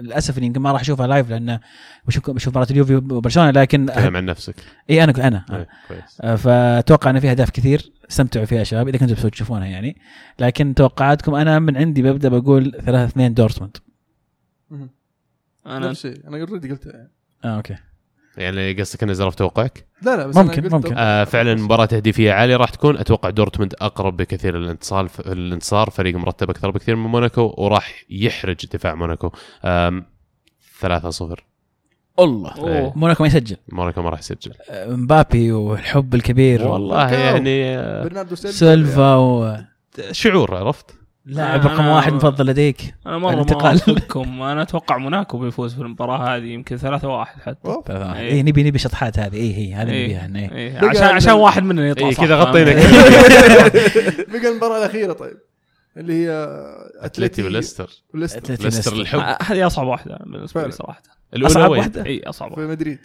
للأسف 0.00 0.38
إني 0.38 0.46
يمكن 0.46 0.60
ما 0.60 0.72
راح 0.72 0.80
أشوفها 0.80 1.06
live 1.06 1.30
لأن 1.30 1.60
بشوف 2.06 2.30
بشوف 2.30 2.52
مباراة 2.52 2.70
اليوفي 2.70 2.94
وبرشلونة 2.94 3.50
لكن 3.50 3.86
تكلم 3.86 4.16
عن 4.16 4.24
نفسك. 4.24 4.54
إي 4.90 5.04
أنا 5.04 5.28
أنا. 5.28 5.66
كويس. 5.88 6.20
آه، 6.20 6.36
فأتوقع 6.36 7.10
إن 7.10 7.20
في 7.20 7.30
أهداف 7.30 7.50
كثير 7.50 7.92
استمتعوا 8.10 8.44
فيها 8.44 8.58
يا 8.58 8.64
شباب 8.64 8.88
إذا 8.88 8.98
كنتوا 8.98 9.30
تشوفونها 9.30 9.66
يعني. 9.66 9.96
لكن 10.38 10.74
توقعاتكم 10.74 11.34
أنا 11.34 11.58
من 11.58 11.76
عندي 11.76 12.02
ببدأ 12.02 12.28
بقول 12.28 12.72
3 12.72 13.04
2 13.04 13.34
دورتموند. 13.34 13.76
أنا 15.66 15.88
نفس 15.88 16.06
الشيء. 16.06 16.28
أنا 16.28 16.40
already 16.40 16.70
قلت 16.70 16.86
آه 17.44 17.56
أوكي. 17.56 17.76
يعني 18.36 18.72
قصدك 18.72 19.02
اني 19.02 19.14
زرف 19.14 19.34
توقعك؟ 19.34 19.86
لا 20.02 20.16
لا 20.16 20.26
بس 20.26 20.36
ممكن- 20.36 20.64
أنا 20.66 20.76
ممكن. 20.76 20.94
آه 20.98 21.24
فعلا 21.24 21.54
مباراة 21.54 21.84
تهديفية 21.84 22.32
عالية 22.32 22.56
راح 22.56 22.70
تكون 22.70 22.96
أتوقع 22.96 23.30
دورتموند 23.30 23.74
أقرب 23.80 24.16
بكثير 24.16 24.56
للانتصار 24.58 25.10
الانتصار 25.26 25.90
فريق 25.90 26.16
مرتب 26.16 26.50
أكثر 26.50 26.70
بكثير 26.70 26.96
من 26.96 27.10
موناكو 27.10 27.54
وراح 27.58 28.04
يحرج 28.10 28.66
دفاع 28.72 28.94
موناكو 28.94 29.30
آم 29.64 30.04
3-0 30.80 30.86
الله 32.20 32.68
إيه. 32.68 32.92
موناكو 32.96 33.22
ما 33.22 33.26
يسجل 33.26 33.56
موناكو 33.72 34.02
ما 34.02 34.10
راح 34.10 34.18
يسجل 34.18 34.52
آه، 34.70 34.90
مبابي 34.96 35.52
والحب 35.52 36.14
الكبير 36.14 36.68
والله. 36.68 37.10
يعني 37.12 37.78
آه، 37.78 38.04
برناردو 38.04 38.34
سيلفا 38.34 38.58
سيلفا 38.58 39.14
و 39.14 39.56
شعور 40.12 40.54
عرفت؟ 40.56 40.94
لاعب 41.30 41.66
رقم 41.66 41.86
واحد 41.86 42.12
مفضل 42.12 42.46
لديك. 42.46 42.94
أنا 43.06 43.18
مره 43.18 43.34
ما 44.16 44.52
أنا 44.52 44.62
أتوقع 44.62 44.96
موناكو 44.96 45.38
بيفوز 45.38 45.74
في 45.74 45.80
المباراة 45.80 46.36
هذه 46.36 46.44
يمكن 46.44 46.76
3 46.76 47.08
1 47.08 47.40
حتى. 47.40 47.68
أوف. 47.68 47.90
اي 47.90 48.20
إيه. 48.20 48.42
نبي 48.42 48.62
نبي 48.62 48.78
شطحات 48.78 49.18
هذه. 49.18 49.36
اي 49.36 49.54
هي 49.54 49.74
هذه 49.74 49.90
إيه. 49.90 50.26
نبيها. 50.26 50.48
إيه. 50.48 50.52
إيه. 50.52 50.80
بقى 50.80 50.88
عشان 50.88 51.02
عشان 51.02 51.32
واحد 51.32 51.62
مننا 51.62 51.88
يطلع 51.88 52.08
إيه، 52.08 52.14
صح، 52.14 52.24
كذا؟ 52.24 52.36
غطينا. 52.36 52.72
بقى 54.32 54.48
المباراة 54.50 54.78
الأخيرة 54.78 55.12
طيب. 55.12 55.36
اللي 55.96 56.12
هي 56.12 56.48
أتلتي 57.00 57.42
وليستر. 57.42 57.90
وليستر. 58.14 58.38
أتلتي 58.38 58.64
ليستر 58.64 58.96
ليستر. 58.96 59.18
الحب. 59.20 59.36
هذه 59.42 59.66
أصعب 59.66 59.86
واحدة 59.86 60.18
بالنسبة 60.26 60.66
لي. 60.66 60.70
صراحة. 60.70 61.02
أصعب؟ 61.34 61.70
واحدة؟ 61.70 62.06
إي 62.06 62.22
أصعب 62.26 62.54
في 62.54 62.60
مدريد. 62.60 62.98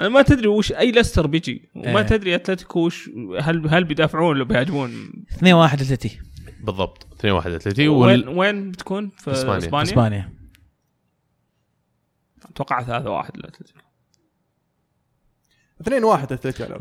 أنا 0.00 0.08
ما 0.08 0.22
تدري 0.22 0.48
وش 0.48 0.72
أي 0.72 0.92
ليستر 0.92 1.26
بيجي. 1.26 1.70
وما 1.74 2.00
إيه. 2.00 2.06
تدري 2.06 2.34
أتلتيكو 2.34 2.80
وش 2.80 3.10
هل 3.40 3.68
هل 3.68 3.84
بيدافعون 3.84 4.26
ولا 4.26 4.44
بيهاجمون. 4.44 4.90
2 5.32 5.54
1 5.54 5.80
أتلتي. 5.80 6.31
بالضبط. 6.62 7.06
2-1 7.20 7.26
اتلتي 7.26 7.88
وين. 7.88 8.28
وين 8.28 8.70
بتكون؟ 8.70 9.10
في 9.18 9.32
إسبانيا. 9.32 9.58
إسبانيا, 9.58 9.82
إسبانيا. 9.82 10.32
أتوقع 12.50 12.82
3 12.82 13.10
1 13.10 13.36
لاتلتيكو 13.36 13.80
2 15.80 16.04
1 16.04 16.32
اتلتي 16.32 16.64
على 16.64 16.78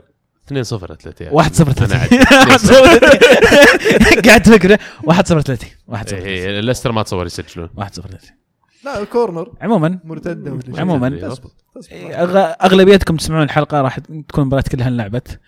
2-0 0.48 0.92
اتلتي 0.92 1.30
1 1.32 1.54
0 1.54 1.86
أنا 1.86 2.08
3 2.58 4.22
قاعد 4.28 4.42
تفكر. 4.42 4.78
1 5.04 5.28
0 5.28 5.42
3 5.42 5.68
1 5.88 6.10
0 6.10 6.18
إيه، 6.18 6.60
ليستر 6.60 6.92
ما 6.92 7.04
تصور 7.04 7.26
يسجلون. 7.26 7.70
1 7.76 7.94
0 7.94 8.10
3 8.10 8.34
لا 8.86 9.02
الكورنر. 9.02 9.54
عموما. 9.62 10.00
مرتدة. 10.04 10.60
عموماً. 10.82 11.10
تزبط. 11.10 11.52
أغ- 12.12 12.64
أغلبيتكم 12.66 13.18
تسمعون 13.18 13.44
الحلقة 13.44 13.82
راح 13.82 14.00
تكون 14.00 14.42
المباريات 14.42 14.68
كلها 14.68 14.88
انلعبت 14.88 15.40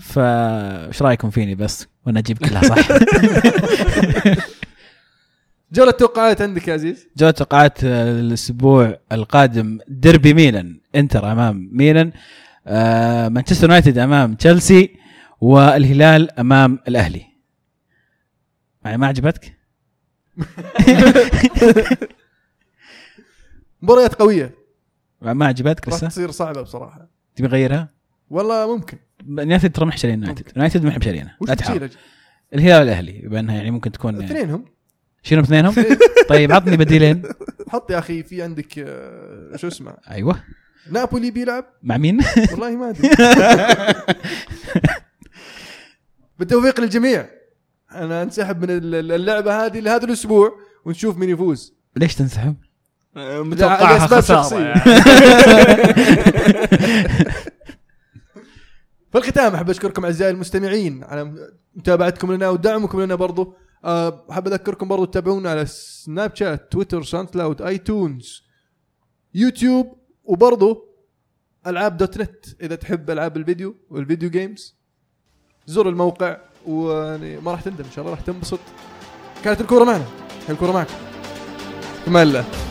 فايش 0.00 1.02
رأيكم 1.02 1.30
فيني 1.30 1.54
بس؟ 1.54 1.86
وأنا 2.06 2.18
أجيب 2.18 2.38
كلها 2.38 2.62
صح؟ 2.62 2.76
جولة 5.72 5.90
توقعات 5.90 6.42
عندك 6.42 6.68
يا 6.68 6.72
عزيز؟ 6.74 7.06
جو 7.16 7.30
توقعات 7.30 7.84
آه، 7.84 8.20
الأسبوع 8.20 8.98
القادم 9.12 9.78
ديربي 9.88 10.34
ميلان. 10.34 10.80
إنتر 10.94 11.32
أمام 11.32 11.68
ميلان. 11.72 12.12
آه، 12.66 13.28
مانشستر 13.28 13.64
يونايتد 13.66 13.98
أمام 13.98 14.34
تشيلسي. 14.34 14.96
والهلال 15.40 16.38
أمام 16.40 16.78
الأهلي. 16.88 17.22
يعني 18.84 18.96
ما 18.98 19.06
عجبتك؟ 19.06 19.56
مباريات 23.82 24.14
قوية. 24.14 24.54
ما 25.22 25.46
عجبتك 25.46 25.88
راح 25.88 25.96
لسه؟ 25.96 26.08
تصير 26.08 26.30
صعبة 26.30 26.62
بصراحة. 26.62 27.08
تبي 27.36 27.48
نغيرها؟ 27.48 27.88
والله 28.30 28.76
ممكن. 28.76 28.98
يونايتد 29.26 29.72
ترى 29.72 29.86
محشرين 29.86 30.20
يونايتد. 30.20 30.52
يونايتد 30.56 30.84
ما 30.84 30.90
إحنا 30.90 31.36
وش 31.40 31.48
لا 31.48 31.54
تحاول. 31.54 31.90
الهلال 32.54 32.78
والأهلي 32.80 33.12
بأنها 33.28 33.54
يعني 33.54 33.70
ممكن 33.70 33.92
تكون 33.92 34.14
يعني 34.14 34.26
اثنينهم. 34.26 34.64
شنو 35.22 35.40
اثنينهم؟ 35.40 35.74
طيب 36.28 36.52
عطني 36.52 36.76
بديلين. 36.76 37.22
حط 37.68 37.90
يا 37.90 37.98
أخي 37.98 38.22
في 38.22 38.42
عندك 38.42 38.78
آه، 38.78 39.56
شو 39.56 39.68
اسمه؟ 39.68 39.96
أيوه. 40.10 40.42
نابولي 40.90 41.30
بيلعب؟ 41.30 41.64
مع 41.82 41.96
مين؟ 41.96 42.20
والله 42.52 42.76
ما 42.76 42.90
أدري. 42.90 43.08
بالتوفيق 46.38 46.80
للجميع. 46.80 47.26
أنا 47.92 48.22
أنسحب 48.22 48.62
من 48.62 48.70
ال- 48.70 49.12
اللعبة 49.12 49.66
هذه 49.66 49.80
لهذا 49.80 50.04
الأسبوع 50.04 50.52
ونشوف 50.84 51.16
مين 51.18 51.28
يفوز. 51.30 51.74
ليش 51.96 52.14
تنسحب؟ 52.14 52.56
متوقعها 53.16 54.06
خسارة. 54.06 54.60
يعني. 54.60 54.80
في 59.12 59.18
الختام 59.18 59.54
أحب 59.54 59.70
أشكركم 59.70 60.04
أعزائي 60.04 60.30
المستمعين 60.30 61.04
على 61.04 61.48
متابعتكم 61.74 62.32
لنا 62.32 62.48
ودعمكم 62.48 63.00
لنا 63.00 63.14
برضو. 63.14 63.54
أه، 63.84 64.26
أحب 64.30 64.46
أذكركم 64.46 64.88
برضو 64.88 65.04
تتابعونا 65.04 65.50
على 65.50 65.66
سناب 65.66 66.36
شات 66.36 66.72
تويتر 66.72 67.02
SoundCloud 67.02 67.62
iTunes 67.62 68.42
يوتيوب 69.34 69.98
وبرضو 70.24 70.88
ألعاب 71.66 71.96
dot 71.96 72.18
net 72.18 72.46
إذا 72.62 72.74
تحب 72.74 73.10
ألعاب 73.10 73.36
الفيديو 73.36 73.76
وال 73.90 74.01
video 74.01 74.30
games 74.30 74.76
زور 75.66 75.88
الموقع 75.88 76.36
ويعني 76.66 77.40
ما 77.40 77.52
راح 77.52 77.60
تندم 77.60 77.84
إن 77.84 77.90
شاء 77.90 78.04
الله 78.04 78.16
راح 78.16 78.24
تنبسط. 78.24 78.60
كانت 79.44 79.60
الكورة 79.60 79.84
معنا 79.84 80.04
الكورة 80.48 80.72
معكم. 80.72 80.94
كمان 82.06 82.26
الله. 82.28 82.69